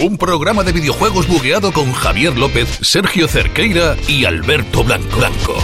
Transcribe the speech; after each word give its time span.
Un 0.00 0.18
programa 0.18 0.64
de 0.64 0.72
videojuegos 0.72 1.28
bugueado 1.28 1.70
con 1.70 1.92
Javier 1.92 2.36
López, 2.36 2.68
Sergio 2.82 3.28
Cerqueira 3.28 3.96
y 4.08 4.24
Alberto 4.24 4.82
Blanco. 4.82 5.18
Blanco. 5.18 5.54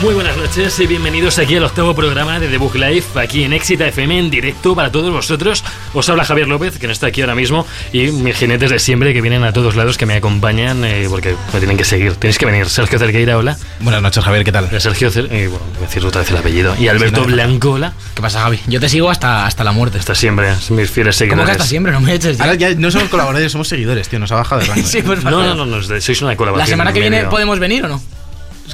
Muy 0.00 0.14
buenas 0.14 0.36
noches 0.36 0.78
y 0.78 0.86
bienvenidos 0.86 1.38
aquí 1.38 1.56
al 1.56 1.64
octavo 1.64 1.94
programa 1.94 2.38
de 2.38 2.46
The 2.48 2.58
Book 2.58 2.76
Life, 2.76 3.18
aquí 3.18 3.42
en 3.42 3.52
Exita 3.52 3.88
FM 3.88 4.18
en 4.18 4.30
directo 4.30 4.76
para 4.76 4.92
todos 4.92 5.12
vosotros. 5.12 5.64
Os 5.94 6.08
habla 6.08 6.24
Javier 6.24 6.48
López, 6.48 6.78
que 6.78 6.86
no 6.86 6.92
está 6.92 7.06
aquí 7.06 7.20
ahora 7.22 7.34
mismo, 7.34 7.66
y 7.92 8.08
mis 8.10 8.36
jinetes 8.36 8.70
de 8.70 8.78
siempre 8.78 9.12
que 9.14 9.20
vienen 9.20 9.44
a 9.44 9.52
todos 9.52 9.76
lados, 9.76 9.96
que 9.96 10.06
me 10.06 10.14
acompañan, 10.14 10.84
eh, 10.84 11.06
porque 11.08 11.34
me 11.52 11.58
tienen 11.60 11.76
que 11.76 11.84
seguir. 11.84 12.14
Tenéis 12.16 12.36
que 12.38 12.46
venir. 12.46 12.68
Sergio 12.68 12.98
Cerqueira, 12.98 13.38
hola. 13.38 13.56
Buenas 13.80 14.02
noches, 14.02 14.22
Javier, 14.24 14.44
¿qué 14.44 14.52
tal? 14.52 14.68
Sergio 14.80 15.10
Cer 15.10 15.28
eh, 15.30 15.46
bueno, 15.48 15.64
voy 15.74 15.84
a 15.84 15.86
decir 15.86 16.04
otra 16.04 16.20
vez 16.22 16.30
el 16.30 16.36
apellido. 16.36 16.74
Y 16.78 16.88
Alberto 16.88 17.22
Sí, 17.22 17.28
no, 17.28 17.34
Blanco, 17.34 17.70
hola. 17.72 17.92
¿Qué 18.14 18.20
pasa, 18.22 18.40
Javi? 18.40 18.58
Yo 18.66 18.80
te 18.80 18.88
sigo 18.88 19.08
hasta, 19.10 19.46
hasta 19.46 19.62
la 19.64 19.72
muerte. 19.72 19.98
Está 19.98 20.14
siempre, 20.14 20.52
mis 20.70 20.90
fieles 20.90 21.16
seguidores. 21.16 21.42
¿Cómo 21.42 21.46
que 21.46 21.52
hasta 21.52 21.64
siempre? 21.64 21.92
No 21.92 22.00
me 22.00 22.14
eches 22.14 22.36
ya. 22.38 22.44
Ahora 22.44 22.56
ya 22.56 22.74
no 22.74 22.90
somos 22.90 23.08
colaboradores, 23.08 23.52
somos 23.52 23.68
seguidores, 23.68 24.08
tío, 24.08 24.18
nos 24.18 24.32
ha 24.32 24.36
bajado 24.36 24.60
de 24.62 24.66
rango. 24.66 24.86
Sí, 24.86 24.98
¿eh? 24.98 25.02
por 25.02 25.16
No, 25.22 25.30
favor. 25.30 25.44
no, 25.44 25.54
no, 25.54 25.66
no, 25.66 25.82
sois 26.00 26.22
una 26.22 26.36
colaboración. 26.36 26.70
¿La 26.70 26.72
semana 26.72 26.92
que 26.92 26.98
en 26.98 27.02
viene 27.04 27.16
medio. 27.18 27.30
podemos 27.30 27.58
venir 27.58 27.84
o 27.84 27.88
no? 27.88 28.02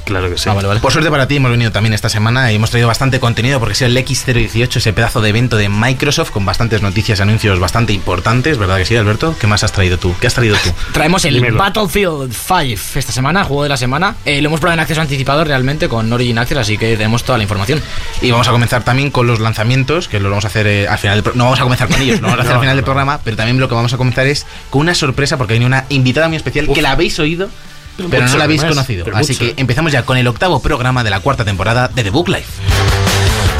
Claro 0.05 0.29
que 0.29 0.37
sí. 0.37 0.49
Ah, 0.49 0.53
vale, 0.53 0.67
vale. 0.67 0.79
Por 0.79 0.91
suerte 0.91 1.09
para 1.11 1.27
ti 1.27 1.35
hemos 1.35 1.51
venido 1.51 1.71
también 1.71 1.93
esta 1.93 2.09
semana 2.09 2.51
y 2.51 2.55
hemos 2.55 2.69
traído 2.69 2.87
bastante 2.87 3.19
contenido 3.19 3.59
porque 3.59 3.73
ha 3.73 3.75
sido 3.75 3.87
el 3.89 3.97
X018, 3.97 4.77
ese 4.77 4.93
pedazo 4.93 5.21
de 5.21 5.29
evento 5.29 5.57
de 5.57 5.69
Microsoft 5.69 6.31
con 6.31 6.45
bastantes 6.45 6.81
noticias 6.81 7.19
y 7.19 7.21
anuncios 7.21 7.59
bastante 7.59 7.93
importantes, 7.93 8.57
¿verdad 8.57 8.77
que 8.77 8.85
sí, 8.85 8.95
Alberto? 8.95 9.35
¿Qué 9.39 9.47
más 9.47 9.63
has 9.63 9.71
traído 9.73 9.97
tú? 9.97 10.15
¿Qué 10.19 10.27
has 10.27 10.33
traído 10.33 10.55
tú? 10.63 10.71
Traemos 10.93 11.23
el 11.25 11.35
Dímelo. 11.35 11.57
Battlefield 11.57 12.33
5 12.33 12.99
esta 12.99 13.11
semana, 13.11 13.43
juego 13.43 13.63
de 13.63 13.69
la 13.69 13.77
semana. 13.77 14.15
Eh, 14.25 14.41
lo 14.41 14.47
hemos 14.47 14.59
probado 14.59 14.75
en 14.75 14.79
acceso 14.81 15.01
anticipado 15.01 15.43
realmente 15.43 15.87
con 15.89 16.11
Origin 16.11 16.37
Access, 16.37 16.57
así 16.57 16.77
que 16.77 16.95
tenemos 16.97 17.23
toda 17.23 17.37
la 17.37 17.43
información. 17.43 17.81
Y 18.21 18.31
vamos 18.31 18.47
a 18.47 18.51
comenzar 18.51 18.83
también 18.83 19.11
con 19.11 19.27
los 19.27 19.39
lanzamientos, 19.39 20.07
que 20.07 20.19
lo 20.19 20.29
vamos 20.29 20.45
a 20.45 20.47
hacer 20.47 20.67
eh, 20.67 20.87
al 20.87 20.97
final 20.99 21.17
del 21.17 21.23
pro- 21.23 21.33
No 21.35 21.43
vamos 21.45 21.59
a 21.59 21.63
comenzar 21.63 21.87
con 21.89 22.01
ellos, 22.01 22.21
lo 22.21 22.27
vamos 22.27 22.39
a 22.39 22.43
hacer 22.43 22.53
al 22.55 22.61
final 22.61 22.75
del 22.75 22.85
programa, 22.85 23.19
pero 23.23 23.35
también 23.37 23.59
lo 23.59 23.67
que 23.69 23.75
vamos 23.75 23.93
a 23.93 23.97
comenzar 23.97 24.25
es 24.27 24.45
con 24.69 24.81
una 24.81 24.95
sorpresa 24.95 25.37
porque 25.37 25.53
viene 25.53 25.65
una 25.65 25.85
invitada 25.89 26.27
muy 26.27 26.37
especial 26.37 26.67
que 26.73 26.81
la 26.81 26.91
habéis 26.91 27.19
oído, 27.19 27.49
Pero 27.97 28.27
no 28.27 28.37
la 28.37 28.43
habéis 28.43 28.63
conocido. 28.63 29.05
Así 29.13 29.33
mucho. 29.33 29.45
que 29.45 29.61
empezamos 29.61 29.91
ya 29.91 30.03
con 30.03 30.17
el 30.17 30.27
octavo 30.27 30.61
programa 30.61 31.03
de 31.03 31.09
la 31.09 31.19
cuarta 31.19 31.45
temporada 31.45 31.87
de 31.87 32.03
The 32.03 32.09
Book 32.09 32.29
Life. 32.29 32.61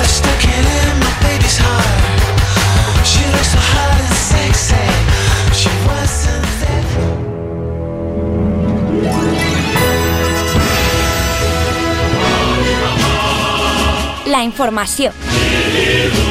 Stuck 0.04 0.44
it 15.74 16.31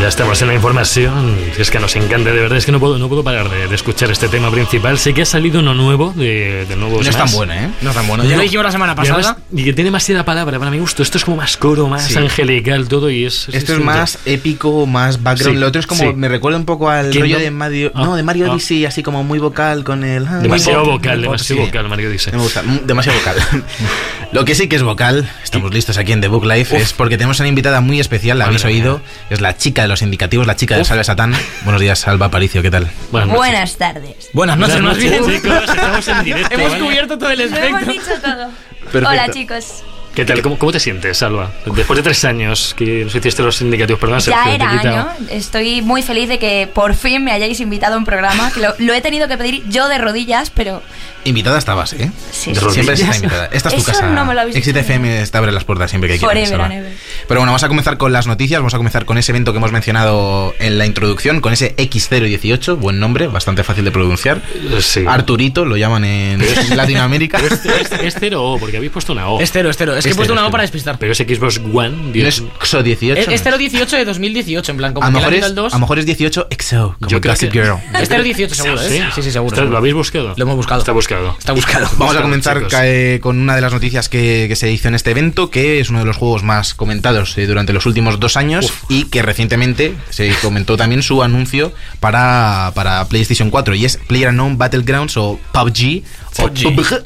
Ya 0.00 0.08
estamos 0.08 0.42
en 0.42 0.48
la 0.48 0.54
información. 0.54 1.34
Es 1.56 1.70
que 1.70 1.78
nos 1.78 1.96
encanta, 1.96 2.30
de 2.30 2.40
verdad. 2.40 2.58
Es 2.58 2.66
que 2.66 2.72
no 2.72 2.80
puedo, 2.80 2.98
no 2.98 3.08
puedo 3.08 3.24
parar 3.24 3.48
de, 3.48 3.68
de 3.68 3.74
escuchar 3.74 4.10
este 4.10 4.28
tema 4.28 4.50
principal. 4.50 4.98
Sé 4.98 5.14
que 5.14 5.22
ha 5.22 5.24
salido 5.24 5.60
uno 5.60 5.72
nuevo 5.72 6.12
de, 6.14 6.66
de 6.68 6.76
nuevo 6.76 7.02
No 7.02 7.08
es 7.08 7.16
tan 7.16 7.30
buena, 7.32 7.64
¿eh? 7.64 7.70
No 7.80 7.90
es 7.90 7.96
tan 7.96 8.06
bueno. 8.06 8.24
Ya 8.24 8.36
lo 8.36 8.42
dijimos 8.42 8.64
la 8.66 8.72
semana 8.72 8.94
Y 8.96 9.00
además- 9.00 9.18
pasada. 9.26 9.38
Y, 9.52 9.64
que 9.64 9.72
tiene 9.72 9.88
demasiada 9.88 10.24
palabra 10.24 10.58
para 10.58 10.70
mi 10.70 10.78
gusto. 10.78 11.02
Esto 11.02 11.16
es 11.16 11.24
como 11.24 11.38
más 11.38 11.56
coro, 11.56 11.88
más 11.88 12.04
Sí. 12.08 12.18
angelical, 12.18 12.86
todo. 12.88 13.08
y 13.08 13.24
es, 13.24 13.48
Esto 13.52 13.74
es 13.74 13.78
más 13.80 14.18
épico, 14.26 14.84
más 14.86 15.22
background. 15.22 15.56
Sí, 15.56 15.60
Lo 15.60 15.68
otro 15.68 15.80
es 15.80 15.86
como, 15.86 16.02
sí. 16.02 16.12
me 16.14 16.28
recuerda 16.28 16.58
un 16.58 16.66
poco 16.66 16.90
al 16.90 17.10
¿Quién 17.10 17.22
rollo 17.22 17.38
no? 17.38 17.44
de 17.44 17.50
Mario. 17.50 17.92
Ah, 17.94 18.04
no, 18.04 18.16
de 18.16 18.22
Mario 18.22 18.46
ah. 18.48 18.52
Odyssey, 18.52 18.84
así 18.84 19.02
como 19.02 19.22
muy 19.24 19.38
vocal 19.38 19.84
con 19.84 20.04
el. 20.04 20.26
ah, 20.26 20.38
Demasiado 20.40 20.84
muy 20.84 20.94
vocal, 20.94 21.18
muy 21.18 21.22
demasiado 21.28 21.62
vocal, 21.62 21.88
Mario 21.88 22.10
dice. 22.10 22.30
Me 22.32 22.38
gusta, 22.38 22.62
mm, 22.62 22.80
demasiado 22.84 23.18
vocal. 23.20 23.36
Lo 24.32 24.44
que 24.44 24.54
sí 24.56 24.68
que 24.68 24.76
es 24.76 24.82
vocal, 24.82 25.30
estamos 25.44 25.72
listos 25.72 25.96
aquí 25.98 26.12
en 26.12 26.20
The 26.20 26.28
Book 26.28 26.44
Life, 26.44 26.76
es 26.76 26.92
porque 26.92 27.16
tenemos 27.16 27.38
una 27.38 27.48
invitada 27.48 27.80
muy 27.80 28.00
especial, 28.00 28.38
la 28.38 28.46
Madre 28.46 28.58
habéis 28.60 28.76
oído, 28.80 29.00
es 29.30 29.40
la 29.40 29.56
chica 29.56 29.83
de 29.84 29.88
los 29.88 30.02
indicativos, 30.02 30.46
la 30.46 30.56
chica 30.56 30.76
de. 30.76 30.84
Salve 30.84 31.04
Satán. 31.04 31.32
Buenos 31.62 31.80
días, 31.80 31.98
Salva 31.98 32.30
Paricio, 32.30 32.62
¿qué 32.62 32.70
tal? 32.70 32.90
Buenas 33.12 33.28
noches. 33.28 33.36
Buenas 33.38 33.76
tardes. 33.76 34.30
Buenas 34.32 34.58
noches, 34.58 34.74
Buenas 34.82 34.96
más 34.96 35.02
bien. 35.02 35.24
chicos. 35.24 35.62
Estamos 35.68 36.08
en 36.08 36.24
directo. 36.24 36.54
Hemos 36.54 36.70
¿vale? 36.72 36.84
cubierto 36.84 37.18
todo 37.18 37.30
el 37.30 37.38
Lo 37.38 37.44
hemos 37.44 37.82
espectro. 37.82 37.92
dicho 37.92 38.22
todo. 38.22 38.50
Perfecto. 38.92 39.08
Hola 39.08 39.28
chicos. 39.30 39.84
¿Qué 40.14 40.24
tal? 40.24 40.42
¿Cómo, 40.42 40.56
cómo 40.58 40.70
te 40.70 40.78
sientes, 40.78 41.18
Salva? 41.18 41.50
Después 41.66 41.96
de 41.96 42.02
tres 42.04 42.24
años 42.24 42.72
que 42.78 43.04
nos 43.04 43.12
hiciste 43.16 43.42
los 43.42 43.60
indicativos, 43.60 43.98
perdón, 44.00 44.20
Ya 44.20 44.54
era 44.54 44.70
año. 44.70 45.08
Estoy 45.28 45.82
muy 45.82 46.02
feliz 46.02 46.28
de 46.28 46.38
que 46.38 46.68
por 46.72 46.94
fin 46.94 47.24
me 47.24 47.32
hayáis 47.32 47.58
invitado 47.58 47.96
a 47.96 47.98
un 47.98 48.04
programa. 48.04 48.52
Que 48.52 48.60
lo, 48.60 48.74
lo 48.78 48.94
he 48.94 49.00
tenido 49.00 49.26
que 49.26 49.36
pedir 49.36 49.64
yo 49.68 49.88
de 49.88 49.98
rodillas, 49.98 50.50
pero 50.50 50.82
Invitada 51.26 51.56
estabas, 51.58 51.94
¿eh? 51.94 52.12
sí, 52.30 52.52
De. 52.52 52.60
Siempre 52.70 52.94
está 52.96 53.16
invitada. 53.16 53.48
Esta 53.50 53.70
es 53.70 53.76
tu 53.76 53.80
Eso 53.80 53.92
casa. 53.92 54.10
no 54.10 54.26
me 54.26 54.34
lo 54.34 54.42
habéis 54.42 54.56
Exit. 54.56 54.76
FM 54.76 55.26
te 55.26 55.38
abre 55.38 55.52
las 55.52 55.64
puertas 55.64 55.88
siempre 55.90 56.10
que 56.10 56.18
quieras. 56.18 56.50
Pero 56.50 57.40
bueno, 57.40 57.46
vamos 57.46 57.62
a 57.64 57.68
comenzar 57.68 57.96
con 57.96 58.12
las 58.12 58.26
noticias. 58.26 58.60
Vamos 58.60 58.74
a 58.74 58.76
comenzar 58.76 59.06
con 59.06 59.16
ese 59.16 59.32
evento 59.32 59.50
que 59.52 59.56
hemos 59.58 59.72
mencionado 59.72 60.54
en 60.58 60.76
la 60.76 60.84
introducción, 60.86 61.40
con 61.40 61.54
ese 61.54 61.74
X018, 61.76 62.76
buen 62.78 63.00
nombre, 63.00 63.26
bastante 63.28 63.64
fácil 63.64 63.84
de 63.86 63.90
pronunciar. 63.90 64.42
Sí. 64.80 65.04
Arturito 65.08 65.64
lo 65.64 65.78
llaman 65.78 66.04
en 66.04 66.42
Latinoamérica. 66.76 67.38
Pero 67.40 67.54
es, 67.74 67.90
es- 67.90 68.00
es 68.04 68.16
cero 68.20 68.44
O, 68.44 68.58
porque 68.60 68.76
habéis 68.76 68.92
puesto 68.92 69.12
una 69.14 69.26
O. 69.28 69.40
Es 69.40 69.50
cero, 69.50 69.70
es 69.70 69.78
cero. 69.78 69.96
Es 70.04 70.08
que 70.08 70.08
he 70.08 70.10
Es 70.12 70.16
puesto 70.16 70.32
una 70.34 70.46
O 70.46 70.50
para 70.50 70.62
despistar. 70.62 70.98
Pero 70.98 71.12
es 71.12 71.18
Xbox 71.18 71.58
One. 71.72 72.12
¿No 72.14 72.28
es 72.28 72.42
XO18? 72.42 73.16
Es, 73.16 73.28
es 73.28 73.58
018 73.58 73.96
de 73.96 74.04
2018, 74.04 74.70
en 74.72 74.76
plan, 74.78 74.92
como 74.92 75.06
a, 75.06 75.08
que 75.08 75.12
lo 75.14 75.18
le 75.20 75.24
han 75.24 75.30
mejor 75.30 75.38
ido 75.38 75.46
es, 75.46 75.50
el 75.50 75.54
2. 75.56 75.72
a 75.72 75.76
lo 75.76 75.80
mejor 75.80 75.98
es 75.98 76.06
18 76.06 76.48
XO, 76.58 76.96
como 76.98 77.10
Yo 77.10 77.20
creo 77.20 77.32
Gossip 77.34 77.52
que- 77.52 77.62
Girl. 77.62 77.76
Es 78.00 78.08
018 78.08 78.54
seguro, 78.54 78.82
¿eh? 78.82 79.04
Sí, 79.14 79.22
sí, 79.22 79.30
seguro. 79.30 79.54
¿Lo 79.56 79.62
seguro. 79.62 79.78
habéis 79.78 79.94
buscado? 79.94 80.34
Lo 80.36 80.42
hemos 80.44 80.56
buscado. 80.56 80.80
Está 80.80 80.92
buscado. 80.92 81.34
Está 81.38 81.52
buscado. 81.52 81.88
Vamos 81.96 82.16
a 82.16 82.22
comenzar 82.22 82.58
chicos. 82.66 83.20
con 83.20 83.38
una 83.38 83.54
de 83.54 83.60
las 83.62 83.72
noticias 83.72 84.08
que, 84.08 84.46
que 84.48 84.56
se 84.56 84.70
hizo 84.70 84.88
en 84.88 84.94
este 84.94 85.10
evento, 85.12 85.50
que 85.50 85.80
es 85.80 85.88
uno 85.90 86.00
de 86.00 86.04
los 86.04 86.16
juegos 86.16 86.42
más 86.42 86.74
comentados 86.74 87.36
eh, 87.38 87.46
durante 87.46 87.72
los 87.72 87.86
últimos 87.86 88.20
dos 88.20 88.36
años 88.36 88.72
y 88.88 89.04
que 89.04 89.22
recientemente 89.22 89.94
se 90.10 90.32
comentó 90.42 90.76
también 90.76 91.02
su 91.02 91.22
anuncio 91.22 91.72
para, 92.00 92.72
para 92.74 93.04
PlayStation 93.08 93.50
4 93.50 93.74
y 93.74 93.84
es 93.84 93.96
PlayerUnknown 94.08 94.58
Battlegrounds 94.58 95.16
o 95.16 95.38
PUBG, 95.52 96.02
o 96.38 96.48
PUBG. 96.48 97.04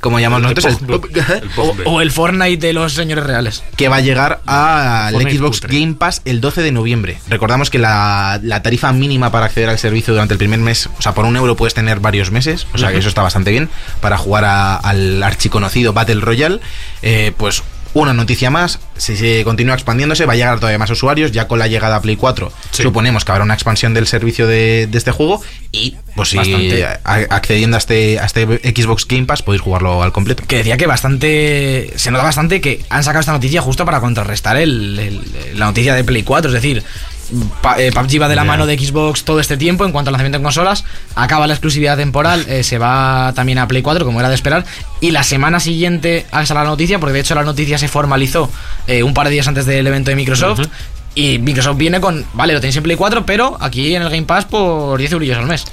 Como 0.00 0.20
llamamos 0.20 0.42
nosotros, 0.42 0.78
el 0.80 0.94
El 1.42 1.50
O, 1.86 2.00
el 2.00 2.10
Fortnite 2.12 2.66
de 2.66 2.72
los 2.72 2.92
señores 2.92 3.24
reales. 3.24 3.62
que 3.76 3.88
va 3.88 3.96
a 3.96 4.00
llegar 4.00 4.40
al 4.46 5.14
Xbox. 5.14 5.60
Game 5.62 5.94
Pass 5.94 6.22
el 6.24 6.40
12 6.40 6.62
de 6.62 6.72
noviembre. 6.72 7.18
Recordamos 7.28 7.68
que 7.70 7.78
la, 7.78 8.38
la 8.42 8.62
tarifa 8.62 8.92
mínima 8.92 9.32
para 9.32 9.46
acceder 9.46 9.68
al 9.68 9.78
servicio 9.78 10.14
durante 10.14 10.34
el 10.34 10.38
primer 10.38 10.60
mes, 10.60 10.88
o 10.98 11.02
sea, 11.02 11.14
por 11.14 11.24
un 11.24 11.36
euro 11.36 11.56
puedes 11.56 11.74
tener 11.74 12.00
varios 12.00 12.30
meses, 12.30 12.66
o 12.72 12.78
sea 12.78 12.92
que 12.92 12.98
eso 12.98 13.08
está 13.08 13.22
bastante 13.22 13.50
bien, 13.50 13.68
para 14.00 14.16
jugar 14.18 14.44
a- 14.44 14.76
al 14.76 15.22
archiconocido 15.22 15.92
Battle 15.92 16.20
Royale. 16.20 16.60
Eh, 17.02 17.32
pues 17.36 17.62
una 18.02 18.14
noticia 18.14 18.50
más, 18.50 18.78
si 18.96 19.16
se 19.16 19.44
continúa 19.44 19.74
expandiéndose, 19.74 20.26
va 20.26 20.32
a 20.32 20.36
llegar 20.36 20.54
a 20.54 20.56
todavía 20.56 20.78
más 20.78 20.90
usuarios, 20.90 21.32
ya 21.32 21.46
con 21.48 21.58
la 21.58 21.66
llegada 21.66 21.96
a 21.96 22.02
Play 22.02 22.16
4 22.16 22.52
Sí. 22.70 22.82
suponemos 22.82 23.24
que 23.24 23.32
habrá 23.32 23.44
una 23.44 23.54
expansión 23.54 23.94
del 23.94 24.06
servicio 24.06 24.46
de, 24.46 24.86
de 24.90 24.98
este 24.98 25.10
juego 25.10 25.42
y 25.72 25.96
pues 26.14 26.30
si 26.30 26.36
Bastante. 26.36 26.84
a- 26.84 26.98
accediendo 27.30 27.76
a 27.76 27.78
este, 27.78 28.18
a 28.18 28.24
este 28.26 28.44
Xbox 28.46 29.06
Game 29.06 29.24
Pass 29.26 29.42
podéis 29.42 29.62
jugarlo 29.62 30.02
al 30.02 30.12
completo. 30.12 30.42
que 30.46 30.56
decía 30.58 30.76
que 30.76 30.86
bastante. 30.86 31.92
Se 31.96 32.10
nota 32.10 32.24
bastante 32.24 32.60
que 32.60 32.82
han 32.88 33.04
sacado 33.04 33.20
esta 33.20 33.32
noticia 33.32 33.60
justo 33.62 33.84
para 33.84 34.00
contrarrestar 34.00 34.56
el- 34.56 34.98
el- 34.98 35.58
la 35.58 35.66
noticia 35.66 35.94
de 35.94 36.04
Play 36.04 36.22
4. 36.22 36.48
Es 36.50 36.54
decir, 36.54 36.82
PUBG 37.30 38.22
va 38.22 38.28
de 38.28 38.36
la 38.36 38.44
mano 38.44 38.66
de 38.66 38.78
Xbox 38.78 39.24
todo 39.24 39.40
este 39.40 39.56
tiempo 39.56 39.84
en 39.84 39.92
cuanto 39.92 40.08
al 40.08 40.12
lanzamiento 40.12 40.38
en 40.38 40.42
consolas. 40.42 40.84
Acaba 41.14 41.46
la 41.46 41.54
exclusividad 41.54 41.96
temporal, 41.96 42.44
eh, 42.48 42.62
se 42.62 42.78
va 42.78 43.32
también 43.34 43.58
a 43.58 43.68
Play 43.68 43.82
4, 43.82 44.04
como 44.04 44.20
era 44.20 44.28
de 44.28 44.34
esperar. 44.34 44.64
Y 45.00 45.10
la 45.10 45.22
semana 45.22 45.60
siguiente 45.60 46.26
a 46.30 46.42
esa 46.42 46.54
la 46.54 46.64
noticia, 46.64 46.98
porque 46.98 47.12
de 47.14 47.20
hecho 47.20 47.34
la 47.34 47.44
noticia 47.44 47.78
se 47.78 47.88
formalizó 47.88 48.50
eh, 48.86 49.02
un 49.02 49.14
par 49.14 49.26
de 49.26 49.34
días 49.34 49.48
antes 49.48 49.66
del 49.66 49.86
evento 49.86 50.10
de 50.10 50.16
Microsoft. 50.16 50.66
Y 51.14 51.38
Microsoft 51.38 51.76
viene 51.76 52.00
con, 52.00 52.24
vale, 52.32 52.52
lo 52.52 52.60
tenéis 52.60 52.76
en 52.76 52.82
Play 52.84 52.96
4, 52.96 53.26
pero 53.26 53.56
aquí 53.60 53.94
en 53.94 54.02
el 54.02 54.10
Game 54.10 54.22
Pass 54.22 54.44
por 54.44 54.98
10 54.98 55.12
eurillos 55.12 55.38
al 55.38 55.46
mes. 55.46 55.64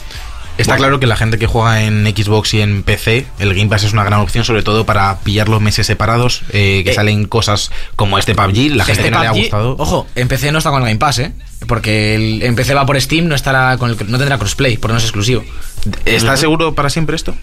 Está 0.58 0.78
claro 0.78 1.00
que 1.00 1.08
la 1.08 1.18
gente 1.18 1.38
que 1.38 1.48
juega 1.48 1.84
en 1.84 2.06
Xbox 2.06 2.54
y 2.54 2.62
en 2.62 2.84
PC, 2.84 3.26
el 3.40 3.54
Game 3.54 3.70
Pass 3.70 3.84
es 3.84 3.94
una 3.94 4.04
gran 4.04 4.22
opción, 4.22 4.46
sobre 4.46 4.64
todo 4.64 4.86
para 4.86 5.20
pillar 5.20 5.50
los 5.50 5.62
meses 5.62 5.86
separados, 5.86 6.44
eh, 6.52 6.82
que 6.86 6.92
Eh, 6.92 6.94
salen 6.94 7.26
cosas 7.26 7.72
como 7.96 8.18
este 8.18 8.36
PUBG, 8.36 8.76
la 8.76 8.86
gente 8.86 9.02
Este 9.02 9.04
que 9.04 9.12
no 9.12 9.22
le 9.22 9.28
ha 9.28 9.32
gustado. 9.32 9.76
Ojo, 9.78 10.08
en 10.16 10.28
PC 10.28 10.52
no 10.52 10.60
está 10.60 10.70
con 10.70 10.82
el 10.82 10.88
Game 10.88 11.00
Pass, 11.00 11.20
¿eh? 11.20 11.34
Porque 11.68 12.16
el, 12.16 12.44
en 12.44 12.56
PC 12.56 12.74
va 12.74 12.86
por 12.86 13.00
Steam, 13.00 13.28
no 13.28 13.36
estará 13.36 13.78
con 13.78 13.90
el, 13.90 13.98
no 14.10 14.18
tendrá 14.18 14.38
crossplay, 14.38 14.78
porque 14.78 14.94
no 14.94 14.98
es 15.00 15.04
exclusivo. 15.04 15.44
¿Está 16.06 16.38
seguro 16.38 16.74
para 16.74 16.90
siempre 16.90 17.16
esto? 17.16 17.36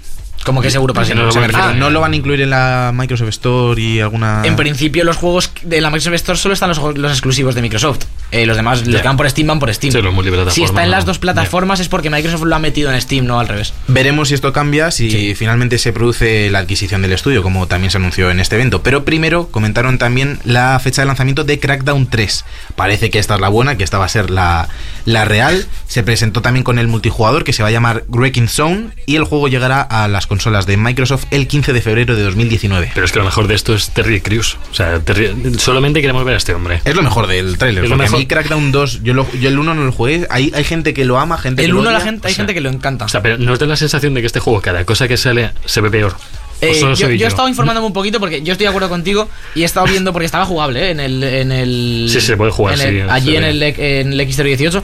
Como 0.44 0.61
que 0.61 0.71
seguro 0.71 0.94
para 0.94 1.06
Que 1.06 1.12
siempre. 1.15 1.27
no 1.35 1.41
refiero, 1.47 1.65
Ah, 1.65 1.73
¿no 1.75 1.91
lo 1.91 2.00
van 2.00 2.12
a 2.12 2.17
incluir 2.17 2.41
en 2.41 2.50
la 2.50 2.93
Microsoft 2.94 3.29
Store 3.29 3.81
y 3.81 4.00
alguna...? 4.00 4.43
En 4.44 4.56
principio 4.56 5.05
los 5.05 5.17
juegos 5.17 5.53
de 5.62 5.81
la 5.81 5.91
Microsoft 5.91 6.15
Store 6.15 6.39
solo 6.39 6.55
están 6.55 6.71
los, 6.71 7.11
exclusivos 7.12 7.55
de 7.55 7.62
Microsoft. 7.62 8.00
Eh, 8.31 8.47
los 8.47 8.56
demás, 8.56 8.87
los 8.87 9.00
que 9.03 9.06
van 9.06 9.17
por 9.17 9.29
Steam 9.29 9.47
van 9.49 9.59
por 9.59 9.73
Steam. 9.73 9.93
Sí, 9.93 10.00
los 10.00 10.55
si 10.55 10.62
está 10.65 10.83
en 10.85 10.91
las 10.91 11.05
dos 11.05 11.19
plataformas 11.19 11.81
es 11.81 11.89
porque 11.89 12.09
Microsoft 12.11 12.44
lo 12.44 12.55
ha 12.56 12.59
metido 12.59 12.91
en 12.91 13.00
Steam, 13.00 13.27
no 13.27 13.39
al 13.39 13.47
revés. 13.49 13.73
Veremos 13.89 14.29
si 14.29 14.35
esto 14.35 14.53
cambia, 14.53 14.91
si 14.91 15.11
Sí. 15.11 15.35
finalmente 15.35 15.79
se 15.79 15.93
produce 15.93 16.49
la 16.50 16.61
adquisición 16.61 17.03
del 17.03 17.12
estudio, 17.12 17.43
como 17.43 17.67
también 17.69 17.91
se 17.91 17.99
anunció 17.99 18.31
en 18.31 18.41
este 18.41 18.56
evento. 18.56 18.83
Pero 18.83 19.05
primero 19.05 19.49
comentaron 19.49 19.99
también 19.99 20.38
la 20.45 20.79
fecha 20.81 21.03
de 21.03 21.06
lanzamiento 21.06 21.45
de 21.45 21.59
Crackdown 21.61 22.06
3 22.09 22.45
Parece 22.77 23.11
que 23.11 23.19
esta 23.19 23.35
es 23.35 23.41
la 23.41 23.49
buena, 23.49 23.77
que 23.77 23.85
esta 23.85 23.99
va 23.99 24.06
a 24.06 24.09
ser 24.09 24.31
la, 24.31 24.69
la 25.05 25.25
real. 25.25 25.67
Se 25.87 26.03
presentó 26.03 26.41
también 26.43 26.65
con 26.65 26.79
el 26.79 26.88
multijugador 26.88 27.45
que 27.45 27.53
se 27.53 27.62
va 27.62 27.69
a 27.69 27.73
llamar 27.73 28.05
Wrecking 28.09 28.49
Zone 28.49 28.88
y 29.06 29.17
el 29.17 29.25
juego 29.25 29.49
llegará 29.49 29.83
a 29.83 30.09
las 30.09 30.27
consolas 30.32 30.64
de 30.67 30.76
Microsoft 30.79 31.25
el 31.31 31.46
15 31.46 31.73
de 31.75 31.81
febrero 31.82 32.17
de 32.17 32.23
2019. 32.23 32.93
Pero 32.94 33.05
es 33.05 33.12
que 33.12 33.19
lo 33.19 33.25
mejor 33.26 33.49
de 33.49 33.55
esto 33.55 33.75
es 33.75 33.90
Terry 33.90 34.20
Crews. 34.23 34.56
O 34.70 34.75
sea, 34.75 34.99
Terry- 35.00 35.58
solamente 35.58 36.00
queremos 36.00 36.25
ver 36.25 36.34
a 36.34 36.38
este 36.38 36.55
hombre. 36.55 36.81
Es 36.84 36.94
lo 36.94 37.02
mejor 37.02 37.26
del 37.26 37.58
tráiler, 37.58 37.84
lo 37.84 37.90
porque 37.90 38.02
mejor. 38.05 38.17
a 38.17 38.19
mí 38.20 38.26
Crackdown 38.26 38.73
2, 38.73 39.02
yo, 39.02 39.12
lo- 39.14 39.31
yo 39.34 39.49
el 39.50 39.58
1 39.58 39.75
no 39.75 39.84
lo 39.84 39.93
jugué, 39.93 40.26
hay, 40.31 40.50
hay 40.55 40.64
gente 40.64 40.94
que 40.94 41.05
lo 41.05 41.19
ama, 41.19 41.37
gente 41.38 41.61
que 41.62 41.67
El 41.67 41.73
lo 41.73 41.81
1 41.81 41.90
la 41.90 42.00
gente, 42.00 42.26
hay 42.29 42.32
o 42.32 42.34
sea, 42.34 42.43
gente 42.44 42.55
que 42.55 42.61
lo 42.62 42.70
encanta. 42.70 43.05
O 43.05 43.08
sea, 43.08 43.20
pero 43.23 43.37
¿no 43.38 43.52
os 43.52 43.58
da 43.58 43.67
la 43.67 43.76
sensación 43.76 44.14
de 44.14 44.20
que 44.23 44.26
este 44.26 44.40
juego, 44.40 44.61
cada 44.62 44.84
cosa 44.87 45.06
que 45.06 45.17
sale, 45.19 45.50
se 45.67 45.81
ve 45.82 45.90
peor? 45.90 46.12
¿O 46.14 46.64
Eh, 46.64 46.78
yo, 46.81 46.94
soy 46.94 47.19
yo 47.19 47.26
he 47.26 47.28
estado 47.28 47.49
informándome 47.49 47.88
un 47.88 47.93
poquito 47.93 48.20
porque 48.20 48.40
yo 48.43 48.52
estoy 48.52 48.67
de 48.67 48.69
acuerdo 48.69 48.88
contigo 48.88 49.28
y 49.56 49.62
he 49.62 49.64
estado 49.64 49.85
viendo 49.88 50.12
porque 50.12 50.26
estaba 50.26 50.44
jugable 50.46 50.87
¿eh? 50.87 50.90
en 50.93 51.00
el 51.00 51.25
en 51.25 51.50
el 51.50 52.06
Sí, 52.08 52.20
se 52.20 52.37
puede 52.37 52.52
jugar, 52.52 52.75
en 52.81 52.81
el- 52.87 53.02
sí, 53.02 53.06
allí 53.11 53.37
en 53.37 53.43
el, 53.43 53.61
en 53.64 54.12
el 54.12 54.20
X018 54.20 54.81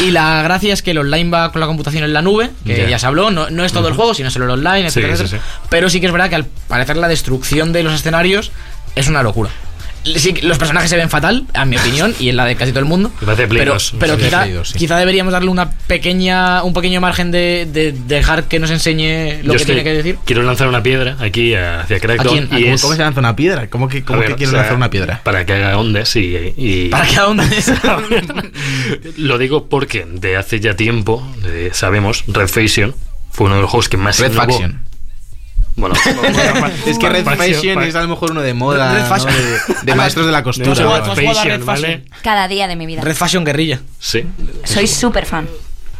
y 0.00 0.10
la 0.10 0.42
gracia 0.42 0.72
es 0.74 0.82
que 0.82 0.90
el 0.90 0.98
online 0.98 1.30
va 1.30 1.52
con 1.52 1.60
la 1.60 1.66
computación 1.66 2.04
en 2.04 2.12
la 2.12 2.20
nube 2.22 2.50
que 2.64 2.76
Ya. 2.76 2.88
ya, 2.90 2.98
se 2.98 3.06
habló 3.06 3.30
no, 3.30 3.48
no 3.50 3.64
es 3.64 3.72
todo 3.72 3.88
el 3.88 3.94
juego 3.94 4.14
sino 4.14 4.30
solo 4.30 4.44
el 4.46 4.50
online 4.52 4.90
Sí, 4.90 4.98
etcétera, 5.00 5.16
sí, 5.16 5.22
etcétera. 5.24 5.42
sí. 5.42 5.66
pero 5.70 5.88
sí 5.90 6.00
que 6.00 6.06
es 6.06 6.12
verdad 6.12 6.28
que 6.28 6.34
al 6.36 6.44
parecer 6.68 6.96
la 6.96 7.08
destrucción 7.08 7.72
de 7.72 7.82
los 7.82 7.94
escenarios 7.94 8.50
es 8.94 9.08
una 9.08 9.22
locura 9.22 9.50
Sí, 10.16 10.34
los 10.42 10.58
personajes 10.58 10.88
se 10.90 10.96
ven 10.96 11.10
fatal, 11.10 11.44
a 11.54 11.64
mi 11.64 11.76
opinión, 11.76 12.14
y 12.18 12.28
en 12.28 12.36
la 12.36 12.44
de 12.44 12.54
casi 12.56 12.70
todo 12.72 12.80
el 12.80 12.86
mundo. 12.86 13.10
Pero, 13.48 13.72
2, 13.74 13.94
pero 13.98 14.16
quizá, 14.16 14.42
Play 14.42 14.52
2, 14.52 14.68
sí. 14.70 14.78
quizá 14.78 14.96
deberíamos 14.98 15.32
darle 15.32 15.50
una 15.50 15.70
pequeña, 15.70 16.62
un 16.62 16.72
pequeño 16.72 17.00
margen 17.00 17.30
de, 17.30 17.66
de 17.72 17.92
dejar 17.92 18.44
que 18.44 18.58
nos 18.58 18.70
enseñe 18.70 19.42
lo 19.42 19.52
Yo 19.54 19.58
que 19.58 19.64
tiene 19.64 19.84
que 19.84 19.92
decir. 19.94 20.18
Quiero 20.24 20.42
lanzar 20.42 20.68
una 20.68 20.82
piedra 20.82 21.16
aquí 21.20 21.54
hacia 21.54 21.98
Crackdown. 22.00 22.28
¿A 22.28 22.30
quién? 22.30 22.48
¿A 22.52 22.58
y 22.58 22.62
¿Cómo, 22.62 22.74
es, 22.74 22.82
cómo 22.82 22.94
se 22.94 23.02
lanza 23.02 23.20
una 23.20 23.36
piedra? 23.36 23.68
¿Cómo 23.68 23.88
que, 23.88 24.04
cómo 24.04 24.20
que 24.20 24.28
ver, 24.28 24.36
quieres 24.36 24.48
o 24.48 24.52
sea, 24.52 24.60
lanzar 24.60 24.76
una 24.76 24.90
piedra? 24.90 25.20
Para 25.24 25.44
que 25.44 25.52
haga 25.54 25.76
ondas 25.78 26.14
y. 26.16 26.52
y- 26.56 26.88
¿Para 26.90 27.06
qué 27.06 27.16
a 27.16 27.22
dónde? 27.22 27.44
Lo 29.16 29.38
digo 29.38 29.68
porque 29.68 30.06
de 30.10 30.36
hace 30.36 30.60
ya 30.60 30.74
tiempo, 30.76 31.26
de- 31.42 31.72
sabemos, 31.74 32.24
Red 32.28 32.48
Faction 32.48 32.94
fue 33.30 33.46
uno 33.46 33.56
de 33.56 33.62
los 33.62 33.70
juegos 33.70 33.88
que 33.88 33.96
más 33.96 34.18
Red 34.18 34.32
innovó. 34.32 34.52
Faction. 34.52 34.85
Bueno, 35.80 35.94
Es 36.86 36.98
que 36.98 37.08
Red 37.08 37.24
Fashion 37.24 37.82
es 37.82 37.94
a 37.94 38.02
lo 38.02 38.08
mejor 38.08 38.30
uno 38.30 38.40
de 38.40 38.54
moda, 38.54 38.94
Red 38.94 39.02
¿no? 39.02 39.06
Fashion. 39.08 39.34
de, 39.34 39.74
de 39.82 39.94
maestros 39.94 40.24
de 40.26 40.32
la 40.32 40.42
¿Tú 40.42 40.48
has 40.50 40.58
costura. 40.58 41.04
Fashion, 41.14 41.44
Red 41.48 41.64
¿vale? 41.64 41.80
Fashion? 41.98 42.04
Cada 42.22 42.48
día 42.48 42.66
de 42.66 42.76
mi 42.76 42.86
vida. 42.86 43.02
Red 43.02 43.14
Fashion 43.14 43.44
Guerrilla. 43.44 43.80
Sí. 43.98 44.24
Soy 44.64 44.86
súper 44.86 45.26
fan. 45.26 45.46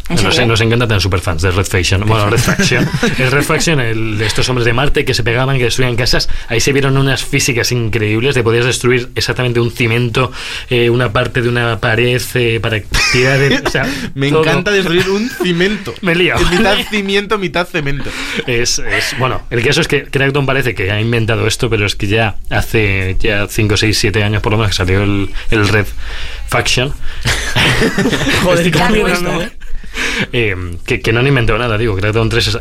¿En 0.08 0.22
Nos, 0.22 0.46
nos 0.46 0.60
encanta 0.60 0.86
tener 0.86 1.00
superfans 1.02 1.42
de 1.42 1.50
Red 1.50 1.64
Faction. 1.66 2.04
Bueno, 2.06 2.30
Red 2.30 2.38
Faction. 2.38 2.88
El 3.18 3.30
Red 3.32 3.42
Faction, 3.42 3.80
el 3.80 4.18
de 4.18 4.26
estos 4.26 4.48
hombres 4.48 4.64
de 4.64 4.72
Marte 4.72 5.04
que 5.04 5.14
se 5.14 5.24
pegaban, 5.24 5.58
que 5.58 5.64
destruían 5.64 5.96
casas. 5.96 6.28
Ahí 6.48 6.60
se 6.60 6.72
vieron 6.72 6.96
unas 6.96 7.24
físicas 7.24 7.72
increíbles 7.72 8.34
de 8.36 8.42
podías 8.44 8.64
destruir 8.64 9.08
exactamente 9.16 9.58
un 9.58 9.72
cimiento, 9.72 10.30
eh, 10.70 10.90
una 10.90 11.12
parte 11.12 11.42
de 11.42 11.48
una 11.48 11.80
pared 11.80 12.22
eh, 12.34 12.60
para 12.60 12.80
tirar. 13.12 13.38
de- 13.38 13.62
o 13.66 13.70
sea, 13.70 13.84
Me 14.14 14.30
todo. 14.30 14.42
encanta 14.42 14.70
destruir 14.70 15.08
un 15.10 15.28
cimiento. 15.28 15.92
Me. 16.02 16.12
Es 16.12 16.50
mitad 16.50 16.76
cimiento, 16.88 17.38
mitad 17.38 17.66
cemento. 17.66 18.08
Es, 18.46 18.78
es- 18.78 19.16
bueno, 19.18 19.42
el 19.50 19.64
caso 19.64 19.80
es 19.80 19.88
que 19.88 20.04
Crackdown 20.04 20.46
parece 20.46 20.74
que 20.76 20.90
ha 20.92 21.00
inventado 21.00 21.46
esto, 21.48 21.68
pero 21.68 21.84
es 21.84 21.96
que 21.96 22.06
ya 22.06 22.36
hace 22.48 23.16
ya 23.18 23.46
5, 23.48 23.76
6, 23.76 23.98
7 23.98 24.22
años 24.22 24.40
por 24.42 24.52
lo 24.52 24.58
menos 24.58 24.70
que 24.70 24.76
salió 24.76 25.02
el, 25.02 25.30
el 25.50 25.66
Red 25.68 25.86
Faction. 26.48 26.92
Joder, 28.44 28.70
¿eh? 30.32 30.54
Que, 30.86 31.00
que 31.00 31.12
no 31.12 31.20
han 31.20 31.26
inventado 31.26 31.58
nada, 31.58 31.76
digo, 31.78 31.96
Crackdown 31.96 32.28
3 32.28 32.46
es- 32.48 32.58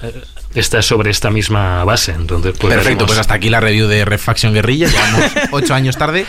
está 0.55 0.81
sobre 0.81 1.11
esta 1.11 1.29
misma 1.29 1.83
base, 1.83 2.11
entonces 2.13 2.53
pues 2.57 2.73
Perfecto, 2.73 2.83
veremos. 2.83 3.05
pues 3.07 3.19
hasta 3.19 3.33
aquí 3.33 3.49
la 3.49 3.59
review 3.59 3.87
de 3.87 4.05
Red 4.05 4.19
Faction 4.19 4.53
Guerrilla. 4.53 4.87
Llevamos 4.87 5.31
ocho 5.51 5.73
años 5.73 5.97
tarde. 5.97 6.25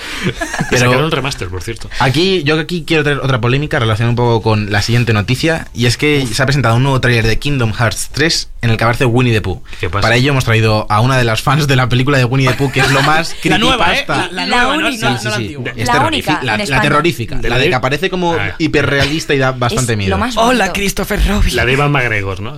Sacaron 0.71 1.05
un 1.05 1.11
Pero 1.11 1.11
remaster, 1.11 1.49
por 1.49 1.63
cierto. 1.63 1.89
aquí, 2.01 2.43
yo 2.45 2.59
aquí 2.59 2.85
quiero 2.87 3.03
traer 3.05 3.19
otra 3.19 3.41
polémica 3.41 3.79
relacionada 3.79 4.11
un 4.11 4.17
poco 4.17 4.43
con 4.43 4.71
la 4.73 4.83
siguiente 4.83 5.13
noticia. 5.13 5.69
Y 5.75 5.87
es 5.87 5.97
que 5.97 6.27
se 6.27 6.43
ha 6.43 6.47
presentado 6.47 6.77
un 6.77 6.83
nuevo 6.83 7.01
tráiler 7.01 7.27
de 7.27 7.39
Kingdom 7.39 7.73
Hearts 7.73 8.11
3 8.13 8.51
en 8.63 8.71
el 8.71 8.77
que 8.77 8.85
aparece 8.85 9.05
Winnie 9.05 9.33
the 9.33 9.41
Pooh. 9.43 9.63
¿Qué 9.81 9.89
pasa? 9.89 10.03
Para 10.03 10.17
ello 10.17 10.31
hemos 10.33 10.45
traído 10.45 10.87
a 10.91 11.01
una 11.01 11.17
de 11.19 11.25
las 11.25 11.41
fans 11.43 11.67
de 11.69 11.77
la 11.77 11.89
película 11.89 12.19
de 12.19 12.25
Winnie 12.25 12.49
the 12.49 12.55
Pooh, 12.55 12.73
que 12.73 12.81
es 12.81 12.91
lo 12.91 13.03
más 13.03 13.35
La 13.45 13.59
nueva, 13.59 13.95
¿eh? 13.97 14.05
La, 14.09 14.17
la 14.33 14.47
La 14.47 14.47
nueva, 14.47 14.77
no, 14.77 14.87
única. 14.89 15.11
no, 15.11 15.19
Sí, 15.19 15.25
no 15.25 15.31
la 15.31 15.37
sí, 15.37 15.43
antigua. 15.43 15.73
es 15.77 15.87
La 15.87 15.95
terrorifi- 15.95 16.07
única 16.09 16.41
la, 16.43 16.81
terrorífica, 16.83 17.37
De 17.37 17.49
la 17.49 17.59
de 17.59 17.69
que 17.69 17.75
aparece 17.75 18.11
como 18.11 18.35
Ah. 18.35 18.55
hiperrealista 18.59 19.35
y 19.35 19.39
da 19.39 19.53
bastante 19.53 19.93
Es 19.93 19.99
miedo. 19.99 20.11
Lo 20.11 20.19
más 20.19 20.35
bonito. 20.35 20.51
Hola, 20.51 20.73
Christopher 20.73 21.21
Robin. 21.29 21.55
La 21.57 21.65
de 21.65 21.73
Evan 21.73 21.93
McGregor, 21.93 22.41
¿no? 22.41 22.57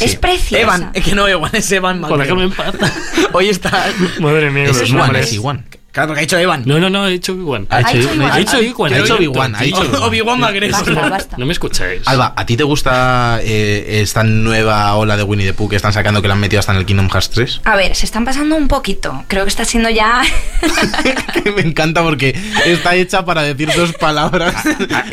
Es 0.00 0.16
preciosa. 0.16 0.62
Evan, 0.62 0.90
que 1.06 1.14
no 1.14 1.26
Evan, 1.28 1.50
es 1.54 1.70
Evan 1.72 2.02
Joder, 2.02 2.18
déjame 2.26 2.46
McGregor. 2.48 2.74
en 2.74 2.80
paz. 2.80 2.92
Hoy 3.32 3.48
está. 3.48 3.86
Madre 4.20 4.50
mía, 4.50 4.64
Es 4.64 4.80
los 4.80 4.90
Iwan, 4.90 4.98
nombres. 5.06 5.26
es 5.28 5.32
Iwan. 5.34 5.64
Claro, 5.96 6.08
porque 6.08 6.20
ha 6.20 6.24
dicho 6.24 6.36
Evan. 6.36 6.62
No, 6.66 6.78
no, 6.78 6.90
no. 6.90 7.04
Ha 7.04 7.06
Ha 7.06 7.08
dicho 7.08 7.32
Iwan. 7.32 7.66
Ha 7.70 7.78
dicho 7.78 7.96
Iwan. 8.02 8.30
Ha 8.30 8.36
dicho 8.36 8.56
Alberto, 8.58 9.14
Obi-Wan, 9.16 9.54
ha 9.56 9.62
dicho 9.62 9.80
tío. 9.80 10.04
Obi-Wan 10.04 10.38
McGregor. 10.40 10.70
Basta, 10.84 11.08
basta. 11.08 11.36
No 11.38 11.46
me 11.46 11.52
escucháis. 11.54 12.02
Alba, 12.04 12.34
¿a 12.36 12.44
ti 12.44 12.54
te 12.54 12.64
gusta 12.64 13.40
eh, 13.42 14.00
esta 14.02 14.22
nueva 14.22 14.94
ola 14.96 15.16
de 15.16 15.22
Winnie 15.22 15.46
the 15.46 15.54
Pooh 15.54 15.70
que 15.70 15.76
están 15.76 15.94
sacando 15.94 16.20
que 16.20 16.28
la 16.28 16.34
han 16.34 16.40
metido 16.40 16.60
hasta 16.60 16.72
en 16.72 16.78
el 16.78 16.84
Kingdom 16.84 17.08
Hearts 17.08 17.30
3? 17.30 17.60
A 17.64 17.76
ver, 17.76 17.94
se 17.94 18.04
están 18.04 18.26
pasando 18.26 18.56
un 18.56 18.68
poquito. 18.68 19.24
Creo 19.28 19.44
que 19.44 19.48
está 19.48 19.64
siendo 19.64 19.88
ya. 19.88 20.20
Me 21.56 21.62
encanta 21.62 22.02
porque 22.02 22.38
está 22.66 22.94
hecha 22.94 23.24
para 23.24 23.40
decir 23.42 23.70
dos 23.74 23.92
palabras. 23.94 24.54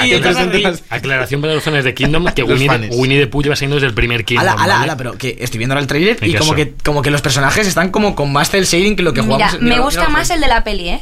Y 0.03 0.15
presentas- 0.15 0.83
Aclaración 0.89 1.39
para 1.39 1.53
los 1.53 1.63
fans 1.63 1.85
de 1.85 1.93
Kingdom 1.93 2.25
que 2.33 2.43
Winnie, 2.43 2.67
fans. 2.67 2.87
Winnie 2.91 3.19
the 3.19 3.27
Pooh 3.27 3.41
lleva 3.43 3.55
siendo 3.55 3.75
desde 3.77 3.87
el 3.87 3.93
primer 3.93 4.25
Kingdom. 4.25 4.43
Ala, 4.49 4.51
ala, 4.61 4.73
¿vale? 4.73 4.83
ala, 4.83 4.97
pero 4.97 5.13
que 5.17 5.37
estoy 5.39 5.59
viendo 5.59 5.73
ahora 5.73 5.81
el 5.81 5.87
trailer 5.87 6.17
¿En 6.19 6.29
y 6.29 6.35
como 6.35 6.55
que, 6.55 6.73
como 6.83 7.01
que 7.01 7.09
los 7.09 7.21
personajes 7.21 7.67
están 7.67 7.89
como 7.89 8.15
con 8.15 8.33
más 8.33 8.49
cel 8.49 8.65
shading 8.65 8.95
que 8.95 9.03
lo 9.03 9.13
que 9.13 9.21
Mira, 9.21 9.35
jugamos. 9.49 9.61
me 9.61 9.69
Mira, 9.69 9.81
gusta 9.81 10.01
mira, 10.01 10.11
más 10.11 10.29
el 10.29 10.41
de 10.41 10.47
la 10.47 10.63
peli, 10.77 10.89
¿eh? 10.89 10.99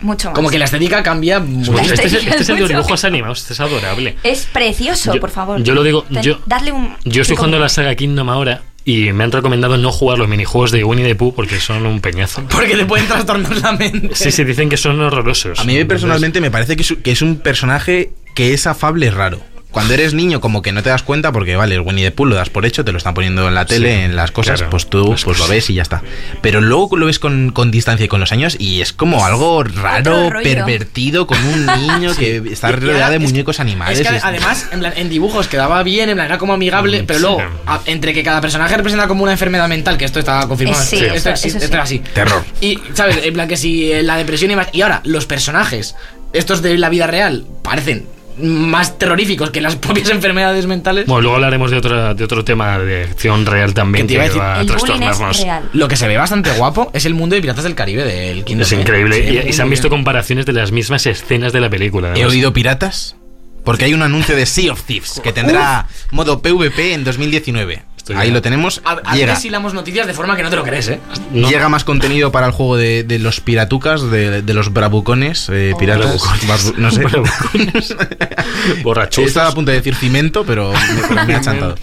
Mucho 0.00 0.28
más. 0.28 0.34
Como 0.34 0.50
que 0.50 0.58
la 0.58 0.66
estética 0.66 1.02
cambia 1.02 1.40
mucho. 1.40 1.72
La 1.72 1.82
Este 1.82 1.94
es, 2.06 2.12
este 2.14 2.28
es 2.42 2.48
el 2.48 2.56
de 2.56 2.60
los 2.62 2.68
dibujos 2.68 3.04
animados, 3.04 3.40
este 3.40 3.54
es 3.54 3.60
adorable. 3.60 4.16
Es 4.22 4.46
precioso, 4.52 5.14
Yo- 5.14 5.20
por 5.20 5.30
favor. 5.30 5.62
yo 5.62 5.74
lo 5.74 5.82
digo, 5.82 6.02
Ten- 6.12 6.22
yo- 6.22 6.40
Dadle 6.46 6.72
un. 6.72 6.94
Yo 7.04 7.22
estoy 7.22 7.36
jugando 7.36 7.58
la 7.58 7.68
saga 7.68 7.94
Kingdom 7.94 8.28
ahora 8.28 8.62
y 8.84 9.12
me 9.12 9.24
han 9.24 9.32
recomendado 9.32 9.78
no 9.78 9.90
jugar 9.92 10.18
los 10.18 10.28
minijuegos 10.28 10.72
de 10.72 10.84
Winnie 10.84 11.06
the 11.06 11.14
Pooh 11.14 11.34
porque 11.34 11.58
son 11.58 11.86
un 11.86 12.00
peñazo. 12.00 12.42
Porque 12.50 12.76
le 12.76 12.84
pueden 12.84 13.06
trastornar 13.06 13.56
la 13.56 13.72
mente. 13.72 14.14
Sí, 14.14 14.30
sí, 14.30 14.44
dicen 14.44 14.68
que 14.68 14.76
son 14.76 15.00
horrorosos. 15.00 15.58
A 15.58 15.64
mí 15.64 15.82
personalmente 15.84 16.40
me 16.42 16.50
parece 16.50 16.76
que 16.76 16.82
es, 16.82 16.94
que 17.02 17.12
es 17.12 17.22
un 17.22 17.36
personaje 17.36 18.10
que 18.34 18.52
es 18.52 18.66
afable 18.66 19.06
y 19.06 19.10
raro. 19.10 19.40
Cuando 19.74 19.92
eres 19.92 20.14
niño 20.14 20.40
como 20.40 20.62
que 20.62 20.72
no 20.72 20.82
te 20.82 20.88
das 20.88 21.02
cuenta 21.02 21.32
porque 21.32 21.56
vale, 21.56 21.74
el 21.74 21.82
Winnie 21.82 22.04
the 22.04 22.10
Pooh 22.12 22.24
lo 22.26 22.36
das 22.36 22.48
por 22.48 22.64
hecho, 22.64 22.84
te 22.84 22.92
lo 22.92 22.98
están 22.98 23.12
poniendo 23.12 23.46
en 23.46 23.54
la 23.54 23.66
tele, 23.66 23.94
Sí, 23.94 24.00
en 24.04 24.16
las 24.16 24.30
cosas, 24.30 24.60
claro, 24.60 24.70
pues 24.70 24.86
tú 24.88 25.14
pues 25.24 25.38
lo 25.38 25.46
ves 25.48 25.68
y 25.68 25.74
ya 25.74 25.82
está. 25.82 26.02
Pero 26.40 26.60
luego 26.62 26.96
lo 26.96 27.06
ves 27.06 27.18
con, 27.18 27.50
con 27.50 27.70
distancia 27.70 28.04
y 28.06 28.08
con 28.08 28.20
los 28.20 28.32
años 28.32 28.56
y 28.58 28.80
es 28.80 28.92
como 28.94 29.26
algo 29.26 29.62
raro, 29.64 30.30
pervertido, 30.42 31.26
con 31.26 31.38
un 31.44 31.66
niño 31.98 32.14
que 32.14 32.36
está 32.50 32.72
rodeado 32.72 33.12
de 33.12 33.18
muñecos 33.18 33.60
animales. 33.60 33.98
Es 34.00 34.08
que 34.08 34.16
es- 34.16 34.24
además, 34.24 34.68
en, 34.72 34.78
plan, 34.80 34.92
en 34.96 35.08
dibujos 35.08 35.48
quedaba 35.48 35.82
bien, 35.82 36.08
en 36.08 36.16
plan, 36.16 36.26
era 36.26 36.38
como 36.38 36.54
amigable, 36.54 37.02
Mm, 37.02 37.06
pero 37.06 37.18
sí. 37.18 37.24
luego, 37.24 37.42
a- 37.66 37.80
entre 37.86 38.14
que 38.14 38.22
cada 38.22 38.40
personaje 38.40 38.76
representa 38.76 39.08
como 39.08 39.22
una 39.24 39.32
enfermedad 39.32 39.68
mental, 39.68 39.98
que 39.98 40.04
esto 40.04 40.20
está 40.20 40.46
confirmado. 40.46 40.82
Sí, 40.84 40.96
esto, 41.04 41.30
existe- 41.30 41.58
esto 41.64 41.74
era 41.74 41.82
así. 41.82 41.98
Terror. 41.98 42.44
Y, 42.60 42.78
¿sabes? 42.94 43.18
En 43.24 43.34
plan, 43.34 43.48
que 43.48 43.56
si 43.56 43.90
eh, 43.90 44.02
la 44.02 44.16
depresión 44.16 44.50
y 44.50 44.56
más. 44.56 44.68
Y 44.72 44.82
ahora, 44.82 45.00
los 45.04 45.26
personajes, 45.26 45.96
estos 46.32 46.62
de 46.62 46.78
la 46.78 46.88
vida 46.90 47.06
real, 47.06 47.44
parecen 47.62 48.06
más 48.38 48.98
terroríficos 48.98 49.50
que 49.50 49.60
las 49.60 49.76
propias 49.76 50.10
enfermedades 50.10 50.66
mentales. 50.66 51.06
Bueno, 51.06 51.22
luego 51.22 51.36
hablaremos 51.36 51.70
de, 51.70 51.76
otra, 51.78 52.14
de 52.14 52.24
otro 52.24 52.44
tema 52.44 52.78
de 52.78 53.04
acción 53.04 53.46
real 53.46 53.74
también 53.74 54.06
¿Qué 54.06 54.14
te 54.14 54.14
que 54.14 54.14
iba 54.14 54.22
a 54.22 54.26
decir? 54.26 54.40
va 54.40 54.56
a 54.56 54.60
El 54.60 54.66
bullying 54.66 54.76
es 54.76 54.86
trastornarnos. 54.86 55.40
real. 55.42 55.70
Lo 55.72 55.88
que 55.88 55.96
se 55.96 56.08
ve 56.08 56.16
bastante 56.16 56.50
guapo 56.52 56.90
es 56.92 57.04
el 57.06 57.14
mundo 57.14 57.34
de 57.34 57.40
Piratas 57.40 57.64
del 57.64 57.74
Caribe 57.74 58.04
del 58.04 58.44
Kingdom 58.44 58.62
Es 58.62 58.72
increíble. 58.72 59.42
Sí, 59.42 59.48
y, 59.48 59.52
se 59.52 59.62
han 59.62 59.70
visto 59.70 59.88
comparaciones 59.88 60.46
de 60.46 60.52
las 60.52 60.72
mismas 60.72 61.06
escenas 61.06 61.52
de 61.52 61.60
la 61.60 61.70
película. 61.70 62.14
He 62.14 62.24
oído 62.26 62.52
piratas 62.52 63.16
porque 63.64 63.86
hay 63.86 63.94
un 63.94 64.02
anuncio 64.02 64.36
de 64.36 64.46
Sea 64.46 64.72
of 64.72 64.82
Thieves 64.82 65.20
que 65.22 65.32
tendrá 65.32 65.88
modo 66.10 66.42
PvP 66.42 66.92
en 66.92 67.04
2019. 67.04 67.82
Estoy 68.04 68.16
Ahí 68.16 68.28
ya. 68.28 68.34
lo 68.34 68.42
tenemos. 68.42 68.82
A, 68.84 68.98
a 69.02 69.14
Llega. 69.14 69.32
veces 69.32 69.46
hilamos 69.46 69.72
noticias 69.72 70.06
de 70.06 70.12
forma 70.12 70.36
que 70.36 70.42
no 70.42 70.50
te 70.50 70.56
lo 70.56 70.62
crees, 70.62 70.88
¿eh? 70.88 71.00
No. 71.32 71.48
Llega 71.48 71.70
más 71.70 71.84
contenido 71.84 72.30
para 72.30 72.44
el 72.44 72.52
juego 72.52 72.76
de, 72.76 73.02
de 73.02 73.18
los 73.18 73.40
piratucas, 73.40 74.10
de, 74.10 74.42
de 74.42 74.52
los 74.54 74.74
bravucones, 74.74 75.48
eh, 75.50 75.72
piratas. 75.78 76.20
barbu- 76.46 76.74
no 76.76 76.90
sé. 76.90 77.00
Bravucones. 77.02 77.96
Borrachos. 78.82 79.24
Estaba 79.24 79.48
a 79.48 79.52
punto 79.52 79.70
de 79.70 79.78
decir 79.78 79.94
cimento, 79.94 80.44
pero 80.44 80.70
me, 80.72 81.02
pero 81.08 81.24
me 81.24 81.34
ha 81.34 81.40
chantado. 81.40 81.76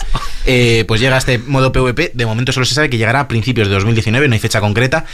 Eh, 0.46 0.86
pues 0.88 1.01
llega 1.01 1.18
este 1.18 1.40
modo 1.40 1.72
PvP. 1.72 2.12
De 2.13 2.25
momento 2.28 2.51
solo 2.51 2.68
se 2.68 2.75
sabe 2.75 2.92
que 2.92 2.98
llegará 3.00 3.22
a 3.22 3.28
principios 3.28 3.68
de 3.68 3.74
2019, 3.74 4.28
no 4.28 4.34
hay 4.36 4.40
fecha 4.40 4.60
concreta. 4.62 5.06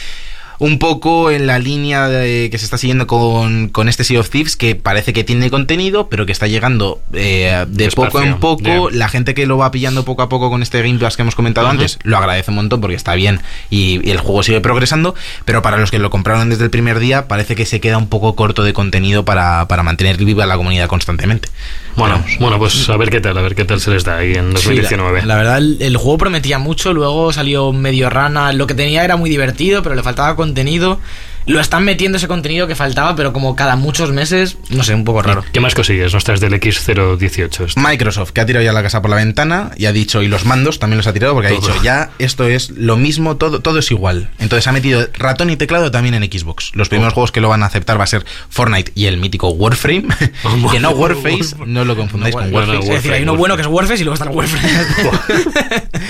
Un 0.59 0.79
poco 0.79 1.29
en 1.31 1.45
la 1.47 1.59
línea 1.59 2.07
de- 2.09 2.49
que 2.49 2.57
se 2.57 2.65
está 2.65 2.77
siguiendo 2.77 3.05
con, 3.07 3.69
con 3.69 3.87
este 3.89 4.03
Sea 4.03 4.19
of 4.19 4.29
Thieves, 4.29 4.55
que 4.55 4.75
parece 4.75 5.13
que 5.13 5.23
tiene 5.23 5.49
contenido, 5.49 6.07
pero 6.09 6.25
que 6.25 6.31
está 6.31 6.47
llegando 6.47 6.99
eh, 7.13 7.65
de 7.67 7.83
Despacio, 7.85 8.11
poco 8.11 8.23
en 8.23 8.39
poco. 8.39 8.89
La 8.89 9.07
gente 9.09 9.33
que 9.33 9.45
lo 9.45 9.57
va 9.57 9.69
pillando 9.71 10.03
poco 10.05 10.21
a 10.23 10.29
poco 10.29 10.49
con 10.49 10.63
este 10.63 10.81
Game 10.81 10.97
Pass 10.99 11.15
que 11.15 11.21
hemos 11.21 11.35
comentado 11.35 11.67
antes, 11.67 11.99
lo 12.03 12.17
agradece 12.17 12.51
un 12.51 12.55
montón 12.55 12.81
porque 12.81 12.95
está 12.95 13.13
bien 13.15 13.39
y, 13.69 13.99
y 14.07 14.11
el 14.11 14.17
juego 14.19 14.41
sigue 14.43 14.61
progresando. 14.61 15.13
Pero 15.45 15.61
para 15.61 15.77
los 15.77 15.91
que 15.91 15.99
lo 15.99 16.09
compraron 16.09 16.49
desde 16.49 16.63
el 16.63 16.69
primer 16.69 16.99
día, 16.99 17.27
parece 17.27 17.55
que 17.55 17.65
se 17.65 17.79
queda 17.79 17.97
un 17.97 18.07
poco 18.07 18.35
corto 18.35 18.63
de 18.63 18.73
contenido 18.73 19.25
para, 19.25 19.67
para 19.67 19.83
mantener 19.83 20.17
viva 20.17 20.45
la 20.45 20.57
comunidad 20.57 20.87
constantemente. 20.87 21.49
Bueno, 21.95 22.23
bueno, 22.39 22.59
pues 22.59 22.87
a 22.89 22.97
ver 22.97 23.09
qué 23.09 23.19
tal, 23.21 23.35
a 23.37 23.41
ver 23.41 23.55
qué 23.55 23.65
tal 23.65 23.79
se 23.79 23.89
les 23.89 24.03
da 24.03 24.17
ahí 24.17 24.33
en 24.35 24.53
2019. 24.53 25.21
Sí, 25.21 25.25
la, 25.27 25.33
la 25.33 25.39
verdad, 25.39 25.57
el, 25.57 25.77
el 25.79 25.97
juego 25.97 26.19
prometía 26.19 26.59
mucho, 26.59 26.93
luego 26.93 27.33
salió 27.33 27.73
medio 27.73 28.09
rana. 28.11 28.53
Lo 28.53 28.67
que 28.67 28.75
tenía 28.75 29.03
era 29.03 29.15
muy 29.17 29.29
divertido, 29.31 29.81
pero 29.81 29.95
le 29.95 30.03
faltaba 30.03 30.35
contenido. 30.47 30.99
Lo 31.47 31.61
están 31.61 31.83
metiendo 31.85 32.17
ese 32.17 32.27
contenido 32.27 32.67
que 32.67 32.75
faltaba, 32.75 33.15
pero 33.15 33.33
como 33.33 33.55
cada 33.55 33.75
muchos 33.75 34.11
meses, 34.11 34.57
no 34.69 34.83
sé, 34.83 34.93
un 34.93 35.05
poco 35.05 35.21
raro. 35.21 35.43
¿Qué 35.51 35.59
más 35.59 35.73
cosillas 35.73 36.13
nos 36.13 36.23
traes 36.23 36.41
del 36.41 36.53
X018? 36.53 37.73
Microsoft, 37.77 38.31
que 38.31 38.41
ha 38.41 38.45
tirado 38.45 38.63
ya 38.63 38.73
la 38.73 38.83
casa 38.83 39.01
por 39.01 39.09
la 39.09 39.15
ventana 39.15 39.71
y 39.77 39.85
ha 39.85 39.93
dicho, 39.93 40.21
y 40.21 40.27
los 40.27 40.45
mandos 40.45 40.79
también 40.79 40.97
los 40.97 41.07
ha 41.07 41.13
tirado 41.13 41.33
porque 41.33 41.47
ha 41.47 41.51
dicho, 41.51 41.73
ya 41.81 42.11
esto 42.19 42.45
es 42.45 42.71
lo 42.71 42.97
mismo, 42.97 43.37
todo, 43.37 43.61
todo 43.61 43.79
es 43.79 43.89
igual. 43.91 44.29
Entonces 44.39 44.67
ha 44.67 44.71
metido 44.73 45.07
ratón 45.13 45.49
y 45.49 45.55
teclado 45.55 45.89
también 45.89 46.15
en 46.15 46.23
Xbox. 46.23 46.71
Los 46.75 46.89
primeros 46.89 47.13
juegos 47.13 47.31
que 47.31 47.39
lo 47.39 47.49
van 47.49 47.63
a 47.63 47.67
aceptar 47.67 47.99
va 47.99 48.03
a 48.03 48.07
ser 48.07 48.25
Fortnite 48.49 48.91
y 48.93 49.05
el 49.05 49.17
mítico 49.17 49.49
Warframe. 49.49 50.07
que 50.71 50.79
no 50.79 50.91
Warface, 50.91 51.55
no 51.65 51.85
lo 51.85 51.95
confundáis 51.95 52.35
con 52.35 52.51
bueno, 52.51 52.73
Warface. 52.73 52.89
Es 52.89 52.95
decir, 52.95 53.13
hay 53.13 53.23
uno 53.23 53.33
Warframe, 53.33 53.39
bueno 53.39 53.55
que 53.55 53.61
es 53.61 53.67
Warface 53.67 54.01
y 54.01 54.03
luego 54.03 54.15
está 54.15 54.29
el 54.29 54.35
Warframe. 54.35 54.67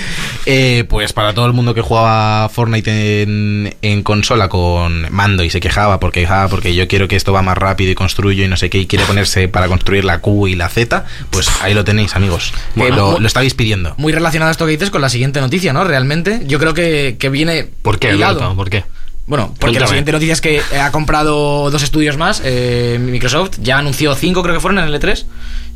Eh, 0.50 0.84
pues 0.88 1.12
para 1.12 1.34
todo 1.34 1.44
el 1.44 1.52
mundo 1.52 1.74
que 1.74 1.82
jugaba 1.82 2.48
Fortnite 2.48 3.22
en, 3.22 3.76
en 3.82 4.02
consola 4.02 4.48
con 4.48 5.06
y 5.44 5.50
se 5.50 5.60
quejaba 5.60 6.00
porque, 6.00 6.26
ah, 6.26 6.46
porque 6.50 6.74
yo 6.74 6.88
quiero 6.88 7.08
que 7.08 7.16
esto 7.16 7.32
va 7.32 7.42
más 7.42 7.56
rápido 7.56 7.90
y 7.90 7.94
construyo 7.94 8.44
y 8.44 8.48
no 8.48 8.56
sé 8.56 8.70
qué 8.70 8.78
y 8.78 8.86
quiere 8.86 9.04
ponerse 9.04 9.48
para 9.48 9.68
construir 9.68 10.04
la 10.04 10.20
Q 10.20 10.48
y 10.48 10.54
la 10.54 10.68
Z, 10.68 11.04
pues 11.30 11.50
ahí 11.62 11.74
lo 11.74 11.84
tenéis 11.84 12.16
amigos. 12.16 12.52
Bueno, 12.74 13.18
lo, 13.18 13.26
estabais 13.26 13.54
pidiendo. 13.54 13.94
Muy 13.96 14.12
relacionado 14.12 14.48
a 14.48 14.52
esto 14.52 14.66
que 14.66 14.72
dices 14.72 14.90
con 14.90 15.00
la 15.00 15.08
siguiente 15.08 15.40
noticia, 15.40 15.72
¿no? 15.72 15.84
Realmente, 15.84 16.42
yo 16.46 16.58
creo 16.58 16.74
que, 16.74 17.16
que 17.18 17.28
viene 17.28 17.68
¿Por 17.82 17.98
qué, 17.98 18.14
hilado. 18.14 18.54
¿Por 18.56 18.70
qué? 18.70 18.84
Bueno, 19.28 19.54
porque 19.58 19.78
la 19.78 19.86
siguiente 19.86 20.10
noticia 20.10 20.32
es 20.32 20.40
que 20.40 20.60
ha 20.80 20.90
comprado 20.90 21.70
dos 21.70 21.82
estudios 21.82 22.16
más. 22.16 22.42
eh, 22.44 22.98
Microsoft 23.00 23.58
ya 23.62 23.78
anunció 23.78 24.14
cinco, 24.14 24.42
creo 24.42 24.54
que 24.54 24.60
fueron 24.60 24.78
en 24.78 24.86
el 24.92 25.00
E3, 25.00 25.24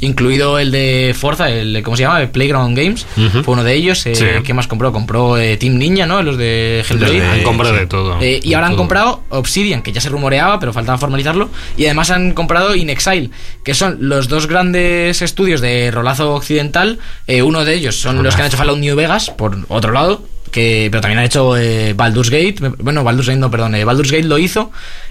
incluido 0.01 0.59
el 0.59 0.71
de 0.73 1.15
Forza, 1.17 1.51
el 1.51 1.83
¿cómo 1.83 1.97
se 1.97 2.03
llama? 2.05 2.21
El 2.23 2.31
Playground 2.31 2.77
Games. 2.77 3.07
Fue 3.45 3.53
uno 3.55 3.63
de 3.63 3.75
ellos. 3.75 4.05
eh, 4.07 4.15
Sí. 4.15 4.25
¿Qué 4.45 4.55
más 4.55 4.67
compró? 4.67 4.91
Compró 4.93 5.37
eh, 5.39 5.57
Team 5.59 5.77
Ninja, 5.77 6.07
¿no? 6.07 6.23
Los 6.23 6.39
de 6.39 6.83
Hellblade. 6.89 7.21
De- 7.21 7.27
Han 7.27 7.43
comprado 7.43 7.75
sí. 7.75 7.81
de 7.81 7.87
todo. 7.87 8.19
Eh, 8.23 8.41
y 8.43 8.55
ahora 8.55 8.69
han 8.69 8.77
comprado 8.77 9.23
Obsidian, 9.29 9.83
que 9.83 9.93
ya 9.93 10.01
se 10.01 10.09
rumoreaba, 10.09 10.59
pero 10.59 10.73
faltaba 10.73 10.97
formalizarlo. 10.99 11.51
Y 11.77 11.85
además 11.85 12.11
han 12.11 12.33
comprado 12.33 12.75
InXile, 12.75 13.31
que 13.65 13.75
son 13.75 13.99
los 14.01 14.29
dos 14.29 14.47
grandes 14.47 15.21
estudios 15.23 15.61
de 15.61 15.91
rolazo 15.91 16.35
occidental. 16.35 16.99
Eh, 17.27 17.43
uno 17.43 17.65
de 17.67 17.75
ellos 17.75 17.97
son 18.01 18.23
los 18.23 18.35
que 18.35 18.41
han 18.43 18.49
hecho 18.49 18.57
Fallout 18.57 18.79
New 18.79 18.97
Vegas, 18.97 19.31
por 19.31 19.59
otro 19.69 19.93
lado. 19.93 20.25
Que, 20.53 20.89
pero 20.91 21.01
también 21.01 21.19
han 21.19 21.25
hecho 21.25 21.57
eh, 21.57 21.95
Baldur's 21.95 22.31
Gate. 22.31 22.57
Bueno, 22.79 23.03
Baldur's 23.03 23.27
Gate 23.29 23.41
no, 23.41 23.51
perdón. 23.51 23.75
eh, 23.75 23.85
Baldur's 23.85 24.13
Gate 24.13 24.25
lo 24.29 24.39
hizo 24.39 24.71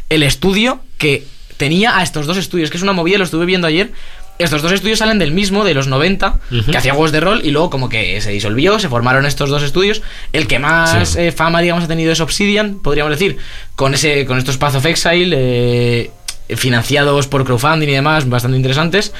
el 0.10 0.24
estudio 0.24 0.79
que 0.98 1.25
tenía 1.57 1.98
a 1.98 2.03
estos 2.03 2.25
dos 2.27 2.38
estudios, 2.38 2.69
que 2.69 2.77
es 2.77 2.83
una 2.83 2.93
movida, 2.93 3.17
lo 3.17 3.24
estuve 3.25 3.45
viendo 3.45 3.67
ayer. 3.67 3.91
Estos 4.39 4.62
dos 4.63 4.71
estudios 4.71 4.98
salen 5.00 5.19
del 5.19 5.31
mismo, 5.31 5.63
de 5.63 5.74
los 5.75 5.86
90, 5.88 6.39
Ujú. 6.51 6.71
que 6.71 6.77
hacía 6.77 6.93
juegos 6.93 7.12
de 7.12 7.19
rol 7.19 7.41
y 7.43 7.51
luego 7.51 7.69
como 7.69 7.89
que 7.89 8.19
se 8.21 8.31
disolvió, 8.31 8.79
se 8.79 8.89
formaron 8.89 9.25
estos 9.27 9.50
dos 9.50 9.62
estudios. 9.62 10.01
El 10.33 10.48
que 10.48 10.57
más 10.57 11.10
Sí. 11.10 11.19
eh, 11.19 11.31
fama, 11.31 11.62
digamos, 11.62 11.83
ha 11.83 11.88
tenido 11.88 12.12
es 12.12 12.19
Obsidian, 12.21 12.79
podríamos 12.79 13.12
decir, 13.12 13.38
con 13.75 13.93
ese 13.93 14.25
con 14.25 14.39
estos 14.39 14.57
Path 14.57 14.75
of 14.75 14.86
Exile, 14.88 15.36
eh, 15.38 16.12
financiados 16.55 17.27
por 17.27 17.45
crowdfunding 17.45 17.88
y 17.89 17.93
demás, 17.93 18.27
bastante 18.27 18.57
interesantes. 18.57 19.13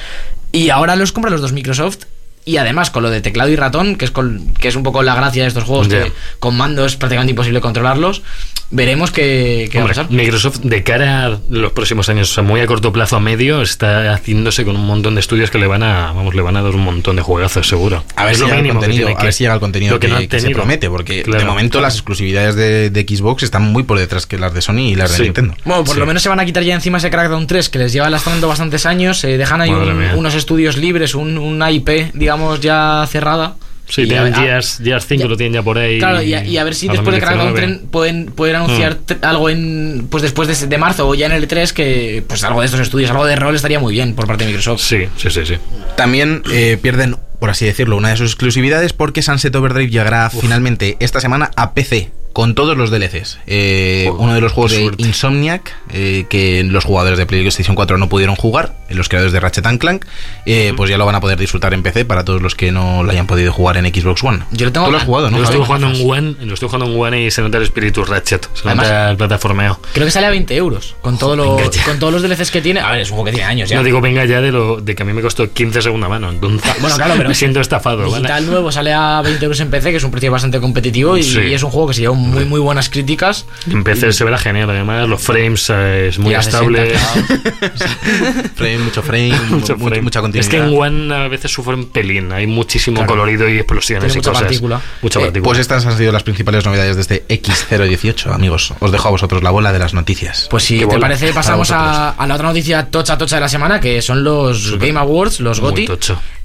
Y 0.50 0.70
ahora 0.70 0.96
los 0.96 1.12
compra 1.12 1.30
los 1.30 1.40
dos 1.40 1.52
Microsoft. 1.52 1.98
Y 2.44 2.56
además 2.56 2.90
con 2.90 3.02
lo 3.04 3.10
de 3.10 3.20
teclado 3.20 3.50
y 3.50 3.56
ratón, 3.56 3.94
que 3.96 4.04
es, 4.04 4.10
con- 4.10 4.52
que 4.58 4.68
es 4.68 4.74
un 4.76 4.82
poco 4.82 5.02
la 5.02 5.14
gracia 5.14 5.42
de 5.42 5.48
estos 5.48 5.64
juegos, 5.64 5.86
que 5.88 6.10
con 6.40 6.56
mando 6.56 6.84
es 6.84 6.96
prácticamente 6.96 7.30
imposible 7.30 7.60
controlarlos, 7.60 8.22
veremos 8.70 9.10
qué, 9.12 9.68
qué 9.70 9.78
va 9.78 9.82
a 9.82 9.84
Hombre, 9.86 9.96
pasar. 9.96 10.10
Microsoft 10.10 10.58
de 10.60 10.82
cara 10.82 11.26
a 11.26 11.38
los 11.50 11.72
próximos 11.72 12.08
años, 12.08 12.30
o 12.30 12.34
sea, 12.34 12.42
muy 12.42 12.60
a 12.60 12.66
corto 12.66 12.92
plazo 12.92 13.14
a 13.16 13.20
medio, 13.20 13.62
está 13.62 14.12
haciéndose 14.14 14.64
con 14.64 14.74
un 14.76 14.86
montón 14.86 15.14
de 15.14 15.20
estudios 15.20 15.50
que 15.50 15.58
le 15.58 15.66
van 15.68 15.82
a, 15.84 16.12
vamos, 16.12 16.34
le 16.34 16.42
van 16.42 16.56
a 16.56 16.62
dar 16.62 16.74
un 16.74 16.82
montón 16.82 17.14
de 17.16 17.22
juegazos, 17.22 17.68
seguro. 17.68 18.02
A 18.16 18.24
ver, 18.24 18.32
Es 18.32 18.38
si 18.38 18.44
llega 18.44 18.56
el 18.56 18.62
mínimo 18.62 18.80
que 18.80 18.86
contenido, 18.86 19.06
tiene 19.06 19.20
a 19.20 19.24
ver 19.24 19.32
si 19.34 19.44
llega 19.44 19.54
el 19.54 19.60
contenido 19.60 19.94
lo 19.94 20.00
que, 20.00 20.28
que 20.28 20.40
se 20.40 20.50
promete, 20.50 20.88
porque 20.90 21.16
de 21.18 21.22
Claro. 21.22 21.46
momento 21.46 21.80
las 21.80 21.94
exclusividades 21.94 22.56
de, 22.56 22.90
de 22.90 23.02
Xbox 23.02 23.44
están 23.44 23.62
muy 23.70 23.84
por 23.84 23.98
detrás 24.00 24.26
que 24.26 24.36
las 24.38 24.52
de 24.52 24.62
Sony 24.62 24.78
y 24.90 24.94
las 24.96 25.10
de 25.12 25.16
Sí. 25.18 25.22
Nintendo. 25.24 25.54
Bueno, 25.64 25.84
por 25.84 25.94
Sí. 25.94 26.00
lo 26.00 26.06
menos 26.06 26.22
se 26.22 26.28
van 26.28 26.40
a 26.40 26.44
quitar 26.44 26.64
ya 26.64 26.74
encima 26.74 26.98
ese 26.98 27.08
Crackdown 27.10 27.46
3 27.46 27.68
que 27.68 27.78
les 27.78 27.92
lleva 27.92 28.10
lastrando 28.10 28.48
bastantes 28.48 28.84
años. 28.86 29.20
Se 29.20 29.36
dejan 29.38 29.60
ahí 29.60 29.70
un- 29.70 30.02
unos 30.16 30.34
estudios 30.34 30.76
libres, 30.76 31.14
un, 31.14 31.38
una 31.38 31.70
IP, 31.70 32.10
digamos, 32.14 32.31
ya 32.60 33.06
cerrada. 33.10 33.54
Sí, 33.88 34.04
tienen 34.06 34.32
a- 34.32 34.36
Gears, 34.40 34.78
Gears 34.82 35.06
5 35.06 35.22
ya- 35.24 35.28
lo 35.28 35.36
tienen 35.36 35.52
ya 35.54 35.62
por 35.62 35.76
ahí. 35.76 35.98
Claro, 35.98 36.22
y 36.22 36.32
a, 36.32 36.42
y 36.44 36.56
a 36.56 36.64
ver 36.64 36.74
si 36.74 36.88
a 36.88 36.92
después 36.92 37.14
de 37.14 37.20
Crackdown 37.20 37.48
2019. 37.48 37.78
3 37.82 37.90
pueden, 37.90 38.26
pueden 38.26 38.56
anunciar 38.56 38.94
Mm. 39.06 39.24
algo 39.24 39.50
en 39.50 40.06
pues 40.08 40.22
después 40.22 40.48
de, 40.48 40.66
de 40.66 40.78
marzo 40.78 41.06
o 41.08 41.14
ya 41.14 41.26
en 41.26 41.32
el 41.32 41.46
3 41.46 41.72
que 41.74 42.24
pues 42.26 42.42
algo 42.44 42.60
de 42.60 42.66
estos 42.66 42.80
estudios, 42.80 43.10
algo 43.10 43.26
de 43.26 43.36
rol 43.36 43.54
estaría 43.54 43.80
muy 43.80 43.92
bien 43.92 44.14
por 44.14 44.26
parte 44.26 44.44
de 44.44 44.48
Microsoft. 44.50 44.80
Sí, 44.80 45.08
sí, 45.18 45.30
sí, 45.30 45.44
sí. 45.44 45.54
También 45.96 46.42
eh, 46.52 46.78
pierden, 46.80 47.16
por 47.42 47.50
así 47.50 47.64
decirlo, 47.66 47.96
una 47.96 48.10
de 48.10 48.16
sus 48.16 48.28
exclusividades 48.30 48.92
porque 48.92 49.20
Sunset 49.20 49.52
Overdrive 49.56 49.90
llegará 49.90 50.30
finalmente 50.30 50.96
esta 51.00 51.20
semana 51.20 51.50
a 51.56 51.74
PC. 51.74 52.12
Con 52.32 52.54
todos 52.54 52.78
los 52.78 52.90
DLCs. 52.90 53.40
Eh, 53.46 54.06
Joder, 54.08 54.22
uno 54.24 54.32
de 54.34 54.40
los 54.40 54.52
juegos 54.52 54.70
de. 54.72 54.90
Insomniac, 54.96 55.70
eh, 55.92 56.24
que 56.30 56.64
los 56.64 56.82
jugadores 56.82 57.18
de 57.18 57.26
PlayStation 57.26 57.76
4 57.76 57.98
no 57.98 58.08
pudieron 58.08 58.36
jugar, 58.36 58.74
los 58.88 59.10
creadores 59.10 59.34
de 59.34 59.40
Ratchet 59.40 59.66
and 59.66 59.78
Clank, 59.78 60.06
eh, 60.46 60.72
pues 60.74 60.88
ya 60.88 60.96
lo 60.96 61.04
van 61.04 61.14
a 61.14 61.20
poder 61.20 61.36
disfrutar 61.38 61.74
en 61.74 61.82
PC 61.82 62.06
para 62.06 62.24
todos 62.24 62.40
los 62.40 62.54
que 62.54 62.72
no 62.72 63.02
lo 63.02 63.10
hayan 63.10 63.26
podido 63.26 63.52
jugar 63.52 63.76
en 63.76 63.84
Xbox 63.84 64.24
One. 64.24 64.38
Yo 64.50 64.64
lo 64.64 64.72
tengo- 64.72 64.86
Tú 64.86 64.92
lo 64.92 64.96
has 64.98 65.04
jugado, 65.04 65.30
¿no? 65.30 65.36
Yo 65.36 65.42
lo 65.42 65.48
Javi? 65.50 65.64
jugando 65.66 65.88
en 65.90 66.10
One, 66.10 66.46
lo 66.46 66.54
estuve 66.54 66.70
jugando 66.70 66.86
en 66.94 66.98
One 66.98 67.22
y 67.26 67.30
se 67.30 67.42
nota 67.42 67.58
el 67.58 67.64
espíritu 67.64 68.02
Ratchet, 68.02 68.48
se 68.54 68.66
Además- 68.66 68.86
nota 68.86 69.10
el 69.10 69.16
plataformeo. 69.18 69.78
Creo 69.92 70.06
que 70.06 70.10
sale 70.10 70.26
a 70.26 70.30
20 70.30 70.56
euros 70.56 70.96
con, 71.02 71.18
todo 71.18 71.36
lo- 71.36 71.58
con 71.84 71.98
todos 71.98 72.14
los 72.14 72.22
DLCs 72.22 72.50
que 72.50 72.62
tiene. 72.62 72.80
A 72.80 72.92
ver, 72.92 73.02
es 73.02 73.10
un 73.10 73.16
juego 73.16 73.26
que 73.26 73.32
tiene 73.32 73.44
años 73.46 73.68
ya. 73.68 73.76
No 73.76 73.84
digo 73.84 74.00
venga 74.00 74.24
ya 74.24 74.40
de 74.40 74.52
lo 74.52 74.80
de 74.80 74.94
que 74.94 75.02
a 75.02 75.04
mí 75.06 75.12
me 75.12 75.20
costó 75.20 75.52
15 75.52 75.82
segunda 75.82 76.08
mano, 76.08 76.30
entonces 76.30 76.62
Bueno, 76.80 76.96
claro, 76.96 77.12
pero 77.18 77.31
me 77.32 77.36
siento 77.36 77.60
estafado, 77.60 77.98
¿vale? 77.98 78.14
Digital 78.16 78.46
nuevo 78.46 78.70
sale 78.70 78.92
a 78.92 79.20
20 79.22 79.44
euros 79.44 79.60
en 79.60 79.70
PC, 79.70 79.90
que 79.90 79.96
es 79.96 80.04
un 80.04 80.10
precio 80.10 80.30
bastante 80.30 80.60
competitivo 80.60 81.16
y, 81.16 81.22
Sí. 81.22 81.40
y 81.40 81.54
es 81.54 81.62
un 81.62 81.70
juego 81.70 81.88
que 81.88 81.94
se 81.94 82.00
lleva 82.02 82.14
muy 82.14 82.44
muy 82.44 82.60
buenas 82.60 82.88
críticas. 82.90 83.46
En 83.70 83.82
PC 83.84 84.12
se 84.12 84.24
verá 84.24 84.38
genial, 84.38 84.68
además 84.70 85.08
los 85.08 85.20
frames 85.22 85.70
eh, 85.70 86.08
es 86.08 86.18
muy 86.18 86.32
Y 86.32 86.34
a 86.34 86.42
60, 86.42 86.82
estable. 86.82 86.92
claro. 86.92 87.72
Frame, 88.54 88.78
mucho 88.78 89.02
frame, 89.02 89.32
Mucho 89.50 89.76
mu- 89.76 89.86
frame. 89.88 90.02
mucha 90.02 90.18
es 90.18 90.22
continuidad. 90.22 90.50
que 90.50 90.56
en 90.58 90.76
One 90.78 91.14
a 91.14 91.28
veces 91.28 91.50
sufren 91.52 91.86
pelín, 91.86 92.32
hay 92.32 92.46
muchísimo 92.46 92.96
Claro. 92.98 93.10
colorido 93.12 93.48
y 93.48 93.56
explosiones 93.58 94.04
Tiene 94.04 94.14
y 94.14 94.16
mucha 94.18 94.30
cosas. 94.30 94.42
partícula. 94.44 94.80
Mucha 95.00 95.18
Eh, 95.20 95.22
partícula. 95.24 95.44
Pues 95.44 95.58
estas 95.58 95.86
han 95.86 95.96
sido 95.96 96.12
las 96.12 96.22
principales 96.22 96.64
novedades 96.64 96.96
de 96.96 97.02
este 97.02 97.24
X018, 97.28 98.32
amigos. 98.34 98.74
Os 98.80 98.92
dejo 98.92 99.08
a 99.08 99.10
vosotros 99.10 99.42
la 99.42 99.50
bola 99.50 99.72
de 99.72 99.78
las 99.78 99.94
noticias. 99.94 100.46
Pues 100.50 100.64
si 100.64 100.78
te 100.78 100.84
bola. 100.84 101.00
parece, 101.00 101.32
pasamos 101.32 101.70
a, 101.70 102.14
la 102.26 102.34
otra 102.34 102.48
noticia 102.48 102.86
tocha 102.86 103.16
tocha 103.18 103.36
de 103.36 103.40
la 103.40 103.48
semana, 103.48 103.80
que 103.80 104.02
son 104.02 104.22
los 104.24 104.78
Game 104.78 104.98
Awards, 104.98 105.40
los 105.40 105.60
GOTY, 105.60 105.88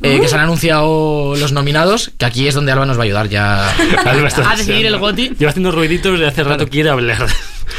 eh, 0.01 0.19
que 0.19 0.27
se 0.27 0.35
han 0.35 0.41
anunciado 0.41 0.76
los 0.81 1.51
nominados, 1.51 2.11
que 2.17 2.25
aquí 2.25 2.47
es 2.47 2.55
donde 2.55 2.71
Alba 2.71 2.85
nos 2.85 2.97
va 2.97 3.01
a 3.01 3.05
ayudar 3.05 3.29
ya 3.29 3.69
a 4.05 4.55
decidir 4.55 4.85
el. 4.85 4.97
GOTY. 4.97 5.35
Lleva 5.37 5.51
haciendo 5.51 5.71
ruiditos 5.71 6.19
de 6.19 6.27
hace 6.27 6.43
rato 6.43 6.67
quiere 6.67 6.89
hablar. 6.89 7.27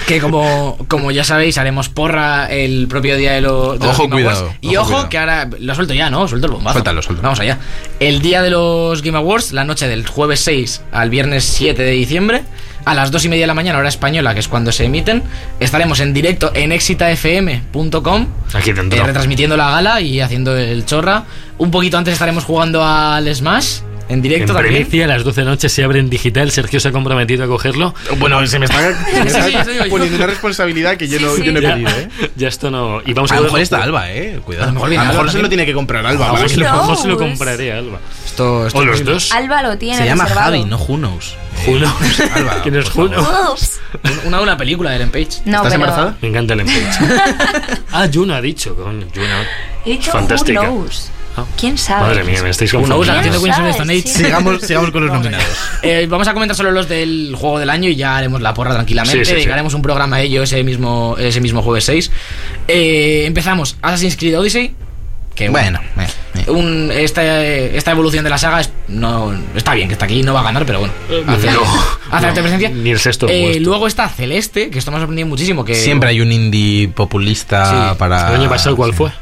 Que 0.07 0.21
como, 0.21 0.77
como 0.89 1.11
ya 1.11 1.25
sabéis, 1.25 1.57
haremos 1.59 1.89
porra 1.89 2.47
el 2.51 2.89
propio 2.89 3.17
día 3.17 3.33
de, 3.33 3.41
lo- 3.41 3.79
de 3.79 3.87
los 3.87 3.97
Game 3.99 4.11
cuidado, 4.11 4.39
Awards. 4.41 4.59
Y 4.61 4.77
ojo, 4.77 4.81
ojo, 4.81 4.89
cuidado. 4.91 5.09
que 5.09 5.19
ahora 5.19 5.49
lo 5.59 5.75
suelto 5.75 5.95
ya, 5.95 6.11
¿no? 6.11 6.29
Suelto 6.29 6.47
el 6.47 6.53
bombazo. 6.53 6.75
Suéltalo, 6.75 7.03
suéltalo. 7.03 7.23
Vamos 7.23 7.41
allá. 7.41 7.59
El 8.01 8.21
día 8.21 8.43
de 8.43 8.51
los 8.51 9.03
Game 9.03 9.17
Awards, 9.19 9.53
la 9.53 9.65
noche 9.65 9.89
del 9.89 10.07
jueves 10.07 10.41
6 10.41 10.83
al 10.93 11.11
viernes 11.11 11.45
7 11.45 11.83
de 11.83 11.91
diciembre, 11.93 12.43
a 12.85 12.95
las 12.95 13.11
2 13.11 13.25
y 13.25 13.29
media 13.29 13.43
de 13.43 13.47
la 13.49 13.55
mañana, 13.55 13.79
hora 13.79 13.89
española, 13.89 14.35
que 14.35 14.41
es 14.41 14.49
cuando 14.49 14.73
se 14.73 14.85
emiten, 14.85 15.23
estaremos 15.61 16.01
en 16.01 16.15
directo 16.15 16.53
en 16.55 16.73
exitafm.com. 16.73 18.27
Aquí 18.55 18.73
dentro. 18.73 18.99
eh, 18.99 19.05
retransmitiendo 19.07 19.57
la 19.57 19.71
gala 19.71 20.01
y 20.01 20.21
haciendo 20.21 20.57
el 20.57 20.85
chorra. 20.87 21.25
Un 21.59 21.71
poquito 21.71 21.99
antes 21.99 22.13
estaremos 22.15 22.45
jugando 22.45 22.85
al 22.85 23.35
Smash 23.35 23.81
en 24.09 24.23
directo 24.23 24.53
en 24.53 24.57
también. 24.57 24.75
primicia, 24.75 25.05
a 25.05 25.09
las 25.09 25.25
12 25.25 25.41
de 25.41 25.45
la 25.45 25.51
noche 25.53 25.69
se 25.69 25.85
abre 25.85 25.99
en 26.01 26.09
digital. 26.11 26.51
Sergio 26.51 26.81
se 26.81 26.89
ha 26.89 26.93
comprometido 26.93 27.45
a 27.45 27.47
cogerlo. 27.47 27.95
Bueno, 28.19 28.47
se 28.47 28.59
me 28.59 28.67
está, 28.67 28.79
se 29.13 29.25
me 29.25 29.31
Sí, 29.31 29.37
está 29.55 29.65
sí, 29.65 29.71
yo. 29.85 29.89
poniendo 29.91 30.17
una 30.17 30.27
responsabilidad 30.27 30.97
que 30.97 31.09
yo, 31.09 31.21
no, 31.21 31.35
Sí, 31.35 31.43
yo 31.45 31.53
no 31.53 31.59
he 31.59 31.63
Ya, 31.63 31.75
pedido, 31.75 31.91
¿eh? 31.91 32.09
ya 32.37 32.49
esto 32.49 32.71
no. 32.71 33.01
Y 33.05 33.13
vamos 33.13 33.31
A 33.31 33.35
a, 33.35 33.37
lo 33.39 33.43
ver 33.45 33.49
mejor 33.51 33.61
está. 33.61 33.83
Alba, 33.83 34.11
¿eh? 34.11 34.41
Cuidado. 34.45 34.65
A 34.65 34.67
lo 34.69 34.73
mejor 34.75 34.89
a 34.91 34.95
lo 34.95 35.01
mejor 35.05 35.21
Alba 35.21 35.33
se 35.33 35.43
lo 35.43 35.49
tiene 35.49 35.67
que 35.67 35.73
comprar 35.75 36.07
Alba. 36.07 36.31
A 36.31 36.33
lo, 36.33 36.39
No, 36.65 36.85
vos 36.87 37.05
lo 37.05 37.17
pues. 37.17 37.29
compraré, 37.29 37.73
Alba. 37.73 37.99
Esto, 38.25 38.67
esto 38.67 38.79
O 38.79 38.85
los 38.85 39.05
dos. 39.05 39.33
Alba 39.33 39.63
lo 39.63 39.77
tiene 39.79 39.97
Se 39.99 40.05
llama 40.07 40.25
reservado. 40.25 40.53
Javi, 40.53 40.65
no 40.65 40.77
Who 40.79 40.97
knows. 40.97 41.35
Juno. 41.67 41.93
Alba, 42.35 42.57
¿Quién 42.63 42.77
es 42.77 42.89
por 42.91 43.11
favor. 43.13 43.25
Juno? 43.27 43.53
Ups. 43.53 43.81
Un- 44.05 44.29
Una, 44.29 44.41
una 44.41 44.57
película 44.57 44.91
de 44.91 44.97
Ellen 44.97 45.11
Page. 45.11 45.29
No, 45.45 45.57
¿Estás 45.59 45.63
pero 45.65 45.75
embarazada? 45.75 46.17
Me 46.23 46.29
encanta 46.29 46.55
el 46.55 46.61
empecho. 46.61 46.99
ah, 47.93 48.07
Juno 48.13 48.35
ha 48.35 48.41
dicho. 48.41 48.75
coño, 48.77 49.07
Juno. 49.13 49.27
He 49.85 49.91
dicho 49.91 50.13
Fantástica. 50.13 50.63
who 50.71 50.83
knows. 50.85 51.11
¿Quién 51.59 51.79
sabe? 51.79 52.03
Madre 52.09 52.25
mía, 52.25 52.43
me 52.43 52.51
estáis 52.51 52.73
confundiendo. 52.73 53.13
haciendo 53.19 53.43
Queens 53.43 53.59
of 53.59 53.65
the 53.65 53.71
Stone 53.71 53.93
Age. 53.93 54.03
Sí. 54.03 54.25
Sigamos, 54.25 54.61
sigamos 54.63 54.91
con 54.91 55.07
los 55.07 55.15
nominados. 55.15 55.47
Eh, 55.83 56.07
vamos 56.09 56.27
a 56.29 56.35
comentar 56.35 56.57
solo 56.57 56.71
los 56.71 56.89
del 56.89 57.35
juego 57.37 57.59
del 57.59 57.71
año 57.71 57.89
y 57.89 57.97
ya 57.97 58.17
haremos 58.17 58.41
la 58.41 58.55
porra 58.55 58.73
tranquilamente. 58.75 59.19
Sí, 59.19 59.25
sí, 59.25 59.31
sí. 59.31 59.35
Dedicaremos 59.37 59.75
un 59.75 59.83
programa 59.83 60.17
a 60.17 60.21
ello 60.23 60.43
ese 60.43 60.63
mismo, 60.65 61.17
ese 61.19 61.41
mismo 61.41 61.63
jueves 61.63 61.85
6. 61.85 62.11
Eh, 62.69 63.25
empezamos 63.27 63.77
Assassin's 63.83 64.17
Creed 64.17 64.39
Odyssey. 64.39 64.75
Que 65.35 65.49
Bueno, 65.51 65.79
eh, 65.97 66.07
eh. 66.35 66.51
un- 66.51 66.91
esta, 66.93 67.45
esta 67.45 67.93
evolución 67.93 68.25
de 68.25 68.31
la 68.31 68.39
saga 68.39 68.61
es- 68.61 68.73
no, 68.89 69.33
está 69.55 69.73
bien, 69.75 69.87
que 69.87 69.93
está 69.93 70.05
aquí, 70.07 70.25
no 70.25 70.35
va 70.35 70.41
a 70.41 70.43
ganar, 70.43 70.67
pero 70.67 70.81
bueno. 70.81 70.93
Hace, 71.29 71.47
no, 71.53 71.61
hace 72.11 72.23
no, 72.23 72.29
arte 72.31 72.41
presencia. 72.43 72.71
ni 72.71 72.91
el 72.91 72.99
sexto 72.99 73.29
Eh, 73.29 73.59
luego 73.61 73.87
está 73.87 74.09
Celeste, 74.09 74.69
que 74.69 74.81
esto 74.81 74.91
me 74.91 74.97
ha 74.97 75.01
sorprendido 75.01 75.29
muchísimo. 75.29 75.65
Que, 75.65 75.77
Siempre 75.77 76.09
hay 76.11 76.21
un 76.21 76.33
indie 76.33 76.89
populista 76.89 77.91
Sí. 77.93 77.97
para. 78.01 78.31
¿El 78.35 78.41
año 78.41 78.49
pasado 78.49 78.75
cuál 78.75 78.91
sí. 78.91 78.97
fue? 78.97 79.13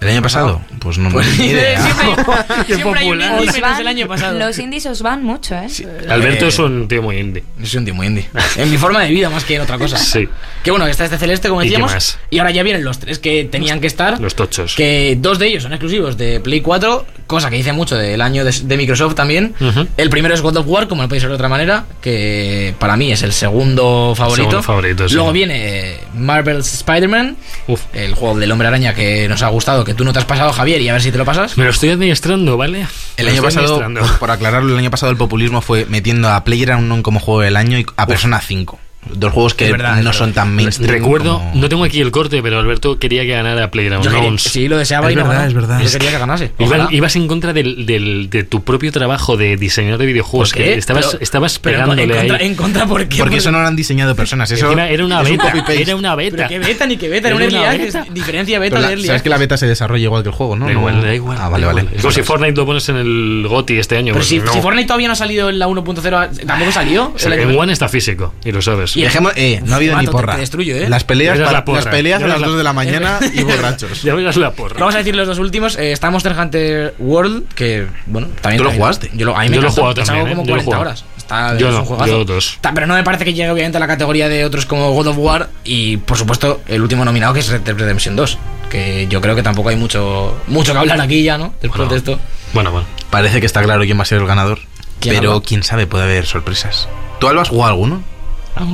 ¿El 0.00 0.08
año 0.08 0.22
pasado? 0.22 0.62
Pues 0.78 0.96
no, 0.96 1.10
no 1.10 1.20
ni 1.20 1.46
idea. 1.46 1.82
siempre, 1.82 2.24
siempre 2.66 3.00
hay 3.00 3.06
un 3.10 3.18
popular. 3.18 3.30
indie 3.32 3.48
Os 3.48 3.54
menos 3.54 3.60
van- 3.60 3.80
el 3.80 3.86
año 3.88 4.08
pasado. 4.08 4.38
Los 4.38 4.58
indies 4.58 4.86
os 4.86 5.02
van 5.02 5.22
mucho, 5.22 5.54
¿eh? 5.56 5.66
Alberto 6.08 6.46
Eh, 6.46 6.48
es 6.48 6.58
un 6.58 6.88
tío 6.88 7.02
muy 7.02 7.18
indie. 7.18 7.42
Yo 7.58 7.66
soy 7.66 7.78
un 7.80 7.84
tío 7.84 7.94
muy 7.94 8.06
indie. 8.06 8.26
En 8.56 8.70
mi 8.70 8.78
forma 8.78 9.02
de 9.02 9.10
vida 9.10 9.28
más 9.28 9.44
que 9.44 9.56
en 9.56 9.60
otra 9.60 9.76
cosa. 9.76 9.98
Sí. 9.98 10.26
Que 10.64 10.70
bueno, 10.70 10.86
que 10.86 10.90
está 10.92 11.04
este 11.04 11.18
celeste, 11.18 11.48
como 11.48 11.60
¿Y 11.62 11.66
qué 11.66 11.70
decíamos. 11.72 11.92
más? 11.92 12.18
Y 12.30 12.38
ahora 12.38 12.50
ya 12.50 12.62
vienen 12.62 12.82
los 12.82 12.98
tres 12.98 13.18
que 13.18 13.44
tenían 13.44 13.80
que 13.80 13.88
estar. 13.88 14.18
Los 14.20 14.34
tochos. 14.34 14.74
Que 14.74 15.16
dos 15.20 15.38
de 15.38 15.48
ellos 15.48 15.62
son 15.64 15.72
exclusivos 15.74 16.16
de 16.16 16.40
Play 16.40 16.62
4, 16.62 17.04
cosa 17.30 17.48
que 17.48 17.56
dice 17.56 17.72
mucho 17.72 17.96
del 17.96 18.20
año 18.20 18.44
de, 18.44 18.52
de 18.52 18.76
Microsoft 18.76 19.14
también. 19.14 19.54
El 19.96 20.10
primero 20.10 20.34
es 20.34 20.42
God 20.42 20.58
of 20.58 20.66
War, 20.66 20.88
como 20.88 21.02
no 21.02 21.08
puede 21.08 21.20
ser 21.20 21.30
de 21.30 21.36
otra 21.36 21.48
manera, 21.48 21.84
que 22.02 22.74
para 22.78 22.96
mí 22.96 23.12
es 23.12 23.22
el 23.22 23.32
segundo 23.32 24.14
favorito. 24.16 24.50
Segundo 24.50 24.62
favorito, 24.62 25.08
sí. 25.08 25.14
Luego 25.14 25.32
viene 25.32 25.96
Marvel's 26.14 26.74
Spider-Man, 26.74 27.36
Uf. 27.68 27.82
el 27.94 28.14
juego 28.14 28.38
del 28.38 28.50
hombre 28.52 28.68
araña 28.68 28.94
que 28.94 29.28
nos 29.28 29.42
ha 29.42 29.48
gustado, 29.48 29.84
que 29.84 29.94
tú 29.94 30.04
no 30.04 30.12
te 30.12 30.18
has 30.18 30.24
pasado, 30.24 30.52
Javier, 30.52 30.80
y 30.80 30.88
a 30.88 30.92
ver 30.92 31.02
si 31.02 31.12
te 31.12 31.18
lo 31.18 31.24
pasas. 31.24 31.56
Me 31.56 31.64
lo 31.64 31.70
estoy 31.70 31.90
administrando, 31.90 32.56
¿vale? 32.56 32.86
El 33.16 33.26
Me 33.26 33.32
año 33.32 33.42
pasado, 33.42 33.80
por, 33.80 34.18
por 34.18 34.30
aclararlo, 34.30 34.72
el 34.72 34.78
año 34.78 34.90
pasado 34.90 35.12
el 35.12 35.18
populismo 35.18 35.60
fue 35.60 35.86
metiendo 35.86 36.28
a 36.28 36.44
PlayerUnknown 36.44 37.02
como 37.02 37.20
juego 37.20 37.40
del 37.40 37.56
año 37.56 37.78
y 37.78 37.86
a 37.96 38.06
Persona 38.06 38.40
5. 38.40 38.78
Dos 39.12 39.32
juegos 39.32 39.54
que 39.54 39.70
verdad, 39.72 40.02
no 40.02 40.12
son 40.12 40.32
tan 40.34 40.54
mainstream. 40.54 40.90
Recuerdo, 40.90 41.38
como- 41.38 41.52
no 41.54 41.68
tengo 41.70 41.84
aquí 41.84 42.00
el 42.00 42.10
corte, 42.10 42.42
pero 42.42 42.58
Alberto 42.58 42.98
quería 42.98 43.22
que 43.22 43.28
ganara 43.32 43.70
PlayerUnknown's. 43.70 44.42
sí, 44.42 44.68
lo 44.68 44.76
deseaba 44.76 45.06
Es 45.08 45.14
y 45.14 45.16
verdad, 45.16 45.32
ganó. 45.32 45.46
es 45.48 45.54
verdad. 45.54 45.80
Yo 45.80 45.90
quería 45.90 46.10
que 46.10 46.18
ganase. 46.18 46.52
Ibas 46.90 47.16
en 47.16 47.26
contra 47.26 47.52
del, 47.52 47.86
del- 47.86 48.28
de 48.30 48.44
tu 48.44 48.62
propio 48.62 48.92
trabajo 48.92 49.36
de 49.38 49.56
diseñador 49.56 49.98
de 49.98 50.06
videojuegos. 50.06 50.52
Que 50.52 50.74
estabas, 50.74 51.06
Pero- 51.06 51.22
estabas 51.22 51.58
pero 51.58 51.78
en- 51.78 51.82
pegándole 51.84 52.02
en, 52.02 52.18
contra, 52.18 52.36
ahí. 52.36 52.46
en 52.46 52.54
contra, 52.54 52.86
¿por 52.86 53.08
qué? 53.08 53.18
Porque 53.18 53.36
eso 53.38 53.50
no 53.50 53.60
lo 53.62 53.66
han 53.66 53.74
diseñado 53.74 54.14
personas. 54.14 54.50
Eso 54.50 54.70
era 54.72 55.04
una 55.04 55.20
un 55.20 55.24
beta. 55.24 55.44
copy-paste. 55.44 55.82
Era 55.82 55.96
una 55.96 56.14
Pero 56.16 56.30
beta. 56.36 56.48
qué 56.48 56.58
beta 56.58 56.86
ni 56.86 56.96
qué 56.98 57.08
beta, 57.08 57.28
era 57.28 57.36
un 57.36 57.42
Era 57.42 57.50
early 57.52 57.58
una 57.66 57.70
access, 57.70 57.94
beta. 57.94 58.06
diferencia 58.12 58.58
beta 58.58 58.76
Pero 58.76 58.86
de 58.86 58.92
early 58.92 59.06
sabes 59.06 59.22
que 59.22 59.28
la 59.30 59.38
beta 59.38 59.56
se 59.56 59.66
desarrolla 59.66 60.04
igual 60.04 60.22
que 60.22 60.28
el 60.28 60.34
juego, 60.34 60.56
¿no? 60.56 60.66
Da 60.66 60.72
igual, 60.72 61.02
da 61.02 61.14
igual. 61.14 61.38
Ah, 61.40 61.48
vale, 61.48 61.64
vale. 61.66 61.86
Es 61.94 62.02
como 62.02 62.12
si 62.12 62.22
Fortnite 62.22 62.52
lo 62.56 62.66
pones 62.66 62.88
en 62.90 62.96
el 62.96 63.46
GOTI 63.48 63.78
este 63.78 63.96
año. 63.96 64.12
Pero 64.12 64.16
pues 64.16 64.28
si, 64.28 64.40
Fortnite 64.40 64.86
todavía 64.86 65.08
no 65.08 65.12
ha 65.14 65.16
salido 65.16 65.48
en 65.48 65.58
la 65.58 65.66
1.0, 65.68 66.28
tampoco 66.46 66.70
salió. 66.72 67.14
En. 67.24 67.56
One 67.58 67.72
está 67.72 67.88
físico, 67.88 68.34
y 68.44 68.52
lo 68.52 68.60
sabes. 68.62 68.89
Y- 68.96 69.02
Dejemos, 69.02 69.32
eh, 69.36 69.60
no 69.64 69.72
ha 69.74 69.76
habido 69.76 69.94
Mato, 69.94 70.06
ni 70.06 70.12
porra. 70.12 70.34
te 70.34 70.40
destruyo, 70.40 70.76
¿eh? 70.76 70.88
Las 70.88 71.04
peleas, 71.04 71.38
para- 71.38 71.64
la 71.66 71.72
las 71.74 71.86
peleas 71.86 72.22
a 72.22 72.26
las 72.26 72.40
la- 72.40 72.46
2 72.46 72.56
de 72.58 72.64
la 72.64 72.72
mañana 72.72 73.18
y 73.32 73.42
borrachos. 73.42 74.02
Ya 74.02 74.14
verás 74.14 74.36
la 74.36 74.52
porra. 74.52 74.78
Vamos 74.78 74.94
a 74.94 74.98
decir 74.98 75.14
los 75.16 75.26
dos 75.26 75.38
últimos. 75.38 75.76
Eh, 75.76 75.92
está 75.92 76.10
Monster 76.10 76.34
Hunter 76.38 76.94
World, 76.98 77.48
que 77.54 77.86
bueno, 78.06 78.28
también. 78.40 78.58
¿Tú 78.58 78.64
lo 78.64 78.70
también- 78.70 78.76
jugaste? 78.80 79.10
Yo 79.14 79.26
lo, 79.26 79.36
a 79.36 79.42
mí 79.42 79.48
me 79.48 79.56
Yo 79.56 79.62
lo 79.62 79.68
he 79.68 79.70
jugado 79.70 79.94
también, 79.94 80.26
¿eh? 80.26 80.30
como 80.30 80.44
Yo 80.46 80.54
lo 80.56 80.60
he 80.60 80.64
40 80.64 80.64
jugado. 80.64 80.82
horas. 80.82 81.04
Está, 81.16 81.56
Yo 81.58 81.68
es 81.68 81.74
no, 81.74 81.80
un 81.80 81.86
juegazo. 81.86 82.10
yo 82.10 82.24
dos. 82.24 82.58
Pero 82.74 82.86
no 82.86 82.94
me 82.94 83.04
parece 83.04 83.24
que 83.24 83.32
llegue 83.34 83.50
obviamente 83.50 83.76
a 83.76 83.80
la 83.80 83.86
categoría 83.86 84.28
de 84.28 84.44
otros 84.44 84.66
como 84.66 84.90
God 84.92 85.06
of 85.08 85.16
War 85.18 85.48
y 85.62 85.96
por 85.98 86.16
supuesto 86.18 86.60
el 86.66 86.82
último 86.82 87.04
nominado 87.04 87.32
que 87.34 87.40
es 87.40 87.48
Red 87.48 87.60
Dead 87.60 87.76
Redemption 87.76 88.16
2. 88.16 88.38
Que 88.68 89.06
yo 89.08 89.20
creo 89.20 89.34
que 89.36 89.42
tampoco 89.42 89.68
hay 89.68 89.76
mucho 89.76 90.36
mucho 90.48 90.72
que 90.72 90.78
hablar 90.78 91.00
aquí 91.00 91.22
ya, 91.22 91.38
¿no? 91.38 91.54
Después 91.60 91.76
Bueno, 91.78 91.92
de 91.92 91.98
esto. 91.98 92.18
Bueno, 92.52 92.70
bueno. 92.72 92.86
Parece 93.10 93.38
que 93.40 93.46
está 93.46 93.62
claro 93.62 93.82
quién 93.82 93.98
va 93.98 94.02
a 94.02 94.06
ser 94.06 94.18
el 94.18 94.26
ganador. 94.26 94.58
¿Quién, 95.00 95.14
Pero 95.16 95.40
quién 95.42 95.62
sabe, 95.62 95.86
puede 95.86 96.04
haber 96.04 96.26
sorpresas. 96.26 96.88
¿Tú, 97.20 97.28
Alba, 97.28 97.42
has 97.42 97.48
jugado 97.48 97.70
alguno? 97.72 98.02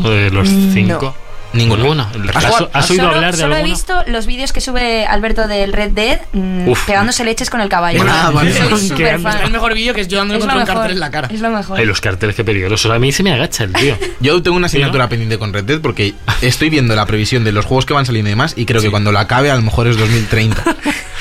De 0.02 0.30
los 0.30 0.48
cinco. 0.72 1.14
Ninguno. 1.52 1.82
Ninguno. 1.82 2.08
¿Has, 2.34 2.44
has 2.72 2.90
oído 2.90 3.04
solo, 3.04 3.14
hablar 3.16 3.34
de 3.34 3.40
solo 3.40 3.54
he 3.54 3.58
alguno? 3.58 3.74
visto 3.74 4.02
los 4.08 4.26
vídeos 4.26 4.52
que 4.52 4.60
sube 4.60 5.06
Alberto 5.06 5.46
del 5.46 5.72
Red 5.72 5.92
Dead 5.92 6.20
mm, 6.32 6.68
Uf. 6.68 6.84
pegándose 6.86 7.24
leches 7.24 7.48
con 7.48 7.60
el 7.60 7.68
caballo. 7.68 8.04
Ah, 8.06 8.30
vale. 8.34 8.52
Soy 8.52 8.90
que 8.90 9.18
fan. 9.18 9.42
El 9.42 9.50
mejor 9.52 9.72
vídeo 9.74 9.94
que 9.94 10.02
es 10.02 10.08
yo 10.08 10.18
dándole 10.18 10.38
Es 10.38 10.44
lo 10.44 10.52
contra 10.52 10.74
un 10.74 10.78
cartel 10.80 10.96
en 10.96 11.00
la 11.00 11.10
cara. 11.10 11.28
Es 11.32 11.40
lo 11.40 11.50
mejor. 11.50 11.78
Ay, 11.78 11.86
los 11.86 12.00
carteles, 12.00 12.36
qué 12.36 12.44
peligrosos. 12.44 12.90
A 12.90 12.98
mí 12.98 13.10
se 13.12 13.22
me 13.22 13.32
agacha 13.32 13.64
el 13.64 13.72
tío. 13.72 13.96
Yo 14.20 14.42
tengo 14.42 14.56
una 14.56 14.66
asignatura 14.66 15.04
¿Sí, 15.04 15.06
no? 15.06 15.08
pendiente 15.08 15.38
con 15.38 15.52
Red 15.52 15.64
Dead 15.64 15.80
porque 15.80 16.14
estoy 16.42 16.68
viendo 16.68 16.94
la 16.94 17.06
previsión 17.06 17.44
de 17.44 17.52
los 17.52 17.64
juegos 17.64 17.86
que 17.86 17.94
van 17.94 18.04
saliendo 18.04 18.28
y 18.28 18.32
demás 18.32 18.54
y 18.56 18.66
creo 18.66 18.82
que 18.82 18.90
cuando 18.90 19.12
la 19.12 19.20
acabe 19.20 19.50
a 19.50 19.56
lo 19.56 19.62
mejor 19.62 19.86
es 19.86 19.96
2030. 19.96 20.62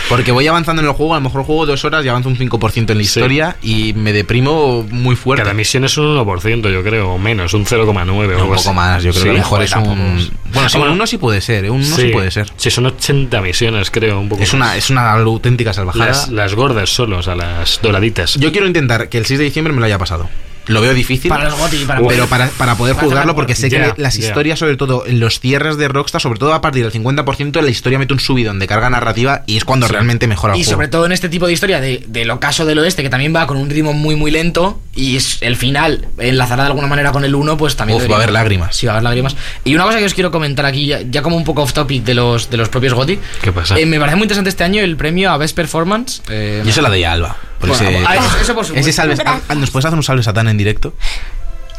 Porque 0.08 0.32
voy 0.32 0.46
avanzando 0.48 0.84
en 0.84 0.88
el 0.88 0.94
juego, 0.94 1.16
a 1.16 1.18
lo 1.18 1.22
mejor 1.24 1.44
juego 1.44 1.66
dos 1.66 1.84
horas 1.84 2.06
y 2.06 2.10
avanzo 2.10 2.30
un 2.30 2.38
5% 2.38 2.92
en 2.92 2.98
la 3.00 3.04
Sí. 3.04 3.08
historia 3.08 3.56
y 3.64 3.94
me 3.94 4.14
deprimo 4.14 4.84
muy 4.92 5.16
fuerte. 5.16 5.42
Cada 5.42 5.56
misión 5.56 5.84
es 5.84 5.98
un 5.98 6.06
1%, 6.06 6.70
yo 6.70 6.84
creo, 6.84 7.14
o 7.14 7.18
menos, 7.18 7.54
un 7.56 7.66
0,9 7.66 8.10
o 8.10 8.14
un 8.14 8.22
algo 8.42 8.50
poco 8.50 8.54
así. 8.56 8.70
más, 8.74 9.04
yo 9.04 9.10
creo 9.12 9.22
Sí, 9.24 9.24
que 9.24 9.30
a 9.30 9.34
lo 9.34 9.40
mejor 9.40 9.62
es 9.64 9.76
un... 9.76 10.32
Bueno, 10.54 10.70
sí, 10.70 10.78
Ah, 10.80 10.92
uno 10.92 11.08
sí 11.08 11.18
puede 11.18 11.42
ser, 11.42 11.66
¿eh? 11.66 11.70
uno 11.72 11.84
sí, 11.84 12.10
puede 12.10 12.30
ser. 12.30 12.48
Sí, 12.56 12.70
son 12.70 12.86
80 12.86 13.42
misiones, 13.42 13.90
creo, 13.90 14.20
un 14.20 14.30
poco. 14.30 14.44
Es 14.44 14.54
una, 14.54 14.76
es 14.78 14.92
una 14.92 15.12
auténtica 15.12 15.74
salvajada. 15.74 16.06
las, 16.06 16.30
las 16.30 16.54
gordas 16.54 16.90
solo, 16.92 17.18
o 17.18 17.24
sea, 17.24 17.36
las 17.36 17.80
doraditas. 17.82 18.36
Yo 18.36 18.52
quiero 18.52 18.68
intentar 18.68 19.10
que 19.10 19.18
el 19.18 19.26
6 19.26 19.40
de 19.40 19.46
diciembre 19.46 19.74
me 19.74 19.80
lo 19.80 19.88
haya 19.88 19.98
pasado. 19.98 20.30
Lo 20.68 20.82
veo 20.82 20.94
difícil. 20.94 21.30
Para 21.30 21.46
los 21.46 21.58
GOTY, 21.58 21.86
para 21.86 22.02
pero 22.08 22.28
para, 22.28 22.48
para 22.50 22.76
poder 22.76 22.96
Para 22.96 23.08
juzgarlo, 23.08 23.36
porque 23.36 23.56
sé 23.56 23.70
Ya, 23.70 23.94
que 23.94 24.02
las 24.02 24.18
ya. 24.18 24.28
historias, 24.28 24.60
sobre 24.60 24.78
todo 24.78 25.06
en 25.06 25.20
los 25.20 25.40
cierres 25.40 25.78
de 25.78 25.88
Rockstar, 25.88 26.22
sobre 26.22 26.40
todo 26.40 26.54
a 26.54 26.62
partir 26.62 26.84
del 26.90 26.92
50%, 26.92 27.62
la 27.62 27.70
historia 27.70 28.00
mete 28.00 28.14
un 28.14 28.20
subidón 28.20 28.60
de 28.60 28.68
carga 28.68 28.90
narrativa 28.90 29.44
y 29.48 29.58
es 29.58 29.66
cuando 29.66 29.88
realmente 29.88 30.28
mejora 30.28 30.54
el 30.54 30.60
Y 30.60 30.64
juego. 30.64 30.76
sobre 30.78 30.88
todo 30.88 31.06
en 31.06 31.12
este 31.12 31.30
tipo 31.30 31.48
de 31.48 31.54
historia 31.54 31.80
de, 31.80 32.04
del 32.08 32.30
ocaso 32.32 32.66
del 32.66 32.80
oeste, 32.80 33.04
que 33.04 33.10
también 33.10 33.36
va 33.36 33.46
con 33.48 33.58
un 33.58 33.70
ritmo 33.70 33.94
muy, 33.94 34.16
muy 34.16 34.32
lento. 34.32 34.80
Y 34.96 35.18
es 35.18 35.38
el 35.42 35.56
final 35.58 36.08
enlazará 36.18 36.64
de 36.64 36.68
alguna 36.68 36.88
manera 36.88 37.12
con 37.12 37.26
el 37.26 37.36
1, 37.36 37.58
pues 37.58 37.76
también. 37.76 37.98
Uf, 37.98 38.04
debería- 38.04 38.16
va 38.16 38.22
a 38.22 38.24
haber 38.24 38.34
lágrimas. 38.34 38.76
Sí, 38.76 38.86
va 38.86 38.94
a 38.94 38.96
haber 38.96 39.04
lágrimas. 39.04 39.36
Y 39.66 39.76
una 39.76 39.84
cosa 39.84 40.00
que 40.00 40.06
os 40.06 40.14
quiero 40.14 40.32
comentar 40.32 40.66
aquí, 40.66 40.86
ya, 40.88 41.02
ya 41.02 41.22
como 41.22 41.36
un 41.36 41.44
poco 41.44 41.64
off 41.64 41.74
topic 41.74 42.04
de 42.04 42.14
los, 42.14 42.50
de 42.50 42.58
los 42.58 42.70
propios 42.70 42.94
GOTY. 42.94 43.20
¿Qué 43.42 43.52
pasa? 43.52 43.78
eh, 43.78 43.86
me 43.86 44.00
parece 44.00 44.16
muy 44.16 44.24
interesante 44.24 44.50
este 44.50 44.64
año 44.64 44.82
el 44.82 44.96
premio 44.96 45.32
a 45.32 45.38
Best 45.38 45.56
Performance. 45.56 46.22
eh, 46.30 46.64
Yo 46.66 46.72
se 46.72 46.82
la 46.82 46.90
doy 46.90 47.04
a 47.04 47.12
Alba. 47.12 47.36
Por 47.60 47.70
Bueno, 47.70 48.00
ah, 48.08 48.16
eso- 48.42 48.54
por 48.54 48.66
supuesto. 48.66 48.74
ese 48.76 48.92
salve, 48.92 49.16
ah, 49.26 49.56
¿Nos 49.56 49.72
puedes 49.72 49.86
hacer 49.86 49.98
un 49.98 50.04
salve 50.04 50.24
satán 50.24 50.48
en 50.48 50.58
directo? 50.58 50.94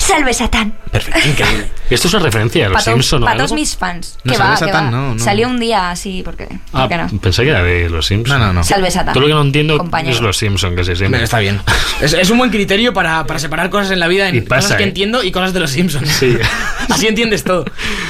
Salve 0.06 0.32
Satán. 0.34 0.74
Perfecto. 0.90 1.28
increíble. 1.28 1.66
¿Esto 1.90 2.08
es 2.08 2.14
una 2.14 2.24
referencia 2.24 2.66
a 2.66 2.68
los 2.70 2.82
Para 2.82 2.94
Simpson 2.94 3.22
o 3.22 3.26
todos 3.26 3.40
algo? 3.42 3.54
mis 3.54 3.76
fans. 3.76 4.18
No, 4.24 4.32
que 4.32 4.38
Salve 4.38 4.50
va, 4.54 4.58
que 4.58 4.64
Satán, 4.66 4.86
va. 4.86 4.90
no, 4.90 5.14
no. 5.14 5.18
Salió 5.24 5.46
un 5.48 5.60
día 5.60 5.90
así, 5.90 6.22
porque 6.24 6.48
Ah, 6.72 6.88
¿por 6.88 7.12
no? 7.12 7.20
pensé 7.20 7.44
que 7.44 7.50
era 7.50 7.62
de 7.62 7.88
los 7.88 8.06
Simpsons. 8.06 8.38
No, 8.40 8.46
no, 8.46 8.52
no. 8.52 8.64
Salve 8.64 8.90
Satán. 8.90 9.14
Todo 9.14 9.20
lo 9.22 9.26
que 9.28 9.34
no 9.34 9.42
entiendo 9.42 9.78
Compañero. 9.78 10.14
es 10.16 10.20
los 10.20 10.36
Simpsons, 10.36 10.74
casi 10.74 10.96
siempre. 10.96 11.08
Bueno, 11.10 11.24
está 11.24 11.38
bien. 11.38 11.60
Es, 12.00 12.12
es 12.12 12.30
un 12.30 12.38
buen 12.38 12.50
criterio 12.50 12.92
para, 12.92 13.24
para 13.26 13.38
separar 13.38 13.70
cosas 13.70 13.92
en 13.92 14.00
la 14.00 14.08
vida 14.08 14.28
en 14.28 14.44
pasa, 14.46 14.62
cosas 14.62 14.76
que 14.78 14.82
¿eh? 14.84 14.88
entiendo 14.88 15.22
y 15.22 15.30
cosas 15.30 15.52
de 15.52 15.60
los 15.60 15.70
Simpsons. 15.70 16.08
Sí. 16.08 16.36
Así 16.88 17.06
entiendes 17.06 17.44
todo. 17.44 17.64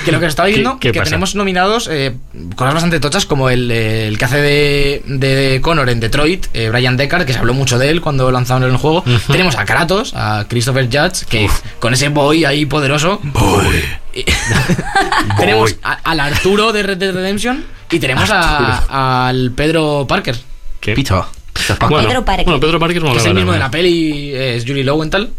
Que 0.05 0.13
lo 0.13 0.21
que 0.21 0.27
os 0.27 0.31
estaba 0.31 0.47
diciendo, 0.47 0.79
¿Qué- 0.81 0.89
qué 0.89 0.93
que 0.93 0.99
pasa? 1.01 1.11
tenemos 1.11 1.35
nominados 1.35 1.89
eh, 1.91 2.15
cosas 2.55 2.73
bastante 2.75 2.99
tochas, 3.01 3.27
como 3.27 3.51
el, 3.51 3.71
eh, 3.71 4.07
el 4.09 4.17
que 4.19 4.25
hace 4.25 4.41
de, 4.41 5.03
de 5.07 5.61
Connor 5.63 5.91
en 5.91 6.01
Detroit, 6.01 6.47
eh, 6.55 6.69
Brian 6.71 6.97
Deckard, 6.97 7.27
que 7.27 7.33
se 7.33 7.39
habló 7.41 7.53
mucho 7.53 7.79
de 7.79 7.91
él 7.91 8.01
cuando 8.01 8.31
lanzaron 8.31 8.63
el 8.71 8.77
juego. 8.77 9.05
Tenemos 9.27 9.57
a 9.57 9.65
Kratos, 9.65 10.13
a 10.15 10.47
Christopher 10.49 10.87
Judge, 10.87 11.27
que 11.29 11.49
con 11.87 11.94
ese 11.94 12.09
boy 12.09 12.44
ahí 12.44 12.66
poderoso. 12.66 13.20
Y- 14.12 14.25
tenemos 15.38 15.77
a- 15.85 15.92
al 16.03 16.18
Arturo 16.18 16.72
de 16.72 16.83
Red 16.83 16.96
Dead 16.99 17.14
Redemption 17.14 17.64
y 17.92 18.01
tenemos 18.01 18.29
a- 18.29 19.29
al 19.29 19.53
Pedro 19.53 20.05
Parker. 20.09 20.37
¿Qué? 20.81 20.94
Bueno, 21.88 22.09
Pedro 22.09 22.25
Parker. 22.25 22.44
Bueno, 22.44 22.59
Pedro 22.59 22.81
Parker 22.81 23.03
Que 23.12 23.18
es 23.18 23.25
el 23.27 23.35
mismo 23.35 23.53
de 23.53 23.59
la 23.61 23.70
peli, 23.70 24.35
es 24.35 24.64
Julie 24.66 24.83
Lowenthal. 24.83 25.31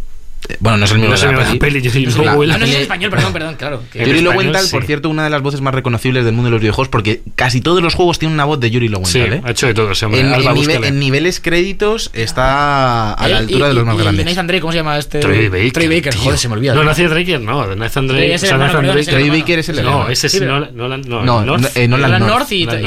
Eh, 0.50 0.56
Bueno, 0.60 0.78
no 0.78 0.86
es 0.86 0.92
el 0.92 1.00
mismo 1.00 1.14
No 1.14 1.20
de 1.20 1.26
la 1.26 1.32
la 1.32 1.46
peli. 1.48 1.60
peli, 1.60 1.82
yo 1.82 1.92
soy 1.92 2.04
No 2.04 2.10
es 2.10 2.18
Ah, 2.20 2.36
no 2.36 2.44
es 2.44 2.60
peli- 2.60 2.76
español, 2.76 3.10
perdón, 3.12 3.34
perdón, 3.34 3.56
claro. 3.56 3.84
que- 3.92 4.00
Yuri 4.06 4.22
Lowenthal, 4.22 4.66
por 4.72 4.82
sí. 4.82 4.88
cierto, 4.88 5.10
una 5.10 5.24
de 5.26 5.30
las 5.30 5.42
voces 5.42 5.60
más 5.62 5.74
reconocibles 5.74 6.24
del 6.24 6.34
mundo 6.34 6.48
de 6.50 6.52
los 6.52 6.62
videojuegos, 6.62 6.88
porque 6.90 7.22
casi 7.36 7.60
todos 7.60 7.82
los 7.84 7.96
juegos 7.96 8.18
tienen 8.20 8.34
una 8.36 8.46
voz 8.46 8.60
de 8.60 8.72
Yuri 8.72 8.88
Sí, 8.88 8.92
Lowenthal, 8.94 9.34
¿eh? 9.34 9.42
ha 9.44 9.52
hecho 9.52 9.68
de 9.68 9.74
todo. 9.74 9.92
En, 9.92 10.26
Alba, 10.28 10.38
en 10.38 10.42
nive- 10.44 10.54
búscale. 10.56 10.88
en 10.88 11.00
niveles 11.00 11.40
créditos 11.42 12.12
está 12.14 13.14
a 13.14 13.28
la 13.28 13.38
altura 13.40 13.66
y- 13.66 13.70
de 13.70 13.74
los 13.74 13.86
más 13.86 13.96
y- 13.96 14.00
y 14.00 14.02
grandes. 14.04 14.26
Nathan 14.26 14.48
Drake, 14.48 14.62
¿cómo 14.62 14.72
se 14.72 14.78
llama 14.78 14.98
este? 14.98 15.20
Troy 15.20 15.50
Baker. 15.50 15.72
Troy 15.74 15.88
Baker, 15.88 16.14
tío. 16.14 16.22
joder, 16.24 16.40
se 16.40 16.48
me 16.48 16.54
olvida. 16.54 16.74
No, 16.76 16.84
Drake, 16.84 17.40
no. 17.40 17.76
Nathan 17.76 18.08
Drake. 18.08 18.26
Sí, 18.28 18.32
ese 18.32 18.46
o 18.46 18.48
sea, 18.50 18.56
hermano, 18.56 18.74
Nathan 18.82 18.96
Drake. 18.96 19.12
Troy. 19.12 19.30
Baker 19.30 19.60
es 19.60 19.70
el 19.70 19.84
No, 19.84 20.08
ese 20.10 20.28
es 20.28 20.34
Sí, 20.34 20.40
Nolan, 20.40 20.70
no, 20.76 20.88
No, 21.24 21.44
North. 21.44 21.62
no, 21.62 21.68
eh, 21.76 21.88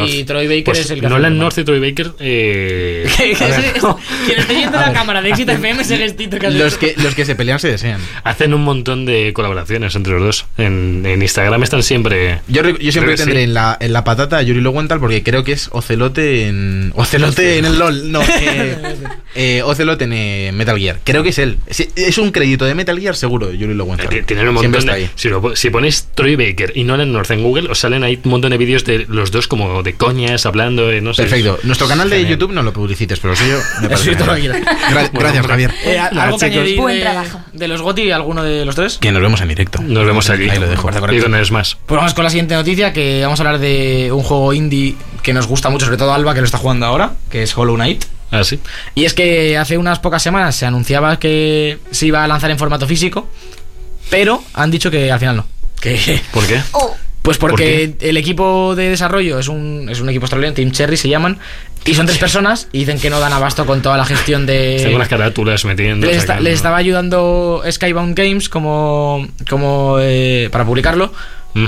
y. 0.06 0.24
Troy 0.24 0.46
Baker 0.46 0.64
Pues 0.64 0.78
es 0.78 0.90
el 0.90 1.02
Nolan 1.02 1.32
el 1.32 1.38
North 1.38 1.58
y 1.58 1.64
Troy 1.64 1.80
Baker. 1.80 2.12
Eh, 2.20 3.06
Quien 3.16 4.38
esté 4.38 4.54
viendo 4.54 4.78
la 4.78 4.92
cámara 4.94 5.20
de 5.22 5.30
Éxito 5.30 5.52
FM 5.52 5.76
que 5.78 5.94
hace. 5.94 6.50
Los 6.50 6.76
que, 6.78 6.94
los 7.02 7.14
que 7.14 7.24
se 7.24 7.34
pelean 7.40 7.58
se 7.58 7.68
desean. 7.68 8.00
hacen 8.22 8.52
un 8.52 8.62
montón 8.64 9.06
de 9.06 9.32
colaboraciones 9.32 9.94
entre 9.96 10.12
los 10.12 10.22
dos. 10.22 10.46
En, 10.58 11.02
en 11.06 11.22
Instagram 11.22 11.62
están 11.62 11.82
siempre. 11.82 12.40
Yo, 12.48 12.62
re- 12.62 12.76
yo 12.78 12.92
siempre 12.92 13.16
tendré 13.16 13.38
sí. 13.38 13.42
en, 13.44 13.54
la, 13.54 13.76
en 13.80 13.92
la 13.94 14.04
patata 14.04 14.36
a 14.36 14.42
Yuri 14.42 14.60
Lowenthal 14.60 15.00
porque 15.00 15.22
creo 15.22 15.42
que 15.42 15.52
es 15.52 15.68
Ocelote 15.72 16.46
en. 16.48 16.92
Ocelote 16.94 17.56
en 17.58 17.64
el 17.64 17.78
LOL. 17.78 18.12
No, 18.12 18.20
eh, 18.40 18.76
eh, 19.34 19.62
Ocelot 19.64 20.02
en 20.02 20.12
eh, 20.12 20.50
Metal 20.52 20.78
Gear. 20.78 20.98
Creo 21.02 21.22
que 21.22 21.30
es 21.30 21.38
él. 21.38 21.56
Es, 21.66 21.80
es 21.96 22.18
un 22.18 22.30
crédito 22.30 22.64
de 22.66 22.74
Metal 22.74 22.98
Gear 23.00 23.16
seguro, 23.16 23.52
Yuri 23.52 23.72
Lowenthal. 23.74 24.12
Eh, 24.12 24.22
Tienen 24.26 24.48
un 24.48 24.54
montón 24.54 24.84
de. 24.84 24.92
ahí. 24.92 25.10
Si, 25.14 25.28
lo- 25.30 25.56
si 25.56 25.70
ponéis 25.70 26.08
Troy 26.14 26.36
Baker 26.36 26.72
y 26.74 26.84
Nolan 26.84 27.10
North 27.12 27.30
en 27.30 27.42
Google, 27.42 27.70
os 27.70 27.78
salen 27.78 28.04
ahí 28.04 28.18
un 28.22 28.30
montón 28.30 28.50
de 28.50 28.58
vídeos 28.58 28.84
de 28.84 29.06
los 29.08 29.30
dos 29.30 29.48
como 29.48 29.82
de 29.82 29.94
coñas, 29.94 30.44
hablando 30.44 30.88
de 30.88 31.00
no 31.00 31.14
sé. 31.14 31.22
Perfecto. 31.22 31.58
Nuestro 31.62 31.88
canal 31.88 32.10
de 32.10 32.16
Genial. 32.16 32.32
YouTube 32.32 32.52
no 32.52 32.62
lo 32.62 32.72
publicites, 32.72 33.18
pero 33.20 33.32
eso 33.34 33.44
yo 33.46 33.56
me 33.80 33.88
parece 33.88 34.10
Gracias. 34.10 35.46
Javier. 35.46 35.70
Eh, 35.84 35.98
¿Algo 35.98 36.38
que 36.38 36.44
añadir 36.44 36.76
Buen 36.76 37.00
trabajo. 37.00 37.29
De 37.52 37.68
los 37.68 37.82
GOTY, 37.82 38.10
alguno 38.10 38.42
de 38.42 38.64
los 38.64 38.74
tres? 38.74 38.98
Que 38.98 39.12
nos 39.12 39.22
vemos 39.22 39.40
en 39.40 39.48
directo. 39.48 39.82
Nos 39.82 40.06
vemos 40.06 40.30
aquí. 40.30 40.48
Ahí 40.48 40.58
lo 40.58 40.68
dejo. 40.68 40.90
Y 41.12 41.20
con 41.20 41.34
el 41.34 41.44
Smash. 41.44 41.74
Pues 41.86 41.96
vamos 41.96 42.14
con 42.14 42.24
la 42.24 42.30
siguiente 42.30 42.54
noticia, 42.54 42.92
que 42.92 43.22
vamos 43.22 43.40
a 43.40 43.42
hablar 43.42 43.60
de 43.60 44.10
un 44.12 44.22
juego 44.22 44.52
indie 44.52 44.96
que 45.22 45.32
nos 45.32 45.46
gusta 45.46 45.70
mucho, 45.70 45.86
sobre 45.86 45.98
todo 45.98 46.12
Alba, 46.12 46.34
que 46.34 46.40
lo 46.40 46.46
está 46.46 46.58
jugando 46.58 46.86
ahora, 46.86 47.14
que 47.30 47.42
es 47.42 47.56
Hollow 47.56 47.74
Knight. 47.74 48.04
Ah, 48.30 48.44
sí. 48.44 48.60
Y 48.94 49.04
es 49.04 49.14
que 49.14 49.58
hace 49.58 49.76
unas 49.76 49.98
pocas 49.98 50.22
semanas 50.22 50.54
se 50.54 50.66
anunciaba 50.66 51.18
que 51.18 51.78
se 51.90 52.06
iba 52.06 52.22
a 52.22 52.28
lanzar 52.28 52.50
en 52.50 52.58
formato 52.58 52.86
físico, 52.86 53.28
pero 54.08 54.42
han 54.54 54.70
dicho 54.70 54.90
que 54.90 55.10
al 55.10 55.18
final 55.18 55.36
no. 55.36 55.46
Que 55.80 56.20
¿Por 56.32 56.46
qué? 56.46 56.60
Oh, 56.72 56.94
Pues 57.22 57.36
porque 57.36 57.94
¿Por 57.98 58.08
el 58.08 58.16
equipo 58.16 58.74
de 58.74 58.88
desarrollo 58.88 59.38
es 59.38 59.48
un, 59.48 59.88
es 59.90 60.00
un 60.00 60.08
equipo 60.08 60.24
australiano, 60.24 60.54
Team 60.54 60.70
Cherry 60.70 60.96
se 60.96 61.08
llaman, 61.08 61.38
y 61.84 61.94
son 61.94 62.06
tres 62.06 62.18
personas 62.18 62.68
y 62.72 62.80
dicen 62.80 62.98
que 62.98 63.10
no 63.10 63.20
dan 63.20 63.32
abasto 63.32 63.66
con 63.66 63.82
toda 63.82 63.96
la 63.96 64.04
gestión 64.04 64.46
de... 64.46 64.80
Tengo 64.82 64.98
las 64.98 65.08
carátulas 65.08 65.64
metiendo. 65.64 66.06
Les, 66.06 66.26
estaba 66.46 66.76
ayudando 66.76 67.62
Skybound 67.70 68.16
Games 68.16 68.48
como, 68.48 69.26
como 69.48 69.98
eh, 70.00 70.48
para 70.50 70.64
publicarlo, 70.64 71.12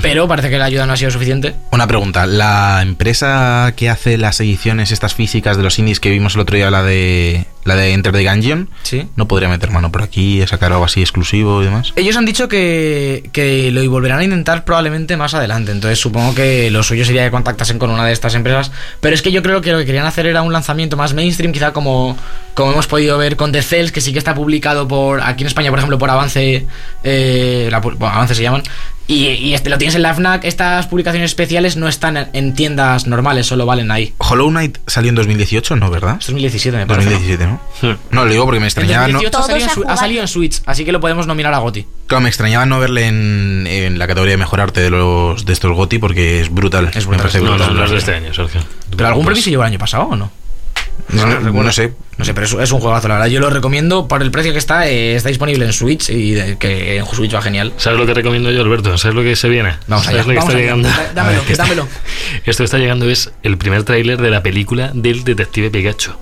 pero 0.00 0.28
parece 0.28 0.50
que 0.50 0.58
la 0.58 0.66
ayuda 0.66 0.86
no 0.86 0.92
ha 0.92 0.96
sido 0.96 1.10
suficiente. 1.10 1.54
Una 1.70 1.86
pregunta, 1.86 2.26
¿la 2.26 2.80
empresa 2.82 3.72
que 3.76 3.90
hace 3.90 4.16
las 4.16 4.40
ediciones 4.40 4.90
estas 4.90 5.14
físicas 5.14 5.56
de 5.56 5.62
los 5.62 5.78
indies 5.78 6.00
que 6.00 6.10
vimos 6.10 6.34
el 6.34 6.42
otro 6.42 6.56
día, 6.56 6.70
la 6.70 6.82
de 6.82 7.46
la 7.64 7.76
de 7.76 7.92
Enter 7.92 8.12
the 8.12 8.24
Gungeon, 8.24 8.68
Sí. 8.82 9.06
no 9.16 9.28
podría 9.28 9.48
meter 9.48 9.70
mano 9.70 9.92
por 9.92 10.02
aquí, 10.02 10.44
sacar 10.46 10.72
algo 10.72 10.84
así 10.84 11.00
exclusivo 11.00 11.62
y 11.62 11.66
demás? 11.66 11.92
Ellos 11.96 12.16
han 12.16 12.24
dicho 12.24 12.48
que, 12.48 13.28
que 13.32 13.70
lo 13.70 13.88
volverán 13.90 14.18
a 14.20 14.24
intentar 14.24 14.64
probablemente 14.64 15.16
más 15.16 15.34
adelante, 15.34 15.72
entonces 15.72 15.98
supongo 15.98 16.34
que 16.34 16.70
lo 16.70 16.82
suyo 16.82 17.04
sería 17.04 17.24
que 17.24 17.30
contactasen 17.30 17.78
con 17.78 17.90
una 17.90 18.04
de 18.06 18.12
estas 18.12 18.34
empresas, 18.34 18.70
pero 19.00 19.14
es 19.14 19.22
que 19.22 19.30
yo 19.32 19.42
creo 19.42 19.60
que 19.60 19.72
lo 19.72 19.78
que 19.78 19.86
querían 19.86 20.06
hacer 20.06 20.26
era 20.26 20.42
un 20.42 20.52
lanzamiento 20.52 20.96
más 20.96 21.14
mainstream, 21.14 21.52
quizá 21.52 21.72
como, 21.72 22.16
como 22.54 22.72
hemos 22.72 22.86
podido 22.86 23.16
ver 23.18 23.36
con 23.36 23.52
The 23.52 23.62
Cells, 23.62 23.92
que 23.92 24.00
sí 24.00 24.12
que 24.12 24.18
está 24.18 24.34
publicado 24.34 24.88
por 24.88 25.20
aquí 25.22 25.42
en 25.42 25.46
España, 25.48 25.70
por 25.70 25.78
ejemplo, 25.78 25.98
por 25.98 26.10
Avance, 26.10 26.66
eh, 27.04 27.68
la 27.70 27.80
pu- 27.80 27.96
bueno, 27.96 28.14
Avance 28.14 28.34
se 28.34 28.42
llaman, 28.42 28.62
y, 29.08 29.26
y 29.28 29.54
este, 29.54 29.68
lo 29.68 29.78
tienes 29.78 29.94
en 29.96 30.02
la 30.02 30.14
FNAC, 30.14 30.44
estas 30.44 30.86
publicaciones 30.86 31.30
especiales 31.32 31.76
no 31.76 31.88
están 31.88 32.16
en, 32.16 32.28
en 32.32 32.54
tiendas 32.54 33.06
normales, 33.06 33.46
solo 33.46 33.66
valen 33.66 33.90
ahí. 33.90 34.14
Hollow 34.18 34.48
Knight 34.48 34.78
salió 34.86 35.08
en 35.10 35.16
2018, 35.16 35.76
¿no, 35.76 35.90
verdad? 35.90 36.16
Es 36.20 36.26
2017 36.28 36.76
me 36.78 36.86
parece. 36.86 37.10
¿no? 37.10 37.16
2017, 37.16 37.46
¿no? 37.51 37.51
No, 38.10 38.24
lo 38.24 38.30
digo 38.30 38.44
porque 38.44 38.60
me 38.60 38.66
El 38.66 38.68
extrañaba, 38.68 39.08
no, 39.08 39.20
2018 39.20 39.38
ha 39.38 39.42
salido, 39.46 39.82
en 39.84 39.90
ha 39.90 39.96
salido 39.96 40.22
en 40.22 40.28
Switch, 40.28 40.62
así 40.66 40.84
que 40.84 40.92
lo 40.92 41.00
podemos 41.00 41.26
nominar 41.26 41.52
a 41.54 41.58
GOTI. 41.58 41.86
claro, 42.06 42.22
me 42.22 42.28
extrañaba 42.28 42.66
no 42.66 42.78
verle 42.80 43.06
en, 43.06 43.66
en 43.66 43.98
la 43.98 44.06
categoría 44.06 44.32
de 44.32 44.38
mejor 44.38 44.60
arte 44.60 44.80
de 44.80 44.90
los 44.90 45.44
de 45.44 45.52
estos 45.52 45.72
GOTY 45.72 45.98
porque 45.98 46.40
es 46.40 46.52
brutal. 46.52 46.90
Es 46.94 47.06
me 47.06 47.16
brutal. 47.16 47.44
No, 47.44 47.50
no, 47.50 47.56
brutal. 47.56 47.74
no 47.76 47.84
es 47.84 47.90
de 47.90 47.96
este 47.98 48.14
año, 48.14 48.34
Sergio. 48.34 48.60
¿Pero 48.96 49.08
algún 49.08 49.24
Pues- 49.24 49.32
premio 49.34 49.42
se 49.44 49.50
llevó 49.50 49.62
el 49.64 49.68
año 49.68 49.78
pasado 49.78 50.04
o 50.04 50.16
no? 50.16 50.30
No, 51.08 51.26
no- 51.26 51.62
no 51.62 51.72
sé. 51.72 51.92
No 52.18 52.24
sé, 52.24 52.32
pero 52.34 52.46
es, 52.46 52.52
es 52.52 52.70
un 52.72 52.80
juegazo, 52.80 53.08
la 53.08 53.14
verdad. 53.14 53.28
Yo 53.28 53.40
lo 53.40 53.50
recomiendo 53.50 54.06
por 54.06 54.22
el 54.22 54.30
precio 54.30 54.52
que 54.52 54.58
está. 54.58 54.86
eh, 54.88 55.16
está 55.16 55.30
disponible 55.30 55.64
en 55.64 55.72
Switch 55.72 56.08
y 56.10 56.32
de- 56.32 56.58
que 56.58 56.98
en 56.98 57.06
Switch 57.06 57.34
va 57.34 57.42
genial. 57.42 57.72
¿Sabes 57.78 57.98
lo 57.98 58.06
que 58.06 58.14
recomiendo 58.14 58.50
yo, 58.50 58.60
Alberto? 58.62 58.96
¿Sabes 58.98 59.14
lo 59.14 59.22
que 59.22 59.34
se 59.34 59.48
viene? 59.48 59.74
Vamos 59.88 60.04
¿Sabes 60.04 60.20
allá. 60.20 60.28
lo 60.28 60.28
que 60.32 60.36
vamos 60.36 60.48
está 60.54 60.58
allá. 60.58 60.62
llegando? 60.62 60.88
Da- 60.88 61.12
Dámelo, 61.14 61.20
A 61.20 61.38
ver, 61.38 61.46
¿qué 61.46 61.52
está- 61.52 61.64
dámelo. 61.64 61.88
Esto 62.44 62.62
que 62.62 62.64
está 62.64 62.78
llegando 62.78 63.08
es 63.08 63.32
el 63.42 63.56
primer 63.58 63.82
tráiler 63.84 64.20
de 64.20 64.30
la 64.30 64.42
película 64.42 64.90
del 64.94 65.24
detective 65.24 65.70
Pikachu. 65.70 66.12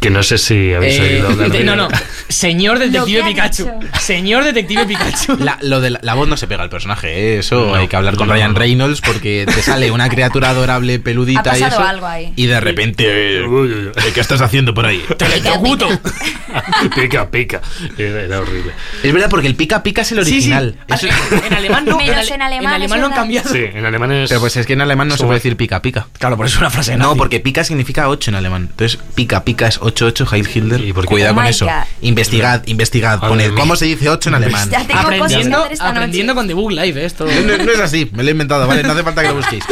Que 0.00 0.10
no 0.10 0.22
sé 0.22 0.38
si 0.38 0.72
habéis 0.72 0.98
Eh, 0.98 1.02
oído 1.02 1.28
hablar 1.28 1.50
de 1.50 1.64
no, 1.64 1.76
no. 1.76 1.88
Señor 2.28 2.78
Detective 2.78 3.00
Lo 3.00 3.06
que 3.06 3.20
ha 3.22 3.26
Pikachu. 3.26 3.64
dicho. 3.64 3.98
Señor 4.00 4.44
Detective 4.44 4.86
Pikachu. 4.86 5.36
La, 5.38 5.58
lo 5.62 5.80
de 5.80 5.90
la, 5.90 6.00
la 6.02 6.14
voz 6.14 6.28
no 6.28 6.36
se 6.36 6.46
pega 6.46 6.62
al 6.62 6.70
personaje, 6.70 7.08
¿eh? 7.34 7.38
eso 7.40 7.66
No, 7.66 7.74
hay 7.74 7.88
que 7.88 7.96
hablar 7.96 8.16
con 8.16 8.28
no, 8.28 8.34
Ryan 8.34 8.52
no. 8.52 8.58
Reynolds 8.58 9.00
porque 9.00 9.44
te 9.52 9.60
sale 9.62 9.90
una 9.90 10.08
criatura 10.08 10.50
adorable, 10.50 10.98
peludita 11.00 11.52
Ha 11.52 11.58
y 11.58 11.60
pasado 11.62 11.82
eso. 11.82 11.88
algo 11.90 12.06
ahí. 12.06 12.32
Y 12.36 12.46
de 12.46 12.60
repente, 12.60 13.42
uy, 13.44 13.72
uy. 13.72 13.90
¿qué 14.14 14.20
estás 14.20 14.40
haciendo 14.40 14.72
por 14.74 14.86
ahí? 14.86 15.02
Electrocuto. 15.18 15.88
pica, 16.94 17.30
pica. 17.30 17.60
Era, 17.96 18.22
era 18.22 18.40
horrible. 18.40 18.72
Es 19.02 19.12
verdad, 19.12 19.28
porque 19.30 19.46
el 19.46 19.54
pica 19.54 19.82
pica 19.82 20.02
es 20.02 20.12
el 20.12 20.18
Sí, 20.24 20.30
sí. 20.30 20.36
original. 20.52 20.76
Eso- 20.88 21.08
En 21.46 21.52
alemán 21.54 21.84
no. 21.84 21.98
Menos 21.98 22.16
ale- 22.16 22.34
en 22.34 22.42
alemán, 22.42 22.74
En 22.74 22.82
es 22.82 22.92
alemán 22.92 23.00
lo 23.00 23.06
han 23.06 23.10
verdad. 23.10 23.22
cambiado. 23.22 23.50
Sí, 23.52 23.64
en 23.74 23.84
alemán 23.84 24.12
es. 24.12 24.28
Pero 24.28 24.40
pues 24.40 24.56
es 24.56 24.66
que 24.66 24.72
en 24.74 24.80
alemán 24.80 25.08
no 25.08 25.16
se 25.16 25.24
puede 25.24 25.38
decir 25.38 25.56
pica 25.56 25.82
pica. 25.82 26.06
Claro, 26.18 26.36
por 26.36 26.46
eso 26.46 26.54
es 26.56 26.60
una 26.60 26.70
frase 26.70 26.96
No, 26.96 27.08
nazi. 27.08 27.18
porque 27.18 27.40
pica 27.40 27.64
significa 27.64 28.08
8 28.08 28.30
en 28.30 28.34
alemán. 28.36 28.68
Entonces, 28.70 28.98
pica 29.14 29.44
pica 29.58 29.68
es 29.68 29.78
88, 29.82 30.26
Heil 30.32 30.48
Hitler. 30.54 30.80
¿Y 30.84 30.92
por 30.92 31.04
qué? 31.04 31.08
Cuidado 31.08 31.32
Oh 31.32 31.36
con 31.36 31.46
eso. 31.46 31.64
God. 31.66 31.72
Investigad, 32.02 32.62
investigad. 32.66 33.18
Poned 33.20 33.52
cómo 33.54 33.74
se 33.76 33.86
dice 33.86 34.08
8 34.08 34.28
en 34.30 34.34
alemán. 34.36 34.70
Ya 34.70 34.78
tengo 34.86 34.92
cosas 35.02 35.08
que 35.10 35.16
Aprendiendo, 35.16 35.58
hacer 35.58 35.72
esta 35.72 35.88
aprendiendo 35.88 36.34
noche. 36.34 36.40
con 36.40 36.48
The 36.48 36.54
Book 36.54 36.70
Live, 36.72 37.02
eh, 37.02 37.04
esto. 37.04 37.26
No, 37.26 37.64
no- 37.64 37.72
es 37.72 37.80
así, 37.80 38.08
me 38.14 38.22
lo 38.22 38.28
he 38.28 38.32
inventado, 38.32 38.66
¿vale? 38.66 38.82
No 38.82 38.92
hace 38.92 39.02
falta 39.02 39.22
que 39.22 39.28
lo 39.28 39.34
busquéis. 39.36 39.64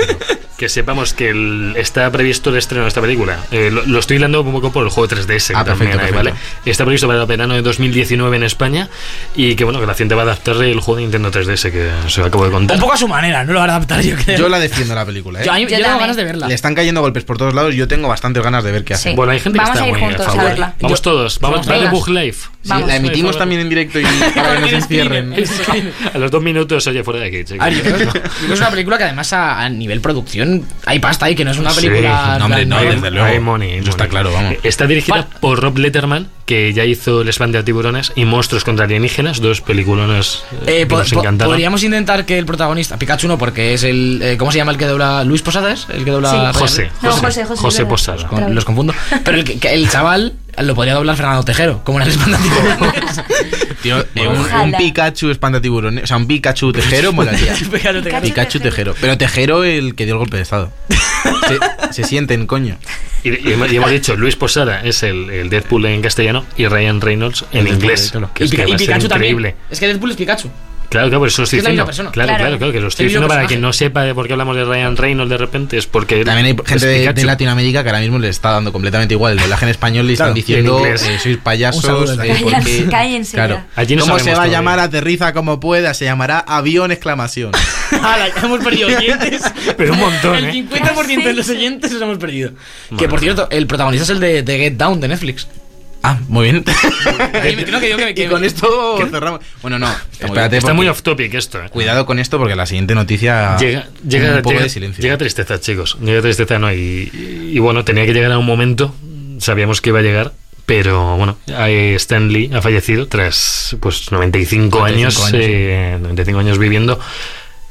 Que 0.56 0.70
sepamos 0.70 1.12
que 1.12 1.28
el- 1.28 1.74
está 1.76 2.10
previsto 2.10 2.48
el 2.48 2.56
estreno 2.56 2.84
de 2.84 2.88
esta 2.88 3.02
película. 3.02 3.40
Eh, 3.50 3.68
lo, 3.70 3.84
lo 3.84 3.98
estoy 3.98 4.16
hilando 4.16 4.40
un 4.40 4.52
poco 4.52 4.72
por 4.72 4.84
el 4.84 4.90
juego 4.90 5.06
3DS, 5.06 5.48
que 5.48 5.54
Ah, 5.54 5.64
también 5.64 5.90
perfecto, 5.90 6.06
hay, 6.06 6.12
perfecto. 6.12 6.40
¿vale? 6.64 6.70
Está 6.70 6.84
previsto 6.84 7.06
para 7.06 7.20
el 7.20 7.26
verano 7.26 7.52
de 7.54 7.60
2019 7.62 8.36
en 8.38 8.42
España 8.42 8.88
y 9.34 9.54
que 9.54 9.64
bueno, 9.64 9.80
que 9.80 9.86
la 9.86 9.92
gente 9.94 10.14
va 10.14 10.22
a 10.22 10.24
adaptar 10.24 10.56
el 10.62 10.80
juego 10.80 10.96
de 10.96 11.02
Nintendo 11.02 11.30
3DS 11.30 11.70
que 11.70 11.90
se 12.08 12.20
lo 12.20 12.26
acabo 12.28 12.46
de 12.46 12.50
contar. 12.52 12.76
Un 12.76 12.80
poco 12.80 12.94
a 12.94 12.96
su 12.96 13.06
manera, 13.06 13.44
no 13.44 13.52
lo 13.52 13.60
van 13.60 13.68
a 13.68 13.76
adaptar, 13.76 14.00
yo 14.00 14.16
creo. 14.16 14.38
Yo 14.38 14.48
la 14.48 14.58
defiendo 14.58 14.94
la 14.94 15.04
película, 15.04 15.42
¿eh? 15.42 15.44
Yo, 15.44 15.52
Yo 15.52 15.58
yo 15.58 15.66
tengo 15.68 15.82
también. 15.82 16.00
ganas 16.00 16.16
de 16.16 16.24
verla. 16.24 16.48
Le 16.48 16.54
están 16.54 16.74
cayendo 16.74 17.02
golpes 17.02 17.24
por 17.24 17.36
todos 17.36 17.52
lados. 17.52 17.74
Yo 17.74 17.86
tengo 17.86 18.08
bastantes 18.08 18.42
ganas 18.42 18.64
de 18.64 18.72
ver 18.72 18.84
qué 18.84 18.94
hacen. 18.94 19.12
Sí. 19.12 19.16
Bueno, 19.16 19.32
hay 19.32 19.40
gente 19.40 19.58
Vamos 19.58 19.75
a 19.78 19.88
ir 19.88 19.94
juntos 19.96 20.26
a 20.28 20.44
verla. 20.44 20.74
Vamos 20.80 21.02
todos, 21.02 21.38
vamos, 21.40 21.66
Vamos, 21.66 21.80
venga. 21.80 21.90
Bug 21.90 22.08
Live. 22.08 22.36
Sí, 22.62 22.72
la 22.86 22.96
emitimos 22.96 23.38
también 23.38 23.60
en 23.60 23.68
directo 23.68 24.00
y 24.00 24.04
para 24.34 24.54
que 24.56 24.60
nos 24.60 24.72
encierren. 24.72 25.34
A 26.14 26.18
los 26.18 26.30
dos 26.30 26.42
minutos, 26.42 26.86
oye, 26.86 27.04
fuera 27.04 27.20
de 27.20 27.26
aquí, 27.28 27.44
chicos. 27.44 27.60
A 27.64 27.70
ver, 27.70 27.76
yo 27.76 27.82
creo, 27.82 27.98
yo 27.98 28.10
creo 28.10 28.22
que 28.48 28.52
es 28.54 28.60
una 28.60 28.70
película 28.70 28.98
que 28.98 29.04
además 29.04 29.32
a, 29.32 29.60
a 29.60 29.68
nivel 29.68 30.00
producción 30.00 30.64
hay 30.84 30.98
pasta 30.98 31.26
ahí, 31.26 31.34
que 31.34 31.44
no 31.44 31.52
es 31.52 31.58
una 31.58 31.70
Sí, 31.70 31.86
película... 31.86 32.36
no, 32.38 32.44
hombre, 32.46 32.66
no, 32.66 32.82
desde 32.82 33.10
luego. 33.10 33.26
Hay 33.26 33.38
money, 33.40 33.78
Eso 33.78 33.90
está 33.90 34.08
claro, 34.08 34.32
vamos. 34.32 34.54
Está 34.62 34.86
dirigida 34.86 35.26
por 35.40 35.60
Rob 35.60 35.78
Letterman, 35.78 36.28
que 36.46 36.72
ya 36.72 36.84
hizo 36.84 37.20
El 37.20 37.28
Spam 37.28 37.52
de 37.52 37.62
tiburones 37.62 38.12
y 38.16 38.24
Monstruos 38.24 38.64
contra 38.64 38.84
alienígenas, 38.86 39.40
dos 39.40 39.60
peliculones 39.60 40.44
eh, 40.52 40.56
Eh, 40.66 40.78
que 40.80 40.86
po- 40.86 40.98
nos 40.98 41.12
encantaron. 41.12 41.52
podríamos 41.52 41.82
intentar 41.82 42.24
que 42.24 42.38
el 42.38 42.46
protagonista, 42.46 42.96
Pikachu 42.98 43.28
no, 43.28 43.36
porque 43.36 43.74
es 43.74 43.82
el. 43.82 44.20
eh, 44.22 44.36
¿Cómo 44.38 44.50
se 44.52 44.58
llama 44.58 44.72
el 44.72 44.78
que 44.78 44.86
dobla? 44.86 45.24
¿Luis 45.24 45.42
Posada 45.42 45.72
es? 45.72 45.86
El 45.92 46.04
que 46.04 46.10
dobla. 46.12 46.52
Sí. 46.52 46.58
José? 46.58 46.90
No, 47.02 47.10
José, 47.10 47.20
José, 47.26 47.44
José, 47.44 47.60
José 47.62 47.68
es 47.68 47.76
verdad. 47.78 47.88
Posada. 47.90 48.28
Con- 48.28 48.54
los 48.54 48.64
confundo. 48.64 48.94
Pero 49.24 49.38
el, 49.38 49.58
el 49.62 49.90
chaval 49.90 50.34
lo 50.58 50.74
podría 50.74 50.94
doblar 50.94 51.16
Fernando 51.16 51.42
Tejero, 51.44 51.82
como 51.84 52.00
en 52.00 52.06
el 52.06 52.12
espantativo. 52.12 52.54
Tío, 53.82 53.98
eh, 54.00 54.26
un, 54.28 54.36
Ojalá. 54.38 54.62
un 54.62 54.72
Pikachu 54.72 55.30
espanta 55.30 55.60
tiburones. 55.60 56.04
O 56.04 56.06
sea, 56.06 56.16
un 56.16 56.26
Pikachu 56.26 56.72
tejero 56.72 57.12
molaría. 57.12 57.54
Pikachu 57.70 58.02
Tejero. 58.02 58.20
Pikachu 58.22 58.60
tejero. 58.60 58.94
Pero 59.00 59.18
tejero 59.18 59.64
el 59.64 59.94
que 59.94 60.04
dio 60.06 60.14
el 60.14 60.18
golpe 60.18 60.36
de 60.38 60.42
estado. 60.42 60.72
Se, 61.48 61.92
se 61.92 62.04
sienten, 62.04 62.46
coño. 62.46 62.76
Y, 63.22 63.48
y 63.48 63.52
hemos 63.52 63.70
y 63.72 63.76
hemos 63.76 63.90
dicho, 63.90 64.16
Luis 64.16 64.34
Posada 64.36 64.80
es 64.82 65.02
el, 65.02 65.30
el 65.30 65.50
Deadpool 65.50 65.84
en 65.86 66.00
castellano 66.02 66.44
y 66.56 66.66
Ryan 66.66 67.00
Reynolds 67.00 67.44
en 67.52 67.58
El 67.60 67.64
Deadpool, 67.66 67.82
inglés. 67.84 68.08
claro. 68.10 68.30
que 68.34 68.44
Y, 68.44 68.46
es 68.46 68.50
que 68.52 68.56
Pika- 68.56 68.66
y 68.66 68.70
va 68.70 68.74
a 68.74 68.78
ser 68.78 68.86
Pikachu 68.88 69.08
también. 69.08 69.32
increíble. 69.32 69.56
Es 69.70 69.80
que 69.80 69.86
Deadpool 69.86 70.10
es 70.10 70.16
Pikachu. 70.16 70.50
Claro, 70.88 71.08
claro, 71.08 71.18
por 71.20 71.28
eso 71.28 71.42
lo 71.42 71.44
estoy 71.44 71.58
Es 71.58 71.64
diciendo. 71.64 71.84
Claro, 71.84 72.10
Claro. 72.12 72.36
claro, 72.36 72.58
claro, 72.58 72.72
que 72.72 72.80
lo 72.80 72.88
estoy 72.88 73.06
diciendo 73.06 73.28
para 73.28 73.46
que 73.46 73.56
no 73.58 73.72
sepa 73.72 74.02
de 74.04 74.14
por 74.14 74.26
qué 74.26 74.32
hablamos 74.34 74.56
de 74.56 74.64
Ryan 74.64 74.96
Reynolds 74.96 75.30
de 75.30 75.36
repente, 75.38 75.76
es 75.78 75.86
porque. 75.86 76.24
También 76.24 76.46
hay 76.46 76.56
gente 76.66 76.86
de, 76.86 77.12
de. 77.12 77.24
Latinoamérica 77.24 77.82
que 77.82 77.88
ahora 77.88 78.00
mismo 78.00 78.18
le 78.18 78.28
está 78.28 78.50
dando 78.50 78.72
completamente 78.72 79.14
igual 79.14 79.32
el 79.34 79.38
doblaje 79.40 79.64
en 79.64 79.70
español 79.70 80.08
y 80.10 80.12
están 80.12 80.34
diciendo 80.34 80.78
inglés. 80.78 81.02
eh, 81.02 81.18
sois 81.22 81.36
payasos. 81.38 81.84
Eh, 81.84 82.36
porque- 82.42 82.50
Cállense, 82.50 82.84
cállense 82.90 83.32
claro. 83.36 83.64
Allí 83.74 83.96
no 83.96 84.02
¿Cómo 84.06 84.18
se 84.18 84.34
va 84.34 84.44
a 84.44 84.46
llamar 84.46 84.78
aterriza 84.78 85.32
como 85.32 85.58
pueda? 85.60 85.92
Se 85.94 86.04
llamará 86.04 86.38
avión 86.40 86.90
exclamación. 86.92 87.52
¡Hala! 87.92 88.28
ya 88.34 88.42
hemos 88.42 88.62
perdido 88.62 88.88
oyentes. 88.96 89.42
Pero 89.76 89.92
un 89.94 90.00
montón, 90.00 90.36
El 90.36 90.44
¿eh? 90.46 90.52
50% 90.70 91.24
de 91.24 91.32
los 91.34 91.48
oyentes 91.48 91.92
los 91.92 92.02
hemos 92.02 92.18
perdido. 92.18 92.50
Que 92.96 93.08
por 93.08 93.20
cierto, 93.20 93.48
el 93.50 93.66
protagonista 93.66 94.04
es 94.04 94.10
el 94.10 94.20
de, 94.20 94.42
de 94.42 94.58
Get 94.58 94.74
Down 94.74 95.00
de 95.00 95.08
Netflix. 95.08 95.46
Ah, 96.08 96.18
muy 96.28 96.44
bien. 96.50 96.64
Ahí 97.42 97.56
me- 97.56 97.64
no, 97.64 97.80
que 97.80 97.86
digo 97.86 97.98
que- 97.98 98.14
que- 98.14 98.24
y 98.24 98.28
con 98.28 98.44
esto 98.44 98.96
cerramos. 99.10 99.40
Bueno, 99.62 99.78
no. 99.78 99.88
Espérate, 100.12 100.56
Está 100.58 100.68
porque- 100.68 100.74
muy 100.76 100.88
off 100.88 101.02
topic 101.02 101.34
esto. 101.34 101.58
eh. 101.64 101.68
Cuidado 101.70 102.06
con 102.06 102.18
esto 102.18 102.38
porque 102.38 102.54
la 102.54 102.66
siguiente 102.66 102.94
noticia. 102.94 103.56
Llega, 103.58 103.88
llega, 104.08 104.30
un 104.36 104.42
poco 104.42 104.50
llega- 104.50 104.62
de 104.64 104.68
silencio. 104.68 105.02
llega 105.02 105.18
tristeza, 105.18 105.60
chicos. 105.60 105.96
Llega 106.00 106.22
tristeza, 106.22 106.58
¿no? 106.58 106.72
Y, 106.72 107.10
y 107.52 107.58
bueno, 107.58 107.84
tenía 107.84 108.06
que 108.06 108.12
llegar 108.12 108.30
a 108.32 108.38
un 108.38 108.46
momento, 108.46 108.94
sabíamos 109.38 109.80
que 109.80 109.90
iba 109.90 109.98
a 109.98 110.02
llegar, 110.02 110.32
pero 110.64 111.16
bueno, 111.16 111.36
eh, 111.48 111.94
Stan 111.96 112.28
Lee 112.32 112.50
ha 112.54 112.62
fallecido 112.62 113.06
tras 113.08 113.76
pues 113.80 114.10
95, 114.12 114.78
95 114.78 114.84
años, 114.84 115.24
años, 115.24 115.44
eh, 115.48 115.98
95 116.00 116.38
años 116.40 116.58
viviendo 116.58 116.98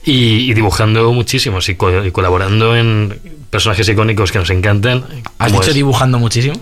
y, 0.03 0.49
y 0.49 0.53
dibujando 0.53 1.11
muchísimos 1.13 1.67
y, 1.69 1.75
co- 1.75 2.05
y 2.05 2.11
colaborando 2.11 2.75
en 2.75 3.19
personajes 3.49 3.87
icónicos 3.89 4.31
que 4.31 4.39
nos 4.39 4.49
encantan. 4.49 5.05
¿Has 5.39 5.47
como 5.49 5.59
dicho 5.61 5.71
es- 5.71 5.75
dibujando 5.75 6.19
muchísimo? 6.19 6.55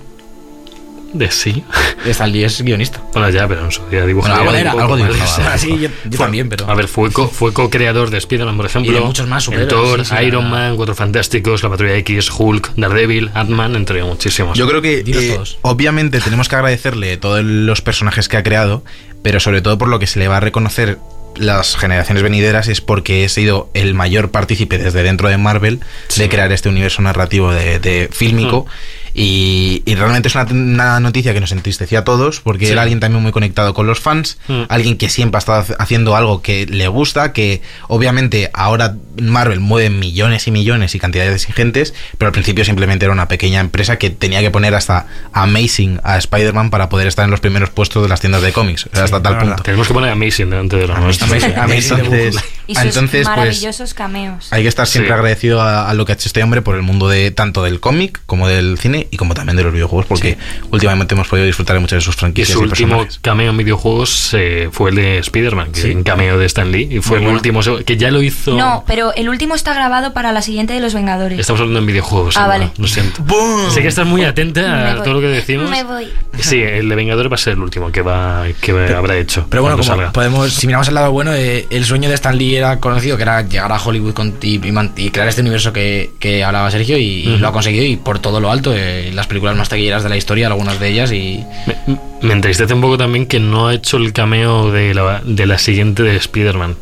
De 1.13 1.31
sí. 1.31 1.63
Stan 2.05 2.31
Lee 2.31 2.43
es 2.43 2.61
guionista. 2.61 3.01
Bueno, 3.13 3.29
ya, 3.29 3.47
pero 3.47 3.63
en 3.65 3.71
su 3.71 3.85
día 3.87 4.05
dibujaba 4.05 4.43
Bueno, 4.43 4.49
algo 4.49 4.59
era, 4.61 4.71
poco 4.71 4.83
algo 4.83 4.97
dibujaba. 4.97 5.57
Sí, 5.57 5.77
yo, 5.79 5.89
yo 6.09 6.17
también, 6.17 6.49
pero. 6.49 6.69
A 6.69 6.75
ver, 6.75 6.87
fue, 6.87 7.11
co- 7.11 7.27
fue 7.29 7.53
co-creador 7.53 8.09
de 8.09 8.17
Spider-Man, 8.17 8.57
por 8.57 8.65
ejemplo. 8.65 8.91
Y 8.91 8.95
de 8.95 9.01
muchos 9.01 9.27
más 9.27 9.43
superhéroes, 9.43 9.73
Thor, 9.73 10.05
sí, 10.05 10.15
sí, 10.17 10.23
Iron 10.25 10.49
Man, 10.49 10.75
Cuatro 10.75 10.95
Fantásticos, 10.95 11.63
La 11.63 11.69
Patrulla 11.69 11.95
X, 11.97 12.29
Hulk, 12.37 12.71
Daredevil, 12.75 13.29
Ant-Man, 13.33 13.75
entre 13.75 14.03
muchísimos. 14.03 14.57
Yo 14.57 14.67
creo 14.67 14.81
que 14.81 14.99
eh, 15.05 15.33
todos. 15.35 15.57
obviamente 15.61 16.19
tenemos 16.19 16.49
que 16.49 16.55
agradecerle 16.55 17.15
todos 17.17 17.43
los 17.43 17.81
personajes 17.81 18.27
que 18.27 18.37
ha 18.37 18.43
creado, 18.43 18.83
pero 19.21 19.39
sobre 19.39 19.61
todo 19.61 19.77
por 19.77 19.87
lo 19.87 19.99
que 19.99 20.07
se 20.07 20.19
le 20.19 20.27
va 20.27 20.37
a 20.37 20.41
reconocer 20.41 20.97
las 21.35 21.77
generaciones 21.77 22.21
venideras 22.21 22.67
es 22.67 22.79
porque 22.79 23.23
he 23.25 23.29
sido 23.29 23.67
el 23.73 23.95
mayor 23.95 24.29
partícipe 24.29 24.77
desde 24.77 25.01
dentro 25.01 25.29
de 25.29 25.37
Marvel 25.39 25.79
Sí. 26.07 26.21
de 26.21 26.29
crear 26.29 26.51
este 26.51 26.69
universo 26.69 27.01
narrativo 27.01 27.51
de, 27.51 27.79
de 27.79 28.07
fílmico 28.11 28.67
Y, 29.15 29.83
y 29.85 29.95
realmente 29.95 30.27
es 30.27 30.35
una, 30.35 30.45
una 30.45 30.99
noticia 30.99 31.33
que 31.33 31.39
nos 31.39 31.51
entristecía 31.51 31.99
a 31.99 32.03
todos, 32.03 32.39
porque 32.41 32.65
Sí. 32.65 32.71
era 32.71 32.81
alguien 32.81 32.99
también 32.99 33.21
muy 33.21 33.31
conectado 33.31 33.73
con 33.73 33.85
los 33.87 33.99
fans, 33.99 34.37
Mm. 34.47 34.63
alguien 34.69 34.97
que 34.97 35.09
siempre 35.09 35.37
ha 35.37 35.39
estado 35.39 35.63
hac- 35.63 35.75
haciendo 35.79 36.15
algo 36.15 36.41
que 36.41 36.65
le 36.65 36.87
gusta, 36.87 37.31
que 37.33 37.61
obviamente 37.87 38.49
ahora 38.53 38.95
Marvel 39.21 39.59
mueve 39.59 39.89
millones 39.91 40.47
y 40.47 40.51
millones 40.51 40.95
y 40.95 40.99
cantidades 40.99 41.47
ingentes, 41.47 41.93
pero 42.17 42.27
al 42.29 42.33
principio 42.33 42.65
simplemente 42.65 43.05
era 43.05 43.13
una 43.13 43.27
pequeña 43.27 43.59
empresa 43.59 43.97
que 43.97 44.09
tenía 44.09 44.41
que 44.41 44.49
poner 44.51 44.73
hasta 44.75 45.05
Amazing 45.33 45.99
a 46.03 46.17
Spider-Man 46.17 46.69
para 46.69 46.89
poder 46.89 47.07
estar 47.07 47.25
en 47.25 47.31
los 47.31 47.39
primeros 47.39 47.69
puestos 47.69 48.01
de 48.03 48.09
las 48.09 48.19
tiendas 48.19 48.41
de 48.41 48.51
cómics. 48.51 48.87
O 48.91 48.95
sea, 48.95 49.03
hasta 49.05 49.21
tal 49.21 49.33
la 49.33 49.37
verdad. 49.39 49.51
punto. 49.55 49.63
Tenemos 49.63 49.87
que 49.87 49.93
poner 49.93 50.09
Amazing 50.11 50.49
delante 50.49 50.77
de 50.77 50.87
nuestro. 50.87 51.27
Amazing, 51.27 51.55
Amazing 51.57 51.97
Entonces, 52.03 52.35
Y 52.65 52.75
sus 52.75 52.83
entonces 52.85 53.09
pues, 53.11 53.27
maravillosos 53.27 53.93
cameos. 53.93 54.47
hay 54.51 54.63
que 54.63 54.69
estar 54.69 54.87
siempre 54.87 55.09
Sí. 55.09 55.13
agradecido 55.13 55.61
a, 55.61 55.89
a 55.89 55.93
lo 55.93 56.05
que 56.05 56.13
ha 56.13 56.15
hecho 56.15 56.27
este 56.29 56.41
hombre 56.43 56.61
por 56.61 56.75
el 56.75 56.81
mundo 56.81 57.07
de 57.09 57.29
tanto 57.31 57.61
del 57.63 57.79
cómic 57.79 58.21
como 58.25 58.47
del 58.47 58.77
cine 58.79 59.02
y 59.11 59.17
como 59.17 59.33
también 59.33 59.55
de 59.57 59.63
los 59.63 59.73
videojuegos, 59.73 60.05
porque 60.05 60.37
últimamente 60.71 61.13
hemos 61.15 61.27
podido 61.27 61.45
disfrutar 61.45 61.75
de 61.75 61.79
muchas 61.79 61.97
de 61.97 62.01
sus 62.01 62.15
Y 62.15 62.19
franquicias 62.19 62.57
su 62.57 62.63
y 62.63 62.67
último 62.67 62.89
personajes. 62.97 63.19
cameo 63.21 63.51
en 63.51 63.57
videojuegos 63.57 64.33
eh, 64.33 64.69
fue 64.71 64.89
el 64.91 64.95
de 64.95 65.17
Spider-Man, 65.19 65.71
que 65.71 65.95
un 65.95 66.03
cameo 66.03 66.37
de 66.37 66.45
Stan 66.45 66.71
Lee, 66.71 66.87
y 66.91 66.99
fue 67.01 67.19
el 67.19 67.27
último, 67.27 67.61
que 67.85 67.97
ya 67.97 68.11
lo 68.11 68.21
hizo... 68.21 68.55
No, 68.55 68.83
pero 68.87 69.13
el 69.15 69.29
último 69.29 69.55
está 69.55 69.73
grabado 69.73 70.13
para 70.13 70.31
la 70.31 70.41
siguiente 70.41 70.73
de 70.73 70.79
los 70.79 70.93
Vengadores. 70.93 71.39
Estamos 71.39 71.59
hablando 71.61 71.79
en 71.79 71.85
videojuegos. 71.87 72.37
Ah, 72.37 72.47
vale. 72.47 72.71
Lo 72.77 72.87
siento. 72.87 73.23
Sé 73.71 73.81
que 73.81 73.87
estás 73.87 74.05
muy 74.07 74.23
atenta 74.23 74.91
a 74.93 75.03
todo 75.03 75.15
lo 75.15 75.21
que 75.21 75.27
decimos. 75.27 75.69
Me 75.69 75.83
voy. 75.83 76.07
Sí, 76.39 76.61
el 76.61 76.89
de 76.89 76.95
Vengadores 76.95 77.31
va 77.31 77.35
a 77.35 77.39
ser 77.39 77.53
el 77.53 77.59
último 77.59 77.91
que 77.91 78.01
va 78.01 78.45
que 78.61 78.71
habrá 78.71 79.17
hecho. 79.17 79.45
Pero 79.49 79.61
bueno, 79.63 79.77
como 79.77 79.87
salga. 79.87 80.11
podemos, 80.11 80.51
si 80.53 80.67
miramos 80.67 80.87
el 80.87 80.95
lado 80.95 81.11
bueno, 81.11 81.33
eh, 81.33 81.67
el 81.69 81.85
sueño 81.85 82.09
de 82.09 82.15
Stan 82.15 82.37
Lee 82.37 82.55
era 82.55 82.79
conocido, 82.79 83.17
que 83.17 83.23
era 83.23 83.41
llegar 83.41 83.71
a 83.71 83.77
Hollywood 83.81 84.13
con- 84.13 84.35
y, 84.41 84.59
y 84.97 85.09
crear 85.11 85.27
este 85.27 85.41
universo 85.41 85.71
que, 85.73 86.11
que 86.19 86.43
hablaba 86.43 86.69
Sergio, 86.71 86.97
y, 86.97 87.37
lo 87.37 87.47
ha 87.47 87.51
conseguido, 87.51 87.83
y 87.85 87.97
por 87.97 88.19
todo 88.19 88.39
lo 88.39 88.51
alto, 88.51 88.73
eh, 88.75 88.92
las 89.13 89.27
películas 89.27 89.55
más 89.55 89.69
taquilleras 89.69 90.03
de 90.03 90.09
la 90.09 90.17
historia, 90.17 90.47
algunas 90.47 90.79
de 90.79 90.89
ellas, 90.89 91.11
y 91.11 91.43
Me, 91.65 91.97
me 92.23 92.33
entristece 92.33 92.73
un 92.73 92.81
poco 92.81 92.97
también 92.97 93.25
que 93.25 93.39
no 93.39 93.67
ha 93.67 93.73
hecho 93.73 93.97
el 93.97 94.13
cameo 94.13 94.71
de 94.71 94.93
la, 94.93 95.21
de 95.25 95.45
la 95.45 95.57
siguiente 95.57 96.03
de 96.03 96.15
Spider-Man. 96.15 96.77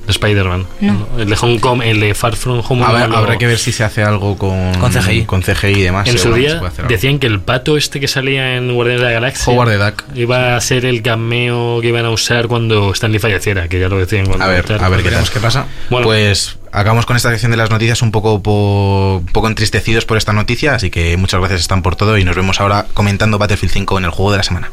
No. 0.82 1.08
El 1.17 1.30
de 1.30 1.36
Hong 1.36 1.58
Kong, 1.58 1.82
el 1.84 2.00
de 2.00 2.13
Far 2.13 2.36
From 2.36 2.62
Home. 2.67 2.86
Ver, 2.93 3.10
no 3.10 3.17
habrá 3.17 3.38
que 3.38 3.47
ver 3.47 3.58
si 3.58 3.71
se 3.71 3.84
hace 3.84 4.04
algo 4.04 4.38
con, 4.38 4.74
Con 4.76 4.91
CGI. 4.91 5.24
con 5.26 5.41
CGI 5.41 5.67
y 5.67 5.82
demás. 5.82 6.08
En 6.08 6.17
su 6.17 6.34
día 6.34 6.62
decían 6.88 7.17
que 7.19 7.28
el 7.28 7.39
pato 7.39 7.76
este 7.76 8.00
que 8.00 8.08
salía 8.08 8.56
en 8.56 8.74
Guardianes 8.74 9.02
de 9.02 9.08
la 9.08 9.13
Galaxia 9.13 9.52
Howard 9.52 9.69
the 9.69 9.78
Duck. 9.78 10.04
iba 10.15 10.56
a 10.56 10.62
ser 10.62 10.86
el 10.86 11.02
cameo 11.02 11.82
que 11.82 11.88
iban 11.88 12.06
a 12.06 12.12
usar 12.12 12.47
cuando 12.47 12.91
Stanley 12.91 13.19
falleciera, 13.19 13.67
que 13.67 13.80
ya 13.80 13.89
lo 13.89 13.97
decían 13.97 14.26
cuando 14.28 14.45
A 14.45 14.47
ver, 14.47 14.65
a 14.80 14.89
ver 14.89 15.04
qué 15.04 15.39
pasa. 15.39 15.65
Bueno. 15.89 16.06
Pues 16.06 16.58
acabamos 16.71 17.05
con 17.05 17.15
esta 17.15 17.29
sección 17.29 17.51
de 17.51 17.57
las 17.57 17.69
noticias 17.69 18.01
un 18.01 18.12
poco, 18.12 18.41
po- 18.41 19.17
un 19.17 19.25
poco 19.34 19.47
entristecidos 19.47 20.05
por 20.05 20.17
esta 20.17 20.34
noticia, 20.34 20.75
así 20.75 20.89
que 20.89 21.17
muchas 21.17 21.39
gracias 21.39 21.62
están 21.62 21.81
por 21.81 21.95
todo 21.95 22.17
y 22.17 22.23
nos 22.23 22.36
vemos 22.36 22.60
ahora 22.60 22.86
comentando 22.93 23.38
Battlefield 23.38 23.73
5 23.73 23.97
en 23.99 24.05
el 24.05 24.12
juego 24.12 24.31
de 24.31 24.38
la 24.38 24.43
semana. 24.43 24.71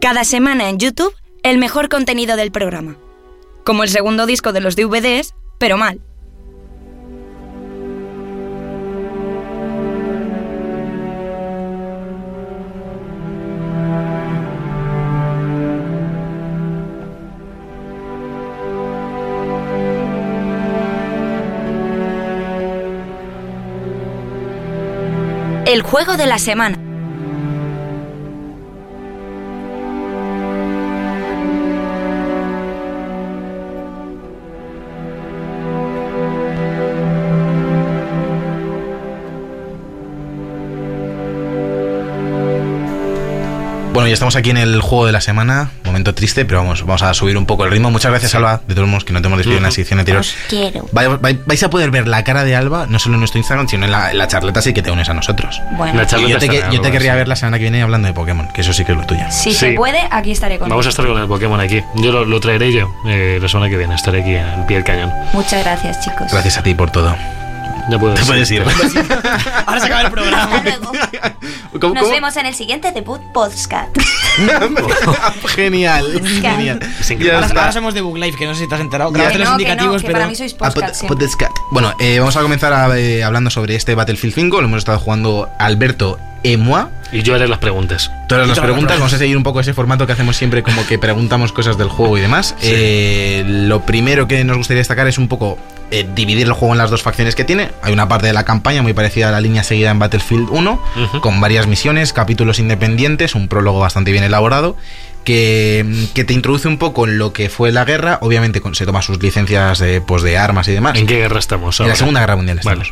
Cada 0.00 0.24
semana 0.24 0.68
en 0.68 0.78
YouTube, 0.78 1.14
el 1.42 1.58
mejor 1.58 1.88
contenido 1.88 2.36
del 2.36 2.50
programa. 2.50 2.96
Como 3.64 3.84
el 3.84 3.88
segundo 3.88 4.26
disco 4.26 4.52
de 4.52 4.60
los 4.60 4.74
DVDs, 4.76 5.34
pero 5.58 5.76
mal. 5.78 6.00
Juego 25.92 26.16
de 26.16 26.24
la 26.24 26.38
semana. 26.38 26.81
Bueno, 44.02 44.08
ya 44.10 44.14
estamos 44.14 44.34
aquí 44.34 44.50
en 44.50 44.56
el 44.56 44.80
juego 44.80 45.06
de 45.06 45.12
la 45.12 45.20
semana, 45.20 45.70
momento 45.84 46.12
triste, 46.12 46.44
pero 46.44 46.58
vamos, 46.58 46.80
vamos 46.84 47.02
a 47.02 47.14
subir 47.14 47.36
un 47.38 47.46
poco 47.46 47.64
el 47.64 47.70
ritmo. 47.70 47.88
Muchas 47.92 48.10
gracias, 48.10 48.34
Alba, 48.34 48.60
de 48.66 48.74
todos 48.74 48.88
modos, 48.88 49.04
que 49.04 49.12
no 49.12 49.20
te 49.22 49.28
hemos 49.28 49.38
despedido 49.38 49.58
en 49.58 49.62
la 49.62 49.70
sección 49.70 50.00
anterior. 50.00 50.22
Os 50.22 50.34
quiero. 50.48 50.88
Vai- 50.92 51.06
vai- 51.20 51.38
vais 51.46 51.62
a 51.62 51.70
poder 51.70 51.92
ver 51.92 52.08
la 52.08 52.24
cara 52.24 52.42
de 52.42 52.56
Alba, 52.56 52.86
no 52.88 52.98
solo 52.98 53.14
en 53.14 53.20
nuestro 53.20 53.38
Instagram, 53.38 53.68
sino 53.68 53.84
en 53.84 53.92
la, 53.92 54.10
en 54.10 54.18
la 54.18 54.26
charleta, 54.26 54.60
sí 54.60 54.74
que 54.74 54.82
te 54.82 54.90
unes 54.90 55.08
a 55.08 55.14
nosotros. 55.14 55.62
Bueno, 55.76 55.94
La 55.94 56.02
yo 56.08 56.16
te, 56.18 56.48
yo 56.72 56.80
te 56.80 56.90
querría 56.90 57.12
sí. 57.12 57.16
ver 57.18 57.28
la 57.28 57.36
semana 57.36 57.58
que 57.58 57.62
viene 57.62 57.80
hablando 57.80 58.08
de 58.08 58.12
Pokémon, 58.14 58.48
que 58.52 58.62
eso 58.62 58.72
sí 58.72 58.84
que 58.84 58.90
es 58.90 58.98
lo 58.98 59.06
tuyo. 59.06 59.22
si 59.30 59.52
Sí. 59.52 59.54
se 59.54 59.72
puede, 59.74 60.00
aquí 60.10 60.32
estaré 60.32 60.58
con 60.58 60.68
Vamos 60.68 60.84
a 60.86 60.88
estar 60.88 61.06
con 61.06 61.18
el 61.20 61.28
Pokémon 61.28 61.60
aquí. 61.60 61.80
Yo 61.94 62.10
lo, 62.10 62.24
lo 62.24 62.40
traeré 62.40 62.72
yo 62.72 62.92
eh, 63.06 63.38
la 63.40 63.48
semana 63.48 63.70
que 63.70 63.76
viene. 63.76 63.94
Estaré 63.94 64.22
aquí 64.22 64.34
al 64.34 64.66
pie 64.66 64.78
del 64.78 64.84
cañón. 64.84 65.12
Muchas 65.32 65.62
gracias, 65.62 66.00
chicos. 66.04 66.26
Gracias 66.32 66.58
a 66.58 66.64
ti 66.64 66.74
por 66.74 66.90
todo. 66.90 67.14
Ya 67.88 67.98
puedes, 67.98 68.18
Te 68.20 68.26
puedes 68.26 68.50
ir. 68.50 68.62
Ahora 69.66 69.80
se 69.80 69.86
acaba 69.86 70.02
el 70.02 70.10
programa. 70.10 70.42
Hasta 70.56 70.62
luego. 70.62 70.92
¿Cómo- 71.80 71.94
Nos 71.94 72.02
cómo? 72.04 72.12
vemos 72.14 72.36
en 72.36 72.46
el 72.46 72.54
siguiente 72.54 72.92
debut 72.92 73.20
podcast. 73.34 73.96
Genial, 75.54 76.04
genial. 76.40 76.80
Ahora, 77.34 77.46
ahora 77.48 77.72
somos 77.72 77.94
de 77.94 78.00
Book 78.00 78.16
Live, 78.18 78.36
que 78.36 78.46
no 78.46 78.54
sé 78.54 78.62
si 78.64 78.68
te 78.68 78.74
has 78.74 78.80
enterado. 78.80 79.10
Grabaste 79.10 79.38
Que 79.38 79.44
los 79.44 79.50
no, 79.50 79.56
que 79.56 79.62
indicativos, 79.64 79.94
no, 79.94 80.00
que 80.00 80.06
pero. 80.06 80.18
para 80.18 80.28
mí 80.28 80.34
sois 80.36 80.54
Ah, 80.60 80.70
podcast 80.70 81.04
pod-. 81.04 81.48
Bueno, 81.70 81.94
eh, 82.00 82.18
vamos 82.18 82.36
a 82.36 82.42
comenzar 82.42 82.72
a- 82.72 82.98
eh, 82.98 83.22
hablando 83.24 83.50
sobre 83.50 83.74
este 83.74 83.94
Battlefield 83.94 84.34
5. 84.34 84.60
Lo 84.60 84.66
hemos 84.68 84.78
estado 84.78 84.98
jugando 84.98 85.48
Alberto 85.58 86.18
y 86.42 86.56
moi. 86.56 86.84
Y 87.12 87.22
yo 87.22 87.34
haré 87.34 87.46
las 87.46 87.58
preguntas. 87.58 88.10
Todas 88.28 88.46
Y 88.46 88.48
las 88.48 88.58
preguntas. 88.58 88.98
vamos 88.98 89.12
a 89.12 89.18
seguir 89.18 89.36
un 89.36 89.42
poco 89.42 89.60
ese 89.60 89.74
formato 89.74 90.06
que 90.06 90.12
hacemos 90.14 90.36
siempre, 90.36 90.62
como 90.62 90.86
que 90.86 90.98
preguntamos 90.98 91.52
cosas 91.52 91.76
del 91.76 91.88
juego 91.88 92.16
y 92.16 92.22
demás. 92.22 92.54
Eh, 92.62 93.44
lo 93.46 93.84
primero 93.84 94.26
que 94.26 94.42
nos 94.44 94.56
gustaría 94.56 94.78
destacar 94.78 95.06
es 95.08 95.18
un 95.18 95.28
poco 95.28 95.58
eh, 95.92 96.08
dividir 96.14 96.46
el 96.48 96.52
juego 96.54 96.74
en 96.74 96.78
las 96.78 96.90
dos 96.90 97.02
facciones 97.02 97.34
que 97.36 97.44
tiene. 97.44 97.70
Hay 97.82 97.92
una 97.92 98.08
parte 98.08 98.26
de 98.26 98.32
la 98.32 98.44
campaña 98.44 98.82
muy 98.82 98.92
parecida 98.94 99.28
a 99.28 99.32
la 99.32 99.40
línea 99.40 99.62
seguida 99.62 99.90
en 99.90 99.98
Battlefield 100.00 100.48
1, 100.50 100.82
Ujú. 101.04 101.20
con 101.20 101.40
varias 101.40 101.66
misiones, 101.68 102.12
capítulos 102.12 102.58
independientes, 102.58 103.34
un 103.36 103.46
prólogo 103.48 103.78
bastante 103.78 104.10
bien 104.10 104.24
elaborado. 104.24 104.76
Que, 105.24 105.86
que 106.14 106.24
te 106.24 106.34
introduce 106.34 106.66
un 106.66 106.78
poco 106.78 107.06
en 107.06 107.16
lo 107.16 107.32
que 107.32 107.48
fue 107.48 107.70
la 107.70 107.84
guerra, 107.84 108.18
obviamente 108.22 108.60
con- 108.60 108.74
se 108.74 108.84
toma 108.86 109.02
sus 109.02 109.22
licencias 109.22 109.78
de, 109.78 110.00
pues, 110.00 110.24
de 110.24 110.36
armas 110.36 110.66
y 110.66 110.72
demás. 110.72 110.98
¿En 110.98 111.06
qué 111.06 111.18
guerra 111.18 111.38
estamos 111.38 111.78
En 111.78 111.84
ahora? 111.84 111.92
la 111.92 111.96
Segunda 111.96 112.20
Guerra 112.20 112.34
Mundial 112.36 112.60
Vale. 112.64 112.82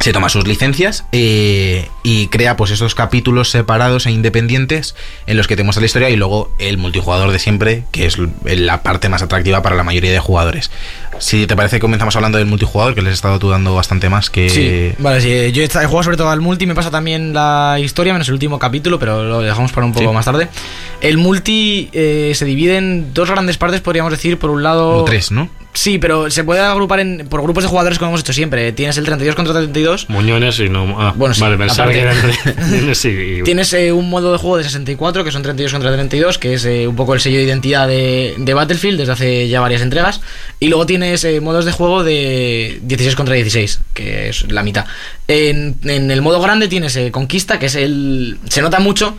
Se 0.00 0.14
toma 0.14 0.30
sus 0.30 0.46
licencias 0.46 1.04
eh, 1.12 1.86
y 2.02 2.28
crea 2.28 2.56
pues 2.56 2.70
esos 2.70 2.94
capítulos 2.94 3.50
separados 3.50 4.06
e 4.06 4.10
independientes 4.10 4.94
en 5.26 5.36
los 5.36 5.46
que 5.46 5.56
te 5.56 5.62
muestra 5.62 5.82
la 5.82 5.86
historia 5.86 6.08
y 6.08 6.16
luego 6.16 6.50
el 6.58 6.78
multijugador 6.78 7.30
de 7.32 7.38
siempre, 7.38 7.84
que 7.92 8.06
es 8.06 8.16
la 8.44 8.82
parte 8.82 9.10
más 9.10 9.20
atractiva 9.20 9.62
para 9.62 9.76
la 9.76 9.82
mayoría 9.82 10.10
de 10.10 10.18
jugadores. 10.18 10.70
Si 11.18 11.46
te 11.46 11.54
parece, 11.54 11.80
comenzamos 11.80 12.16
hablando 12.16 12.38
del 12.38 12.46
multijugador, 12.46 12.94
que 12.94 13.02
les 13.02 13.10
he 13.10 13.14
estado 13.14 13.38
tú 13.38 13.50
dando 13.50 13.74
bastante 13.74 14.08
más 14.08 14.30
que... 14.30 14.48
Sí, 14.48 14.92
vale, 15.02 15.20
sí. 15.20 15.52
Yo 15.52 15.62
he 15.62 15.66
he 15.66 15.68
jugado 15.68 16.02
sobre 16.02 16.16
todo 16.16 16.30
al 16.30 16.40
multi, 16.40 16.64
me 16.64 16.74
pasa 16.74 16.90
también 16.90 17.34
la 17.34 17.76
historia, 17.78 18.14
menos 18.14 18.28
el 18.28 18.34
último 18.34 18.58
capítulo, 18.58 18.98
pero 18.98 19.22
lo 19.22 19.42
dejamos 19.42 19.70
para 19.72 19.84
un 19.84 19.92
poco 19.92 20.08
Sí. 20.08 20.14
más 20.14 20.24
tarde. 20.24 20.48
El 21.02 21.18
multi 21.18 21.90
eh, 21.92 22.32
se 22.34 22.46
divide 22.46 22.78
en 22.78 23.12
dos 23.12 23.30
grandes 23.30 23.58
partes, 23.58 23.82
podríamos 23.82 24.12
decir. 24.12 24.38
Por 24.38 24.48
un 24.48 24.62
lado. 24.62 24.96
O 25.02 25.04
tres, 25.04 25.30
¿no? 25.30 25.50
Sí, 25.72 25.98
pero 25.98 26.30
se 26.30 26.42
puede 26.42 26.60
agrupar 26.60 26.98
en, 27.00 27.28
por 27.28 27.42
grupos 27.42 27.62
de 27.62 27.70
jugadores 27.70 27.98
como 27.98 28.10
hemos 28.10 28.20
hecho 28.22 28.32
siempre. 28.32 28.72
Tienes 28.72 28.98
el 28.98 29.04
32 29.04 29.36
contra 29.36 29.54
32. 29.54 30.08
Muñones 30.10 30.58
y 30.58 30.68
no. 30.68 30.96
Ah, 31.00 31.14
Bueno, 31.16 31.32
sí, 31.32 31.40
vale, 31.40 31.56
pensaba 31.56 31.92
que 31.92 32.00
eran. 32.00 32.16
sí, 32.94 33.08
y- 33.08 33.42
Tienes 33.44 33.72
eh, 33.72 33.92
un 33.92 34.10
modo 34.10 34.32
de 34.32 34.38
juego 34.38 34.56
de 34.58 34.64
64, 34.64 35.22
que 35.24 35.30
son 35.30 35.42
32 35.42 35.72
contra 35.72 35.92
32, 35.92 36.38
que 36.38 36.54
es 36.54 36.64
eh, 36.64 36.88
un 36.88 36.96
poco 36.96 37.14
el 37.14 37.20
sello 37.20 37.38
de 37.38 37.44
identidad 37.44 37.86
de, 37.86 38.34
de 38.36 38.52
Battlefield 38.54 38.98
desde 38.98 39.12
hace 39.12 39.48
ya 39.48 39.60
varias 39.60 39.80
entregas. 39.82 40.20
Y 40.58 40.68
luego 40.68 40.86
tienes 40.86 41.22
eh, 41.24 41.40
modos 41.40 41.64
de 41.64 41.72
juego 41.72 42.02
de 42.02 42.80
16 42.82 43.14
contra 43.14 43.36
16, 43.36 43.80
que 43.94 44.28
es 44.30 44.50
la 44.50 44.64
mitad. 44.64 44.86
En, 45.28 45.76
en 45.84 46.10
el 46.10 46.20
modo 46.20 46.40
grande 46.40 46.66
tienes 46.66 46.98
Conquista, 47.12 47.60
que 47.60 47.66
es 47.66 47.76
el... 47.76 48.38
Se 48.48 48.60
nota 48.60 48.80
mucho 48.80 49.16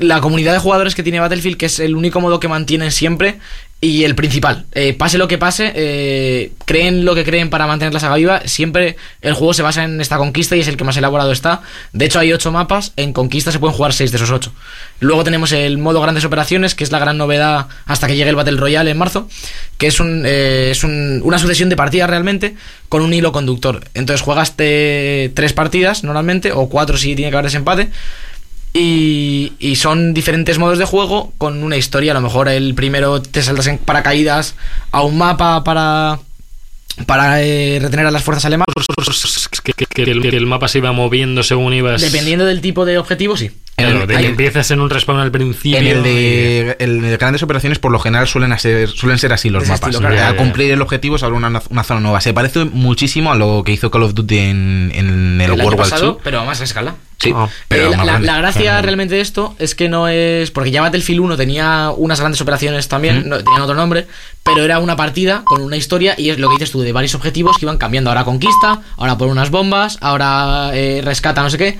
la 0.00 0.20
comunidad 0.20 0.52
de 0.52 0.58
jugadores 0.58 0.94
que 0.94 1.02
tiene 1.02 1.20
Battlefield, 1.20 1.56
que 1.56 1.66
es 1.66 1.78
el 1.80 1.94
único 1.94 2.20
modo 2.20 2.40
que 2.40 2.48
mantienen 2.48 2.90
siempre 2.90 3.38
y 3.84 4.04
el 4.04 4.14
principal. 4.14 4.64
Eh, 4.72 4.94
pase 4.94 5.18
lo 5.18 5.28
que 5.28 5.36
pase, 5.36 5.72
eh, 5.74 6.52
creen 6.64 7.04
lo 7.04 7.14
que 7.14 7.22
creen 7.24 7.50
para 7.50 7.66
mantener 7.66 7.92
la 7.92 8.00
saga 8.00 8.16
viva. 8.16 8.40
Siempre 8.46 8.96
el 9.20 9.34
juego 9.34 9.52
se 9.52 9.62
basa 9.62 9.84
en 9.84 10.00
esta 10.00 10.16
conquista 10.16 10.56
y 10.56 10.60
es 10.60 10.68
el 10.68 10.76
que 10.76 10.84
más 10.84 10.96
elaborado 10.96 11.32
está. 11.32 11.60
De 11.92 12.06
hecho, 12.06 12.18
hay 12.18 12.32
ocho 12.32 12.50
mapas. 12.50 12.92
En 12.96 13.12
conquista 13.12 13.52
se 13.52 13.58
pueden 13.58 13.76
jugar 13.76 13.92
seis 13.92 14.10
de 14.10 14.16
esos 14.16 14.30
ocho. 14.30 14.52
Luego 15.00 15.22
tenemos 15.24 15.52
el 15.52 15.76
modo 15.78 16.00
grandes 16.00 16.24
operaciones, 16.24 16.74
que 16.74 16.84
es 16.84 16.92
la 16.92 16.98
gran 16.98 17.18
novedad 17.18 17.66
hasta 17.84 18.06
que 18.06 18.16
llegue 18.16 18.30
el 18.30 18.36
Battle 18.36 18.56
Royale 18.56 18.90
en 18.90 18.96
marzo, 18.98 19.28
que 19.76 19.88
es, 19.88 20.00
un, 20.00 20.22
eh, 20.24 20.68
es 20.70 20.82
un- 20.82 21.20
una 21.22 21.38
sucesión 21.38 21.68
de 21.68 21.76
partidas 21.76 22.08
realmente 22.08 22.54
con 22.88 23.02
un 23.02 23.12
hilo 23.12 23.32
conductor. 23.32 23.84
Entonces 23.94 24.22
juegas 24.22 24.56
te- 24.56 25.30
tres 25.34 25.52
partidas 25.52 26.04
normalmente, 26.04 26.52
o 26.52 26.68
cuatro 26.68 26.96
si 26.96 27.14
tiene 27.14 27.30
que 27.30 27.36
haber 27.36 27.46
desempate 27.50 27.90
Y, 28.76 29.52
y 29.60 29.76
son 29.76 30.14
diferentes 30.14 30.58
modos 30.58 30.78
de 30.78 30.84
juego 30.84 31.32
con 31.38 31.62
una 31.62 31.76
historia. 31.76 32.10
A 32.10 32.14
lo 32.14 32.20
mejor 32.20 32.48
el 32.48 32.74
primero 32.74 33.22
te 33.22 33.40
saltas 33.42 33.68
en 33.68 33.78
paracaídas 33.78 34.56
a 34.90 35.02
un 35.02 35.16
mapa 35.16 35.62
para, 35.62 36.18
para 37.06 37.40
eh, 37.40 37.78
retener 37.80 38.06
a 38.06 38.10
las 38.10 38.24
fuerzas 38.24 38.44
alemanas. 38.46 38.74
Que, 39.62 39.72
que- 39.72 39.86
que 39.86 40.02
el, 40.10 40.20
que 40.22 40.36
el 40.36 40.46
mapa 40.46 40.66
se 40.66 40.78
iba 40.78 40.90
moviendo 40.90 41.44
según 41.44 41.72
ibas. 41.72 42.00
Dependiendo 42.02 42.44
del 42.46 42.60
tipo 42.60 42.84
de 42.84 42.98
objetivo, 42.98 43.36
sí. 43.36 43.52
Claro, 43.76 44.02
En- 44.02 44.06
de 44.08 44.14
que 44.14 44.16
hay- 44.18 44.26
empiezas 44.26 44.68
en 44.72 44.80
un 44.80 44.90
respawn 44.90 45.20
al 45.20 45.30
principio. 45.30 45.78
En 45.78 45.86
el, 45.86 45.98
y- 45.98 46.02
de, 46.02 46.76
el 46.80 47.00
de 47.00 47.16
grandes 47.16 47.44
operaciones, 47.44 47.78
por 47.78 47.92
lo 47.92 48.00
general, 48.00 48.26
suelen 48.26 48.58
ser, 48.58 48.88
suelen 48.88 49.18
ser 49.18 49.32
así 49.32 49.50
los 49.50 49.62
mapas. 49.68 49.80
estilo, 49.82 50.00
claro. 50.00 50.16
Ya, 50.16 50.28
Al 50.28 50.34
ya. 50.34 50.38
cumplir 50.38 50.72
el 50.72 50.82
objetivo, 50.82 51.16
se 51.16 51.24
abre 51.26 51.36
una, 51.36 51.62
una 51.70 51.84
zona 51.84 52.00
nueva. 52.00 52.20
Se 52.20 52.34
parece 52.34 52.64
muchísimo 52.64 53.30
a 53.32 53.36
lo 53.36 53.62
que 53.64 53.70
hizo 53.70 53.90
Call 53.92 54.02
of 54.02 54.14
Duty 54.14 54.38
en, 54.38 54.90
en 54.94 55.06
el, 55.36 55.40
el 55.42 55.50
año 55.52 55.62
World 55.64 55.78
War 55.78 55.88
pasado, 55.88 56.12
II. 56.16 56.20
pero 56.24 56.40
a 56.40 56.44
más 56.44 56.60
escala. 56.60 56.96
Sí, 57.24 57.32
Ah. 57.34 57.48
pero 57.68 57.92
Eh, 57.92 57.96
la, 58.20 58.38
gracia 58.38 58.80
realmente 58.82 59.16
de 59.16 59.20
esto 59.20 59.56
es 59.58 59.74
que 59.74 59.88
no 59.88 60.08
es. 60.08 60.50
Porque 60.50 60.70
ya 60.70 60.80
Battlefield 60.82 61.20
1 61.20 61.36
tenía 61.36 61.90
unas 61.96 62.20
grandes 62.20 62.40
operaciones 62.40 62.86
también, 62.88 63.28
no, 63.28 63.38
tenían 63.38 63.62
otro 63.62 63.74
nombre, 63.74 64.06
pero 64.42 64.62
era 64.62 64.78
una 64.78 64.94
partida 64.96 65.42
con 65.44 65.60
una 65.62 65.76
historia 65.76 66.14
y 66.16 66.30
es 66.30 66.38
lo 66.38 66.48
que 66.48 66.54
dices 66.54 66.70
tú, 66.70 66.80
de 66.82 66.92
varios 66.92 67.14
objetivos 67.14 67.58
que 67.58 67.64
iban 67.64 67.78
cambiando. 67.78 68.10
Ahora 68.10 68.24
conquista, 68.24 68.80
ahora 68.96 69.18
por 69.18 69.28
unas 69.28 69.50
bombas, 69.50 69.98
ahora 70.00 70.70
eh, 70.74 71.00
rescata, 71.04 71.42
no 71.42 71.50
sé 71.50 71.58
qué. 71.58 71.78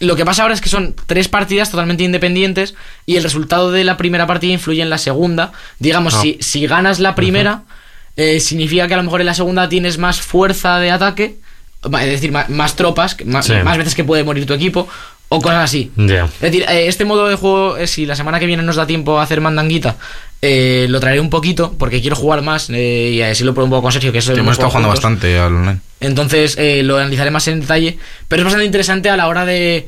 Lo 0.00 0.14
que 0.14 0.24
pasa 0.24 0.42
ahora 0.42 0.54
es 0.54 0.60
que 0.60 0.68
son 0.68 0.94
tres 1.06 1.26
partidas 1.26 1.70
totalmente 1.72 2.04
independientes 2.04 2.74
y 3.04 3.16
el 3.16 3.24
resultado 3.24 3.72
de 3.72 3.82
la 3.82 3.96
primera 3.96 4.28
partida 4.28 4.52
influye 4.52 4.80
en 4.80 4.90
la 4.90 4.98
segunda. 4.98 5.50
Digamos, 5.80 6.14
Ah. 6.14 6.20
si, 6.22 6.38
si 6.40 6.66
ganas 6.68 7.00
la 7.00 7.16
primera, 7.16 7.62
eh, 8.16 8.38
significa 8.38 8.86
que 8.86 8.94
a 8.94 8.96
lo 8.98 9.02
mejor 9.02 9.20
en 9.20 9.26
la 9.26 9.34
segunda 9.34 9.68
tienes 9.68 9.98
más 9.98 10.20
fuerza 10.20 10.78
de 10.78 10.92
ataque, 10.92 11.36
es 11.84 12.06
decir, 12.10 12.32
más, 12.32 12.76
tropas, 12.76 13.16
más, 13.24 13.46
Sí. 13.46 13.54
más 13.64 13.78
veces 13.78 13.94
que 13.94 14.04
puede 14.04 14.24
morir 14.24 14.46
tu 14.46 14.54
equipo, 14.54 14.88
o 15.30 15.40
cosas 15.42 15.64
así. 15.64 15.90
Es 15.96 16.40
decir, 16.40 16.62
eh, 16.68 16.86
este 16.88 17.04
modo 17.04 17.28
de 17.28 17.36
juego, 17.36 17.76
eh, 17.76 17.86
si 17.86 18.06
la 18.06 18.16
semana 18.16 18.40
que 18.40 18.46
viene 18.46 18.62
nos 18.62 18.76
da 18.76 18.86
tiempo 18.86 19.18
a 19.18 19.22
hacer 19.22 19.40
mandanguita, 19.42 19.96
eh, 20.40 20.86
lo 20.88 21.00
traeré 21.00 21.20
un 21.20 21.30
poquito 21.30 21.74
porque 21.78 22.00
quiero 22.00 22.16
jugar 22.16 22.42
más 22.42 22.70
eh, 22.70 23.10
y 23.14 23.20
así 23.22 23.44
lo 23.44 23.52
pruebo 23.52 23.66
un 23.66 23.70
poco 23.70 23.82
con 23.82 23.92
Sergio, 23.92 24.12
que 24.12 24.22
Sí, 24.22 24.32
hemos 24.32 24.52
estado 24.52 24.70
jugando 24.70 24.88
juntos. 24.88 25.04
bastante 25.04 25.38
al 25.38 25.54
online. 25.54 25.80
Entonces 26.00 26.56
eh, 26.58 26.82
lo 26.84 26.96
analizaré 26.96 27.30
más 27.30 27.46
en 27.48 27.60
detalle, 27.60 27.98
pero 28.28 28.40
es 28.40 28.44
bastante 28.44 28.64
interesante 28.64 29.10
a 29.10 29.16
la 29.16 29.26
hora 29.28 29.44
de, 29.44 29.86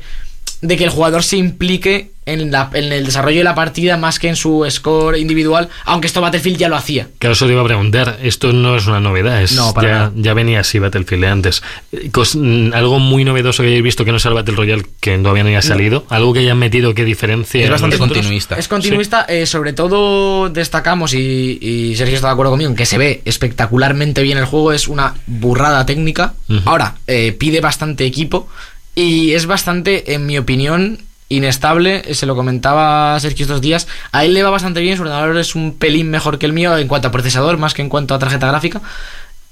de 0.61 0.77
que 0.77 0.83
el 0.83 0.89
jugador 0.89 1.23
se 1.23 1.37
implique 1.37 2.11
en, 2.27 2.51
la- 2.51 2.69
en 2.73 2.93
el 2.93 3.03
desarrollo 3.03 3.39
de 3.39 3.43
la 3.43 3.55
partida 3.55 3.97
más 3.97 4.19
que 4.19 4.27
en 4.29 4.35
su 4.35 4.63
score 4.69 5.17
individual, 5.17 5.69
aunque 5.85 6.05
esto 6.05 6.21
Battlefield 6.21 6.57
ya 6.59 6.69
lo 6.69 6.75
hacía. 6.75 7.07
Claro, 7.17 7.33
eso 7.33 7.47
te 7.47 7.53
iba 7.53 7.61
a 7.61 7.65
preguntar. 7.65 8.19
Esto 8.21 8.53
no 8.53 8.77
es 8.77 8.85
una 8.85 8.99
novedad. 8.99 9.41
Es, 9.41 9.53
No, 9.53 9.73
para 9.73 9.87
ya, 9.87 9.93
nada. 9.97 10.11
ya 10.15 10.33
venía 10.35 10.59
así 10.59 10.77
Battlefield 10.77 11.23
de 11.23 11.27
antes. 11.29 11.63
Eh, 11.91 12.11
cos- 12.11 12.35
mm, 12.39 12.73
algo 12.75 12.99
muy 12.99 13.23
novedoso 13.25 13.63
que 13.63 13.69
hayáis 13.69 13.81
visto 13.83 14.05
que 14.05 14.11
no 14.11 14.19
sea 14.19 14.29
el 14.29 14.35
Battle 14.35 14.55
Royale, 14.55 14.85
que 14.99 15.17
todavía 15.17 15.41
no 15.43 15.49
haya 15.49 15.63
salido. 15.63 16.05
Algo 16.09 16.31
que 16.31 16.39
hayan 16.41 16.59
metido 16.59 16.93
que 16.93 17.05
diferencia. 17.05 17.63
Es 17.63 17.69
bastante 17.71 17.97
continuista. 17.97 18.55
Es 18.55 18.67
continuista, 18.67 19.25
eh, 19.27 19.47
sobre 19.47 19.73
todo 19.73 20.49
destacamos, 20.49 21.15
y, 21.15 21.57
y 21.59 21.95
Sergio 21.95 22.15
está 22.17 22.27
de 22.27 22.33
acuerdo 22.33 22.51
conmigo, 22.51 22.69
en 22.69 22.75
que 22.75 22.85
se 22.85 22.99
ve 22.99 23.23
espectacularmente 23.25 24.21
bien 24.21 24.37
el 24.37 24.45
juego, 24.45 24.71
es 24.73 24.87
una 24.87 25.15
burrada 25.25 25.87
técnica. 25.87 26.35
Ahora, 26.65 26.95
eh, 27.07 27.31
pide 27.31 27.61
bastante 27.61 28.05
equipo 28.05 28.47
y 28.95 29.31
es 29.33 29.45
bastante, 29.45 30.13
en 30.13 30.25
mi 30.25 30.37
opinión, 30.37 30.99
inestable. 31.29 32.13
Se 32.13 32.25
lo 32.25 32.35
comentaba 32.35 33.19
Sergio 33.19 33.43
estos 33.45 33.61
días. 33.61 33.87
A 34.11 34.25
él 34.25 34.33
le 34.33 34.43
va 34.43 34.49
bastante 34.49 34.81
bien, 34.81 34.97
su 34.97 35.03
ordenador 35.03 35.37
es 35.37 35.55
un 35.55 35.73
pelín 35.77 36.09
mejor 36.09 36.37
que 36.39 36.45
el 36.45 36.53
mío 36.53 36.77
en 36.77 36.87
cuanto 36.87 37.07
a 37.07 37.11
procesador, 37.11 37.57
más 37.57 37.73
que 37.73 37.81
en 37.81 37.89
cuanto 37.89 38.13
a 38.13 38.19
tarjeta 38.19 38.47
gráfica. 38.47 38.81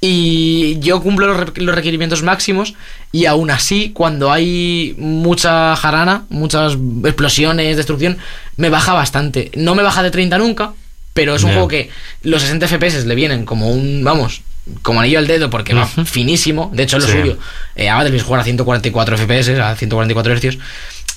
Y 0.02 0.80
yo 0.80 1.02
cumplo 1.02 1.28
los, 1.28 1.38
re- 1.38 1.62
los 1.62 1.76
requerimientos 1.76 2.24
máximos 2.24 2.74
y 3.12 3.26
aún 3.26 3.52
así, 3.52 3.92
cuando 3.94 4.32
hay 4.32 4.96
mucha 4.98 5.76
jarana, 5.76 6.24
muchas 6.30 6.78
explosiones, 7.04 7.76
destrucción, 7.76 8.18
me 8.56 8.70
baja 8.70 8.94
bastante. 8.94 9.52
No 9.56 9.76
me 9.76 9.84
baja 9.84 10.02
de 10.02 10.12
30 10.12 10.38
nunca, 10.38 10.72
pero 11.14 11.36
es 11.36 11.44
un 11.44 11.52
juego 11.52 11.68
que 11.68 11.90
los 12.24 12.42
60 12.44 12.68
FPS 12.70 13.06
le 13.06 13.16
vienen 13.16 13.44
como 13.46 13.70
un, 13.72 14.02
vamos, 14.06 14.42
como 14.82 15.00
anillo 15.02 15.20
al 15.20 15.28
dedo 15.28 15.50
porque 15.50 15.74
va 15.74 15.84
Ujú. 15.84 16.06
finísimo. 16.06 16.70
De 16.74 16.84
hecho, 16.84 16.98
es 16.98 17.04
lo 17.04 17.10
Sí. 17.12 17.20
suyo. 17.20 17.38
Eh, 17.76 17.90
a 17.90 17.96
Battlefield 17.96 18.26
jugar 18.26 18.42
a 18.42 18.44
144 18.44 19.18
FPS, 19.18 19.60
a 19.62 19.76
144 19.76 20.34
Hz. 20.36 20.58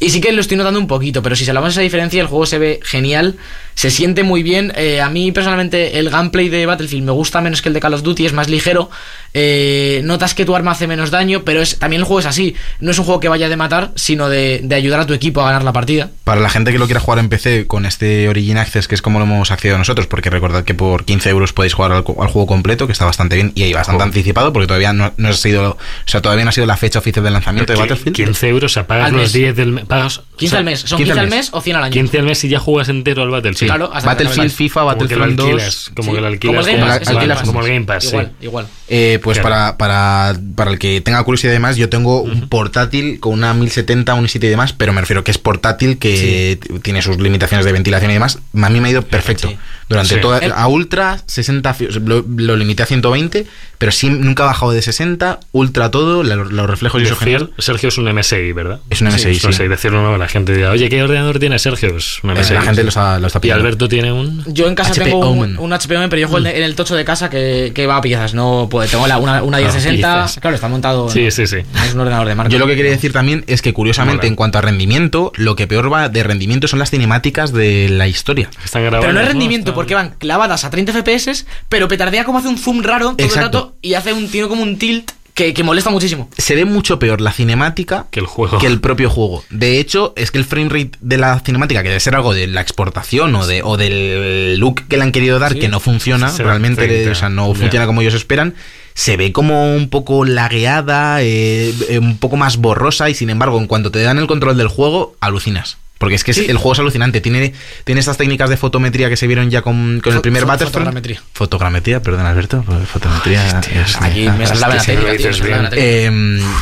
Y 0.00 0.10
sí 0.10 0.20
que 0.20 0.32
lo 0.32 0.40
estoy 0.40 0.56
notando 0.56 0.80
un 0.80 0.88
poquito, 0.88 1.22
pero 1.22 1.36
si 1.36 1.44
salvamos 1.44 1.70
esa 1.70 1.80
diferencia, 1.80 2.20
el 2.20 2.26
juego 2.26 2.44
se 2.46 2.58
ve 2.58 2.80
genial, 2.82 3.36
se 3.74 3.90
siente 3.90 4.22
muy 4.22 4.42
bien. 4.42 4.72
Eh, 4.76 5.00
a 5.00 5.08
mí 5.08 5.32
personalmente 5.32 5.98
el 5.98 6.10
gameplay 6.10 6.48
de 6.48 6.66
Battlefield 6.66 7.04
me 7.04 7.12
gusta 7.12 7.40
menos 7.40 7.62
que 7.62 7.68
el 7.68 7.74
de 7.74 7.80
Call 7.80 7.94
of 7.94 8.02
Duty, 8.02 8.26
es 8.26 8.32
más 8.32 8.48
ligero. 8.48 8.90
Eh, 9.34 10.02
notas 10.04 10.34
que 10.34 10.44
tu 10.44 10.54
arma 10.54 10.72
hace 10.72 10.86
menos 10.86 11.10
daño, 11.10 11.42
pero 11.44 11.62
es, 11.62 11.78
también 11.78 12.00
el 12.00 12.04
juego 12.04 12.20
es 12.20 12.26
así. 12.26 12.54
No 12.80 12.90
es 12.90 12.98
un 12.98 13.04
juego 13.04 13.20
que 13.20 13.28
vaya 13.28 13.48
de 13.48 13.56
matar, 13.56 13.92
sino 13.94 14.28
de, 14.28 14.60
de 14.62 14.74
ayudar 14.74 15.00
a 15.00 15.06
tu 15.06 15.14
equipo 15.14 15.40
a 15.40 15.44
ganar 15.46 15.64
la 15.64 15.72
partida. 15.72 16.10
Para 16.24 16.40
la 16.40 16.50
gente 16.50 16.72
que 16.72 16.78
lo 16.78 16.86
quiera 16.86 17.00
jugar 17.00 17.18
en 17.18 17.28
PC 17.28 17.66
con 17.66 17.86
este 17.86 18.28
Origin 18.28 18.58
Access, 18.58 18.88
que 18.88 18.94
es 18.94 19.02
como 19.02 19.18
lo 19.18 19.24
hemos 19.24 19.50
accedido 19.50 19.78
nosotros, 19.78 20.06
porque 20.06 20.28
recordad 20.30 20.64
que 20.64 20.74
por 20.74 21.04
15 21.04 21.30
euros 21.30 21.52
podéis 21.52 21.72
jugar 21.74 21.92
al, 21.92 21.98
al 21.98 22.28
juego 22.28 22.46
completo, 22.46 22.86
que 22.86 22.92
está 22.92 23.04
bastante 23.06 23.36
bien 23.36 23.52
y 23.54 23.62
ahí 23.62 23.72
bastante 23.72 24.02
anticipado, 24.02 24.52
porque 24.52 24.66
todavía 24.66 24.92
no, 24.92 25.12
no 25.16 25.28
ha 25.28 25.32
sido, 25.32 25.70
o 25.72 25.78
sea, 26.08 26.20
todavía 26.20 26.44
no 26.44 26.50
ha 26.50 26.52
sido 26.52 26.66
la 26.66 26.76
fecha 26.76 26.98
oficial 26.98 27.24
del 27.24 27.32
lanzamiento 27.32 27.72
de 27.72 27.78
Battlefield. 27.78 28.14
15 28.16 28.48
euros, 28.48 28.76
a 28.76 28.86
pagas 28.86 29.06
Al 29.06 29.12
los 29.12 29.22
mes. 29.22 29.32
10 29.32 29.56
del 29.56 29.72
mes. 29.72 29.84
pagas- 29.86 30.20
15 30.42 30.46
o 30.46 30.50
sea, 30.50 30.58
al 30.58 30.64
mes, 30.64 30.80
son 30.80 30.98
15 30.98 31.04
15, 31.12 31.20
al 31.20 31.26
mes. 31.28 31.36
mes 31.38 31.50
o 31.52 31.60
100 31.60 31.76
al 31.76 31.84
año. 31.84 31.92
15 31.92 32.18
al 32.18 32.24
mes 32.24 32.44
y 32.44 32.48
ya 32.48 32.58
juegas 32.58 32.88
entero 32.88 33.22
al 33.22 33.30
Battlefield. 33.30 33.70
Claro, 33.70 33.90
hasta 33.92 34.08
Battlefield, 34.10 34.50
FIFA, 34.50 34.82
Battlefield 34.84 35.36
2. 35.36 35.46
alquilas, 35.48 35.90
como 35.96 36.10
Sí. 36.10 36.14
que 36.14 36.20
lo 36.20 36.26
alquilas. 36.26 36.56
Como 36.56 36.66
el 36.68 36.72
Game 36.76 36.86
Pass, 36.86 36.96
exacto. 36.98 37.18
alquilas 37.18 37.42
como 37.42 37.60
el 37.60 37.66
Game 37.72 37.84
Pass, 37.86 38.02
sí. 38.04 38.08
Igual, 38.10 38.32
igual. 38.40 38.66
Eh, 38.88 39.18
pues 39.22 39.38
Claro. 39.38 39.76
para, 39.76 39.78
para, 39.78 40.38
para 40.54 40.70
el 40.70 40.78
que 40.78 41.00
tenga 41.00 41.22
curiosidad 41.24 41.52
y 41.52 41.54
demás, 41.54 41.76
yo 41.76 41.88
tengo 41.88 42.20
un 42.22 42.48
portátil 42.48 43.20
con 43.20 43.32
una 43.32 43.54
1070, 43.54 44.14
un 44.14 44.24
i7 44.26 44.44
y 44.44 44.48
demás, 44.50 44.72
pero 44.72 44.92
me 44.92 45.00
refiero 45.00 45.24
que 45.24 45.30
es 45.30 45.38
portátil, 45.38 45.98
que 45.98 46.58
t- 46.60 46.78
tiene 46.80 47.00
sus 47.02 47.18
limitaciones 47.18 47.64
de 47.64 47.72
ventilación 47.72 48.10
y 48.10 48.14
demás. 48.14 48.38
A 48.60 48.68
mí 48.70 48.80
me 48.80 48.88
ha 48.88 48.90
ido 48.90 49.02
perfecto. 49.02 49.48
Sí. 49.48 49.56
Durante 49.88 50.14
Sí. 50.16 50.20
toda, 50.20 50.38
El- 50.38 50.52
a 50.52 50.66
ultra 50.68 51.18
60, 51.26 51.74
fi- 51.74 51.88
lo, 51.88 52.24
lo 52.36 52.56
limité 52.56 52.82
a 52.82 52.86
120, 52.86 53.46
pero 53.78 53.92
sí, 53.92 54.08
nunca 54.10 54.42
ha 54.44 54.46
bajado 54.46 54.72
de 54.72 54.80
60, 54.82 55.40
ultra 55.52 55.90
todo, 55.90 56.22
los 56.22 56.70
reflejos 56.70 57.00
y 57.00 57.04
eso. 57.04 57.16
Sergio 57.58 57.88
es 57.88 57.98
un 57.98 58.08
MSI, 58.08 58.52
¿verdad? 58.52 58.80
Es 58.90 59.00
un 59.00 59.08
MSI, 59.08 59.30
es 59.30 59.44
un 59.44 59.52
sí. 59.52 59.68
Decirlo 59.68 60.00
nuevo, 60.02 60.16
la 60.18 60.28
gente 60.32 60.54
dirá, 60.54 60.70
oye, 60.70 60.88
¿qué 60.88 61.02
ordenador 61.02 61.38
tiene 61.38 61.58
Sergio? 61.58 61.96
Es 61.96 62.22
un 62.24 62.30
Eh. 62.30 62.54
La 62.54 62.62
gente 62.62 62.82
lo 62.82 62.88
está, 62.88 63.18
lo 63.20 63.26
está 63.28 63.40
Y. 63.42 63.50
Alberto 63.50 63.88
tiene 63.88 64.12
un. 64.12 64.42
Yo 64.46 64.66
en 64.66 64.74
casa 64.74 64.90
HP 64.90 65.04
tengo 65.04 65.30
un, 65.30 65.72
HP 65.72 65.96
Omen, 65.96 66.10
pero 66.10 66.20
yo 66.20 66.28
juego 66.28 66.46
en 66.46 66.62
el 66.62 66.74
tocho 66.74 66.96
de 66.96 67.04
casa 67.04 67.30
que, 67.30 67.72
que 67.74 67.86
va 67.86 67.96
a 67.96 68.00
piezas. 68.00 68.34
No 68.34 68.68
puedo, 68.70 68.88
tengo 68.88 69.06
la, 69.06 69.18
una, 69.18 69.42
una 69.42 69.58
1060. 69.58 69.94
piezas. 69.94 70.40
claro, 70.40 70.54
está 70.56 70.68
montado. 70.68 71.08
Sí, 71.08 71.24
no, 71.24 71.30
sí, 71.30 71.46
sí. 71.46 71.58
es 71.58 71.94
un 71.94 72.00
ordenador 72.00 72.26
de 72.26 72.34
marca. 72.34 72.52
Yo 72.52 72.58
lo 72.58 72.66
que 72.66 72.76
quería 72.76 72.90
decir 72.90 73.12
también 73.12 73.44
es 73.46 73.62
que 73.62 73.72
curiosamente 73.72 74.26
en 74.26 74.34
cuanto 74.36 74.58
a 74.58 74.60
rendimiento, 74.60 75.32
lo 75.36 75.54
que 75.56 75.66
peor 75.66 75.92
va 75.92 76.08
de 76.08 76.22
rendimiento 76.22 76.68
son 76.68 76.78
las 76.78 76.90
cinemáticas 76.90 77.52
de 77.52 77.88
la 77.90 78.08
historia. 78.08 78.50
Están 78.64 78.82
grabadas. 78.82 79.04
Pero 79.04 79.12
no 79.12 79.20
es 79.20 79.28
rendimiento, 79.28 79.70
Están- 79.70 79.74
porque 79.74 79.94
van 79.94 80.10
clavadas 80.18 80.64
a 80.64 80.70
30 80.70 80.92
FPS, 80.92 81.46
pero 81.68 81.88
petardea 81.88 82.24
como 82.24 82.38
hace 82.38 82.48
un 82.48 82.58
zoom 82.58 82.82
raro 82.82 83.14
todo 83.16 83.26
Exacto. 83.26 83.38
el 83.38 83.44
rato 83.44 83.76
y 83.82 83.94
hace 83.94 84.12
un, 84.12 84.28
tiene 84.28 84.48
como 84.48 84.62
un 84.62 84.78
tilt 84.78 85.10
que, 85.34 85.54
que 85.54 85.62
molesta 85.62 85.90
muchísimo. 85.90 86.28
Se 86.36 86.54
ve 86.54 86.64
mucho 86.64 86.98
peor 86.98 87.20
la 87.20 87.32
cinemática 87.32 88.06
Que 88.10 88.20
el 88.20 88.26
juego. 88.26 88.58
que 88.58 88.66
el 88.66 88.80
propio 88.80 89.08
juego. 89.10 89.42
De 89.50 89.78
hecho, 89.80 90.12
es 90.16 90.30
que 90.30 90.38
el 90.38 90.44
frame 90.44 90.68
rate 90.68 90.92
de 91.00 91.16
la 91.16 91.40
cinemática, 91.40 91.82
que 91.82 91.88
debe 91.88 92.00
ser 92.00 92.14
algo 92.14 92.34
de 92.34 92.46
la 92.46 92.60
exportación 92.60 93.34
o, 93.34 93.46
de, 93.46 93.62
o 93.62 93.76
del 93.76 94.58
look 94.58 94.86
que 94.88 94.96
le 94.96 95.04
han 95.04 95.12
querido 95.12 95.38
dar, 95.38 95.52
Sí. 95.54 95.58
que 95.60 95.68
no 95.68 95.80
funciona, 95.80 96.28
Se 96.30 96.42
realmente, 96.42 97.08
o 97.10 97.14
sea, 97.14 97.28
no 97.28 97.54
funciona 97.54 97.86
como 97.86 98.00
ellos 98.02 98.14
esperan, 98.14 98.54
se 98.94 99.16
ve 99.16 99.32
como 99.32 99.74
un 99.74 99.88
poco 99.88 100.24
lagueada, 100.26 101.22
eh, 101.22 101.72
eh, 101.88 101.98
un 101.98 102.18
poco 102.18 102.36
más 102.36 102.58
borrosa 102.58 103.08
y 103.08 103.14
sin 103.14 103.30
embargo, 103.30 103.58
en 103.58 103.66
cuanto 103.66 103.90
te 103.90 104.02
dan 104.02 104.18
el 104.18 104.26
control 104.26 104.58
del 104.58 104.68
juego, 104.68 105.16
alucinas. 105.20 105.78
Porque 106.02 106.16
es 106.16 106.24
que 106.24 106.32
es- 106.32 106.38
el 106.48 106.56
juego 106.56 106.72
es 106.72 106.80
alucinante. 106.80 107.20
Tiene, 107.20 107.54
tiene 107.84 108.00
estas 108.00 108.16
técnicas 108.16 108.50
de 108.50 108.56
fotometría 108.56 109.08
que 109.08 109.16
se 109.16 109.28
vieron 109.28 109.50
ya 109.50 109.62
con, 109.62 110.00
con 110.02 110.12
el 110.14 110.20
primer 110.20 110.44
Battlefront. 110.46 110.72
fotogrametría. 110.74 111.22
Fotogrametría, 111.32 112.02
perdón 112.02 112.26
Alberto. 112.26 112.64
Fotometría. 112.92 113.60
Aquí 114.00 114.28
me 114.28 114.44
la 114.48 114.68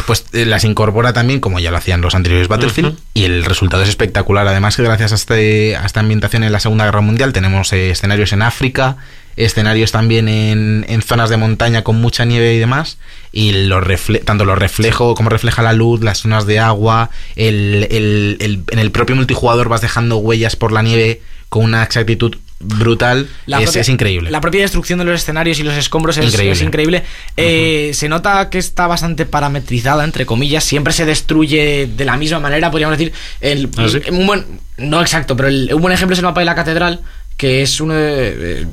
pues 0.06 0.26
las 0.32 0.64
incorpora 0.64 1.14
también, 1.14 1.40
como 1.40 1.58
ya 1.58 1.70
lo 1.70 1.78
hacían 1.78 2.02
los 2.02 2.14
anteriores 2.14 2.48
Battlefield, 2.48 2.98
y 3.14 3.24
el 3.24 3.46
resultado 3.46 3.82
es 3.82 3.88
espectacular. 3.88 4.46
Además, 4.46 4.76
que 4.76 4.82
gracias 4.82 5.12
a, 5.12 5.14
este, 5.14 5.74
a 5.74 5.86
esta 5.86 6.00
ambientación 6.00 6.44
en 6.44 6.52
la 6.52 6.60
Segunda 6.60 6.84
Guerra 6.84 7.00
Mundial, 7.00 7.32
tenemos 7.32 7.72
eh, 7.72 7.92
escenarios 7.92 8.34
en 8.34 8.42
África, 8.42 8.98
escenarios 9.36 9.92
también 9.92 10.28
en, 10.28 10.84
en 10.88 11.02
zonas 11.02 11.30
de 11.30 11.36
montaña 11.36 11.82
con 11.82 12.00
mucha 12.00 12.24
nieve 12.24 12.54
y 12.54 12.58
demás, 12.58 12.98
y 13.32 13.52
los 13.66 13.82
refle- 13.84 14.24
tanto 14.24 14.44
los 14.44 14.58
reflejos, 14.58 15.14
como 15.16 15.30
refleja 15.30 15.62
la 15.62 15.72
luz, 15.72 16.00
las 16.02 16.18
zonas 16.20 16.46
de 16.46 16.58
agua, 16.58 17.10
el, 17.36 17.86
el- 17.90 18.36
el- 18.40 18.62
en 18.70 18.78
el 18.78 18.90
propio 18.90 19.16
multijugador 19.16 19.68
vas 19.68 19.80
dejando 19.80 20.16
huellas 20.18 20.56
por 20.56 20.72
la 20.72 20.82
nieve 20.82 21.22
con 21.48 21.64
una 21.64 21.82
exactitud 21.82 22.36
brutal. 22.62 23.26
La 23.46 23.58
es, 23.58 23.64
propia- 23.64 23.80
es 23.80 23.88
increíble. 23.88 24.30
La 24.30 24.40
propia 24.42 24.60
destrucción 24.60 24.98
de 24.98 25.06
los 25.06 25.14
escenarios 25.20 25.58
y 25.58 25.62
los 25.62 25.74
escombros 25.74 26.18
es 26.18 26.26
Increíble. 26.26 26.52
es 26.52 26.60
increíble. 26.62 27.02
Eh, 27.38 27.92
Se 27.94 28.08
nota 28.10 28.50
que 28.50 28.58
está 28.58 28.86
bastante 28.86 29.24
parametrizada, 29.24 30.04
entre 30.04 30.26
comillas. 30.26 30.62
Siempre 30.64 30.92
se 30.92 31.06
destruye 31.06 31.86
de 31.86 32.04
la 32.04 32.18
misma 32.18 32.38
manera, 32.38 32.70
podríamos 32.70 32.98
decir. 32.98 33.14
El, 33.40 33.70
¿Ah, 33.78 33.88
sí? 33.88 33.98
un 34.10 34.26
buen, 34.26 34.44
no 34.76 35.00
exacto, 35.00 35.36
pero 35.36 35.48
el- 35.48 35.72
un 35.72 35.80
buen 35.80 35.94
ejemplo 35.94 36.12
es 36.12 36.18
el 36.18 36.24
mapa 36.26 36.40
de 36.40 36.46
la 36.46 36.54
catedral, 36.54 37.00
que 37.40 37.62
es 37.62 37.80
uno 37.80 37.94
de, 37.94 38.66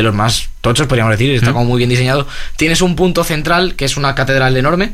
los 0.00 0.14
más 0.14 0.48
tochos, 0.62 0.86
podríamos 0.86 1.10
decir, 1.12 1.30
está 1.34 1.52
como 1.52 1.66
muy 1.66 1.78
bien 1.78 1.90
diseñado. 1.90 2.26
Tienes 2.56 2.80
un 2.80 2.96
punto 2.96 3.22
central, 3.24 3.74
que 3.74 3.84
es 3.84 3.96
una 3.98 4.14
catedral 4.14 4.56
enorme, 4.56 4.92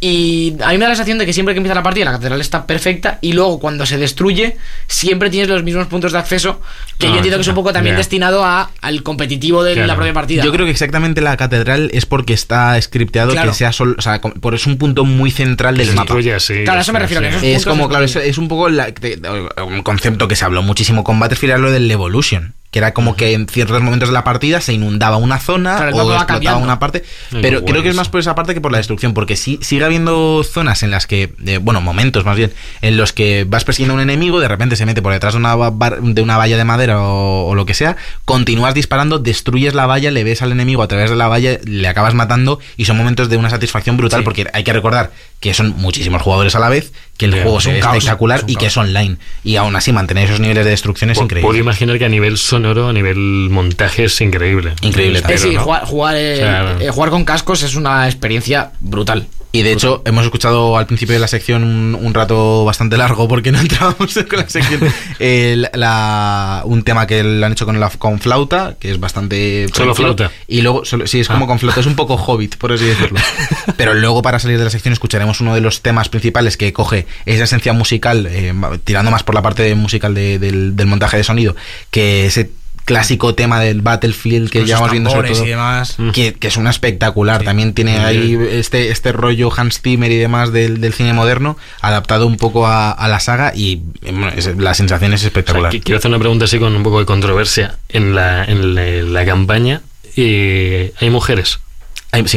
y 0.00 0.54
a 0.62 0.68
mí 0.68 0.74
me 0.78 0.84
da 0.84 0.88
la 0.90 0.94
sensación 0.94 1.18
de 1.18 1.24
que 1.26 1.32
siempre 1.32 1.54
que 1.54 1.58
empieza 1.58 1.74
la 1.74 1.82
partida 1.82 2.04
la 2.04 2.12
catedral 2.12 2.40
está 2.40 2.66
perfecta 2.66 3.18
y 3.20 3.32
luego 3.32 3.58
cuando 3.60 3.86
se 3.86 3.96
destruye 3.96 4.56
siempre 4.86 5.30
tienes 5.30 5.48
los 5.48 5.62
mismos 5.62 5.86
puntos 5.86 6.12
de 6.12 6.18
acceso 6.18 6.60
que 6.98 7.06
Ah, 7.06 7.10
yo 7.10 7.16
entiendo 7.16 7.38
que 7.38 7.42
es 7.42 7.48
un 7.48 7.54
poco 7.54 7.72
también 7.72 7.96
destinado 7.96 8.44
a, 8.44 8.70
al 8.82 9.02
competitivo 9.02 9.62
de 9.62 9.74
Claro. 9.74 9.86
la 9.86 9.94
propia 9.96 10.12
partida. 10.12 10.42
Yo 10.44 10.50
creo 10.52 10.66
que 10.66 10.72
exactamente 10.72 11.20
la 11.20 11.36
catedral 11.36 11.90
es 11.94 12.04
porque 12.06 12.32
está 12.34 12.80
scripteado 12.82 13.30
Claro. 13.32 13.50
que 13.52 13.56
sea 13.56 13.72
solo, 13.72 13.94
o 13.96 14.02
sea, 14.02 14.20
por 14.20 14.54
es 14.54 14.66
un 14.66 14.78
punto 14.78 15.04
muy 15.04 15.30
central 15.30 15.76
del 15.76 15.86
Se 15.86 15.92
mapa. 15.92 16.02
destruye 16.14 16.34
así, 16.34 16.64
Claro, 16.64 16.80
a 16.80 16.82
eso 16.82 16.92
me 16.92 16.98
sí, 16.98 17.02
refiero, 17.14 17.32
sí. 17.34 17.40
que 17.40 17.54
Es 17.54 17.64
como, 17.64 17.84
es 17.84 17.88
claro, 17.88 18.04
es, 18.04 18.16
es 18.16 18.36
un 18.38 18.48
poco 18.48 18.68
la- 18.68 18.90
de- 18.90 19.20
un 19.64 19.82
concepto 19.82 20.26
que 20.26 20.34
se 20.36 20.44
habló 20.44 20.62
muchísimo 20.62 21.04
con 21.04 21.18
Battlefield, 21.20 21.52
era 21.52 21.58
lo 21.60 21.70
del 21.70 21.88
Evolution. 21.90 22.54
Que 22.70 22.80
era 22.80 22.92
como 22.92 23.16
que 23.16 23.32
en 23.32 23.46
ciertos 23.48 23.80
momentos 23.80 24.10
de 24.10 24.12
la 24.12 24.24
partida 24.24 24.60
se 24.60 24.74
inundaba 24.74 25.16
una 25.16 25.38
zona 25.38 25.76
Claro, 25.76 25.86
o 25.96 26.00
explotaba 26.00 26.26
cambiando. 26.26 26.60
una 26.64 26.78
parte. 26.78 27.02
Pero 27.30 27.64
creo 27.64 27.82
que 27.82 27.88
es 27.88 27.94
más 27.94 28.10
por 28.10 28.20
esa 28.20 28.34
parte 28.34 28.52
que 28.52 28.60
por 28.60 28.72
la 28.72 28.76
destrucción. 28.78 29.14
Porque 29.14 29.36
sí, 29.36 29.58
sigue 29.62 29.84
habiendo 29.86 30.44
zonas 30.44 30.82
en 30.82 30.90
las 30.90 31.06
que, 31.06 31.32
eh, 31.46 31.58
bueno, 31.62 31.80
momentos 31.80 32.26
más 32.26 32.36
bien, 32.36 32.52
en 32.82 32.98
los 32.98 33.14
que 33.14 33.44
vas 33.48 33.64
persiguiendo 33.64 33.94
a 33.94 33.96
un 33.96 34.02
enemigo, 34.02 34.38
de 34.38 34.48
repente 34.48 34.76
se 34.76 34.84
mete 34.84 35.00
por 35.00 35.12
detrás 35.14 35.32
de 35.32 35.38
una, 35.38 35.54
bar- 35.54 36.02
de 36.02 36.20
una 36.20 36.36
valla 36.36 36.58
de 36.58 36.64
madera 36.64 37.00
o, 37.00 37.46
o 37.48 37.54
lo 37.54 37.64
que 37.64 37.72
sea, 37.72 37.96
continúas 38.26 38.74
disparando, 38.74 39.18
destruyes 39.18 39.72
la 39.72 39.86
valla, 39.86 40.10
le 40.10 40.22
ves 40.24 40.42
al 40.42 40.52
enemigo 40.52 40.82
a 40.82 40.88
través 40.88 41.08
de 41.08 41.16
la 41.16 41.28
valla, 41.28 41.58
le 41.64 41.88
acabas 41.88 42.12
matando 42.12 42.60
y 42.76 42.84
son 42.84 42.98
momentos 42.98 43.30
de 43.30 43.38
una 43.38 43.48
satisfacción 43.48 43.96
brutal 43.96 44.20
Sí. 44.20 44.24
porque 44.24 44.46
hay 44.52 44.62
que 44.64 44.72
recordar 44.74 45.10
que 45.40 45.54
son 45.54 45.74
muchísimos 45.78 46.20
jugadores 46.20 46.54
a 46.54 46.58
la 46.58 46.68
vez, 46.68 46.92
que 47.18 47.26
el 47.26 47.32
juego 47.32 47.58
es 47.58 47.66
un 47.66 47.74
espectacular 47.74 48.44
y 48.46 48.56
que 48.56 48.66
es 48.66 48.76
online. 48.76 49.16
Y 49.44 49.56
aún 49.56 49.74
así 49.76 49.92
mantener 49.92 50.26
esos 50.26 50.40
niveles 50.40 50.64
de 50.64 50.70
destrucción 50.70 51.10
es 51.10 51.18
increíble. 51.18 51.46
Puedo 51.46 51.58
imaginar 51.58 51.98
que 51.98 52.04
a 52.04 52.08
nivel 52.08 52.38
sonoro, 52.38 52.88
a 52.88 52.92
nivel 52.92 53.48
montaje 53.50 54.04
es 54.04 54.20
increíble. 54.20 54.72
Increíble, 54.82 55.18
Espero, 55.18 55.38
sí, 55.38 55.54
¿no? 55.54 55.62
jugar, 55.62 55.84
jugar, 55.84 56.14
eh, 56.16 56.36
Claro. 56.38 56.80
eh, 56.80 56.90
jugar 56.90 57.10
con 57.10 57.24
cascos 57.24 57.62
es 57.64 57.74
una 57.74 58.06
experiencia 58.06 58.70
brutal. 58.80 59.26
Y 59.58 59.62
de 59.64 59.72
hecho, 59.72 60.02
hemos 60.04 60.24
escuchado 60.24 60.76
al 60.76 60.86
principio 60.86 61.14
de 61.14 61.18
la 61.18 61.26
sección 61.28 61.64
un, 61.64 61.94
un 62.00 62.14
rato 62.14 62.64
bastante 62.64 62.96
largo 62.96 63.26
porque 63.26 63.50
no 63.50 63.58
entrábamos 63.60 64.14
con 64.28 64.38
la 64.38 64.48
sección. 64.48 64.80
el- 65.18 65.68
la- 65.74 66.62
un 66.64 66.82
tema 66.84 67.06
que 67.06 67.22
lo 67.24 67.44
han 67.44 67.52
hecho 67.52 67.66
con, 67.66 67.80
la, 67.80 67.90
con 67.90 68.20
flauta, 68.20 68.76
que 68.78 68.90
es 68.92 69.00
bastante. 69.00 69.66
¿Solo 69.74 69.94
flauta? 69.94 70.30
Y 70.46 70.60
luego, 70.62 70.84
solo- 70.84 71.06
sí, 71.06 71.20
es 71.20 71.28
como 71.28 71.44
Ah. 71.44 71.48
con 71.48 71.58
flauta, 71.58 71.80
es 71.80 71.86
un 71.86 71.96
poco 71.96 72.14
hobbit, 72.14 72.56
por 72.56 72.72
así 72.72 72.84
decirlo. 72.84 73.18
Pero 73.76 73.94
luego, 73.94 74.22
para 74.22 74.38
salir 74.38 74.58
de 74.58 74.64
la 74.64 74.70
sección, 74.70 74.92
escucharemos 74.92 75.40
uno 75.40 75.54
de 75.54 75.60
los 75.60 75.82
temas 75.82 76.08
principales 76.08 76.56
que 76.56 76.72
coge 76.72 77.06
esa 77.26 77.44
esencia 77.44 77.72
musical, 77.72 78.26
eh, 78.30 78.52
tirando 78.84 79.10
más 79.10 79.22
por 79.22 79.34
la 79.34 79.42
parte 79.42 79.74
musical 79.74 80.14
de- 80.14 80.38
del, 80.38 80.76
del 80.76 80.86
montaje 80.86 81.16
de 81.16 81.24
sonido, 81.24 81.56
que 81.90 82.26
ese 82.26 82.50
clásico 82.88 83.34
tema 83.34 83.60
del 83.60 83.82
Battlefield 83.82 84.50
que 84.50 84.64
llevamos 84.64 84.90
viendo 84.90 85.10
sobre 85.10 85.30
todo 85.30 85.44
y 85.44 85.48
demás. 85.50 85.96
que, 86.12 86.32
que 86.34 86.48
es 86.48 86.56
una 86.56 86.70
espectacular. 86.70 87.42
También 87.44 87.74
tiene 87.74 87.98
ahí 87.98 88.36
este, 88.50 88.90
este 88.90 89.12
rollo 89.12 89.50
Hans 89.56 89.80
Zimmer 89.80 90.10
y 90.10 90.16
demás 90.16 90.52
del, 90.52 90.80
del 90.80 90.92
cine 90.92 91.12
moderno, 91.12 91.56
adaptado 91.80 92.26
un 92.26 92.36
poco 92.36 92.66
a, 92.66 92.90
a 92.90 93.06
la 93.08 93.20
saga 93.20 93.52
y 93.54 93.82
bueno, 94.02 94.30
es- 94.34 94.56
la 94.56 94.74
sensación 94.74 95.12
es 95.12 95.20
O 95.20 95.22
sea, 95.22 95.28
espectacular. 95.28 95.72
qui- 95.72 95.82
quiero 95.82 95.98
hacer 95.98 96.10
una 96.10 96.18
pregunta 96.18 96.46
así 96.46 96.58
con 96.58 96.74
un 96.74 96.82
poco 96.82 96.98
de 97.00 97.06
controversia. 97.06 97.76
En 97.88 98.14
la, 98.14 98.44
en 98.44 98.74
la, 98.74 98.86
en 98.86 99.12
la 99.12 99.24
campaña 99.24 99.82
eh, 100.16 100.92
hay 101.00 101.10
mujeres. 101.10 101.60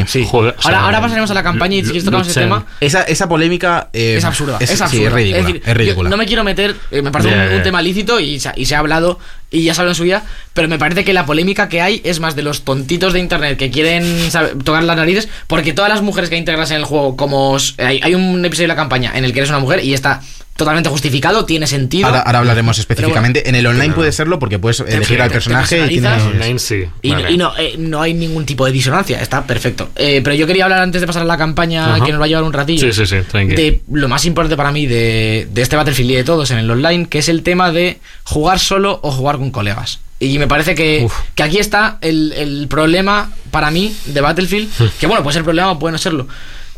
Sí. 0.05 0.27
O 0.33 0.41
sea, 0.43 0.53
Ahora, 0.63 0.81
ahora 0.81 1.01
pasaremos 1.01 1.31
a 1.31 1.33
la 1.33 1.43
campaña 1.43 1.75
y 1.77 1.79
si 1.79 1.85
quieres 1.85 2.03
tocamos 2.03 2.27
ese 2.27 2.41
tema. 2.41 2.65
Esa, 2.81 3.03
esa 3.03 3.29
polémica 3.29 3.87
eh, 3.93 4.15
es 4.17 4.25
absurda. 4.25 4.57
Es, 4.59 4.69
sí, 4.69 4.83
absurda. 4.83 5.07
es 5.07 5.13
ridícula. 5.13 5.45
decir, 5.47 5.61
es 5.65 5.77
ridícula. 5.77 6.09
yo 6.09 6.11
no 6.11 6.17
me 6.17 6.25
quiero 6.25 6.43
meter, 6.43 6.75
eh, 6.91 7.01
me 7.01 7.09
parece 7.09 7.55
un, 7.55 7.63
tema 7.63 7.81
lícito 7.81 8.19
y 8.19 8.37
se, 8.41 8.49
ha- 8.49 8.53
y 8.57 8.65
se 8.65 8.75
ha 8.75 8.79
hablado 8.79 9.17
y 9.51 9.63
ya 9.63 9.73
se 9.73 9.81
habló 9.81 9.91
en 9.91 9.95
su 9.95 10.03
vida, 10.03 10.23
pero 10.53 10.67
me 10.69 10.79
parece 10.79 11.03
que 11.03 11.13
la 11.13 11.25
polémica 11.25 11.67
que 11.69 11.81
hay 11.81 12.01
es 12.05 12.19
más 12.21 12.35
de 12.35 12.41
los 12.41 12.61
tontitos 12.63 13.11
de 13.13 13.19
internet 13.19 13.57
que 13.57 13.69
quieren 13.69 14.31
sabe- 14.31 14.55
tocar 14.63 14.83
las 14.83 14.95
narices, 14.95 15.27
porque 15.47 15.73
todas 15.73 15.89
las 15.89 16.01
mujeres 16.01 16.29
que 16.29 16.37
integras 16.37 16.71
en 16.71 16.77
el 16.77 16.85
juego, 16.85 17.17
como 17.17 17.57
hay, 17.77 17.99
hay 18.01 18.15
un 18.15 18.43
episodio 18.45 18.63
de 18.63 18.69
la 18.69 18.75
campaña 18.77 19.11
en 19.13 19.25
el 19.25 19.33
que 19.33 19.39
eres 19.39 19.49
una 19.49 19.59
mujer 19.59 19.83
y 19.83 19.93
está 19.93 20.21
totalmente 20.55 20.89
justificado, 20.89 21.45
tiene 21.45 21.65
sentido. 21.65 22.05
Ahora, 22.07 22.19
ahora 22.21 22.39
hablaremos 22.39 22.77
específicamente. 22.77 23.49
en 23.49 23.55
el 23.55 23.65
online 23.65 23.93
puede 23.93 24.11
serlo 24.11 24.37
porque 24.37 24.59
puedes 24.59 24.79
elegir 24.81 25.17
te- 25.17 25.23
al 25.23 25.29
te 25.29 25.33
personaje 25.33 25.85
y 25.85 25.89
tienes- 25.99 26.21
Online 26.23 26.59
sí. 26.59 26.83
Y, 27.01 27.11
vale. 27.11 27.31
y 27.31 27.37
no, 27.37 27.53
eh, 27.57 27.75
no 27.79 28.01
hay 28.01 28.13
ningún 28.13 28.45
tipo 28.45 28.65
de 28.65 28.71
disonancia, 28.71 29.19
está 29.21 29.43
perfecto. 29.47 29.89
Eh, 29.95 30.21
pero 30.23 30.35
yo 30.35 30.45
quería 30.45 30.65
hablar 30.65 30.81
antes 30.81 31.01
de 31.01 31.07
pasar 31.07 31.23
a 31.23 31.25
la 31.25 31.37
campaña 31.37 31.95
que 32.05 32.11
nos 32.11 32.21
va 32.21 32.25
a 32.25 32.27
llevar 32.27 32.43
un 32.43 32.53
ratillo. 32.53 32.91
Sí, 32.91 33.05
sí, 33.05 33.07
sí. 33.07 33.37
De 33.55 33.81
lo 33.91 34.07
más 34.07 34.23
importante 34.25 34.55
para 34.55 34.71
mí 34.71 34.85
de, 34.85 35.47
de 35.51 35.61
este 35.61 35.75
Battlefield 35.75 36.11
y 36.11 36.15
de 36.15 36.23
todos 36.23 36.51
en 36.51 36.59
el 36.59 36.69
online, 36.69 37.07
que 37.07 37.19
es 37.19 37.29
el 37.29 37.41
tema 37.43 37.71
de 37.71 37.99
jugar 38.23 38.59
solo 38.59 38.99
o 39.01 39.11
jugar 39.11 39.37
con 39.37 39.49
colegas. 39.51 39.99
Y 40.19 40.37
me 40.37 40.47
parece 40.47 40.75
que, 40.75 41.07
que 41.33 41.41
aquí 41.41 41.57
está 41.57 41.97
el, 42.01 42.33
el 42.33 42.67
problema 42.67 43.31
para 43.49 43.71
mí 43.71 43.95
de 44.05 44.21
Battlefield, 44.21 44.69
que 44.99 45.07
bueno, 45.07 45.23
puede 45.23 45.33
ser 45.33 45.43
problema 45.43 45.71
o 45.71 45.79
puede 45.79 45.93
no 45.93 45.97
serlo. 45.97 46.27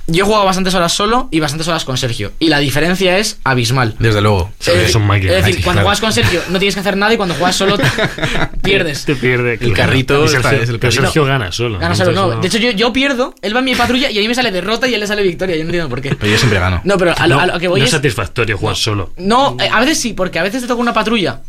Yo 0.06 0.24
he 0.24 0.28
jugado 0.28 0.44
bastantes 0.44 0.74
horas 0.76 0.92
solo 0.92 1.30
y 1.32 1.40
bastantes 1.40 1.66
horas 1.70 1.86
con 1.86 1.98
Sergio. 1.98 2.34
Y 2.38 2.50
la 2.50 2.60
diferencia 2.60 3.18
es 3.20 3.38
abismal. 3.46 3.96
Desde 4.00 4.20
luego. 4.20 4.52
Sí, 4.60 4.72
es 4.72 4.78
es 4.78 4.84
decir, 4.88 5.00
máquina. 5.02 5.32
es 5.38 5.46
decir, 5.46 5.64
cuando 5.64 5.82
claro. 5.82 5.86
juegas 5.86 6.02
con 6.02 6.12
Sergio 6.12 6.42
no 6.50 6.60
tienes 6.60 6.74
que 6.76 6.82
hacer 6.82 6.98
nada 6.98 7.14
y 7.14 7.18
cuando 7.18 7.36
juegas 7.36 7.56
solo 7.56 7.78
te- 7.78 7.86
pierdes. 8.62 9.06
Te 9.06 9.16
pierde. 9.16 9.58
El 9.62 9.74
carrito 9.74 10.28
Sergio, 10.28 10.38
está- 10.40 10.56
es 10.62 10.70
el 10.70 10.80
pero 10.80 10.92
carrito. 10.92 11.02
Sergio 11.04 11.26
gana 11.26 11.52
solo. 11.54 11.80
Gana 11.80 11.96
solo, 11.96 12.12
no. 12.12 12.42
De 12.42 12.48
hecho, 12.48 12.58
yo, 12.58 12.72
yo 12.72 12.92
pierdo, 12.92 13.34
él 13.42 13.56
va 13.56 13.60
en 13.60 13.66
mi 13.66 13.76
patrulla 13.76 14.12
y 14.12 14.18
a 14.18 14.22
mí 14.22 14.28
me 14.28 14.36
sale 14.36 14.52
derrota 14.52 14.88
y 14.88 14.92
a 14.92 14.96
él 14.96 15.00
le 15.00 15.08
sale 15.08 15.24
victoria. 15.24 15.56
Yo 15.56 15.64
no 15.64 15.70
entiendo 15.70 15.90
por 15.90 16.02
qué. 16.02 16.16
Pero 16.16 16.32
yo 16.32 16.38
siempre 16.38 16.60
gano. 16.60 16.82
No, 16.84 16.98
pero 16.98 17.14
a 17.18 17.26
lo, 17.28 17.36
no, 17.36 17.42
a 17.42 17.46
lo 17.48 17.60
que 17.60 17.68
voy 17.70 17.80
no 17.80 17.86
es. 17.86 17.90
es 17.92 17.96
satisfactorio 17.96 18.58
jugar 18.58 18.76
solo. 18.76 19.14
No, 19.18 19.56
eh, 19.60 19.70
a 19.72 19.80
veces 19.80 20.00
sí, 20.02 20.14
porque 20.14 20.38
a 20.38 20.44
veces 20.44 20.62
te 20.64 20.68
toca 20.68 20.82
una 20.82 20.94
patrulla. 20.94 21.40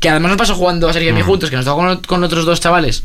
Que 0.00 0.08
además 0.08 0.30
nos 0.30 0.38
pasó 0.38 0.54
jugando 0.56 0.88
a 0.88 0.92
Sergio 0.92 1.10
y 1.10 1.12
a 1.12 1.14
mí 1.14 1.22
Mm. 1.22 1.26
juntos, 1.26 1.50
que 1.50 1.56
nos 1.56 1.64
tocó 1.64 1.76
con, 1.82 1.96
con 1.98 2.24
otros 2.24 2.44
dos 2.44 2.58
chavales 2.60 3.04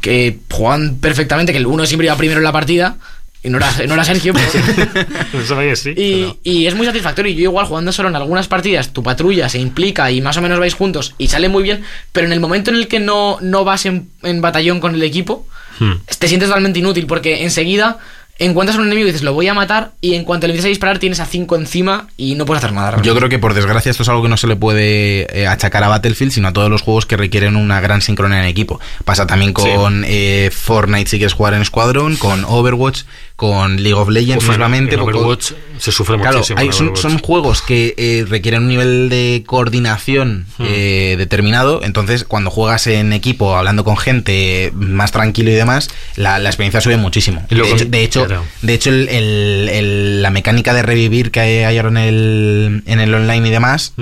que 0.00 0.38
juegan 0.50 0.96
perfectamente, 0.96 1.52
que 1.52 1.58
el 1.58 1.66
uno 1.66 1.86
siempre 1.86 2.06
iba 2.06 2.16
primero 2.16 2.38
en 2.38 2.44
la 2.44 2.52
partida. 2.52 2.96
Y 3.42 3.50
no 3.50 3.58
era 3.58 4.04
Sergio. 4.04 4.32
pero- 5.32 5.46
que 5.68 5.76
sí. 5.76 5.90
y, 5.90 5.94
pero- 6.22 6.36
y 6.42 6.66
es 6.66 6.74
muy 6.74 6.86
satisfactorio. 6.86 7.32
Yo 7.32 7.42
igual 7.42 7.66
jugando 7.66 7.92
solo 7.92 8.08
en 8.08 8.16
algunas 8.16 8.48
partidas, 8.48 8.92
tu 8.92 9.02
patrulla 9.02 9.48
se 9.48 9.58
implica 9.58 10.10
y 10.10 10.20
más 10.20 10.36
o 10.36 10.42
menos 10.42 10.58
vais 10.58 10.74
juntos 10.74 11.14
y 11.18 11.28
sale 11.28 11.48
muy 11.48 11.62
bien, 11.62 11.82
pero 12.12 12.26
en 12.26 12.32
el 12.32 12.40
momento 12.40 12.70
en 12.70 12.76
el 12.76 12.88
que 12.88 12.98
no, 13.00 13.38
no 13.40 13.64
vas 13.64 13.86
en, 13.86 14.08
en 14.22 14.40
batallón 14.40 14.80
con 14.80 14.94
el 14.94 15.02
equipo, 15.02 15.46
Hmm. 15.78 15.92
te 16.18 16.26
sientes 16.26 16.48
totalmente 16.48 16.78
inútil 16.78 17.06
porque 17.06 17.42
enseguida 17.44 17.98
encuentras 18.38 18.76
a 18.76 18.80
un 18.80 18.86
enemigo 18.86 19.06
y 19.06 19.10
dices 19.12 19.22
lo 19.22 19.32
voy 19.32 19.48
a 19.48 19.54
matar 19.54 19.92
y 20.00 20.14
en 20.14 20.24
cuanto 20.24 20.46
le 20.46 20.52
empiezas 20.52 20.66
a 20.66 20.68
disparar 20.68 20.98
tienes 20.98 21.20
a 21.20 21.26
cinco 21.26 21.56
encima 21.56 22.08
y 22.16 22.34
no 22.34 22.44
puedes 22.44 22.62
hacer 22.62 22.74
nada. 22.74 22.90
realmente. 22.90 23.08
Yo 23.08 23.16
creo 23.16 23.28
que 23.28 23.38
por 23.38 23.54
desgracia 23.54 23.90
esto 23.90 24.02
es 24.02 24.08
algo 24.08 24.22
que 24.22 24.28
no 24.28 24.36
se 24.36 24.46
le 24.46 24.56
puede 24.56 25.26
eh, 25.40 25.46
achacar 25.46 25.82
a 25.84 25.88
Battlefield, 25.88 26.32
sino 26.32 26.48
a 26.48 26.52
todos 26.52 26.70
los 26.70 26.82
juegos 26.82 27.06
que 27.06 27.16
requieren 27.16 27.56
una 27.56 27.80
gran 27.80 28.02
sincronía 28.02 28.40
en 28.40 28.46
equipo. 28.46 28.80
Pasa 29.04 29.26
también 29.26 29.52
con 29.52 30.04
eh, 30.06 30.50
Fortnite 30.52 31.08
si 31.10 31.16
quieres 31.18 31.32
jugar 31.32 31.54
en 31.54 31.64
Squadron, 31.64 32.16
con 32.16 32.44
Overwatch, 32.44 33.02
con 33.36 33.76
League 33.82 33.94
of 33.94 34.08
Legends 34.08 34.44
Uf, 34.44 34.50
en- 34.50 34.50
mismamente. 34.50 34.94
en 34.94 35.00
o 35.00 35.04
con- 35.04 35.14
Overwatch 35.14 35.52
se 35.78 35.92
sufre 35.92 36.16
Claro, 36.18 36.38
muchísimo. 36.38 36.58
hay- 36.60 36.72
son, 36.72 37.18
juegos 37.18 37.62
que 37.62 37.94
eh, 37.96 38.24
requieren 38.28 38.62
un 38.62 38.68
nivel 38.68 39.08
de 39.08 39.42
coordinación 39.46 40.46
Hmm. 40.58 40.64
eh, 40.68 41.14
determinado, 41.18 41.80
entonces 41.82 42.24
cuando 42.24 42.50
juegas 42.50 42.86
en 42.86 43.12
equipo, 43.12 43.56
hablando 43.56 43.84
con 43.84 43.96
gente 43.96 44.70
más 44.74 45.12
tranquilo 45.12 45.50
y 45.50 45.54
demás, 45.54 45.88
la, 46.16 46.38
la 46.38 46.48
experiencia 46.48 46.80
sube 46.80 46.96
muchísimo. 46.96 47.44
De 47.50 47.60
hecho, 47.70 47.84
de 47.86 48.02
hecho, 48.02 48.26
claro. 48.26 48.44
de 48.62 48.74
hecho, 48.74 48.90
el- 48.90 49.08
el- 49.08 49.68
el- 49.70 50.22
la 50.22 50.30
mecánica 50.30 50.72
de 50.74 50.82
revivir 50.82 51.30
que 51.30 51.40
hay, 51.40 51.76
ahora 51.76 51.88
en 51.90 51.96
el, 51.98 52.82
en 52.86 53.00
el 53.00 53.14
online 53.14 53.48
y 53.48 53.50
demás... 53.50 53.92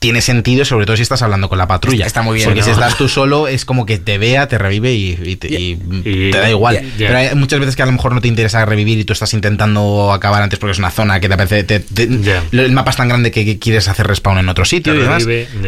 Tiene 0.00 0.22
sentido, 0.22 0.64
sobre 0.64 0.86
todo 0.86 0.96
si 0.96 1.02
estás 1.02 1.20
hablando 1.20 1.50
con 1.50 1.58
la 1.58 1.68
patrulla. 1.68 2.06
Está 2.06 2.22
muy 2.22 2.36
bien, 2.36 2.46
Porque 2.46 2.60
¿no? 2.60 2.64
si 2.64 2.72
estás 2.72 2.96
tú 2.96 3.06
solo, 3.06 3.46
es 3.48 3.66
como 3.66 3.84
que 3.84 3.98
te 3.98 4.16
vea, 4.16 4.48
te 4.48 4.56
revive 4.56 4.94
y, 4.94 5.18
y 5.22 5.36
te, 5.36 5.48
y 5.52 5.78
Y- 6.04 6.30
te 6.30 6.38
da 6.38 6.48
igual. 6.48 6.80
Pero 6.96 7.18
hay 7.18 7.34
muchas 7.34 7.60
veces 7.60 7.76
que 7.76 7.82
a 7.82 7.86
lo 7.86 7.92
mejor 7.92 8.14
no 8.14 8.22
te 8.22 8.28
interesa 8.28 8.64
revivir 8.64 8.98
y 8.98 9.04
tú 9.04 9.12
estás 9.12 9.34
intentando 9.34 10.10
acabar 10.14 10.42
antes 10.42 10.58
porque 10.58 10.72
es 10.72 10.78
una 10.78 10.90
zona 10.90 11.20
que 11.20 11.28
te 11.28 11.34
apetece. 11.34 11.80
te- 11.80 12.08
El 12.52 12.72
mapa 12.72 12.92
es 12.92 12.96
tan 12.96 13.08
grande 13.08 13.30
que, 13.30 13.44
que 13.44 13.58
quieres 13.58 13.88
hacer 13.88 14.06
respawn 14.06 14.38
en 14.38 14.48
otro 14.48 14.64
sitio 14.64 14.94
Te 14.94 14.98
y 14.98 15.02
demás. 15.02 15.26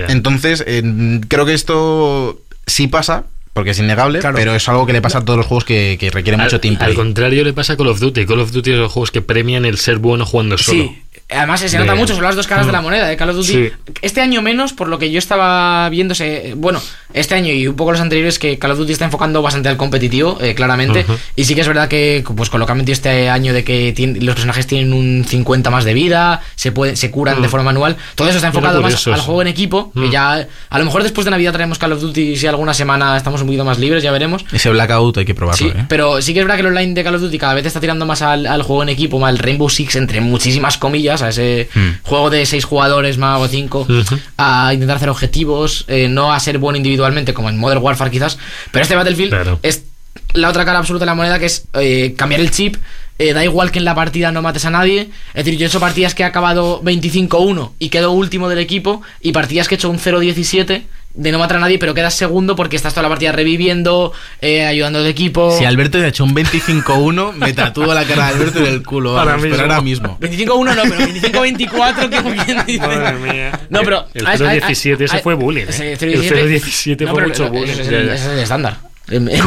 Entonces, 0.09 0.65
eh, 0.67 1.21
creo 1.29 1.45
que 1.45 1.53
esto 1.55 2.41
sí 2.67 2.87
pasa, 2.89 3.25
porque 3.53 3.73
es 3.73 3.79
innegable, 3.81 4.21
Claro. 4.21 4.35
pero 4.37 4.55
es 4.55 4.67
algo 4.67 4.87
que 4.87 4.95
le 4.95 5.03
pasa 5.03 5.19
a 5.19 5.25
todos 5.27 5.37
los 5.37 5.45
juegos 5.47 5.67
que, 5.67 5.99
que 6.01 6.11
requieren 6.11 6.41
mucho 6.41 6.59
tiempo. 6.59 6.85
al 6.85 6.95
contrario 6.95 7.45
le 7.45 7.53
pasa 7.53 7.75
a 7.75 7.77
Call 7.77 7.89
of 7.89 8.01
Duty. 8.01 8.25
Call 8.25 8.41
of 8.41 8.51
Duty 8.53 8.71
es 8.71 8.77
de 8.77 8.83
los 8.83 8.91
juegos 8.93 9.11
que 9.11 9.21
premian 9.21 9.67
el 9.67 9.77
ser 9.77 9.99
bueno 9.99 10.25
jugando 10.25 10.57
solo. 10.57 10.85
Sí, 10.85 11.03
además 11.29 11.61
se 11.61 11.69
De- 11.71 11.79
nota 11.79 11.95
mucho, 11.95 12.15
son 12.15 12.25
las 12.25 12.37
dos 12.37 12.47
caras 12.47 12.67
de 12.67 12.73
la 12.73 12.81
Mm. 12.81 12.85
moneda 12.85 13.07
de 13.07 13.17
Call 13.17 13.31
of 13.31 13.37
Duty. 13.37 13.49
Sí. 13.53 13.71
Este 14.03 14.21
año 14.21 14.43
menos, 14.43 14.73
por 14.73 14.89
lo 14.89 14.99
que 14.99 15.11
yo 15.11 15.19
estaba 15.19 15.89
viéndose, 15.89 16.55
bueno, 16.57 16.81
este 17.15 17.35
año 17.35 17.53
y 17.53 17.67
un 17.69 17.77
poco 17.77 17.93
los 17.93 18.01
anteriores, 18.01 18.39
que 18.39 18.59
Call 18.59 18.73
of 18.73 18.79
Duty 18.79 18.93
está 18.93 19.05
enfocando 19.05 19.41
bastante 19.43 19.69
al 19.69 19.77
competitivo, 19.77 20.39
eh, 20.41 20.55
claramente. 20.55 21.05
Y 21.37 21.45
sí 21.45 21.55
que 21.55 21.61
es 21.63 21.69
verdad 21.69 21.89
que, 21.89 22.25
pues 22.37 22.51
con 22.51 22.61
lo 22.61 22.67
que 22.67 22.73
han 22.73 22.79
metido 22.79 22.93
este 22.95 23.29
año 23.31 23.53
de 23.55 23.65
que 23.65 23.93
tiene- 23.93 24.21
los 24.21 24.35
personajes 24.35 24.67
tienen 24.67 24.93
un 24.93 25.25
50 25.27 25.71
más 25.71 25.85
de 25.85 25.95
vida, 25.95 26.41
se 26.57 26.73
pueden, 26.73 26.97
se 26.97 27.11
curan 27.11 27.39
Mm. 27.39 27.43
de 27.43 27.49
forma 27.49 27.65
manual. 27.65 27.97
Todo 28.15 28.29
eso 28.29 28.37
está 28.37 28.49
enfocado 28.49 28.81
más 28.83 28.93
curioso 28.93 29.15
al 29.15 29.21
juego 29.21 29.43
en 29.43 29.49
equipo, 29.49 29.93
que 29.93 30.01
Mm. 30.01 30.11
ya 30.11 30.47
a 30.71 30.79
lo 30.79 30.85
mejor 30.85 31.03
después 31.03 31.25
de 31.25 31.31
Navidad 31.31 31.53
traemos 31.53 31.79
Call 31.79 31.93
of 31.93 32.01
Duty 32.01 32.37
si 32.37 32.47
alguna 32.47 32.75
semana 32.75 33.17
estamos 33.17 33.41
un 33.41 33.47
poquito 33.47 33.65
más 33.65 33.79
libres, 33.79 34.03
ya 34.03 34.11
veremos. 34.13 34.45
Ese 34.53 34.71
Blackout 34.71 35.19
hay 35.19 35.25
que 35.25 35.35
probarlo. 35.35 35.59
Sí, 35.67 35.73
¿eh? 35.77 35.85
pero 35.89 36.21
sí 36.21 36.35
que 36.35 36.41
es 36.41 36.45
verdad 36.47 36.57
que 36.57 36.61
el 36.63 36.67
online 36.69 36.95
de 36.95 37.05
Call 37.05 37.15
of 37.15 37.21
Duty 37.23 37.39
cada 37.39 37.55
vez 37.55 37.67
está 37.67 37.81
tirando 37.81 38.07
más 38.07 38.23
al, 38.23 38.47
al 38.47 38.63
juego 38.63 38.83
en 38.83 38.89
equipo, 38.89 39.19
más 39.19 39.31
al 39.31 39.39
Rainbow 39.39 39.69
Six, 39.69 39.97
entre 39.97 40.21
muchísimas 40.21 40.79
comillas, 40.79 41.22
pasa, 41.23 41.29
ese 41.29 41.69
Hmm. 41.75 41.91
juego 42.03 42.31
de 42.31 42.45
seis 42.47 42.65
jugadores 42.65 43.19
más 43.19 43.41
o 43.41 43.49
cinco 43.49 43.81
Ujú. 43.89 44.19
a 44.39 44.73
intentar 44.75 44.97
hacer 44.97 45.09
objetivos, 45.09 45.85
eh, 45.89 46.09
no 46.09 46.33
a 46.33 46.41
ser 46.41 46.59
bueno 46.59 46.77
individualmente 46.77 47.33
como 47.35 47.49
en 47.49 47.59
Modern 47.59 47.83
Warfare 47.83 48.11
quizás, 48.11 48.39
pero 48.71 48.83
este 48.83 48.97
Battlefield 48.97 49.31
Claro. 49.31 49.59
es 49.63 49.85
la 50.35 50.49
otra 50.49 50.65
cara 50.65 50.79
absoluta 50.79 51.05
de 51.05 51.11
la 51.11 51.15
moneda 51.15 51.39
que 51.39 51.47
es 51.47 51.65
eh, 51.75 52.15
cambiar 52.17 52.41
el 52.41 52.51
chip. 52.51 52.77
eh, 53.19 53.35
da 53.35 53.45
igual 53.45 53.71
que 53.71 53.79
en 53.79 53.85
la 53.85 53.95
partida 53.95 54.33
no 54.33 54.43
mates 54.43 54.65
a 54.65 54.71
nadie. 54.71 55.11
Es 55.35 55.45
decir, 55.45 55.57
yo 55.57 55.67
he 55.67 55.69
hecho 55.69 55.79
partidas 55.79 56.13
que 56.15 56.23
he 56.25 56.27
acabado 56.27 56.81
25-1 56.83 57.73
y 57.79 57.89
quedo 57.91 58.11
último 58.11 58.49
del 58.49 58.59
equipo. 58.59 59.03
Y 59.21 59.31
partidas 59.33 59.69
que 59.69 59.75
he 59.75 59.79
hecho 59.79 59.91
un 59.91 59.99
0-17 60.01 60.83
de 61.15 61.31
no 61.31 61.39
matar 61.39 61.59
a 61.59 61.61
nadie, 61.61 61.79
pero 61.79 61.93
quedas 61.95 62.15
segundo 62.15 62.57
porque 62.57 62.77
estás 62.77 62.95
toda 62.95 63.03
la 63.03 63.09
partida 63.11 63.33
reviviendo, 63.33 64.13
eh, 64.41 64.65
ayudando 64.65 64.99
al 65.01 65.07
equipo. 65.07 65.55
Si 65.59 65.65
Alberto 65.65 65.99
ha 65.99 66.07
hecho 66.07 66.25
un 66.25 66.35
25-1, 66.35 67.33
me 67.35 67.53
tatúo 67.53 67.93
la 67.93 68.05
cara 68.05 68.29
de 68.29 68.33
Alberto 68.35 68.59
en 68.61 68.67
el 68.67 68.83
culo. 68.83 69.19
Ahora 69.19 69.33
Vamos, 69.37 69.43
pero 69.43 69.55
mismo. 69.55 69.63
ahora 69.63 69.81
mismo. 69.83 70.19
25-1 70.21 70.75
no, 70.75 70.83
pero 70.83 71.01
25-24, 71.07 72.09
que 72.11 72.21
muy 72.23 72.33
bien 72.45 72.63
dice. 72.67 72.79
Madre 72.87 73.19
mía. 73.19 73.61
No, 73.69 73.81
pero. 73.83 74.07
El 74.15 74.27
hay- 74.27 74.39
hay- 74.43 74.61
017 74.61 75.05
ese 75.05 75.17
hay- 75.17 75.23
fue 75.23 75.35
bullying. 75.35 75.67
¿eh? 75.69 75.97
017 75.99 76.41
El 76.41 76.49
017 76.49 77.05
No, 77.05 77.11
fue 77.13 77.23
pero 77.23 77.29
mucho 77.29 77.49
bullying. 77.51 77.73
Ese 77.73 77.83
es 77.83 77.89
el, 77.89 78.09
es 78.09 78.23
estándar. 78.23 78.79
Em- 79.11 79.29
em- 79.29 79.41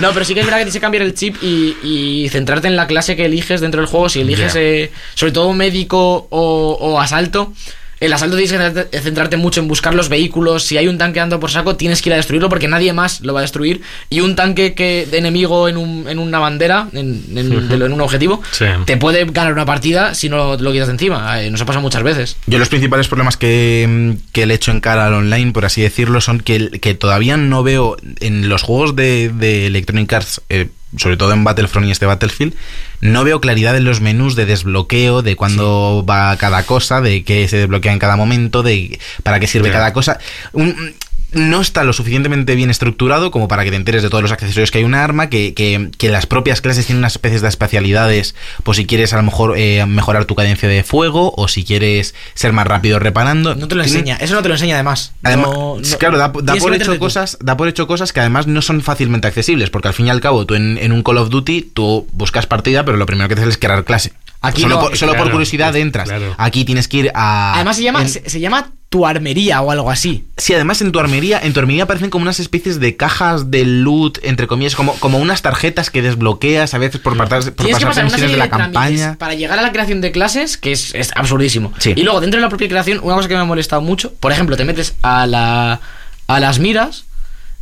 No, 0.00 0.12
pero 0.12 0.24
sí 0.24 0.34
que 0.34 0.40
es 0.40 0.46
verdad 0.46 0.58
que 0.58 0.64
tienes 0.64 0.74
que 0.74 0.80
cambiar 0.80 1.02
el 1.02 1.14
chip 1.14 1.36
y, 1.42 1.76
y 1.82 2.28
centrarte 2.30 2.68
en 2.68 2.76
la 2.76 2.86
clase 2.86 3.16
que 3.16 3.24
eliges 3.26 3.60
dentro 3.60 3.80
del 3.80 3.88
juego. 3.88 4.08
Si 4.08 4.20
eliges, 4.20 4.54
eh, 4.56 4.92
sobre 5.14 5.32
todo 5.32 5.52
médico 5.52 6.26
o, 6.30 6.76
o 6.80 7.00
asalto, 7.00 7.52
el 8.00 8.12
asalto 8.12 8.36
tienes 8.36 8.52
que 8.52 8.58
centrarte, 8.58 9.00
centrarte 9.00 9.36
mucho 9.36 9.60
en 9.60 9.68
buscar 9.68 9.94
los 9.94 10.08
vehículos. 10.08 10.62
Si 10.64 10.76
hay 10.76 10.88
un 10.88 10.98
tanque 10.98 11.20
dando 11.20 11.40
por 11.40 11.50
saco, 11.50 11.76
tienes 11.76 12.02
que 12.02 12.08
ir 12.10 12.14
a 12.14 12.16
destruirlo 12.16 12.48
porque 12.48 12.68
nadie 12.68 12.92
más 12.92 13.20
lo 13.20 13.32
va 13.34 13.40
a 13.40 13.42
destruir. 13.42 13.82
Y 14.10 14.20
un 14.20 14.36
tanque 14.36 14.74
que 14.74 15.06
de 15.10 15.18
enemigo 15.18 15.68
en, 15.68 15.76
un- 15.76 16.08
en 16.08 16.18
una 16.18 16.38
bandera, 16.38 16.88
en, 16.92 17.24
en- 17.36 17.92
un 17.92 18.00
objetivo, 18.00 18.40
Sí. 18.52 18.64
te 18.86 18.96
puede 18.96 19.24
ganar 19.26 19.52
una 19.52 19.64
partida 19.66 20.14
si 20.14 20.28
no 20.28 20.56
lo 20.56 20.72
quitas 20.72 20.88
de 20.88 20.92
encima. 20.94 21.42
Eh, 21.42 21.50
nos 21.50 21.60
ha 21.60 21.66
pasado 21.66 21.82
muchas 21.82 22.02
veces. 22.02 22.36
Yo 22.46 22.58
los 22.58 22.68
principales 22.68 23.08
problemas 23.08 23.36
que, 23.36 23.86
mm, 23.88 24.30
que 24.32 24.46
le 24.46 24.54
echo 24.54 24.70
en 24.70 24.80
cara 24.80 25.06
al 25.06 25.14
online, 25.14 25.52
por 25.52 25.64
así 25.64 25.82
decirlo, 25.82 26.20
son 26.20 26.40
que, 26.40 26.70
que 26.80 26.94
todavía 26.94 27.36
no 27.36 27.62
veo 27.62 27.96
en 28.20 28.48
los 28.48 28.62
juegos 28.62 28.96
de, 28.96 29.30
de 29.34 29.66
Electronic 29.66 30.12
Arts, 30.12 30.40
eh, 30.48 30.68
sobre 30.96 31.16
todo 31.16 31.32
en 31.32 31.44
Battlefront 31.44 31.86
y 31.86 31.90
este 31.90 32.06
Battlefield, 32.06 32.54
no 33.00 33.24
veo 33.24 33.40
claridad 33.40 33.76
en 33.76 33.84
los 33.84 34.00
menús 34.00 34.36
de 34.36 34.46
desbloqueo, 34.46 35.22
de 35.22 35.36
cuándo 35.36 36.04
va 36.08 36.36
cada 36.36 36.64
cosa, 36.64 37.00
de 37.00 37.24
qué 37.24 37.46
se 37.48 37.56
desbloquea 37.58 37.92
en 37.92 37.98
cada 37.98 38.16
momento, 38.16 38.62
de 38.62 38.98
para 39.22 39.40
qué 39.40 39.46
sirve 39.46 39.68
cada 39.74 39.92
cosa. 39.92 40.18
Un- 40.52 40.94
no 41.34 41.60
está 41.60 41.84
lo 41.84 41.92
suficientemente 41.92 42.54
bien 42.54 42.70
estructurado 42.70 43.30
como 43.30 43.48
para 43.48 43.64
que 43.64 43.70
te 43.70 43.76
enteres 43.76 44.02
de 44.02 44.08
todos 44.10 44.22
los 44.22 44.32
accesorios 44.32 44.70
que 44.70 44.78
hay 44.78 44.84
un 44.84 44.94
arma, 44.94 45.28
que, 45.28 45.54
que, 45.54 45.90
que 45.98 46.08
las 46.08 46.26
propias 46.26 46.60
clases 46.60 46.86
tienen 46.86 47.00
unas 47.00 47.12
especies 47.14 47.42
de 47.42 47.48
especialidades, 47.48 48.34
pues 48.62 48.76
si 48.76 48.86
quieres 48.86 49.12
a 49.12 49.16
lo 49.16 49.22
mejor 49.22 49.54
eh, 49.58 49.84
mejorar 49.86 50.24
tu 50.24 50.34
cadencia 50.34 50.68
de 50.68 50.82
fuego 50.84 51.32
o 51.36 51.48
si 51.48 51.64
quieres 51.64 52.14
ser 52.34 52.52
más 52.52 52.66
rápido 52.66 52.98
reparando. 52.98 53.54
No 53.54 53.68
te 53.68 53.74
lo 53.74 53.82
enseña. 53.82 54.16
Eso 54.16 54.34
no 54.34 54.42
te 54.42 54.48
lo 54.48 54.54
enseña 54.54 54.74
además. 54.74 55.12
Además, 55.22 55.48
No- 55.48 55.76
no- 55.80 55.98
claro, 55.98 56.18
da, 56.18 56.32
por 56.32 56.74
hecho 56.74 56.92
tú. 56.94 56.98
cosas, 56.98 57.38
da 57.40 57.56
por 57.56 57.68
hecho 57.68 57.86
cosas 57.86 58.12
que 58.12 58.20
además 58.20 58.46
no 58.46 58.62
son 58.62 58.82
fácilmente 58.82 59.26
accesibles, 59.28 59.70
porque 59.70 59.88
al 59.88 59.94
fin 59.94 60.06
y 60.06 60.10
al 60.10 60.20
cabo 60.20 60.46
tú 60.46 60.54
en, 60.54 60.78
en 60.78 60.92
un 60.92 61.02
Call 61.02 61.18
of 61.18 61.30
Duty 61.30 61.62
tú 61.74 62.06
buscas 62.12 62.46
partida, 62.46 62.84
pero 62.84 62.96
lo 62.96 63.06
primero 63.06 63.28
que 63.28 63.34
haces 63.34 63.48
es 63.48 63.58
crear 63.58 63.84
clase. 63.84 64.12
Aquí 64.48 64.62
solo 64.62 64.74
no, 64.76 64.80
por, 64.82 64.96
solo 64.96 65.12
claro, 65.12 65.24
por 65.24 65.32
curiosidad 65.32 65.74
entras. 65.76 66.08
claro. 66.08 66.34
Aquí 66.38 66.64
tienes 66.64 66.88
que 66.88 66.96
ir 66.98 67.10
a. 67.14 67.54
Además 67.54 67.76
se 67.76 67.82
llama, 67.82 68.02
en- 68.02 68.08
se, 68.08 68.28
se 68.28 68.40
llama 68.40 68.70
tu 68.88 69.06
armería 69.06 69.60
o 69.60 69.72
algo 69.72 69.90
así. 69.90 70.24
Sí, 70.36 70.54
además 70.54 70.80
en 70.80 70.92
tu 70.92 71.00
armería, 71.00 71.40
en 71.42 71.52
tu 71.52 71.58
armería 71.58 71.82
aparecen 71.82 72.10
como 72.10 72.22
unas 72.22 72.38
especies 72.38 72.78
de 72.78 72.96
cajas 72.96 73.50
de 73.50 73.64
loot, 73.64 74.18
entre 74.22 74.46
comillas, 74.46 74.76
como, 74.76 74.94
como 75.00 75.18
unas 75.18 75.42
tarjetas 75.42 75.90
que 75.90 76.00
desbloqueas 76.00 76.74
a 76.74 76.78
veces 76.78 77.00
por, 77.00 77.16
pasar, 77.16 77.52
por 77.54 77.68
pasar 77.68 78.04
misiones 78.04 78.20
de 78.20 78.28
de, 78.28 78.36
la 78.36 78.48
campaña. 78.48 79.16
para 79.18 79.34
llegar 79.34 79.58
a 79.58 79.62
la 79.62 79.72
creación 79.72 80.00
de 80.00 80.12
clases, 80.12 80.56
que 80.56 80.70
es, 80.70 80.94
es 80.94 81.10
absurdísimo. 81.16 81.72
Sí. 81.78 81.92
Y 81.96 82.02
luego, 82.04 82.20
dentro 82.20 82.38
de 82.38 82.42
la 82.42 82.48
propia 82.48 82.68
creación, 82.68 83.00
una 83.02 83.16
cosa 83.16 83.26
que 83.28 83.34
me 83.34 83.40
ha 83.40 83.44
molestado 83.44 83.82
mucho, 83.82 84.12
por 84.20 84.30
ejemplo, 84.30 84.56
te 84.56 84.64
metes 84.64 84.94
a 85.02 85.26
la 85.26 85.80
a 86.28 86.40
las 86.40 86.58
miras 86.60 87.04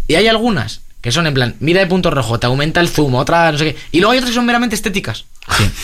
y 0.08 0.14
hay 0.16 0.28
algunas 0.28 0.82
que 1.00 1.10
son 1.12 1.26
en 1.26 1.34
plan, 1.34 1.56
mira 1.58 1.80
de 1.80 1.86
punto 1.86 2.10
rojo, 2.10 2.38
te 2.38 2.46
aumenta 2.46 2.80
el 2.80 2.88
zoom, 2.88 3.14
otra 3.14 3.50
no 3.50 3.58
sé 3.58 3.64
qué. 3.72 3.76
Y 3.90 3.98
luego 4.00 4.12
hay 4.12 4.18
otras 4.18 4.30
que 4.30 4.36
son 4.36 4.44
meramente 4.46 4.76
estéticas. 4.76 5.24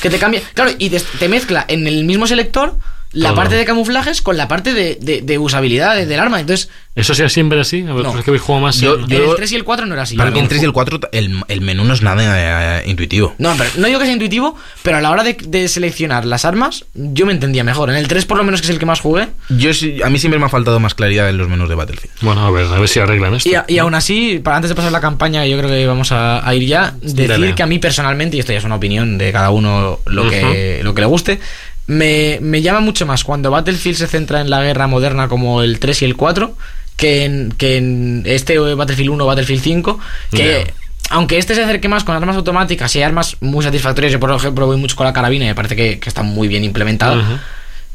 Que 0.02 0.10
te 0.10 0.18
cambia. 0.18 0.42
Claro, 0.54 0.70
y 0.78 0.90
te, 0.90 1.28
mezcla 1.28 1.64
en 1.68 1.86
el 1.86 2.04
mismo 2.04 2.26
selector 2.26 2.76
la 3.12 3.34
parte 3.34 3.54
de 3.56 3.64
camuflajes 3.64 4.20
con 4.22 4.36
la 4.36 4.48
parte 4.48 4.74
de, 4.74 4.98
de- 5.00 5.22
de 5.22 5.38
usabilidad 5.38 5.96
de- 5.96 6.06
del 6.06 6.20
arma. 6.20 6.40
Entonces, 6.40 6.68
¿Eso 6.94 7.14
sea 7.14 7.28
siempre 7.28 7.60
así? 7.60 7.82
A 7.88 7.92
ver, 7.94 8.02
No. 8.04 8.18
es 8.18 8.24
que 8.24 8.30
habéis 8.32 8.42
jugado 8.42 8.64
más. 8.64 8.80
Yo- 8.80 8.98
en- 8.98 9.06
yo- 9.06 9.30
el 9.30 9.36
3 9.36 9.52
y 9.52 9.54
el 9.54 9.62
4 9.62 9.86
no 9.86 9.94
era 9.94 10.02
así. 10.02 10.16
Para 10.16 10.32
mí 10.32 10.40
el 10.40 10.48
3 10.48 10.62
y 10.62 10.64
el 10.64 10.72
4 10.72 10.98
el, 11.12 11.42
el 11.46 11.60
menú 11.60 11.84
no 11.84 11.94
es 11.94 12.02
nada 12.02 12.80
eh, 12.80 12.88
intuitivo. 12.88 13.36
No, 13.38 13.54
pero 13.56 13.70
no 13.76 13.86
digo 13.86 14.00
que 14.00 14.04
sea 14.06 14.14
intuitivo, 14.14 14.56
pero 14.82 14.96
a 14.96 15.00
la 15.00 15.12
hora 15.12 15.22
de, 15.22 15.34
de 15.40 15.68
seleccionar 15.68 16.24
las 16.24 16.44
armas, 16.44 16.86
yo 16.94 17.24
me 17.24 17.32
entendía 17.32 17.62
mejor. 17.62 17.90
En 17.90 17.96
el 17.96 18.08
3, 18.08 18.24
por 18.24 18.36
lo 18.36 18.42
menos, 18.42 18.60
que 18.60 18.66
es 18.66 18.70
el 18.70 18.80
que 18.80 18.86
más 18.86 18.98
jugué. 19.00 19.28
Yo 19.48 19.72
sí- 19.74 20.02
a 20.02 20.10
mí 20.10 20.18
siempre 20.18 20.40
me 20.40 20.46
ha 20.46 20.48
faltado 20.48 20.80
más 20.80 20.94
claridad 20.94 21.28
en 21.28 21.38
los 21.38 21.48
menús 21.48 21.68
de 21.68 21.76
Battlefield. 21.76 22.12
Bueno, 22.22 22.44
a 22.44 22.50
ver, 22.50 22.66
a 22.66 22.78
ver 22.80 22.88
si 22.88 22.98
arreglan 22.98 23.34
esto. 23.34 23.48
Y, 23.48 23.54
a- 23.54 23.64
y 23.68 23.78
aún 23.78 23.94
así, 23.94 24.40
para 24.42 24.56
antes 24.56 24.68
de 24.70 24.74
pasar 24.74 24.90
la 24.90 25.00
campaña, 25.00 25.46
yo 25.46 25.56
creo 25.56 25.70
que 25.70 25.86
vamos 25.86 26.10
a, 26.10 26.46
a 26.46 26.54
ir 26.56 26.66
ya. 26.66 26.94
Decir 27.00 27.28
Dale. 27.28 27.54
que 27.54 27.62
a 27.62 27.66
mí 27.66 27.78
personalmente, 27.78 28.36
y 28.36 28.40
esto 28.40 28.50
ya 28.52 28.58
es 28.58 28.64
una 28.64 28.74
opinión 28.74 29.18
de 29.18 29.30
cada 29.30 29.50
uno 29.50 30.00
lo, 30.04 30.28
que, 30.28 30.80
lo 30.82 30.94
que 30.94 31.00
le 31.00 31.06
guste, 31.06 31.38
me, 31.88 32.38
me 32.40 32.62
llama 32.62 32.80
mucho 32.80 33.04
más 33.04 33.24
cuando 33.24 33.50
Battlefield 33.50 33.98
se 33.98 34.06
centra 34.06 34.40
en 34.40 34.50
la 34.50 34.62
guerra 34.62 34.86
moderna 34.86 35.26
como 35.26 35.62
el 35.62 35.80
3 35.80 36.02
y 36.02 36.04
el 36.04 36.16
4 36.16 36.54
que 36.96 37.24
en, 37.24 37.52
que 37.52 37.76
en 37.76 38.22
este 38.26 38.58
Battlefield 38.58 39.10
1 39.10 39.24
o 39.24 39.26
Battlefield 39.26 39.62
5, 39.62 40.00
que... 40.30 40.72
Aunque 41.10 41.38
este 41.38 41.54
se 41.54 41.62
acerque 41.62 41.88
más 41.88 42.04
con 42.04 42.14
armas 42.14 42.36
automáticas 42.36 42.94
y 42.94 43.00
armas 43.00 43.38
muy 43.40 43.64
satisfactorias, 43.64 44.12
yo 44.12 44.20
por 44.20 44.30
ejemplo 44.30 44.66
voy 44.66 44.76
mucho 44.76 44.94
con 44.94 45.06
la 45.06 45.14
carabina 45.14 45.46
y 45.46 45.48
me 45.48 45.54
parece 45.54 45.74
que, 45.74 45.98
que 45.98 46.08
está 46.10 46.22
muy 46.22 46.48
bien 46.48 46.64
implementada. 46.64 47.16
Ujú. 47.16 47.38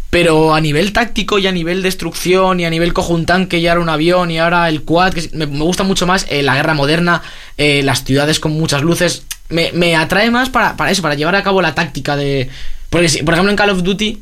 Pero 0.09 0.55
a 0.55 0.59
nivel 0.59 0.93
táctico 0.93 1.37
y 1.37 1.45
a 1.45 1.51
nivel 1.51 1.83
destrucción 1.83 2.59
y 2.59 2.65
a 2.65 2.71
nivel 2.71 2.91
cojo 2.91 3.13
un 3.13 3.27
tanque 3.27 3.59
y 3.59 3.67
ahora 3.67 3.81
un 3.81 3.89
avión 3.89 4.31
y 4.31 4.39
ahora 4.39 4.67
el 4.67 4.81
quad, 4.81 5.13
que 5.13 5.29
me 5.33 5.45
gusta 5.45 5.83
mucho 5.83 6.07
más 6.07 6.25
eh, 6.29 6.41
la 6.41 6.55
guerra 6.55 6.73
moderna, 6.73 7.21
eh, 7.57 7.83
las 7.83 8.03
ciudades 8.03 8.39
con 8.39 8.53
muchas 8.53 8.81
luces. 8.81 9.25
Me, 9.49 9.71
me 9.73 9.95
atrae 9.95 10.31
más 10.31 10.49
para, 10.49 10.75
para 10.75 10.89
eso, 10.89 11.03
para 11.03 11.13
llevar 11.13 11.35
a 11.35 11.43
cabo 11.43 11.61
la 11.61 11.75
táctica 11.75 12.15
de... 12.15 12.49
Porque, 12.93 13.09
si, 13.09 13.23
por 13.23 13.33
ejemplo, 13.33 13.49
en 13.51 13.57
Call 13.57 13.71
of 13.71 13.83
Duty 13.83 14.19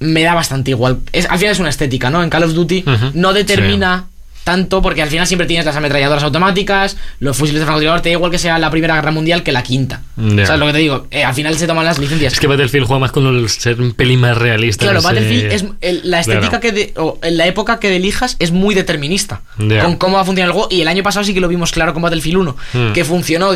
me 0.00 0.22
da 0.22 0.34
bastante 0.34 0.72
igual. 0.72 0.98
Es, 1.12 1.24
al 1.30 1.38
final 1.38 1.52
es 1.52 1.58
una 1.60 1.70
estética, 1.70 2.10
¿no? 2.10 2.22
En 2.22 2.28
Call 2.28 2.42
of 2.44 2.52
Duty 2.52 2.84
no 3.14 3.32
determina 3.32 4.04
tanto 4.44 4.80
porque 4.80 5.02
al 5.02 5.10
final 5.10 5.26
siempre 5.26 5.46
tienes 5.46 5.66
las 5.66 5.76
ametralladoras 5.76 6.22
automáticas, 6.22 6.96
los 7.20 7.36
fusiles 7.36 7.60
de 7.60 7.66
francotirador, 7.66 8.00
te 8.00 8.08
da 8.08 8.14
igual 8.14 8.30
que 8.30 8.38
sea 8.38 8.58
la 8.58 8.70
Primera 8.70 8.94
Guerra 8.94 9.10
Mundial 9.10 9.42
que 9.42 9.52
la 9.52 9.62
quinta. 9.62 10.00
Ya. 10.16 10.46
¿Sabes 10.46 10.60
lo 10.60 10.66
que 10.66 10.72
te 10.72 10.78
digo? 10.78 11.06
Eh, 11.10 11.22
al 11.22 11.34
final 11.34 11.54
se 11.58 11.66
toman 11.66 11.84
las 11.84 11.98
licencias. 11.98 12.32
Es 12.32 12.40
que 12.40 12.46
Battlefield 12.46 12.86
juega 12.86 13.00
más 13.00 13.12
con 13.12 13.26
el 13.26 13.46
ser 13.50 13.78
un 13.78 13.92
pelín 13.92 14.20
más 14.20 14.38
realista. 14.38 14.84
Claro, 14.86 15.00
ese- 15.00 15.06
Battlefield 15.08 15.52
es 15.52 15.64
el- 15.82 16.00
la 16.04 16.20
estética 16.20 16.48
Claro. 16.48 16.60
que 16.62 16.72
de- 16.72 16.92
o 16.96 17.18
en 17.22 17.36
la 17.36 17.46
época 17.46 17.78
que 17.78 17.94
elijas 17.94 18.36
es 18.38 18.50
muy 18.50 18.74
determinista 18.74 19.42
con 19.58 19.96
cómo 19.96 20.14
va 20.16 20.22
a 20.22 20.24
funcionar 20.24 20.48
el 20.48 20.52
juego 20.54 20.68
y 20.70 20.80
el 20.80 20.88
año 20.88 21.02
pasado 21.02 21.24
sí 21.26 21.34
que 21.34 21.40
lo 21.40 21.48
vimos 21.48 21.70
claro 21.70 21.92
con 21.92 22.00
Battlefield 22.02 22.38
1 22.38 22.56
Mm. 22.72 22.92
que 22.92 23.04
funcionó 23.04 23.50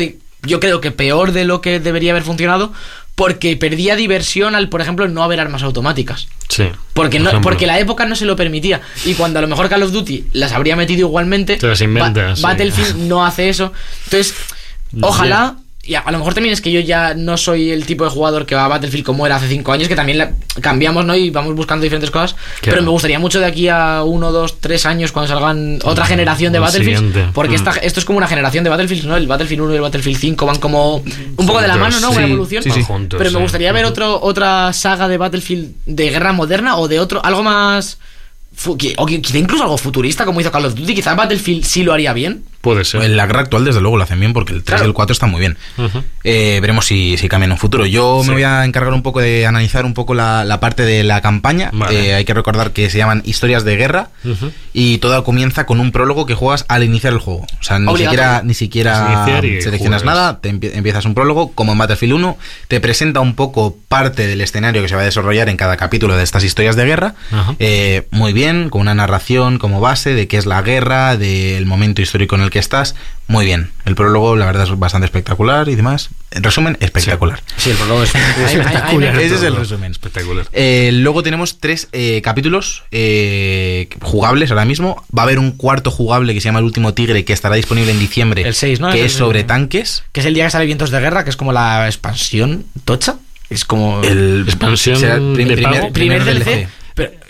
yo 0.45 0.59
creo 0.59 0.79
que 0.81 0.91
peor 0.91 1.31
de 1.31 1.45
lo 1.45 1.59
que 1.61 1.79
debería 1.79 2.11
haber 2.11 2.23
funcionado 2.23 2.71
porque 3.15 3.55
perdía 3.57 3.95
diversión 3.95 4.55
al 4.55 4.69
por 4.69 4.81
ejemplo 4.81 5.07
no 5.07 5.23
haber 5.23 5.39
armas 5.39 5.63
automáticas 5.63 6.27
Sí. 6.49 6.65
porque 6.93 7.19
por 7.19 7.33
no, 7.33 7.41
porque 7.41 7.65
la 7.67 7.79
época 7.79 8.05
no 8.05 8.15
se 8.15 8.25
lo 8.25 8.35
permitía 8.35 8.81
y 9.05 9.13
cuando 9.15 9.39
a 9.39 9.41
lo 9.41 9.47
mejor 9.47 9.69
Call 9.69 9.83
of 9.83 9.91
Duty 9.91 10.25
las 10.33 10.51
habría 10.51 10.75
metido 10.75 11.07
igualmente 11.07 11.57
Te 11.57 11.67
las 11.67 11.81
inventas, 11.81 12.13
Ba- 12.29 12.35
sí. 12.35 12.41
Battlefield 12.41 12.97
no 13.07 13.25
hace 13.25 13.49
eso 13.49 13.71
entonces 14.05 14.35
ojalá 15.01 15.55
y 15.85 15.95
a, 15.95 15.99
a 15.99 16.11
lo 16.13 16.17
mejor 16.19 16.33
también 16.33 16.53
es 16.53 16.61
que 16.61 16.71
yo 16.71 16.79
ya 16.79 17.13
no 17.13 17.35
soy 17.35 17.71
el 17.71 17.85
tipo 17.85 18.05
de 18.05 18.09
jugador 18.09 18.45
que 18.45 18.55
va 18.55 18.63
a 18.63 18.67
Battlefield 18.69 19.03
como 19.05 19.25
era 19.25 19.35
hace 19.35 19.49
cinco 19.49 19.73
años, 19.73 19.89
que 19.89 19.95
también 19.97 20.17
la- 20.17 20.31
cambiamos, 20.61 21.03
¿no? 21.05 21.13
Y 21.13 21.29
vamos 21.29 21.53
buscando 21.55 21.83
diferentes 21.83 22.09
cosas. 22.09 22.37
Pero 22.61 22.81
me 22.81 22.89
gustaría 22.89 23.19
mucho 23.19 23.39
de 23.39 23.45
aquí 23.47 23.67
a 23.67 24.03
uno, 24.03 24.31
dos, 24.31 24.61
tres 24.61 24.85
años 24.85 25.11
cuando 25.11 25.27
salgan 25.33 25.79
otra 25.83 26.05
generación 26.05 26.53
de 26.53 26.59
el 26.59 26.63
Battlefield. 26.63 27.33
Porque 27.33 27.53
Mm. 27.53 27.55
esta- 27.55 27.71
esto 27.81 27.99
es 27.99 28.05
como 28.05 28.17
una 28.17 28.27
generación 28.27 28.63
de 28.63 28.69
Battlefield, 28.69 29.05
¿no? 29.05 29.17
El 29.17 29.27
Battlefield 29.27 29.61
1 29.61 29.73
y 29.73 29.75
el 29.75 29.81
Battlefield 29.81 30.17
5 30.19 30.45
van 30.45 30.59
como 30.59 30.95
un 30.97 31.45
poco 31.45 31.61
de 31.61 31.67
la 31.67 31.75
mano, 31.75 31.99
¿no? 31.99 32.11
Una 32.11 32.25
sí, 32.25 32.31
evolución. 32.31 32.63
sí, 32.63 32.69
sí. 32.69 32.79
Van 32.79 32.85
juntos, 32.87 33.17
Pero 33.17 33.31
me 33.31 33.39
gustaría 33.41 33.71
ver 33.73 33.83
otro, 33.83 34.21
otra 34.21 34.71
saga 34.71 35.09
de 35.09 35.17
Battlefield 35.17 35.73
de 35.85 36.09
guerra 36.09 36.31
moderna 36.31 36.77
o 36.77 36.87
de 36.87 36.99
otro, 37.01 37.23
algo 37.25 37.43
más. 37.43 37.97
O 38.67 38.77
qui- 38.77 39.21
quizá 39.21 39.37
incluso 39.37 39.63
algo 39.63 39.77
futurista 39.77 40.23
como 40.25 40.39
hizo 40.39 40.51
Call 40.51 40.65
of 40.65 40.75
Duty. 40.75 40.95
Quizá 40.95 41.13
Battlefield 41.15 41.65
sí 41.65 41.83
lo 41.83 41.91
haría 41.91 42.13
bien. 42.13 42.43
Puede 42.63 42.85
ser. 42.85 43.03
En 43.03 43.17
la 43.17 43.27
guerra 43.27 43.41
actual, 43.41 43.65
desde 43.65 43.81
luego, 43.81 43.97
lo 43.97 44.03
hacen 44.05 44.19
bien 44.19 44.31
porque 44.33 44.53
el 44.53 44.63
3 44.63 44.77
Claro. 44.77 44.85
y 44.85 44.87
el 44.87 44.93
4 44.93 45.11
están 45.11 45.29
muy 45.29 45.39
bien. 45.41 45.57
Eh, 46.23 46.59
veremos 46.61 46.85
si, 46.85 47.17
si 47.17 47.27
cambian 47.27 47.49
en 47.49 47.53
un 47.53 47.57
futuro. 47.57 47.85
Yo 47.85 48.21
Sí. 48.23 48.29
me 48.29 48.35
voy 48.35 48.43
a 48.43 48.63
encargar 48.63 48.93
un 48.93 49.01
poco 49.03 49.19
de 49.19 49.45
analizar 49.45 49.83
un 49.85 49.93
poco 49.93 50.13
la, 50.13 50.45
la 50.45 50.59
parte 50.61 50.83
de 50.83 51.03
la 51.03 51.19
campaña. 51.21 51.69
Vale. 51.73 52.09
Eh, 52.11 52.13
hay 52.15 52.23
que 52.25 52.33
recordar 52.33 52.71
que 52.71 52.89
se 52.89 52.97
llaman 52.97 53.21
historias 53.25 53.65
de 53.65 53.75
guerra 53.75 54.09
y 54.73 54.99
todo 54.99 55.23
comienza 55.25 55.65
con 55.65 55.79
un 55.81 55.91
prólogo 55.91 56.25
que 56.25 56.35
juegas 56.35 56.63
al 56.69 56.83
iniciar 56.83 57.11
el 57.13 57.19
juego. 57.19 57.41
O 57.41 57.63
sea, 57.63 57.79
ni 57.79 57.97
siquiera, 57.97 58.41
ni 58.45 58.53
siquiera 58.53 58.93
Es 59.11 59.17
iniciar 59.17 59.45
y 59.45 59.61
seleccionas 59.61 60.01
juegas. 60.03 60.17
nada, 60.17 60.39
te 60.39 60.49
empie- 60.53 60.71
empiezas 60.73 61.03
un 61.05 61.13
prólogo 61.13 61.51
como 61.51 61.73
en 61.73 61.77
Battlefield 61.77 62.13
1, 62.13 62.37
te 62.69 62.79
presenta 62.79 63.19
un 63.19 63.35
poco 63.35 63.75
parte 63.89 64.25
del 64.25 64.39
escenario 64.39 64.81
que 64.81 64.87
se 64.87 64.95
va 64.95 65.01
a 65.01 65.05
desarrollar 65.05 65.49
en 65.49 65.57
cada 65.57 65.75
capítulo 65.75 66.15
de 66.15 66.23
estas 66.23 66.43
historias 66.45 66.75
de 66.77 66.85
guerra. 66.85 67.15
Eh, 67.59 68.07
muy 68.11 68.31
bien, 68.31 68.69
con 68.69 68.81
una 68.81 68.95
narración 68.95 69.57
como 69.59 69.81
base 69.81 70.13
de 70.13 70.27
qué 70.29 70.37
es 70.37 70.45
la 70.45 70.61
guerra, 70.61 71.17
del 71.17 71.65
momento 71.65 72.01
histórico 72.01 72.35
en 72.35 72.41
el 72.41 72.49
que 72.53 72.59
estás, 72.59 72.95
muy 73.27 73.43
bien. 73.45 73.71
El 73.83 73.95
prólogo, 73.95 74.37
la 74.37 74.45
verdad, 74.45 74.63
es 74.63 74.79
bastante 74.79 75.05
espectacular 75.05 75.67
y 75.67 75.75
demás. 75.75 76.09
En 76.31 76.43
resumen, 76.43 76.77
espectacular. 76.79 77.41
Sí, 77.57 77.71
el 77.71 77.75
prólogo 77.77 78.03
es. 78.03 78.13
Espectacular. 78.45 79.19
Ese 79.19 79.35
es 79.35 79.43
el 79.43 79.55
resumen. 79.55 79.91
Espectacular. 79.91 80.45
Eh, 80.53 80.91
luego 80.93 81.21
tenemos 81.23 81.59
tres 81.59 81.89
eh, 81.91 82.21
capítulos 82.23 82.83
eh, 82.91 83.89
jugables 84.01 84.51
ahora 84.51 84.65
mismo. 84.65 85.03
Va 85.15 85.23
a 85.23 85.25
haber 85.25 85.39
un 85.39 85.51
cuarto 85.51 85.91
jugable 85.91 86.33
que 86.33 86.39
se 86.41 86.45
llama 86.45 86.59
El 86.59 86.65
último 86.65 86.93
tigre 86.93 87.25
que 87.25 87.33
estará 87.33 87.55
disponible 87.55 87.91
en 87.91 87.99
diciembre. 87.99 88.43
El 88.47 88.53
seis, 88.53 88.79
¿no? 88.79 88.91
Que 88.91 88.99
Es 88.99 89.05
es 89.07 89.11
el- 89.13 89.17
sobre 89.19 89.43
tanques. 89.43 90.03
Que 90.11 90.19
es 90.21 90.25
el 90.25 90.33
día 90.33 90.45
que 90.45 90.51
sale 90.51 90.65
Vientos 90.65 90.89
de 90.91 90.99
Guerra, 90.99 91.23
que 91.23 91.29
es 91.31 91.35
como 91.35 91.51
la 91.53 91.87
expansión 91.87 92.65
tocha. 92.85 93.15
Es 93.49 93.65
como. 93.65 94.01
El 94.03 94.45
Expansión 94.47 94.97
será 94.97 95.15
el 95.15 95.33
prim- 95.33 95.47
de 95.47 95.55
primer, 95.55 95.79
pago. 95.81 95.93
primer 95.93 96.23
primer 96.23 96.43
DLC. 96.43 96.45
DLC. 96.45 96.67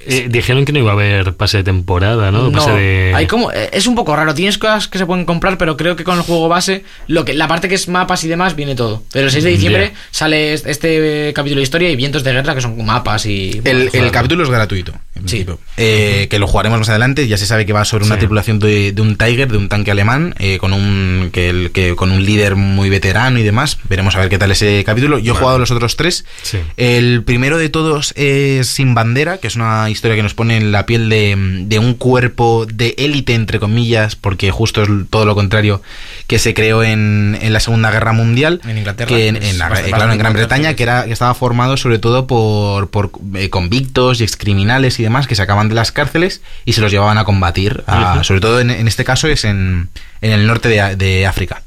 Eh, 0.06 0.28
dijeron 0.30 0.66
que 0.66 0.72
no 0.74 0.80
iba 0.80 0.92
a 0.92 0.94
haber 0.94 1.34
pase 1.34 1.58
de 1.58 1.64
temporada, 1.64 2.32
¿no? 2.32 2.52
Pase 2.52 2.70
No, 2.70 2.76
de... 2.76 3.12
hay 3.16 3.28
como, 3.28 3.52
eh, 3.52 3.70
es 3.72 3.88
un 3.88 3.96
poco 3.96 4.16
raro. 4.16 4.34
Tienes 4.34 4.58
cosas 4.58 4.88
que 4.88 4.98
se 4.98 5.06
pueden 5.06 5.26
comprar, 5.26 5.58
pero 5.58 5.78
creo 5.78 5.96
que 5.96 6.04
con 6.04 6.18
el 6.18 6.24
juego 6.24 6.48
base, 6.50 6.84
lo 7.08 7.26
que, 7.26 7.34
la 7.34 7.48
parte 7.48 7.70
que 7.70 7.76
es 7.76 7.88
mapas 7.88 8.24
y 8.24 8.28
demás, 8.28 8.56
viene 8.56 8.76
todo. 8.76 9.04
Pero 9.12 9.26
el 9.26 9.32
6 9.32 9.44
de 9.44 9.50
diciembre 9.52 9.94
sale 10.12 10.54
es- 10.54 10.66
este 10.66 11.30
eh, 11.30 11.34
capítulo 11.34 11.60
de 11.60 11.64
historia 11.64 11.90
y 11.90 11.96
vientos 11.96 12.24
de 12.24 12.34
guerra, 12.34 12.56
que 12.56 12.62
son 12.62 12.84
mapas 12.86 13.26
y. 13.26 13.62
El, 13.64 13.90
capítulo 14.12 14.44
es 14.44 14.50
gratuito, 14.50 14.94
en 15.16 15.28
Sí. 15.30 15.46
Eh, 15.78 16.28
que 16.30 16.40
lo 16.40 16.48
jugaremos 16.48 16.80
más 16.80 16.90
adelante. 16.90 17.28
Ya 17.28 17.38
se 17.38 17.46
sabe 17.46 17.66
que 17.66 17.74
va 17.74 17.86
sobre 17.86 18.06
una 18.06 18.16
Sí. 18.16 18.20
tripulación 18.20 18.60
de, 18.60 18.92
de 18.92 19.02
un 19.02 19.16
Tiger, 19.16 19.52
de 19.52 19.58
un 19.58 19.70
tanque 19.70 19.92
alemán, 19.92 20.34
eh, 20.40 20.58
con 20.58 20.74
un 20.74 21.30
que, 21.32 21.50
el- 21.50 21.72
que 21.72 21.96
con 21.96 22.12
un 22.12 22.26
líder 22.26 22.56
muy 22.56 22.90
veterano 22.90 23.40
y 23.40 23.44
demás. 23.44 23.78
Veremos 23.90 24.16
a 24.16 24.20
ver 24.20 24.30
qué 24.30 24.38
tal 24.38 24.52
ese 24.52 24.84
capítulo. 24.86 25.20
Yo 25.20 25.34
he 25.34 25.38
jugado 25.38 25.60
los 25.60 25.72
otros 25.72 25.96
tres. 25.98 26.26
Sí. 26.42 26.58
El 26.78 27.24
primero 27.24 27.58
de 27.58 27.70
todos 27.70 28.14
es 28.16 28.68
Sin 28.68 28.94
Bandera, 28.96 29.38
que 29.38 29.48
es 29.48 29.56
una 29.56 29.90
historia 29.90 30.16
que 30.16 30.24
nos 30.24 30.34
pone 30.34 30.58
en 30.58 30.72
la 30.72 30.86
piel 30.86 31.10
de, 31.10 31.36
de 31.66 31.80
un 31.80 31.94
cuerpo 31.94 32.66
de 32.72 32.96
élite, 32.98 33.34
entre 33.36 33.60
comillas, 33.60 34.16
porque 34.16 34.52
justo 34.52 34.82
es 34.84 34.90
todo 35.10 35.26
lo 35.26 35.36
contrario 35.36 35.82
que 36.28 36.40
se 36.40 36.54
creó 36.54 36.84
en, 36.84 37.38
en 37.42 37.54
la 37.54 37.60
Segunda 37.60 37.92
Guerra 37.92 38.14
Mundial. 38.14 38.62
En 38.68 38.78
Inglaterra, 38.78 39.10
Que 39.10 39.28
en, 39.28 39.36
es 39.38 39.46
en 39.52 39.58
la- 39.60 39.70
bastante- 39.70 39.90
eh, 39.90 39.94
claro, 39.94 40.12
en 40.12 40.18
Gran 40.18 40.34
Bretaña, 40.34 40.74
que 40.76 40.84
era 40.84 41.06
que 41.06 41.14
estaba 41.14 41.34
formado 41.34 41.78
sobre 41.78 42.00
todo 42.00 42.28
por, 42.28 42.90
por 42.90 43.12
eh, 43.36 43.50
convictos 43.50 44.22
y 44.22 44.24
excriminales 44.24 45.00
y 45.00 45.03
demás 45.04 45.28
que 45.28 45.36
sacaban 45.36 45.70
de 45.70 45.76
las 45.76 45.92
cárceles 45.92 46.42
y 46.66 46.74
se 46.74 46.82
los 46.82 46.92
llevaban 46.92 47.18
a 47.18 47.24
combatir. 47.26 47.84
a-. 47.88 48.24
Sobre 48.24 48.42
todo 48.42 48.60
en, 48.60 48.70
en 48.72 48.88
este 48.88 49.04
caso 49.04 49.28
es 49.28 49.46
en, 49.46 49.90
en 50.22 50.32
el 50.32 50.48
norte 50.48 50.70
de, 50.70 50.96
de 50.96 51.26
África. 51.28 51.62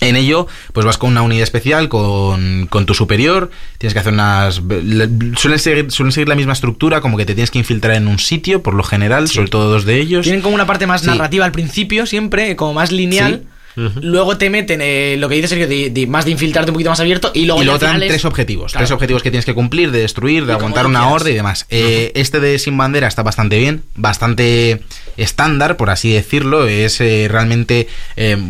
En 0.00 0.16
ello, 0.16 0.48
pues 0.72 0.84
vas 0.86 0.98
con 0.98 1.10
una 1.10 1.22
unidad 1.22 1.44
especial, 1.44 1.88
con, 1.88 2.66
con 2.68 2.86
tu 2.86 2.94
superior, 2.94 3.50
tienes 3.78 3.92
que 3.92 4.00
hacer 4.00 4.12
unas... 4.12 4.60
le- 4.62 5.08
Suelen 5.36 5.58
seguir, 5.60 5.92
suelen 5.92 6.10
seguir 6.12 6.28
la 6.28 6.34
misma 6.34 6.54
estructura, 6.54 7.00
como 7.00 7.16
que 7.16 7.24
te 7.26 7.34
tienes 7.34 7.50
que 7.52 7.58
infiltrar 7.58 7.94
en 7.96 8.08
un 8.08 8.18
sitio, 8.18 8.62
por 8.62 8.74
lo 8.74 8.82
general, 8.82 9.28
sobre 9.28 9.48
todo 9.48 9.70
dos 9.70 9.84
de 9.84 10.00
ellos. 10.00 10.24
Tienen 10.24 10.40
como 10.40 10.54
una 10.56 10.66
parte 10.66 10.86
más 10.88 11.02
Sí. 11.02 11.06
narrativa 11.06 11.44
al 11.44 11.52
principio, 11.52 12.06
siempre, 12.06 12.56
como 12.56 12.74
más 12.74 12.90
lineal. 12.90 13.42
Sí. 13.44 13.48
Luego 13.76 14.36
te 14.38 14.50
meten 14.50 14.80
eh, 14.82 15.16
lo 15.18 15.28
que 15.28 15.36
dice 15.36 15.48
Sergio, 15.48 15.66
de, 15.68 15.90
de 15.90 16.06
más 16.06 16.24
de 16.24 16.30
infiltrarte 16.32 16.70
un 16.70 16.74
poquito 16.74 16.90
más 16.90 17.00
abierto. 17.00 17.30
Y 17.34 17.46
luego, 17.46 17.62
y 17.62 17.64
luego 17.64 17.78
te 17.78 17.86
dan 17.86 17.98
tres 18.00 18.24
objetivos, 18.24 18.72
Claro. 18.72 18.84
tres 18.86 18.92
objetivos 18.92 19.22
que 19.22 19.30
tienes 19.30 19.44
que 19.44 19.54
cumplir, 19.54 19.90
de 19.90 20.00
destruir, 20.00 20.46
de 20.46 20.52
Y 20.52 20.56
aguantar 20.56 20.86
una 20.86 21.08
horda 21.08 21.30
y 21.30 21.34
demás. 21.34 21.66
Eh, 21.70 22.12
Este 22.14 22.40
de 22.40 22.58
Sin 22.58 22.76
Bandera 22.76 23.08
está 23.08 23.22
bastante 23.22 23.58
bien, 23.58 23.82
bastante 23.94 24.82
estándar, 25.16 25.76
por 25.76 25.90
así 25.90 26.12
decirlo. 26.12 26.66
Es 26.66 27.00
eh, 27.00 27.28
realmente 27.30 27.88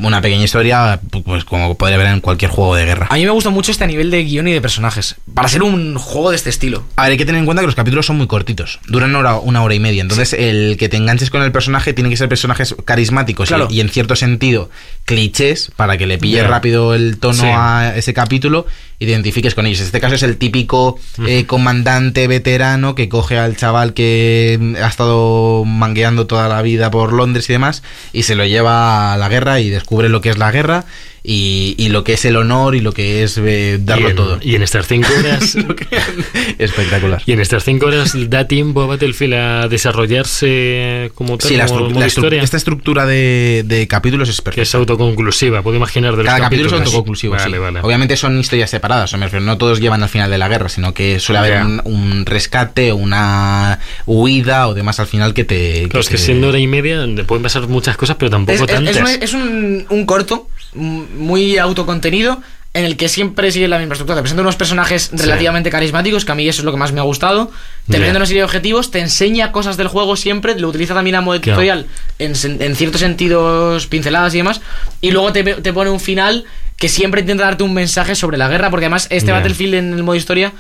una 0.01 0.21
pequeña 0.21 0.45
historia, 0.45 1.01
pues 1.25 1.45
como 1.45 1.77
podría 1.77 1.99
ver 1.99 2.07
en 2.09 2.21
cualquier 2.21 2.51
juego 2.51 2.75
de 2.75 2.85
guerra. 2.85 3.07
A 3.11 3.15
mí 3.15 3.25
me 3.25 3.31
gusta 3.31 3.51
mucho 3.51 3.71
este 3.73 3.87
nivel 3.87 4.11
de 4.11 4.25
guion 4.25 4.49
y 4.49 4.53
de 4.53 4.61
personajes. 4.61 5.17
Para 5.35 5.49
ser 5.49 5.63
un 5.63 5.97
juego 5.97 6.31
de 6.31 6.37
este 6.37 6.51
estilo. 6.51 6.85
A 6.97 7.03
ver, 7.03 7.13
hay 7.13 7.17
que 7.19 7.25
tener 7.25 7.39
en 7.39 7.45
cuenta 7.47 7.61
que 7.63 7.67
los 7.67 7.75
capítulos 7.75 8.07
son 8.07 8.17
muy 8.17 8.27
cortitos, 8.27 8.81
duran 8.87 9.11
una 9.11 9.19
hora, 9.21 9.37
una 9.37 9.63
hora 9.63 9.75
y 9.75 9.81
media. 9.81 10.03
Entonces, 10.03 10.33
el 10.33 10.77
que 10.79 10.89
te 10.89 10.97
enganches 10.97 11.31
con 11.31 11.43
el 11.43 11.53
personaje 11.53 11.93
tiene 11.93 12.11
que 12.11 12.17
ser 12.17 12.29
personajes 12.29 12.75
carismáticos 12.85 13.51
y- 13.71 13.75
y, 13.77 13.81
en 13.81 13.89
cierto 13.89 14.17
sentido 14.17 14.71
clichés 15.15 15.71
para 15.77 15.97
que 15.99 16.07
le 16.07 16.19
pille 16.19 16.43
rápido 16.43 16.95
el 16.95 17.19
tono 17.19 17.35
Sí. 17.43 17.47
a 17.49 17.95
ese 17.97 18.13
capítulo 18.15 18.67
y 18.99 19.05
te 19.07 19.13
identifiques 19.13 19.55
con 19.55 19.67
ellos. 19.67 19.81
En 19.81 19.87
este 19.87 20.01
caso 20.01 20.15
es 20.15 20.23
el 20.23 20.37
típico 20.37 20.99
eh, 21.27 21.45
comandante 21.47 22.27
veterano 22.29 22.95
que 22.95 23.09
coge 23.09 23.39
al 23.39 23.57
chaval 23.57 23.95
que 23.95 24.59
ha 24.83 24.87
estado 24.89 25.65
mangueando 25.65 26.27
toda 26.27 26.49
la 26.49 26.63
vida 26.63 26.91
por 26.91 27.13
Londres 27.13 27.49
y 27.51 27.53
demás 27.53 27.83
y 28.13 28.23
se 28.25 28.35
lo 28.35 28.45
lleva 28.45 29.13
a 29.13 29.17
la 29.17 29.29
guerra 29.29 29.61
y 29.61 29.71
descubre 29.71 30.09
lo 30.09 30.21
que 30.21 30.31
es 30.31 30.39
la 30.39 30.51
guerra 30.53 30.85
y, 31.25 31.75
y 31.79 31.89
lo 31.91 32.03
que 32.05 32.15
es 32.15 32.25
el 32.25 32.37
honor 32.37 32.75
y 32.75 32.81
lo 32.81 32.93
que 32.93 33.23
es 33.23 33.39
eh, 33.39 33.79
darlo 33.81 34.09
y 34.09 34.11
en, 34.11 34.17
todo. 34.17 34.39
Y 34.43 34.55
en 34.57 34.63
estas 34.63 34.87
cinco 34.89 35.09
horas... 35.19 35.57
Espectacular. 36.59 37.23
y 37.27 37.33
en 37.33 37.41
estas 37.41 37.65
cinco 37.65 37.87
horas 37.87 38.13
da 38.29 38.47
tiempo 38.49 38.83
a 38.83 38.87
Battlefield 38.87 39.35
a 39.35 39.69
desarrollarse 39.69 41.11
como 41.15 41.39
tal, 41.39 41.49
Sí, 41.49 41.57
la, 41.57 41.67
como 41.67 41.89
estru- 41.89 41.95
la 41.95 42.07
estru- 42.07 42.09
historia. 42.09 42.43
esta 42.43 42.57
estructura 42.57 43.07
de, 43.07 43.63
de 43.67 43.87
capítulos 43.89 44.29
es 44.29 44.37
Que 44.39 44.43
perfecta. 44.43 44.63
es 44.63 44.75
autoconclusiva, 44.75 45.63
puedo 45.63 45.77
imaginar 45.77 46.13
de 46.17 46.19
los 46.19 46.27
Cada 46.27 46.41
capítulo 46.41 46.69
es 46.69 46.73
autoconclusivo. 46.75 47.35
Vale, 47.35 47.57
sí. 47.57 47.61
vale. 47.61 47.81
Obviamente 47.83 48.17
son 48.17 48.39
historias 48.39 48.71
separadas, 48.71 49.05
o 49.05 49.09
sea, 49.09 49.19
me 49.19 49.27
refiero, 49.27 49.45
no 49.45 49.59
todos 49.59 49.81
llevan 49.81 50.03
al 50.03 50.09
final 50.09 50.31
de 50.31 50.39
la 50.39 50.49
guerra, 50.49 50.69
sino 50.69 50.93
que 50.95 51.21
suele 51.21 51.39
haber 51.39 51.63
un, 51.63 51.81
un 51.85 52.27
rescate, 52.27 52.93
una 52.93 53.79
huida 54.07 54.69
o 54.69 54.75
demás 54.75 55.01
al 55.01 55.07
final 55.07 55.35
que 55.35 55.45
te. 55.45 55.85
Claro, 55.89 56.01
es 56.01 56.09
que 56.09 56.17
te- 56.17 56.23
siendo 56.23 56.49
hora 56.49 56.59
y 56.59 56.67
media 56.67 57.07
pueden 57.27 57.43
pasar 57.43 57.67
muchas 57.69 57.97
cosas, 57.97 58.17
pero 58.19 58.31
tampoco 58.31 58.53
Es, 58.55 58.61
es- 58.63 58.67
tantas. 58.67 58.97
es 58.97 59.03
un, 59.03 59.23
es 59.23 59.35
un- 59.35 59.87
un 59.91 60.07
corto 60.07 60.49
muy 60.75 61.59
autocontenido 61.59 62.41
en 62.75 62.87
el 62.87 62.97
que 62.97 63.09
siempre 63.11 63.53
sigue 63.53 63.69
la 63.69 63.79
misma 63.79 63.93
estructura. 63.93 64.17
Te 64.17 64.23
presenta 64.23 64.41
unos 64.43 64.57
personajes 64.57 65.11
relativamente 65.13 65.69
carismáticos, 65.69 66.25
que 66.25 66.33
a 66.33 66.35
mí 66.35 66.49
eso 66.49 66.63
es 66.63 66.65
lo 66.65 66.71
que 66.73 66.79
más 66.79 66.93
me 66.93 67.01
ha 67.01 67.03
gustado. 67.03 67.51
Te 67.87 67.99
presenta 67.99 68.17
una 68.19 68.25
serie 68.27 68.41
de 68.41 68.45
objetivos, 68.47 68.91
te 68.91 69.01
enseña 69.01 69.53
cosas 69.53 69.77
del 69.77 69.89
juego 69.89 70.17
siempre, 70.17 70.59
lo 70.59 70.69
utiliza 70.69 70.95
también 70.95 71.17
a 71.17 71.21
modo 71.21 71.35
de 71.35 71.41
Claro. 71.43 71.57
tutorial 71.57 71.87
en, 72.19 72.35
ciertos 72.77 73.01
sentidos, 73.03 73.87
pinceladas 73.89 74.33
y 74.35 74.39
demás. 74.39 74.63
Y 75.03 75.11
luego 75.11 75.33
te, 75.35 75.45
te 75.45 75.73
pone 75.75 75.91
un 75.91 76.01
final 76.01 76.47
que 76.79 76.89
siempre 76.89 77.21
intenta 77.21 77.45
darte 77.45 77.63
un 77.63 77.75
mensaje 77.75 78.15
sobre 78.15 78.39
la 78.39 78.49
guerra, 78.49 78.71
porque 78.71 78.87
además 78.87 79.07
este. 79.11 79.33
Battlefield 79.33 79.75
en 79.75 79.93
el 79.93 80.03
modo 80.03 80.17
historia 80.17 80.53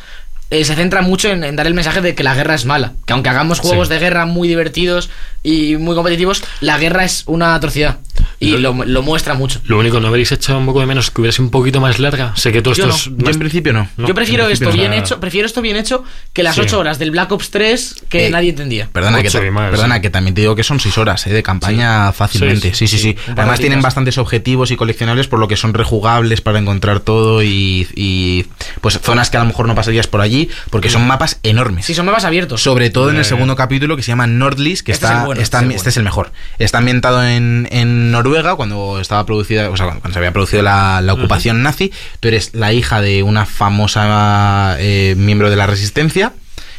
eh, 0.50 0.66
se 0.66 0.74
centra 0.74 1.00
mucho 1.00 1.30
en, 1.30 1.42
en 1.44 1.56
dar 1.56 1.66
el 1.66 1.72
mensaje 1.72 2.02
de 2.02 2.14
que 2.14 2.22
la 2.22 2.34
guerra 2.34 2.54
es 2.54 2.66
mala. 2.66 2.92
Que 3.06 3.14
aunque 3.14 3.30
hagamos 3.30 3.58
juegos 3.58 3.88
Sí. 3.88 3.94
de 3.94 4.00
guerra 4.00 4.26
muy 4.26 4.48
divertidos 4.48 5.08
y 5.42 5.76
muy 5.78 5.94
competitivos, 5.94 6.44
la 6.60 6.76
guerra 6.76 7.04
es 7.06 7.22
una 7.24 7.54
atrocidad. 7.54 7.96
Y 8.41 8.57
lo, 8.59 8.73
lo 8.85 9.03
muestra 9.03 9.35
mucho. 9.35 9.61
Lo 9.64 9.79
único, 9.79 10.01
¿no 10.01 10.09
habréis 10.09 10.33
hecho 10.33 10.57
un 10.59 10.66
poco 10.66 10.81
de 10.81 10.87
menos 10.87 11.11
que 11.11 11.20
hubiese 11.20 11.43
un 11.43 11.51
poquito 11.51 11.81
más 11.81 11.99
larga? 11.99 12.33
Sé 12.37 12.53
que 12.53 12.62
todo 12.62 12.75
Yo 12.75 12.85
esto 12.89 13.09
no. 13.11 13.16
es 13.16 13.25
Yo 13.25 13.31
en 13.31 13.39
principio 13.39 13.73
no. 13.73 13.89
No, 13.97 14.09
Yo 14.09 14.14
prefiero 14.14 14.49
esto 14.49 14.70
bien 14.73 14.93
hecho, 14.93 15.20
prefiero 15.20 15.47
esto 15.47 15.61
bien 15.62 15.77
hecho 15.77 16.05
que 16.33 16.43
las 16.43 16.55
Sí. 16.55 16.62
8 16.62 16.79
horas 16.79 16.99
del 16.99 17.11
Black 17.11 17.31
Ops 17.33 17.51
3 17.51 18.05
que 18.09 18.27
Eh, 18.27 18.31
nadie 18.31 18.51
entendía. 18.51 18.89
Perdona, 18.93 19.23
que, 19.23 19.51
más, 19.51 19.70
perdona 19.70 20.01
sí. 20.03 20.11
también 20.11 20.35
te 20.35 20.41
digo 20.43 20.55
que 20.57 20.64
son 20.64 20.81
seis 20.81 20.99
horas 20.99 21.27
eh, 21.27 21.31
de 21.33 21.43
campaña 21.43 22.12
fácilmente. 22.12 22.75
Sí, 22.75 22.87
Sí, 22.87 22.89
sí, 22.89 22.99
sí, 22.99 23.12
sí, 23.14 23.18
sí. 23.25 23.33
Además 23.37 23.59
tienen 23.61 23.81
bastantes 23.83 24.18
objetivos 24.18 24.70
y 24.70 24.77
coleccionables 24.77 25.29
por 25.29 25.39
lo 25.39 25.49
que 25.49 25.57
son 25.57 25.73
rejugables 25.75 26.41
para 26.41 26.59
encontrar 26.59 27.01
todo 27.01 27.43
y, 27.43 27.87
y, 27.95 28.47
pues 28.81 28.99
zonas 29.03 29.31
que 29.31 29.37
a 29.37 29.41
lo 29.41 29.47
mejor 29.47 29.66
no 29.66 29.75
pasarías 29.75 30.07
por 30.07 30.20
allí 30.20 30.49
porque 30.70 30.91
son 30.91 31.07
mapas 31.07 31.39
enormes. 31.43 31.87
Si 31.87 31.95
son 31.95 32.07
mapas 32.07 32.25
abiertos. 32.25 32.62
Sobre 32.62 32.91
todo 32.91 33.11
en 33.11 33.16
el 33.16 33.23
ya. 33.23 33.29
segundo 33.29 33.57
capítulo 33.57 33.97
que 33.97 34.03
se 34.03 34.09
llama 34.09 34.27
Nordlis, 34.27 34.83
que 34.83 34.93
Este 34.93 35.07
es 35.07 35.11
está, 35.11 35.20
el 35.20 35.27
bueno, 35.27 35.41
está- 35.43 35.59
este 35.61 35.66
es 35.68 35.70
el 35.73 35.77
este 35.77 35.89
es 35.91 35.97
el 35.97 36.03
mejor. 36.05 36.33
Está 36.59 36.79
ambientado 36.79 37.25
en, 37.27 37.68
en 37.70 38.11
Noruega 38.12 38.54
cuando 38.54 39.00
estaba 39.00 39.26
producida, 39.26 39.70
o 39.70 39.76
sea, 39.76 39.86
cuando, 39.86 40.02
cuando 40.02 40.14
se 40.14 40.18
había 40.18 40.32
producido 40.32 40.62
la, 40.62 41.00
la 41.00 41.12
ocupación 41.14 41.62
nazi. 41.62 41.92
Tú 42.20 42.28
eres 42.28 42.54
la 42.54 42.72
hija 42.72 43.00
de 43.00 43.22
una 43.22 43.46
famosa 43.46 44.76
eh, 44.78 45.14
miembro 45.16 45.50
de 45.50 45.56
la 45.56 45.66
resistencia. 45.66 46.32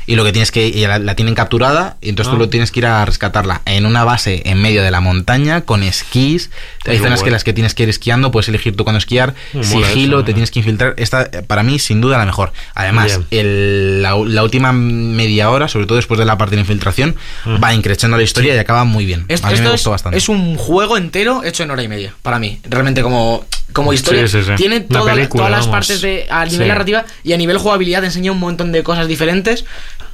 Y 0.06 0.16
lo 0.16 0.24
que 0.24 0.32
tienes 0.32 0.51
que. 0.51 0.68
y 0.68 0.86
la, 0.86 0.99
la 0.99 1.16
tienen 1.16 1.36
capturada. 1.36 1.97
Y 2.01 2.10
entonces 2.10 2.30
tú 2.32 2.36
Ah. 2.38 2.39
lo 2.39 2.49
tienes 2.49 2.72
que 2.72 2.80
ir 2.82 2.86
a 2.86 3.04
rescatarla 3.06 3.62
en 3.66 3.86
una 3.86 4.04
base 4.04 4.41
en 4.45 4.62
medio 4.62 4.84
de 4.84 4.91
la 4.91 4.99
montaña, 5.01 5.62
con 5.62 5.84
esquís. 5.84 6.49
Hay 6.86 6.97
zonas 6.97 7.20
que 7.20 7.26
guay. 7.26 7.32
las 7.32 7.43
que 7.43 7.54
tienes 7.54 7.74
que 7.76 7.84
ir 7.84 7.89
esquiando, 7.89 8.32
puedes 8.32 8.49
elegir 8.49 8.76
tú 8.76 8.84
cuando 8.84 8.97
esquiar. 8.97 9.34
Me 9.54 9.64
sigilo, 9.64 10.18
eso, 10.18 10.26
te 10.26 10.32
eh. 10.32 10.34
tienes 10.34 10.51
que 10.51 10.60
infiltrar. 10.60 10.93
Esta, 10.97 11.24
eh, 11.32 11.41
para 11.45 11.64
mí, 11.64 11.80
sin 11.80 12.01
duda, 12.01 12.18
la 12.18 12.26
mejor. 12.26 12.51
Además, 12.76 13.20
el- 13.32 14.01
la, 14.01 14.16
la 14.18 14.43
última 14.43 14.74
media 14.74 15.49
hora, 15.49 15.68
sobre 15.68 15.86
todo 15.86 15.95
después 15.95 16.20
de 16.20 16.26
la 16.26 16.38
parte 16.38 16.56
de 16.56 16.62
infiltración, 16.62 17.16
va 17.64 17.74
increchando 17.74 18.18
la 18.18 18.24
historia 18.24 18.56
y 18.56 18.58
acaba 18.58 18.84
muy 18.84 19.06
bien. 19.06 19.26
Esto, 19.28 19.47
a 19.47 19.51
mí 19.51 19.56
me 19.58 19.60
esto 19.62 19.72
gustó 19.72 19.89
es, 19.89 19.93
bastante. 19.93 20.18
es 20.18 20.30
un 20.30 20.56
juego 20.58 20.97
entero 20.97 21.43
hecho 21.43 21.64
en 21.64 21.72
hora 21.72 21.84
y 21.84 21.88
media, 21.88 22.14
para 22.22 22.39
mí. 22.39 22.60
Realmente 22.70 23.01
como, 23.01 23.45
como 23.72 23.93
historia. 23.93 24.28
Sí, 24.28 24.39
sí, 24.41 24.43
sí. 24.47 24.54
Tiene 24.56 24.82
toda- 24.82 25.14
película, 25.14 25.41
todas 25.45 25.51
las 25.51 25.62
vamos. 25.68 25.72
partes 25.88 26.01
de, 26.01 26.28
a 26.30 26.45
nivel 26.45 26.62
Sí. 26.64 26.68
narrativa 26.68 27.06
y 27.24 27.34
a 27.34 27.38
nivel 27.38 27.58
jugabilidad 27.58 28.04
enseña 28.04 28.32
un 28.32 28.39
montón 28.39 28.72
de 28.72 28.84
cosas 28.84 29.08
diferentes. 29.08 29.66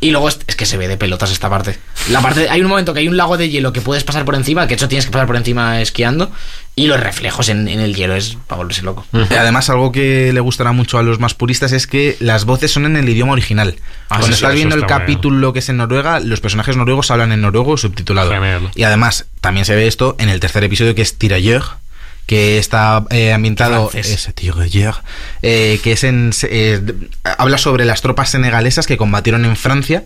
Y 0.02 0.12
luego 0.12 0.30
es, 0.30 0.40
es 0.48 0.56
que 0.56 0.66
se 0.66 0.78
ve 0.78 0.88
de 0.88 0.98
pelotas 0.98 1.32
esta 1.32 1.50
parte. 1.50 1.78
La 2.10 2.22
parte 2.22 2.50
hay 2.50 2.62
un 2.62 2.68
momento 2.68 2.94
que 2.94 3.02
hay 3.02 3.08
un 3.10 3.18
lago 3.18 3.38
de 3.38 3.50
hielo 3.50 3.74
que 3.74 3.82
puedes 3.82 4.04
pasar 4.04 4.24
por 4.24 4.36
encima, 4.36 4.64
que 4.64 4.70
de 4.70 4.76
hecho 4.76 4.88
tienes 4.88 5.06
que 5.06 5.12
pasar 5.12 5.28
por 5.28 5.36
encima 5.36 5.82
esquiando. 5.82 6.32
Y 6.76 6.88
los 6.88 6.98
reflejos 7.00 7.50
en, 7.50 7.68
en 7.68 7.82
el 7.82 7.94
hielo 7.94 8.16
es 8.16 8.38
para 8.48 8.60
volverse 8.60 8.84
loco. 8.84 9.06
Y 9.12 9.34
Además, 9.34 9.70
algo 9.70 9.92
que 9.92 10.32
le 10.32 10.40
gustará 10.40 10.72
mucho 10.72 10.98
a 10.98 11.04
los 11.04 11.20
más 11.20 11.34
puristas 11.34 11.74
es 11.74 11.88
que 11.88 12.16
las 12.22 12.46
voces 12.46 12.72
son 12.72 12.86
en 12.86 12.96
el 12.96 13.10
idioma 13.10 13.34
original. 13.34 13.76
Ah, 14.04 14.20
Cuando 14.20 14.28
sí, 14.28 14.34
estás 14.34 14.52
sí, 14.52 14.58
viendo 14.58 14.76
el 14.76 14.86
capítulo 14.86 15.52
que 15.52 15.60
es 15.60 15.68
en 15.68 15.76
Noruega, 15.78 16.22
los 16.22 16.40
personajes 16.40 16.78
noruegos 16.78 17.12
hablan 17.12 17.34
en 17.34 17.42
noruego 17.42 17.76
subtitulado. 17.76 18.32
Genial. 18.32 18.72
Y 18.76 18.84
además, 18.84 19.26
también 19.42 19.66
se 19.66 19.76
ve 19.76 19.88
esto 19.88 20.16
en 20.20 20.30
el 20.30 20.40
tercer 20.40 20.64
episodio 20.64 20.96
que 20.96 21.02
es 21.02 21.18
Tirailleur, 21.18 21.64
que 22.30 22.60
está 22.60 23.06
eh, 23.10 23.34
ambientado 23.34 23.90
Francés. 23.90 24.28
es 24.28 24.36
Tirailleur, 24.36 24.98
eh, 25.42 25.80
que 25.82 25.94
es 25.94 26.04
en 26.04 26.30
eh, 26.44 26.80
habla 27.24 27.58
sobre 27.58 27.86
las 27.86 28.04
tropas 28.04 28.30
senegalesas 28.30 28.86
que 28.86 28.98
combatieron 28.98 29.46
en 29.46 29.56
Francia 29.56 30.04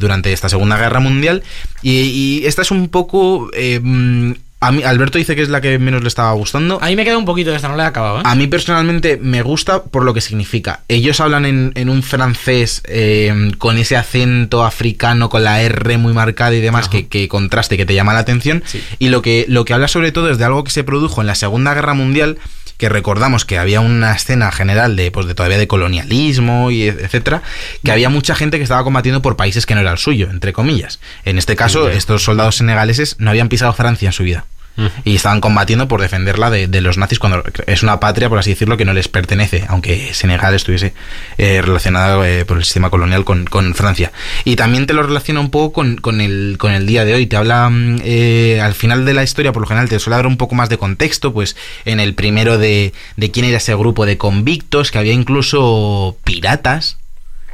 durante 0.00 0.32
esta 0.32 0.48
Segunda 0.48 0.78
Guerra 0.78 1.00
Mundial 1.00 1.42
y, 1.82 2.04
y 2.40 2.46
esta 2.46 2.62
es 2.62 2.70
un 2.70 2.88
poco 2.88 3.50
A 4.66 4.72
mí, 4.72 4.82
Alberto 4.82 5.18
dice 5.18 5.36
que 5.36 5.42
es 5.42 5.48
la 5.48 5.60
que 5.60 5.78
menos 5.78 6.02
le 6.02 6.08
estaba 6.08 6.32
gustando. 6.32 6.78
A 6.82 6.86
mí 6.86 6.96
me 6.96 7.04
queda 7.04 7.18
un 7.18 7.24
poquito 7.24 7.50
de 7.50 7.56
esta, 7.56 7.68
no 7.68 7.76
la 7.76 7.84
he 7.84 7.86
acabado, 7.86 8.18
¿eh? 8.18 8.22
A 8.24 8.34
mí 8.34 8.46
personalmente 8.46 9.18
me 9.20 9.42
gusta 9.42 9.82
por 9.82 10.04
lo 10.04 10.14
que 10.14 10.20
significa. 10.20 10.80
Ellos 10.88 11.20
hablan 11.20 11.44
en, 11.44 11.72
en 11.74 11.88
un 11.88 12.02
francés 12.02 12.82
eh, 12.86 13.52
con 13.58 13.76
ese 13.78 13.96
acento 13.96 14.64
africano, 14.64 15.28
con 15.28 15.44
la 15.44 15.60
R 15.62 15.98
muy 15.98 16.12
marcada 16.12 16.54
y 16.54 16.60
demás, 16.60 16.88
que, 16.88 17.06
que 17.08 17.28
contraste, 17.28 17.76
que 17.76 17.86
te 17.86 17.94
llama 17.94 18.14
la 18.14 18.20
atención. 18.20 18.62
Y 18.98 19.08
lo 19.08 19.22
que, 19.22 19.44
lo 19.48 19.64
que 19.64 19.74
habla 19.74 19.88
sobre 19.88 20.12
todo 20.12 20.30
es 20.30 20.38
de 20.38 20.44
algo 20.44 20.64
que 20.64 20.70
se 20.70 20.84
produjo 20.84 21.20
en 21.20 21.26
la 21.26 21.34
Segunda 21.34 21.74
Guerra 21.74 21.94
Mundial, 21.94 22.38
que 22.78 22.88
recordamos 22.88 23.44
que 23.44 23.56
había 23.58 23.80
una 23.80 24.12
escena 24.14 24.50
general 24.50 24.96
de, 24.96 25.10
pues, 25.12 25.26
de 25.26 25.34
todavía 25.34 25.58
de 25.58 25.68
colonialismo 25.68 26.70
y 26.72 26.88
et- 26.88 27.00
etcétera, 27.00 27.42
que 27.84 27.92
había 27.92 28.08
mucha 28.08 28.34
gente 28.34 28.56
que 28.56 28.64
estaba 28.64 28.82
combatiendo 28.82 29.22
por 29.22 29.36
países 29.36 29.64
que 29.64 29.74
no 29.76 29.80
era 29.80 29.92
el 29.92 29.98
suyo, 29.98 30.28
entre 30.30 30.52
comillas. 30.52 30.98
En 31.24 31.38
este 31.38 31.54
caso, 31.54 31.88
estos 31.98 32.24
soldados 32.24 32.56
senegaleses 32.56 33.16
no 33.20 33.30
habían 33.30 33.48
pisado 33.48 33.72
Francia 33.74 34.08
en 34.08 34.12
su 34.12 34.24
vida 34.24 34.46
y 35.04 35.14
estaban 35.14 35.40
combatiendo 35.40 35.86
por 35.86 36.00
defenderla 36.00 36.50
de, 36.50 36.66
de 36.66 36.80
los 36.80 36.98
nazis 36.98 37.18
cuando 37.18 37.44
es 37.66 37.82
una 37.82 38.00
patria, 38.00 38.28
por 38.28 38.38
así 38.38 38.50
decirlo, 38.50 38.76
que 38.76 38.84
no 38.84 38.92
les 38.92 39.08
pertenece, 39.08 39.64
aunque 39.68 40.12
Senegal 40.14 40.54
estuviese 40.54 40.94
eh, 41.38 41.62
relacionado 41.62 42.24
eh, 42.24 42.44
por 42.44 42.56
el 42.56 42.64
sistema 42.64 42.90
colonial 42.90 43.24
con, 43.24 43.44
con 43.44 43.74
Francia. 43.74 44.12
Y 44.44 44.56
también 44.56 44.86
te 44.86 44.94
lo 44.94 45.02
relaciona 45.02 45.40
un 45.40 45.50
poco 45.50 45.72
con, 45.72 45.96
con 45.96 46.20
el, 46.20 46.56
con 46.58 46.72
el 46.72 46.86
día 46.86 47.04
de 47.04 47.14
hoy. 47.14 47.26
Te 47.26 47.36
habla 47.36 47.68
mm, 47.70 48.00
eh, 48.04 48.60
al 48.60 48.74
final 48.74 49.04
de 49.04 49.14
la 49.14 49.22
historia, 49.22 49.52
por 49.52 49.62
lo 49.62 49.68
general, 49.68 49.88
te 49.88 49.98
suele 49.98 50.16
dar 50.16 50.26
un 50.26 50.36
poco 50.36 50.54
más 50.54 50.68
de 50.68 50.78
contexto, 50.78 51.32
pues 51.32 51.56
en 51.84 52.00
el 52.00 52.14
primero 52.14 52.58
de, 52.58 52.92
de 53.16 53.30
quién 53.30 53.46
era 53.46 53.58
ese 53.58 53.74
grupo 53.74 54.06
de 54.06 54.18
convictos, 54.18 54.90
que 54.90 54.98
había 54.98 55.12
incluso 55.12 56.16
piratas. 56.24 56.98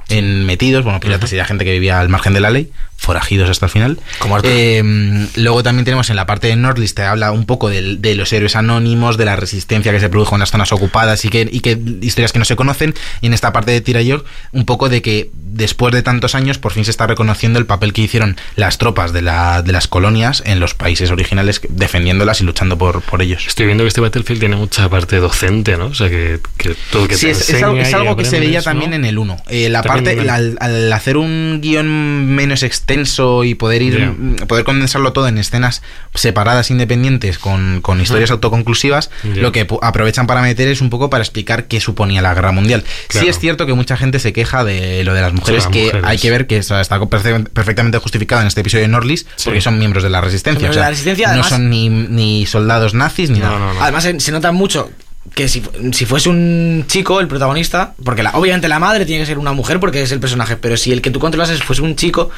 En 0.08 0.44
metidos, 0.44 0.82
bueno, 0.82 0.98
piratas 0.98 1.30
sería 1.30 1.44
gente 1.44 1.64
que 1.64 1.70
vivía 1.70 2.00
al 2.00 2.08
margen 2.08 2.32
de 2.32 2.40
la 2.40 2.50
ley, 2.50 2.72
forajidos 3.00 3.48
hasta 3.48 3.66
el 3.66 3.72
final. 3.72 3.98
Como. 4.18 4.38
Eh, 4.44 5.26
luego 5.36 5.62
también 5.62 5.84
tenemos 5.86 6.10
en 6.10 6.16
la 6.16 6.26
parte 6.26 6.48
de 6.48 6.56
Nordlist, 6.56 6.96
te 6.96 7.02
habla 7.02 7.32
un 7.32 7.46
poco 7.46 7.70
del- 7.70 8.00
de, 8.02 8.14
los 8.14 8.30
héroes 8.32 8.56
anónimos, 8.56 9.16
de 9.16 9.24
la 9.24 9.36
resistencia 9.36 9.90
que 9.90 10.00
se 10.00 10.08
produjo 10.10 10.36
en 10.36 10.40
las 10.40 10.50
zonas 10.50 10.70
ocupadas 10.72 11.24
y 11.24 11.30
que, 11.30 11.48
y 11.50 11.60
que 11.60 11.78
historias 12.02 12.32
que 12.32 12.38
no 12.38 12.44
se 12.44 12.56
conocen. 12.56 12.94
Y 13.22 13.26
en 13.26 13.34
esta 13.34 13.52
parte 13.52 13.70
de 13.72 13.80
Tirayor, 13.80 14.24
un 14.52 14.66
poco 14.66 14.88
de 14.90 15.00
que 15.00 15.30
después 15.34 15.92
de 15.94 16.02
tantos 16.02 16.34
años, 16.34 16.58
por 16.58 16.72
fin 16.72 16.84
se 16.84 16.90
está 16.90 17.06
reconociendo 17.06 17.58
el 17.58 17.66
papel 17.66 17.92
que 17.92 18.02
hicieron 18.02 18.36
las 18.54 18.76
tropas 18.78 19.12
de, 19.12 19.22
la, 19.22 19.62
de 19.62 19.72
las 19.72 19.88
colonias 19.88 20.42
en 20.46 20.60
los 20.60 20.74
países 20.74 21.10
originales, 21.10 21.60
defendiéndolas 21.70 22.40
y 22.42 22.44
luchando 22.44 22.76
por, 22.78 23.00
por 23.00 23.22
ellos. 23.22 23.46
Estoy 23.48 23.64
viendo 23.66 23.82
que 23.84 23.88
este 23.88 24.00
Battlefield 24.02 24.40
tiene 24.40 24.56
mucha 24.56 24.88
parte 24.90 25.16
docente, 25.16 25.76
¿no? 25.78 25.86
O 25.86 25.94
sea, 25.94 26.08
que, 26.10 26.38
que 26.58 26.76
todo 26.92 27.08
que 27.08 27.16
Sí, 27.16 27.26
te 27.26 27.32
es, 27.32 27.48
es 27.50 27.62
algo, 27.62 27.78
es 27.78 27.94
algo 27.94 28.14
que 28.16 28.24
se 28.26 28.38
veía 28.40 28.58
¿no? 28.58 28.64
también 28.64 28.92
en 28.92 29.04
el 29.06 29.18
1. 29.18 29.36
Eh, 29.48 29.68
la 29.70 29.82
También 29.82 30.04
parte, 30.04 30.20
el- 30.20 30.30
al, 30.30 30.56
al 30.60 30.92
hacer 30.92 31.16
un 31.16 31.60
guion 31.62 32.26
menos 32.26 32.62
extenso 32.62 32.89
y 32.94 33.54
poder 33.54 33.82
ir 33.82 33.98
mm, 34.00 34.36
poder 34.48 34.64
condensarlo 34.64 35.12
todo 35.12 35.28
en 35.28 35.38
escenas 35.38 35.82
separadas, 36.14 36.70
independientes, 36.70 37.38
con, 37.38 37.80
con 37.80 38.00
historias 38.00 38.30
autoconclusivas, 38.30 39.10
lo 39.24 39.52
que 39.52 39.66
aprovechan 39.82 40.26
para 40.26 40.42
meter 40.42 40.68
es 40.68 40.80
un 40.80 40.90
poco 40.90 41.10
para 41.10 41.22
explicar 41.22 41.64
qué 41.66 41.80
suponía 41.80 42.22
la 42.22 42.34
guerra 42.34 42.52
mundial. 42.52 42.84
Sí 42.86 43.06
Claro. 43.08 43.28
es 43.30 43.38
cierto 43.38 43.66
que 43.66 43.74
mucha 43.74 43.96
gente 43.96 44.18
se 44.18 44.32
queja 44.32 44.64
de 44.64 45.04
lo 45.04 45.14
de 45.14 45.20
las 45.20 45.32
mujeres, 45.32 45.64
las 45.64 45.72
que 45.72 45.84
mujeres. 45.86 46.04
hay 46.06 46.18
que 46.18 46.30
ver 46.30 46.46
que 46.46 46.56
está, 46.58 46.80
está 46.80 46.98
perfe- 47.00 47.48
perfectamente 47.48 47.98
justificado 47.98 48.40
en 48.40 48.48
este 48.48 48.60
episodio 48.62 48.82
de 48.82 48.88
Norlis, 48.88 49.26
porque 49.44 49.60
son 49.60 49.78
miembros 49.78 50.02
de 50.02 50.10
la 50.10 50.20
resistencia. 50.20 50.68
O 50.70 50.72
sea, 50.72 50.82
la 50.82 50.90
resistencia, 50.90 51.26
no 51.28 51.32
además- 51.32 51.48
son 51.50 51.70
ni, 51.70 51.88
ni 51.88 52.46
soldados 52.46 52.94
nazis 52.94 53.30
ni 53.30 53.38
No, 53.38 53.46
nada. 53.46 53.58
no, 53.58 53.74
no. 53.74 53.82
Además, 53.82 54.02
se, 54.04 54.20
se 54.20 54.32
nota 54.32 54.52
mucho 54.52 54.90
que 55.34 55.48
si, 55.48 55.62
si 55.92 56.06
fuese 56.06 56.28
un 56.30 56.84
chico 56.88 57.20
el 57.20 57.28
protagonista, 57.28 57.94
porque 58.04 58.22
la- 58.22 58.32
obviamente 58.32 58.68
la 58.68 58.78
madre 58.78 59.04
tiene 59.04 59.22
que 59.22 59.26
ser 59.26 59.38
una 59.38 59.52
mujer 59.52 59.78
porque 59.78 60.02
es 60.02 60.10
el 60.12 60.18
personaje, 60.20 60.56
pero 60.56 60.76
si 60.76 60.92
el 60.92 61.02
que 61.02 61.10
tú 61.10 61.20
controlas 61.20 61.50
es- 61.50 61.62
fuese 61.62 61.82
un 61.82 61.94
chico, 61.94 62.30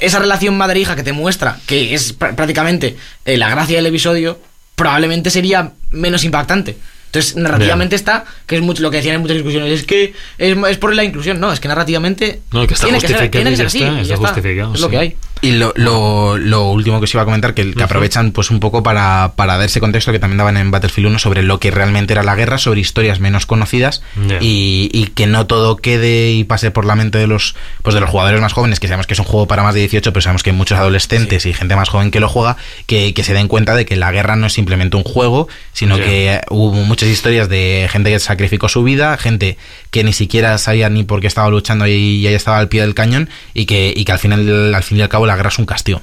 esa 0.00 0.18
relación 0.18 0.56
madre-hija 0.56 0.96
que 0.96 1.02
te 1.02 1.12
muestra, 1.12 1.58
que 1.66 1.94
es 1.94 2.18
pr- 2.18 2.34
prácticamente 2.34 2.96
eh, 3.24 3.36
la 3.36 3.48
gracia 3.48 3.76
del 3.76 3.86
episodio, 3.86 4.38
probablemente 4.74 5.30
sería 5.30 5.72
menos 5.90 6.24
impactante. 6.24 6.76
Entonces, 7.06 7.36
narrativamente 7.36 7.94
está, 7.94 8.24
que 8.44 8.56
es 8.56 8.62
mucho 8.62 8.82
lo 8.82 8.90
que 8.90 8.96
decían 8.96 9.14
en 9.14 9.20
muchas 9.20 9.36
discusiones, 9.36 9.70
es 9.72 9.86
que 9.86 10.12
es, 10.36 10.56
es 10.68 10.78
por 10.78 10.92
la 10.96 11.04
inclusión. 11.04 11.38
No, 11.38 11.52
es 11.52 11.60
que 11.60 11.68
narrativamente. 11.68 12.40
No, 12.50 12.66
que 12.66 12.74
está 12.74 12.86
tiene 12.86 13.00
ser- 13.00 13.10
justificado 13.10 13.30
tiene 13.44 13.50
que 13.50 13.54
y 13.54 13.56
ser 13.56 13.64
ya 13.64 13.68
así, 13.68 13.78
está, 13.78 13.90
Es 14.74 14.80
lo 14.80 14.86
sí. 14.86 14.90
que 14.90 14.98
hay. 14.98 15.16
Y 15.44 15.52
lo, 15.52 15.74
lo, 15.76 16.38
lo 16.38 16.70
último 16.70 17.00
que 17.00 17.04
os 17.04 17.12
iba 17.12 17.20
a 17.20 17.26
comentar, 17.26 17.52
que, 17.52 17.74
que 17.74 17.82
aprovechan 17.82 18.32
pues 18.32 18.50
un 18.50 18.60
poco 18.60 18.82
para, 18.82 19.34
para 19.36 19.58
dar 19.58 19.66
ese 19.66 19.78
contexto 19.78 20.10
que 20.10 20.18
también 20.18 20.38
daban 20.38 20.56
en 20.56 20.70
Battlefield 20.70 21.08
1 21.08 21.18
sobre 21.18 21.42
lo 21.42 21.60
que 21.60 21.70
realmente 21.70 22.14
era 22.14 22.22
la 22.22 22.34
guerra, 22.34 22.56
sobre 22.56 22.80
historias 22.80 23.20
menos 23.20 23.44
conocidas 23.44 24.02
y, 24.40 24.88
y 24.90 25.08
que 25.08 25.26
no 25.26 25.46
todo 25.46 25.76
quede 25.76 26.32
y 26.32 26.44
pase 26.44 26.70
por 26.70 26.86
la 26.86 26.94
mente 26.94 27.18
de 27.18 27.26
los 27.26 27.56
pues 27.82 27.94
de 27.94 28.00
los 28.00 28.08
jugadores 28.08 28.40
más 28.40 28.54
jóvenes, 28.54 28.80
que 28.80 28.88
sabemos 28.88 29.06
que 29.06 29.12
es 29.12 29.20
un 29.20 29.26
juego 29.26 29.46
para 29.46 29.62
más 29.62 29.74
de 29.74 29.80
18, 29.80 30.14
pero 30.14 30.22
sabemos 30.22 30.42
que 30.42 30.48
hay 30.48 30.56
muchos 30.56 30.78
adolescentes 30.78 31.44
y 31.44 31.52
gente 31.52 31.76
más 31.76 31.90
joven 31.90 32.10
que 32.10 32.20
lo 32.20 32.30
juega, 32.30 32.56
que, 32.86 33.12
que 33.12 33.22
se 33.22 33.34
den 33.34 33.46
cuenta 33.46 33.74
de 33.74 33.84
que 33.84 33.96
la 33.96 34.10
guerra 34.12 34.36
no 34.36 34.46
es 34.46 34.54
simplemente 34.54 34.96
un 34.96 35.04
juego, 35.04 35.48
sino 35.74 35.98
que 35.98 36.40
hubo 36.48 36.72
muchas 36.72 37.10
historias 37.10 37.50
de 37.50 37.86
gente 37.92 38.10
que 38.10 38.18
sacrificó 38.18 38.70
su 38.70 38.82
vida, 38.82 39.18
gente 39.18 39.58
que 39.90 40.04
ni 40.04 40.14
siquiera 40.14 40.56
sabía 40.56 40.88
ni 40.88 41.04
por 41.04 41.20
qué 41.20 41.26
estaba 41.26 41.50
luchando 41.50 41.86
y, 41.86 41.92
y 41.92 42.26
ahí 42.26 42.34
estaba 42.34 42.56
al 42.56 42.68
pie 42.68 42.80
del 42.80 42.94
cañón 42.94 43.28
y 43.52 43.66
que, 43.66 43.92
y 43.94 44.06
que 44.06 44.12
al 44.12 44.18
final 44.18 44.74
al 44.74 44.82
fin 44.82 44.96
y 44.96 45.02
al 45.02 45.10
cabo 45.10 45.26
la 45.26 45.33
es 45.42 45.58
un 45.58 45.66
castigo. 45.66 46.00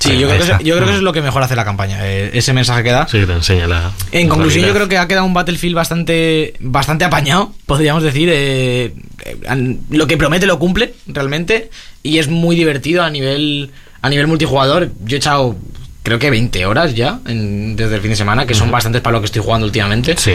Sí, 0.00 0.18
yo 0.18 0.26
creo, 0.28 0.38
que 0.38 0.44
eso, 0.44 0.58
yo 0.60 0.74
creo 0.74 0.84
que 0.86 0.90
eso 0.90 0.98
es 0.98 1.02
lo 1.02 1.12
que 1.14 1.22
mejor 1.22 1.42
hace 1.42 1.56
la 1.56 1.64
campaña, 1.64 2.06
eh, 2.06 2.30
ese 2.34 2.52
mensaje 2.52 2.82
que 2.82 2.90
da. 2.90 3.06
Sí, 3.08 3.24
te 3.24 3.32
enseña 3.32 3.66
la. 3.66 3.92
En 4.12 4.24
la 4.24 4.28
conclusión, 4.28 4.62
yo 4.62 4.66
realidad. 4.66 4.74
creo 4.74 4.88
que 4.88 4.98
ha 4.98 5.08
quedado 5.08 5.24
un 5.24 5.32
Battlefield 5.32 5.74
bastante, 5.74 6.54
bastante 6.60 7.04
apañado, 7.06 7.52
podríamos 7.64 8.02
decir. 8.02 8.28
eh, 8.30 8.92
eh, 9.24 9.76
lo 9.90 10.06
que 10.06 10.18
promete 10.18 10.44
lo 10.46 10.58
cumple, 10.58 10.94
realmente. 11.06 11.70
Y 12.02 12.18
es 12.18 12.28
muy 12.28 12.54
divertido 12.54 13.02
a 13.02 13.08
nivel, 13.08 13.70
a 14.02 14.10
nivel 14.10 14.26
multijugador. 14.26 14.90
Yo 15.04 15.16
he 15.16 15.18
echado, 15.18 15.56
creo 16.02 16.18
que 16.18 16.28
20 16.28 16.66
horas 16.66 16.94
ya 16.94 17.20
en- 17.26 17.74
desde 17.76 17.94
el 17.94 18.00
fin 18.02 18.10
de 18.10 18.16
semana, 18.16 18.46
que 18.46 18.54
son 18.54 18.70
bastantes 18.70 19.00
para 19.00 19.14
lo 19.14 19.20
que 19.20 19.26
estoy 19.26 19.42
jugando 19.42 19.64
últimamente. 19.64 20.16
Sí. 20.18 20.34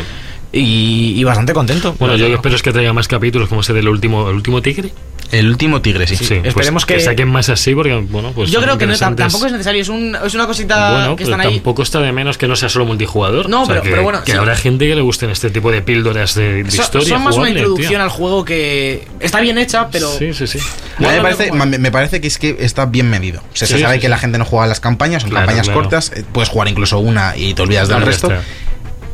Y, 0.51 1.13
y 1.15 1.23
bastante 1.23 1.53
contento. 1.53 1.95
Bueno, 1.99 2.15
yo 2.15 2.25
Pero- 2.25 2.35
espero 2.37 2.55
es 2.55 2.63
que 2.63 2.71
traiga 2.71 2.91
más 2.93 3.07
capítulos, 3.07 3.49
como 3.49 3.61
ese 3.61 3.73
del 3.73 3.87
último, 3.87 4.29
el 4.29 4.35
último 4.35 4.61
tigre. 4.61 4.91
El 5.31 5.47
último 5.47 5.79
tigre, 5.79 6.07
sí. 6.07 6.15
Sí, 6.15 6.25
pues 6.37 6.47
esperemos 6.47 6.87
que- 6.87 6.99
saquen 6.99 7.27
más 7.29 7.49
así, 7.49 7.75
porque, 7.75 7.93
bueno, 8.09 8.31
pues. 8.33 8.49
yo 8.49 8.59
creo 8.63 8.79
que 8.79 8.87
no, 8.87 8.97
tampoco 8.97 9.45
es 9.45 9.51
necesario, 9.51 9.79
es, 9.79 9.87
un- 9.89 10.17
es 10.25 10.33
una 10.33 10.47
cosita 10.47 10.89
Bueno, 10.91 11.09
que 11.15 11.23
pero 11.25 11.35
están 11.35 11.41
ahí. 11.41 11.53
tampoco 11.53 11.83
está 11.83 11.99
de 11.99 12.11
menos 12.11 12.39
que 12.39 12.47
no 12.47 12.55
sea 12.55 12.67
solo 12.67 12.85
multijugador. 12.87 13.47
No, 13.47 13.61
O 13.61 13.65
sea, 13.67 13.75
pero- 13.75 13.83
que, 13.83 13.89
pero 13.91 14.01
bueno, 14.01 14.23
Que 14.23 14.31
sí. 14.31 14.37
habrá 14.39 14.55
gente 14.55 14.87
que 14.87 14.95
le 14.95 15.01
gusten 15.03 15.29
este 15.29 15.51
tipo 15.51 15.71
de 15.71 15.83
píldoras 15.83 16.33
de, 16.33 16.63
de 16.63 16.71
Son- 16.71 16.83
historia. 16.83 17.07
son 17.09 17.17
más 17.23 17.35
una 17.35 17.45
jugable, 17.45 17.59
introducción 17.59 17.89
tío. 17.91 18.01
al 18.01 18.09
juego 18.09 18.43
que 18.43 19.07
está 19.19 19.39
bien 19.39 19.59
hecha, 19.59 19.89
pero 19.91 20.09
Sí, 20.17 20.33
sí, 20.33 20.47
sí. 20.47 20.57
A 20.57 20.61
mí 20.63 20.67
me 20.97 21.05
Bueno, 21.05 21.21
parece, 21.21 21.49
bueno. 21.49 21.65
me, 21.67 21.77
me 21.77 21.91
parece 21.91 22.19
que 22.21 22.27
es 22.27 22.39
que 22.39 22.57
está 22.61 22.87
bien 22.87 23.07
medido. 23.07 23.41
O 23.41 23.55
sea, 23.55 23.67
Sí, 23.67 23.75
se 23.75 23.81
sabe 23.81 23.95
sí, 23.95 23.99
que 24.01 24.07
sí. 24.07 24.09
la 24.09 24.17
gente 24.17 24.39
no 24.39 24.45
juega 24.45 24.65
las 24.65 24.79
campañas, 24.79 25.21
son 25.21 25.29
Claro, 25.29 25.45
campañas 25.45 25.67
claro. 25.67 25.81
cortas, 25.81 26.11
eh, 26.15 26.23
puedes 26.33 26.49
jugar 26.49 26.67
incluso 26.69 26.97
una 26.97 27.37
y 27.37 27.53
te 27.53 27.61
olvidas 27.61 27.87
del 27.87 28.01
resto. 28.01 28.31
está. 28.31 28.43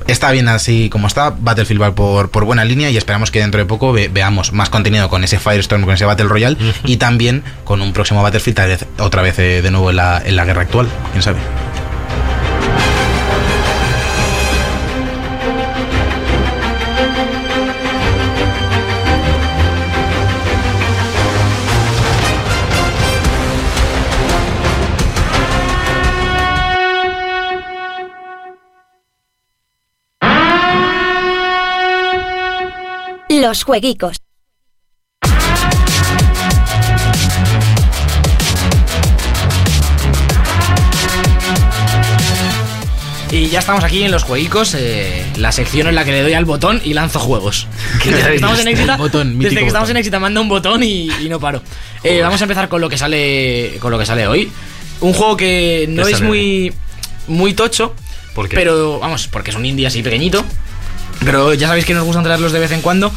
Está 0.08 0.32
bien 0.32 0.48
así 0.48 0.90
como 0.90 1.08
está, 1.08 1.32
Battlefield 1.38 1.82
va 1.82 1.96
por, 1.96 2.30
por 2.30 2.46
buena 2.46 2.64
línea 2.64 2.92
y 2.92 2.98
esperamos 2.98 3.32
que 3.32 3.40
dentro 3.40 3.60
de 3.60 3.66
poco 3.66 3.92
ve- 3.92 4.08
veamos 4.08 4.54
más 4.54 4.70
contenido 4.70 5.10
con 5.10 5.24
ese 5.24 5.40
Firestorm, 5.40 5.84
con 5.84 5.94
ese 5.96 6.06
Battle 6.06 6.28
Royale 6.28 6.58
y 6.84 6.98
también 6.98 7.44
con 7.64 7.82
un 7.82 7.92
próximo 7.92 8.22
Battlefield 8.22 8.56
tal 8.56 8.68
vez- 8.70 8.86
otra 9.00 9.22
vez 9.24 9.40
eh, 9.40 9.62
de 9.64 9.72
nuevo 9.72 9.90
en 9.90 9.96
la, 9.96 10.22
en 10.24 10.36
la 10.36 10.46
guerra 10.46 10.62
actual, 10.62 10.88
quién 11.12 11.24
sabe. 11.24 11.40
Los 33.46 33.64
jueguicos. 33.64 34.18
Y 43.30 43.50
ya 43.50 43.60
estamos 43.60 43.84
aquí 43.84 44.02
en 44.02 44.10
los 44.10 44.24
jueguicos, 44.24 44.74
eh, 44.74 45.24
la 45.38 45.52
sección 45.52 45.86
en 45.86 45.94
la 45.94 46.04
que 46.04 46.12
le 46.12 46.24
doy 46.24 46.34
al 46.34 46.46
botón 46.46 46.82
y 46.84 46.94
lanzo 46.96 47.20
juegos. 47.20 47.68
Desde 48.04 48.20
ya 48.20 48.28
que 48.30 48.36
estamos 48.36 48.60
en 48.60 48.68
Exita, 48.70 48.94
el 48.94 49.00
botón, 49.00 49.28
desde 49.28 49.38
mítico 49.38 49.62
que 49.62 49.68
estamos 49.68 49.90
en 49.92 49.98
Exita 49.98 50.20
mando 50.20 50.42
un 50.42 50.50
botón 50.50 50.82
y, 50.82 51.12
y 51.22 51.30
no 51.30 51.40
paro. 51.40 51.62
Eh, 52.04 52.22
vamos 52.24 52.42
a 52.42 52.46
empezar 52.46 52.68
con 52.68 52.82
lo 52.82 52.90
que 52.90 52.98
sale 52.98 53.78
con 53.80 53.92
lo 53.92 54.00
que 54.00 54.08
sale 54.08 54.26
hoy. 54.26 54.52
Un 55.02 55.14
juego 55.14 55.38
que 55.38 55.86
no 55.88 56.04
¿Qué 56.04 56.14
es 56.14 56.22
muy 56.22 56.74
muy 57.28 57.54
tocho, 57.54 57.94
¿Por 58.34 58.50
qué? 58.50 58.56
pero 58.56 58.98
vamos, 58.98 59.28
porque 59.28 59.52
es 59.52 59.56
un 59.56 59.68
indie 59.68 59.86
así 59.86 60.02
pequeñito. 60.02 60.44
Pero 61.24 61.54
ya 61.54 61.68
sabéis 61.68 61.86
que 61.86 61.94
nos 61.94 62.06
gustan 62.06 62.24
traerlos 62.24 62.52
de 62.52 62.60
vez 62.60 62.72
en 62.72 62.82
cuando. 62.82 63.12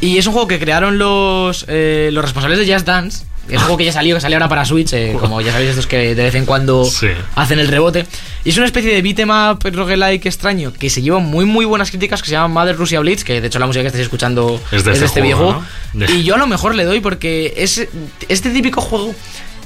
Y 0.00 0.18
es 0.18 0.26
un 0.26 0.32
juego 0.32 0.48
que 0.48 0.58
crearon 0.58 0.98
los, 0.98 1.64
eh, 1.68 2.10
los 2.12 2.22
responsables 2.24 2.58
de 2.58 2.72
Just 2.72 2.86
Dance. 2.86 3.24
Es 3.48 3.56
un 3.56 3.60
juego 3.60 3.76
que 3.76 3.84
ya 3.84 3.92
salió, 3.92 4.14
que 4.14 4.22
salió 4.22 4.36
ahora 4.38 4.48
para 4.48 4.64
Switch, 4.64 4.92
eh, 4.94 5.14
como 5.20 5.38
ya 5.42 5.52
sabéis, 5.52 5.70
estos 5.70 5.86
que 5.86 6.14
de 6.14 6.22
vez 6.22 6.34
en 6.34 6.46
cuando 6.46 6.86
Sí. 6.86 7.08
hacen 7.34 7.58
el 7.58 7.68
rebote. 7.68 8.06
Y 8.42 8.48
es 8.50 8.56
una 8.56 8.64
especie 8.64 8.94
de 8.94 9.02
beat'em 9.02 9.28
up 9.30 9.58
roguelike 9.70 10.24
extraño 10.26 10.72
que 10.72 10.88
se 10.88 11.02
lleva 11.02 11.18
muy 11.18 11.44
muy 11.44 11.66
buenas 11.66 11.90
críticas 11.90 12.22
que 12.22 12.28
se 12.28 12.32
llama 12.32 12.48
Mother 12.62 12.76
Russia 12.76 13.00
Blitz, 13.00 13.22
que 13.22 13.42
de 13.42 13.46
hecho 13.48 13.58
la 13.58 13.66
música 13.66 13.82
que 13.82 13.88
estáis 13.88 14.04
escuchando 14.04 14.58
Es 14.72 14.82
de 14.84 14.92
es 14.92 14.96
ese 14.96 15.00
de 15.00 15.06
este 15.06 15.20
juego, 15.20 15.36
videojuego. 15.36 15.64
¿no? 15.94 16.06
De- 16.06 16.12
Y 16.14 16.24
yo 16.24 16.36
a 16.36 16.38
lo 16.38 16.46
mejor 16.46 16.74
le 16.74 16.84
doy 16.84 17.00
porque 17.00 17.52
es 17.58 17.86
este 18.28 18.48
típico 18.50 18.80
juego 18.80 19.14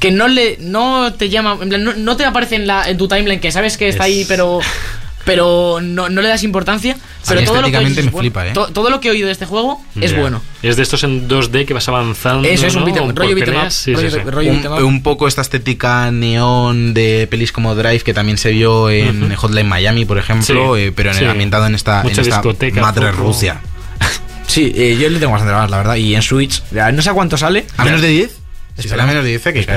que 0.00 0.10
no 0.10 0.26
le 0.26 0.56
no 0.60 1.12
te 1.14 1.28
llama, 1.28 1.56
en 1.60 1.68
plan, 1.68 1.84
no, 1.84 1.92
no 1.94 2.16
te 2.16 2.24
aparece 2.24 2.56
en, 2.56 2.66
la, 2.66 2.88
en 2.90 2.96
tu 2.98 3.06
timeline, 3.06 3.38
que 3.40 3.52
sabes 3.52 3.76
que 3.76 3.88
está 3.88 4.04
ahí, 4.04 4.24
pero 4.28 4.58
pero 5.28 5.78
no, 5.82 6.08
no 6.08 6.22
le 6.22 6.28
das 6.28 6.42
importancia. 6.42 6.96
Pero 7.28 7.42
todo 7.44 7.60
lo, 7.60 7.70
que 7.70 7.78
me 7.78 7.90
bueno. 7.90 8.18
flipa, 8.18 8.46
¿eh? 8.46 8.50
To- 8.54 8.68
todo 8.68 8.88
lo 8.88 9.00
que 9.00 9.08
he 9.08 9.10
oído 9.10 9.26
de 9.26 9.32
este 9.32 9.44
juego 9.44 9.80
es 10.00 10.16
bueno. 10.16 10.40
Es 10.62 10.76
de 10.76 10.82
estos 10.82 11.04
en 11.04 11.28
2D 11.28 11.66
que 11.66 11.74
vas 11.74 11.86
avanzando. 11.88 12.48
Eso 12.48 12.66
es 12.66 12.74
un 12.74 12.86
rollo. 13.14 13.36
Sí, 13.68 13.94
sí. 13.94 14.18
Un, 14.48 14.82
un 14.84 15.02
poco 15.02 15.28
esta 15.28 15.42
estética 15.42 16.10
neón 16.10 16.94
de 16.94 17.26
pelis 17.30 17.52
como 17.52 17.74
Drive 17.74 18.00
que 18.00 18.14
también 18.14 18.38
se 18.38 18.50
vio 18.50 18.88
en 18.90 19.34
Hotline 19.34 19.68
Miami, 19.68 20.04
por 20.04 20.18
ejemplo, 20.18 20.74
Sí, 20.76 20.82
eh, 20.82 20.92
pero 20.94 21.10
en 21.10 21.16
sí. 21.18 21.24
ambientado 21.24 21.66
en 21.66 21.74
esta, 21.74 22.02
en 22.02 22.08
esta 22.18 22.42
madre 22.80 23.10
poco- 23.10 23.22
Rusia. 23.24 23.60
Sí, 24.46 24.72
eh, 24.74 24.96
yo 24.98 25.10
le 25.10 25.18
tengo 25.18 25.32
bastante 25.32 25.52
ganas, 25.52 25.70
la 25.70 25.76
verdad. 25.76 25.96
Y 25.96 26.14
en 26.14 26.22
Switch, 26.22 26.62
ya, 26.72 26.90
no 26.90 27.02
sé 27.02 27.10
a 27.10 27.12
cuánto 27.12 27.36
sale. 27.36 27.66
¿A 27.76 27.84
menos 27.84 28.00
de 28.00 28.08
10? 28.08 28.38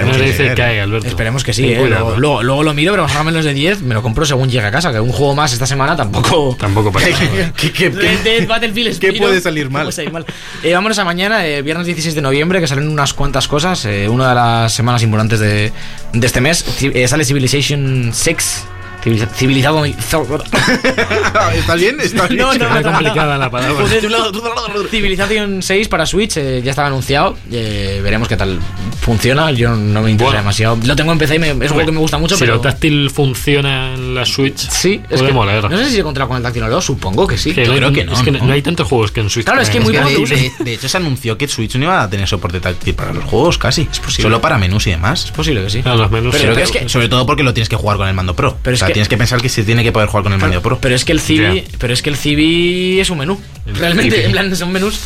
Menos 0.02 0.18
de 0.18 0.24
10, 0.24 0.36
que 0.38 0.46
le 0.46 0.46
dice 0.46 0.54
cae, 0.56 0.82
Alberto. 0.82 1.08
Esperemos 1.08 1.44
que 1.44 1.54
sí, 1.54 1.66
eh. 1.74 1.76
luego, 1.88 2.16
luego, 2.18 2.44
luego 2.44 2.64
lo 2.64 2.74
miro, 2.74 2.94
pero 2.94 3.04
más 3.04 3.16
o 3.16 3.24
menos 3.24 3.44
de 3.46 3.54
10 3.54 3.82
me 3.82 3.94
lo 3.96 4.02
compro 4.02 4.26
según 4.26 4.50
llegue 4.50 4.66
a 4.68 4.72
casa. 4.72 4.92
Que 4.92 5.00
un 5.00 5.12
juego 5.12 5.34
más 5.36 5.52
esta 5.54 5.66
semana 5.66 5.96
tampoco. 5.96 6.56
Tampoco 6.60 6.92
pasa 6.92 7.08
nada. 7.34 7.54
¿Qué- 7.58 7.72
qué- 7.72 7.90
Dead, 7.90 8.48
Battlefield 8.48 9.00
qué 9.00 9.14
puede 9.14 9.42
salir 9.42 9.70
mal? 9.70 9.82
¿Qué 9.82 9.86
puede 9.86 9.92
salir 9.96 10.12
mal? 10.12 10.26
Eh, 10.64 10.74
vámonos 10.74 11.00
a 11.00 11.06
mañana, 11.06 11.46
eh, 11.48 11.62
viernes 11.62 11.88
16 11.88 12.14
de 12.16 12.22
noviembre, 12.22 12.60
que 12.60 12.68
salen 12.68 12.88
unas 12.88 13.14
cuantas 13.14 13.48
cosas. 13.48 13.86
eh, 13.86 14.08
una 14.08 14.30
de 14.30 14.36
las 14.36 14.74
semanas 14.74 15.02
importantes 15.04 15.40
de, 15.40 15.72
de 16.14 16.28
este 16.28 16.42
mes. 16.42 16.64
Eh, 16.82 17.08
sale 17.08 17.26
Civilization 17.26 18.12
6. 18.14 18.66
Civiliza- 19.04 19.28
Civilizado. 19.34 19.86
¿Está 19.86 21.76
bien? 21.76 22.00
¿Está 22.00 22.28
bien? 22.28 22.40
No, 22.42 22.46
no, 22.48 22.54
Está 22.54 22.68
no, 22.70 22.82
no. 22.82 22.92
complicada 22.92 23.38
la 23.38 23.50
palabra. 23.50 23.84
Joder, 23.84 24.88
Civilization 24.90 25.62
6 25.62 25.88
para 25.88 26.06
Switch 26.06 26.38
eh, 26.38 26.62
ya 26.64 26.72
estaba 26.72 26.88
anunciado. 26.88 27.36
eh, 27.52 28.00
veremos 28.04 28.28
qué 28.28 28.38
tal 28.38 28.60
funciona. 29.02 29.52
Yo 29.52 29.70
no 29.76 30.02
me 30.02 30.12
interesa 30.12 30.26
Bueno. 30.32 30.40
demasiado. 30.40 30.78
Lo 30.86 30.96
tengo 30.96 31.12
en 31.12 31.18
PC 31.18 31.36
y 31.36 31.40
me- 31.40 31.48
es 31.50 31.54
un 31.56 31.68
juego 31.70 31.86
que 31.86 31.92
me 31.92 32.00
gusta 32.00 32.18
mucho. 32.18 32.36
Si 32.36 32.42
pero... 32.42 32.56
lo 32.56 32.62
táctil 32.62 33.10
funciona 33.10 33.94
en 33.94 34.16
la 34.16 34.26
Switch, 34.26 34.58
Sí, 34.70 35.02
es 35.10 35.22
que 35.22 35.32
molar. 35.32 35.70
no 35.70 35.78
sé 35.78 35.86
si 35.90 35.96
se 35.98 36.04
controla 36.04 36.28
con 36.28 36.38
el 36.38 36.44
táctil 36.44 36.64
o 36.64 36.68
no, 36.68 36.82
supongo 36.82 37.28
que 37.28 37.38
sí. 37.38 37.54
Que 37.54 37.66
Yo 37.66 37.68
no 37.68 37.74
hay- 37.74 37.80
creo 37.80 37.94
que 37.94 38.04
no, 38.06 38.14
Es 38.14 38.22
que 38.22 38.32
¿no? 38.32 38.46
no 38.46 38.54
hay 38.54 38.62
tantos 38.62 38.88
juegos 38.88 39.12
que 39.12 39.22
en 39.22 39.30
Switch. 39.30 39.46
Claro, 39.46 39.62
es 39.62 39.70
que 39.70 39.80
muy 39.80 39.94
de, 39.94 40.02
lo 40.02 40.08
de- 40.10 40.52
de 40.60 40.74
hecho, 40.74 40.88
se 40.90 40.98
anunció 40.98 41.38
que 41.38 41.48
Switch 41.48 41.76
no 41.76 41.86
iba 41.86 42.02
a 42.04 42.10
tener 42.10 42.28
soporte 42.28 42.60
táctil 42.60 42.94
para 42.96 43.14
los 43.14 43.24
juegos 43.26 43.58
casi. 43.58 43.86
posible. 43.86 44.24
Solo 44.24 44.42
para 44.42 44.58
menús 44.58 44.86
y 44.88 44.92
demás. 44.92 45.26
Es 45.26 45.32
posible 45.32 45.64
que 45.64 45.70
sí. 45.70 45.82
A 45.86 45.96
los 45.96 46.12
menús. 46.12 46.36
Pero 46.40 46.56
sí, 46.56 46.62
es 46.62 46.72
que- 46.72 46.90
Sobre 46.90 47.10
todo 47.10 47.26
porque 47.26 47.44
lo 47.44 47.54
tienes 47.54 47.70
que 47.70 47.76
jugar 47.76 47.98
con 47.98 48.08
el 48.08 48.14
mando 48.14 48.36
Pro. 48.36 48.58
Pero 48.62 48.76
es 48.76 48.84
que- 48.92 48.94
tienes 48.94 49.10
que 49.10 49.18
pensar 49.18 49.42
que 49.42 49.50
se 49.50 49.64
tiene 49.64 49.84
que 49.84 49.92
poder 49.92 50.08
jugar 50.10 50.24
con 50.24 50.34
el 50.34 50.40
mando 50.40 50.62
Pro. 50.62 50.80
Pero 50.82 50.96
es 50.96 51.04
que 51.06 51.12
el 51.12 51.20
Civi, 51.20 51.64
pero 51.80 51.94
es 51.94 52.02
que 52.02 52.10
el 52.10 52.16
Civi 52.18 53.00
es 53.00 53.10
un 53.10 53.18
menú. 53.20 53.40
Realmente, 53.66 54.16
Civi. 54.16 54.26
en 54.26 54.32
plan, 54.32 54.56
son 54.56 54.72
menús. 54.72 55.00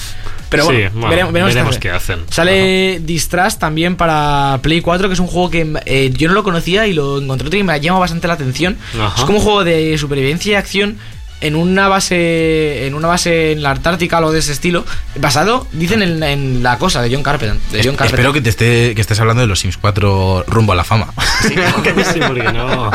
Pero 0.47 0.63
Sí, 0.65 0.67
bueno, 0.73 0.89
bueno, 0.93 1.09
veremos, 1.09 1.33
veremos 1.33 1.53
veremos 1.53 1.75
esta 1.75 1.81
qué 1.81 1.89
hacen. 1.89 2.19
Sale 2.29 2.99
Distrust 3.03 3.59
también 3.59 3.95
para 3.95 4.59
Play 4.61 4.79
4, 4.81 5.07
que 5.09 5.13
es 5.15 5.19
un 5.19 5.25
juego 5.27 5.49
que 5.49 5.73
eh, 5.85 6.11
yo 6.15 6.27
no 6.27 6.35
lo 6.35 6.43
conocía 6.43 6.85
y 6.87 6.93
lo 6.93 7.19
encontré 7.19 7.47
otro 7.47 7.59
y 7.59 7.63
me 7.63 7.73
ha 7.73 7.77
llamado 7.77 8.01
bastante 8.01 8.27
la 8.27 8.35
atención. 8.35 8.77
Ajá. 8.99 9.15
Es 9.17 9.23
como 9.25 9.39
un 9.39 9.43
juego 9.43 9.63
de 9.63 9.97
supervivencia 9.97 10.51
y 10.51 10.55
acción 10.55 10.97
en 11.41 11.55
una 11.55 11.87
base 11.87 12.87
en 12.87 12.93
una 12.95 13.07
base 13.07 13.51
en 13.51 13.61
la 13.61 13.71
Antártica 13.71 14.19
o 14.25 14.31
de 14.31 14.39
ese 14.39 14.51
estilo, 14.51 14.85
basado, 15.17 15.67
dicen, 15.73 16.01
en, 16.01 16.23
en 16.23 16.63
la 16.63 16.77
cosa 16.77 17.01
de 17.01 17.13
John 17.13 17.23
Carpenter. 17.23 17.57
De 17.71 17.79
John 17.83 17.93
Es- 17.93 17.97
Carpenter. 17.97 18.05
Espero 18.05 18.33
que 18.33 18.41
te 18.41 18.49
esté, 18.49 18.95
que 18.95 19.01
estés 19.01 19.19
hablando 19.19 19.41
de 19.41 19.47
los 19.47 19.59
Sims 19.59 19.77
4 19.77 20.45
rumbo 20.47 20.73
a 20.73 20.75
la 20.75 20.83
fama. 20.83 21.13
Sí, 21.45 21.53
porque 22.25 22.43
no. 22.43 22.89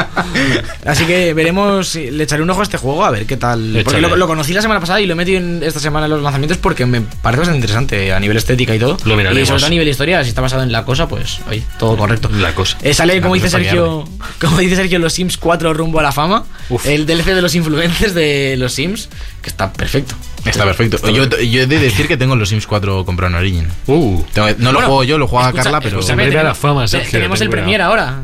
Así 0.86 1.04
que 1.04 1.34
veremos, 1.34 1.94
le 1.94 2.22
echaré 2.24 2.42
un 2.42 2.50
ojo 2.50 2.60
a 2.60 2.62
este 2.62 2.78
juego 2.78 3.04
a 3.04 3.10
ver 3.10 3.26
qué 3.26 3.36
tal. 3.36 3.80
Porque 3.84 4.00
lo, 4.00 4.16
lo 4.16 4.26
conocí 4.26 4.52
la 4.52 4.62
semana 4.62 4.80
pasada 4.80 5.00
y 5.00 5.06
lo 5.06 5.12
he 5.12 5.16
metido 5.16 5.38
en 5.38 5.62
esta 5.62 5.78
semana 5.80 6.06
en 6.06 6.12
los 6.12 6.22
lanzamientos 6.22 6.58
porque 6.58 6.86
me 6.86 7.00
parece 7.00 7.40
bastante 7.40 7.58
interesante 7.58 8.12
a 8.12 8.18
nivel 8.20 8.36
estética 8.36 8.74
y 8.74 8.78
todo. 8.78 8.96
Lo 9.04 9.16
miraremos. 9.16 9.42
Y 9.42 9.46
sobre 9.46 9.58
todo 9.60 9.66
a 9.66 9.70
nivel 9.70 9.88
historia, 9.88 10.22
si 10.24 10.30
está 10.30 10.40
basado 10.40 10.62
en 10.62 10.72
la 10.72 10.84
cosa, 10.84 11.06
pues 11.08 11.38
oye, 11.48 11.62
todo 11.78 11.96
correcto. 11.96 12.28
La 12.32 12.54
cosa. 12.54 12.78
Eh, 12.82 12.94
sale, 12.94 13.16
La 13.16 13.22
como 13.22 13.34
dice 13.34 13.50
Sergio, 13.50 14.08
como 14.40 14.58
dice 14.58 14.76
Sergio, 14.76 14.98
los 14.98 15.12
Sims 15.12 15.36
4 15.36 15.72
rumbo 15.74 16.00
a 16.00 16.02
la 16.02 16.12
fama. 16.12 16.44
Uf. 16.70 16.86
El 16.86 17.06
DLC 17.06 17.26
de 17.26 17.42
los 17.42 17.54
influencers 17.54 18.14
de 18.14 18.29
los 18.58 18.72
Sims, 18.72 19.08
que 19.42 19.48
está 19.50 19.72
perfecto. 19.72 20.14
Está 20.44 20.64
perfecto. 20.64 20.98
Yo, 21.10 21.28
yo 21.28 21.62
he 21.62 21.66
de 21.66 21.78
decir 21.78 22.08
que 22.08 22.16
tengo 22.16 22.34
los 22.36 22.48
Sims 22.48 22.66
4 22.66 23.04
comprado 23.04 23.30
en 23.34 23.38
Origin. 23.38 23.66
Uh. 23.86 24.22
Tengo- 24.32 24.48
no 24.58 24.72
lo 24.72 24.78
juego 24.80 25.04
yo, 25.04 25.18
lo 25.18 25.26
juega 25.28 25.48
escucha- 25.48 25.64
Carla, 25.64 25.80
pero. 25.80 26.00
la 26.00 26.06
tenemos- 26.06 26.58
fama, 26.58 26.88
Sergio, 26.88 27.10
Tenemos 27.10 27.38
ten 27.38 27.46
el 27.46 27.50
cuidado. 27.50 27.64
Premier 27.66 27.82
ahora. 27.82 28.20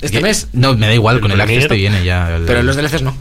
Este 0.00 0.18
¿Qué? 0.18 0.22
mes. 0.22 0.48
No, 0.52 0.74
me 0.76 0.86
da 0.88 0.94
igual, 0.94 1.16
¿El 1.16 1.22
con 1.22 1.30
el? 1.32 1.40
Access 1.40 1.68
te 1.68 1.74
viene 1.76 2.04
ya. 2.04 2.36
el- 2.36 2.42
Pero 2.44 2.62
los 2.62 2.76
DLCs 2.76 3.02
no. 3.02 3.16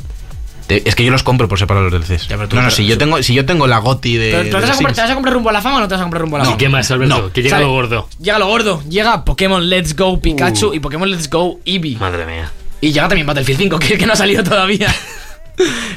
Te- 0.68 0.82
Es 0.88 0.96
que 0.96 1.04
yo 1.06 1.12
los 1.12 1.24
compro 1.24 1.48
por 1.48 1.60
separado 1.60 1.90
los 1.90 1.94
DLCs. 1.94 2.28
Ya, 2.28 2.38
pero 2.38 2.48
tú- 2.50 2.56
no, 2.56 2.62
no, 2.64 2.72
si 2.72 2.86
yo 2.88 2.98
tengo, 2.98 3.22
si 3.22 3.34
yo 3.34 3.46
tengo 3.46 3.68
la 3.68 3.78
GOTI 3.80 4.16
de. 4.18 4.32
Pero, 4.32 4.44
de 4.44 4.50
¿te, 4.50 4.56
vas 4.56 4.64
a 4.64 4.68
comprar, 4.74 4.92
Sims- 4.92 4.96
¿Te 4.96 5.02
vas 5.02 5.12
a 5.12 5.14
comprar 5.14 5.34
rumbo 5.36 5.50
a 5.50 5.54
la 5.54 5.62
fama 5.62 5.78
o 5.78 5.80
no 5.82 5.88
te 5.88 5.94
vas 5.94 6.02
a 6.02 6.04
comprar 6.04 6.22
rumbo 6.22 6.38
a 6.38 6.40
la 6.40 6.44
No. 6.46 6.50
fama? 6.52 6.58
¿Qué 6.58 6.70
más, 6.70 6.90
Alberto? 6.92 7.18
No. 7.22 7.32
que 7.32 7.42
llega 7.44 7.56
Sale- 7.58 7.66
lo 7.66 7.72
gordo. 7.72 8.10
Llega 8.20 8.40
lo 8.40 8.48
gordo. 8.48 8.84
Llega 8.90 9.24
Pokémon 9.26 9.70
Let's 9.70 9.96
Go 9.96 10.20
Pikachu 10.20 10.70
Uh. 10.70 10.74
y 10.74 10.80
Pokémon 10.80 11.10
Let's 11.12 11.30
Go 11.30 11.60
Eevee. 11.66 11.98
Madre 11.98 12.26
mía. 12.26 12.52
Y 12.82 12.92
llega 12.92 13.08
también 13.08 13.28
Battlefield 13.28 13.60
5, 13.60 13.80
que, 13.80 13.98
que 13.98 14.06
no 14.06 14.14
ha 14.14 14.16
salido 14.18 14.44
todavía. 14.44 14.88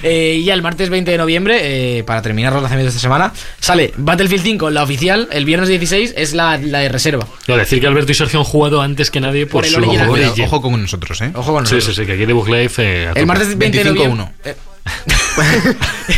Eh, 0.02 0.36
y 0.40 0.44
ya 0.44 0.54
el 0.54 0.62
martes 0.62 0.90
20 0.90 1.10
de 1.10 1.18
noviembre, 1.18 1.98
eh, 1.98 2.04
para 2.04 2.20
terminar 2.22 2.52
los 2.52 2.62
lanzamientos 2.62 2.94
de 2.94 2.98
esta 2.98 3.06
semana, 3.08 3.32
sale 3.58 3.92
Battlefield 3.96 4.42
5, 4.44 4.70
la 4.70 4.82
oficial. 4.82 5.28
El 5.32 5.44
viernes 5.44 5.68
16 5.68 6.14
es 6.16 6.34
la, 6.34 6.58
la 6.58 6.80
de 6.80 6.88
reserva. 6.90 7.26
Quiero 7.44 7.58
decir 7.58 7.80
que 7.80 7.86
Alberto 7.86 8.12
y 8.12 8.14
Sergio 8.14 8.38
han 8.40 8.44
jugado 8.44 8.82
antes 8.82 9.10
que 9.10 9.20
nadie 9.20 9.46
por, 9.46 9.62
Por 9.62 9.64
el 9.64 9.70
su 9.70 9.78
original. 9.78 10.04
Ojo, 10.08 10.12
cuidado, 10.16 10.34
ojo 10.44 10.62
con 10.62 10.82
nosotros, 10.82 11.20
¿eh? 11.22 11.30
Ojo 11.34 11.52
con 11.52 11.66
Sí, 11.66 11.74
nosotros. 11.76 11.96
sí, 11.96 12.02
sí, 12.02 12.06
que 12.06 12.12
aquí 12.12 12.26
de 12.26 12.32
Bug 12.32 12.48
Life. 12.48 12.82
eh, 12.82 13.06
tope. 13.08 13.20
El 13.20 13.26
martes 13.26 13.56
20 13.58 13.78
de 13.84 13.90
25-1. 13.92 13.94
noviembre. 13.94 14.26
eh, 14.44 14.54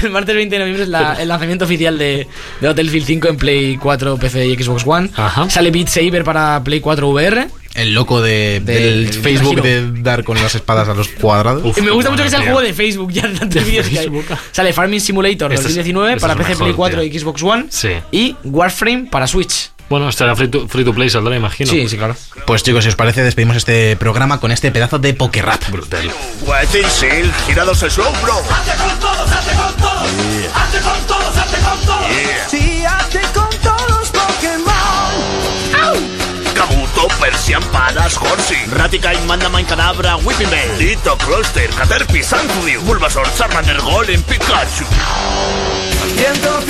el 0.02 0.10
martes 0.10 0.34
20 0.34 0.54
de 0.54 0.58
noviembre 0.58 0.82
es 0.84 0.88
la- 0.88 1.14
el 1.14 1.28
lanzamiento 1.28 1.64
oficial 1.64 1.96
de, 1.98 2.26
de 2.60 2.66
Battlefield 2.66 3.06
5 3.06 3.28
en 3.28 3.36
Play 3.36 3.76
4, 3.76 4.16
PC 4.18 4.46
y 4.46 4.62
Xbox 4.62 4.82
One. 4.86 5.10
Ajá. 5.16 5.48
Sale 5.48 5.70
Beat 5.70 5.88
Saber 5.88 6.24
para 6.24 6.62
Play 6.62 6.80
4 6.80 7.08
VR. 7.08 7.48
El 7.78 7.94
loco 7.94 8.20
de, 8.20 8.60
Del- 8.64 9.12
Facebook 9.12 9.62
de 9.62 9.90
dar 10.02 10.24
con 10.24 10.40
las 10.42 10.54
espadas 10.54 10.88
a 10.88 10.94
los 10.94 11.08
cuadrados. 11.08 11.62
Uf. 11.64 11.78
Y 11.78 11.82
me 11.82 11.90
gusta 11.92 12.10
mucho 12.10 12.24
que 12.24 12.30
sea 12.30 12.40
el 12.40 12.44
juego 12.46 12.60
de 12.60 12.74
Facebook, 12.74 13.12
ya 13.12 13.26
de 13.28 13.38
tantos 13.38 13.64
vídeos 13.64 13.86
que 13.88 13.98
hay. 14.00 14.08
Sale 14.52 14.72
Farming 14.72 15.00
Simulator 15.00 15.52
Esto 15.52 15.68
es- 15.68 15.74
2019 15.76 16.14
esto 16.14 16.20
para 16.20 16.32
es 16.34 16.38
PC, 16.38 16.48
mejor, 16.50 16.64
Play 16.66 16.74
4 16.74 17.00
tío. 17.02 17.12
y 17.14 17.18
Xbox 17.18 17.42
One. 17.42 17.66
Sí. 17.70 17.90
Y 18.12 18.36
Warframe 18.44 19.08
para 19.10 19.26
Switch. 19.26 19.70
Bueno, 19.88 20.10
estará 20.10 20.36
free 20.36 20.48
to, 20.48 20.68
free 20.68 20.84
to 20.84 20.92
play, 20.92 21.08
saldrá, 21.08 21.34
imagino. 21.34 21.70
Sí, 21.70 21.88
sí, 21.88 21.96
claro. 21.96 22.14
Pues 22.46 22.62
chicos, 22.62 22.84
si 22.84 22.90
os 22.90 22.96
parece, 22.96 23.22
despedimos 23.22 23.56
este 23.56 23.96
programa 23.96 24.38
con 24.38 24.50
este 24.52 24.70
pedazo 24.70 24.98
de 24.98 25.14
Pokerrap. 25.14 25.70
Brutal. 25.70 26.10
Wet 26.46 26.68
and 26.84 26.90
Seal, 26.92 27.32
girados 27.46 27.78
slow, 27.78 28.12
bro. 28.22 28.42
Sí, 32.50 32.82
hazte 32.84 33.20
con 33.20 33.32
todos 33.32 33.47
Kabuto, 36.98 37.08
Persian, 37.20 37.62
Paras, 37.70 38.16
Horsey, 38.16 38.56
Raticate, 38.70 39.20
Mandamain, 39.26 39.64
Cadabra, 39.64 40.16
Whipping 40.24 40.50
Bell, 40.50 40.78
Ditto, 40.78 41.16
Cluster, 41.16 41.68
Caterpie, 41.70 42.22
Santudio, 42.22 42.80
Bulbasaur, 42.82 43.26
Charmander, 43.36 43.78
Golem, 43.78 44.22
Pikachu. 44.22 44.84
150 46.16 46.67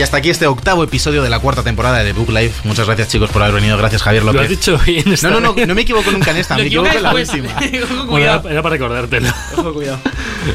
Y 0.00 0.02
hasta 0.02 0.16
aquí 0.16 0.30
este 0.30 0.46
octavo 0.46 0.82
episodio 0.82 1.22
de 1.22 1.28
la 1.28 1.40
cuarta 1.40 1.62
temporada 1.62 2.02
de 2.02 2.14
Book 2.14 2.30
Life. 2.30 2.62
Muchas 2.66 2.86
gracias 2.86 3.08
chicos 3.08 3.28
por 3.28 3.42
haber 3.42 3.56
venido. 3.56 3.76
Gracias 3.76 4.00
Javier 4.02 4.22
Lo 4.24 4.30
has 4.30 4.34
López. 4.36 4.48
dicho 4.48 4.78
bien. 4.86 5.04
No, 5.22 5.28
no, 5.28 5.40
no, 5.40 5.54
no 5.66 5.74
me 5.74 5.82
equivoco 5.82 6.10
nunca 6.10 6.30
en 6.30 6.38
esta, 6.38 6.56
me 6.56 6.62
equivoco 6.62 6.88
en 6.88 7.02
la 7.02 7.12
última. 7.14 7.54
pues. 7.58 7.70
Bueno, 8.06 8.16
era, 8.24 8.42
era 8.50 8.62
para 8.62 8.72
recordártelo. 8.76 9.28
Ojo, 9.58 9.74
cuidado. 9.74 9.98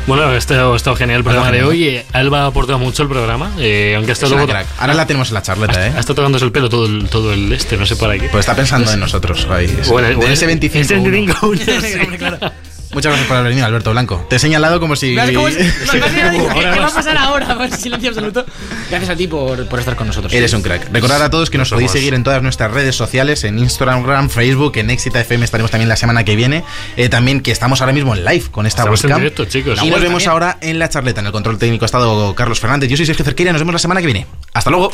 Bueno, 0.07 0.23
ha 0.23 0.35
estado, 0.35 0.73
ha 0.73 0.75
estado 0.75 0.95
genial 0.95 1.19
el 1.19 1.23
programa 1.23 1.51
de 1.51 1.63
hoy. 1.63 2.01
Alba 2.11 2.41
ha 2.41 2.45
aportado 2.47 2.79
mucho 2.79 3.03
el 3.03 3.09
programa. 3.09 3.51
eh, 3.59 3.93
aunque 3.95 4.13
ha 4.13 4.13
Es 4.13 4.23
una 4.23 4.29
luego- 4.31 4.47
crack. 4.47 4.65
Ahora 4.79 4.95
la 4.95 5.05
tenemos 5.05 5.27
en 5.27 5.35
la 5.35 5.43
charleta, 5.43 5.79
Ha 5.79 5.85
¿eh? 5.89 5.89
estado 5.99 6.15
tocándose 6.15 6.43
el 6.45 6.51
pelo 6.51 6.67
todo 6.67 6.87
el, 6.87 7.07
todo 7.07 7.31
el 7.31 7.53
este, 7.53 7.77
no 7.77 7.85
sé 7.85 7.97
para 7.97 8.17
qué. 8.17 8.27
Pues 8.29 8.39
está 8.47 8.55
pensando 8.55 8.91
en 8.91 8.99
nosotros. 8.99 9.45
ahí. 9.51 9.67
Bueno, 9.89 10.07
de 10.07 10.15
bueno, 10.15 10.33
ese 10.33 10.47
25. 10.47 10.81
ese 10.81 10.95
25 10.99 11.47
uno, 11.49 11.59
sí. 11.81 11.99
Hombre, 12.01 12.17
claro. 12.17 12.51
Muchas 12.95 13.09
gracias 13.11 13.27
por 13.27 13.35
haber 13.35 13.49
venido, 13.49 13.67
Alberto 13.67 13.91
Blanco. 13.91 14.25
Te 14.29 14.37
he 14.37 14.39
señalado 14.39 14.79
como 14.79 14.95
si. 14.95 15.15
Más 15.15 15.29
bien, 15.29 15.41
¿Qué, 15.41 16.39
Ahora 16.39 16.73
qué 16.73 16.79
va 16.79 16.87
a 16.87 16.93
pasar 16.93 17.17
ahora? 17.17 17.69
Silencio 17.77 18.09
absoluto. 18.09 18.45
Gracias 18.89 19.09
a 19.09 19.15
ti 19.17 19.27
por, 19.27 19.67
por 19.67 19.79
estar 19.79 19.97
con 19.97 20.07
nosotros. 20.07 20.31
Eres 20.31 20.53
un 20.53 20.61
crack. 20.61 20.89
Recordad 20.93 21.21
a 21.21 21.29
todos 21.29 21.49
que 21.49 21.57
nos 21.57 21.69
podéis 21.69 21.91
seguir 21.91 22.13
en 22.13 22.23
todas 22.23 22.41
nuestras 22.41 22.71
redes 22.71 22.95
sociales, 22.95 23.43
en 23.43 23.59
Instagram, 23.59 24.29
Facebook, 24.29 24.77
en 24.77 24.89
Exita 24.91 25.19
FM 25.19 25.43
estaremos 25.43 25.71
también 25.71 25.89
la 25.89 25.97
semana 25.97 26.23
que 26.23 26.37
viene. 26.37 26.63
Eh, 26.95 27.09
también 27.09 27.41
que 27.41 27.51
estamos 27.51 27.81
ahora 27.81 27.91
mismo 27.91 28.15
en 28.15 28.23
live 28.23 28.45
con 28.49 28.65
esta 28.65 28.83
Estamos 28.83 29.03
en 29.03 29.09
webcam. 29.09 29.21
directo, 29.21 29.43
chicos. 29.45 29.83
Y 29.83 29.89
nos 29.89 29.99
vemos 29.99 30.23
también. 30.23 30.29
ahora 30.31 30.57
en 30.61 30.79
la 30.79 30.87
charleta. 30.87 31.19
En 31.19 31.25
el 31.25 31.33
control 31.33 31.57
técnico 31.57 31.83
ha 31.83 31.87
estado 31.87 32.33
Carlos 32.33 32.61
Fernández. 32.61 32.89
Yo 32.89 32.95
soy 32.95 33.05
Sergio 33.05 33.25
Cerqueira. 33.25 33.51
Nos 33.51 33.59
vemos 33.59 33.73
la 33.73 33.79
semana 33.79 33.99
que 33.99 34.07
viene. 34.07 34.25
Hasta 34.53 34.69
luego. 34.69 34.93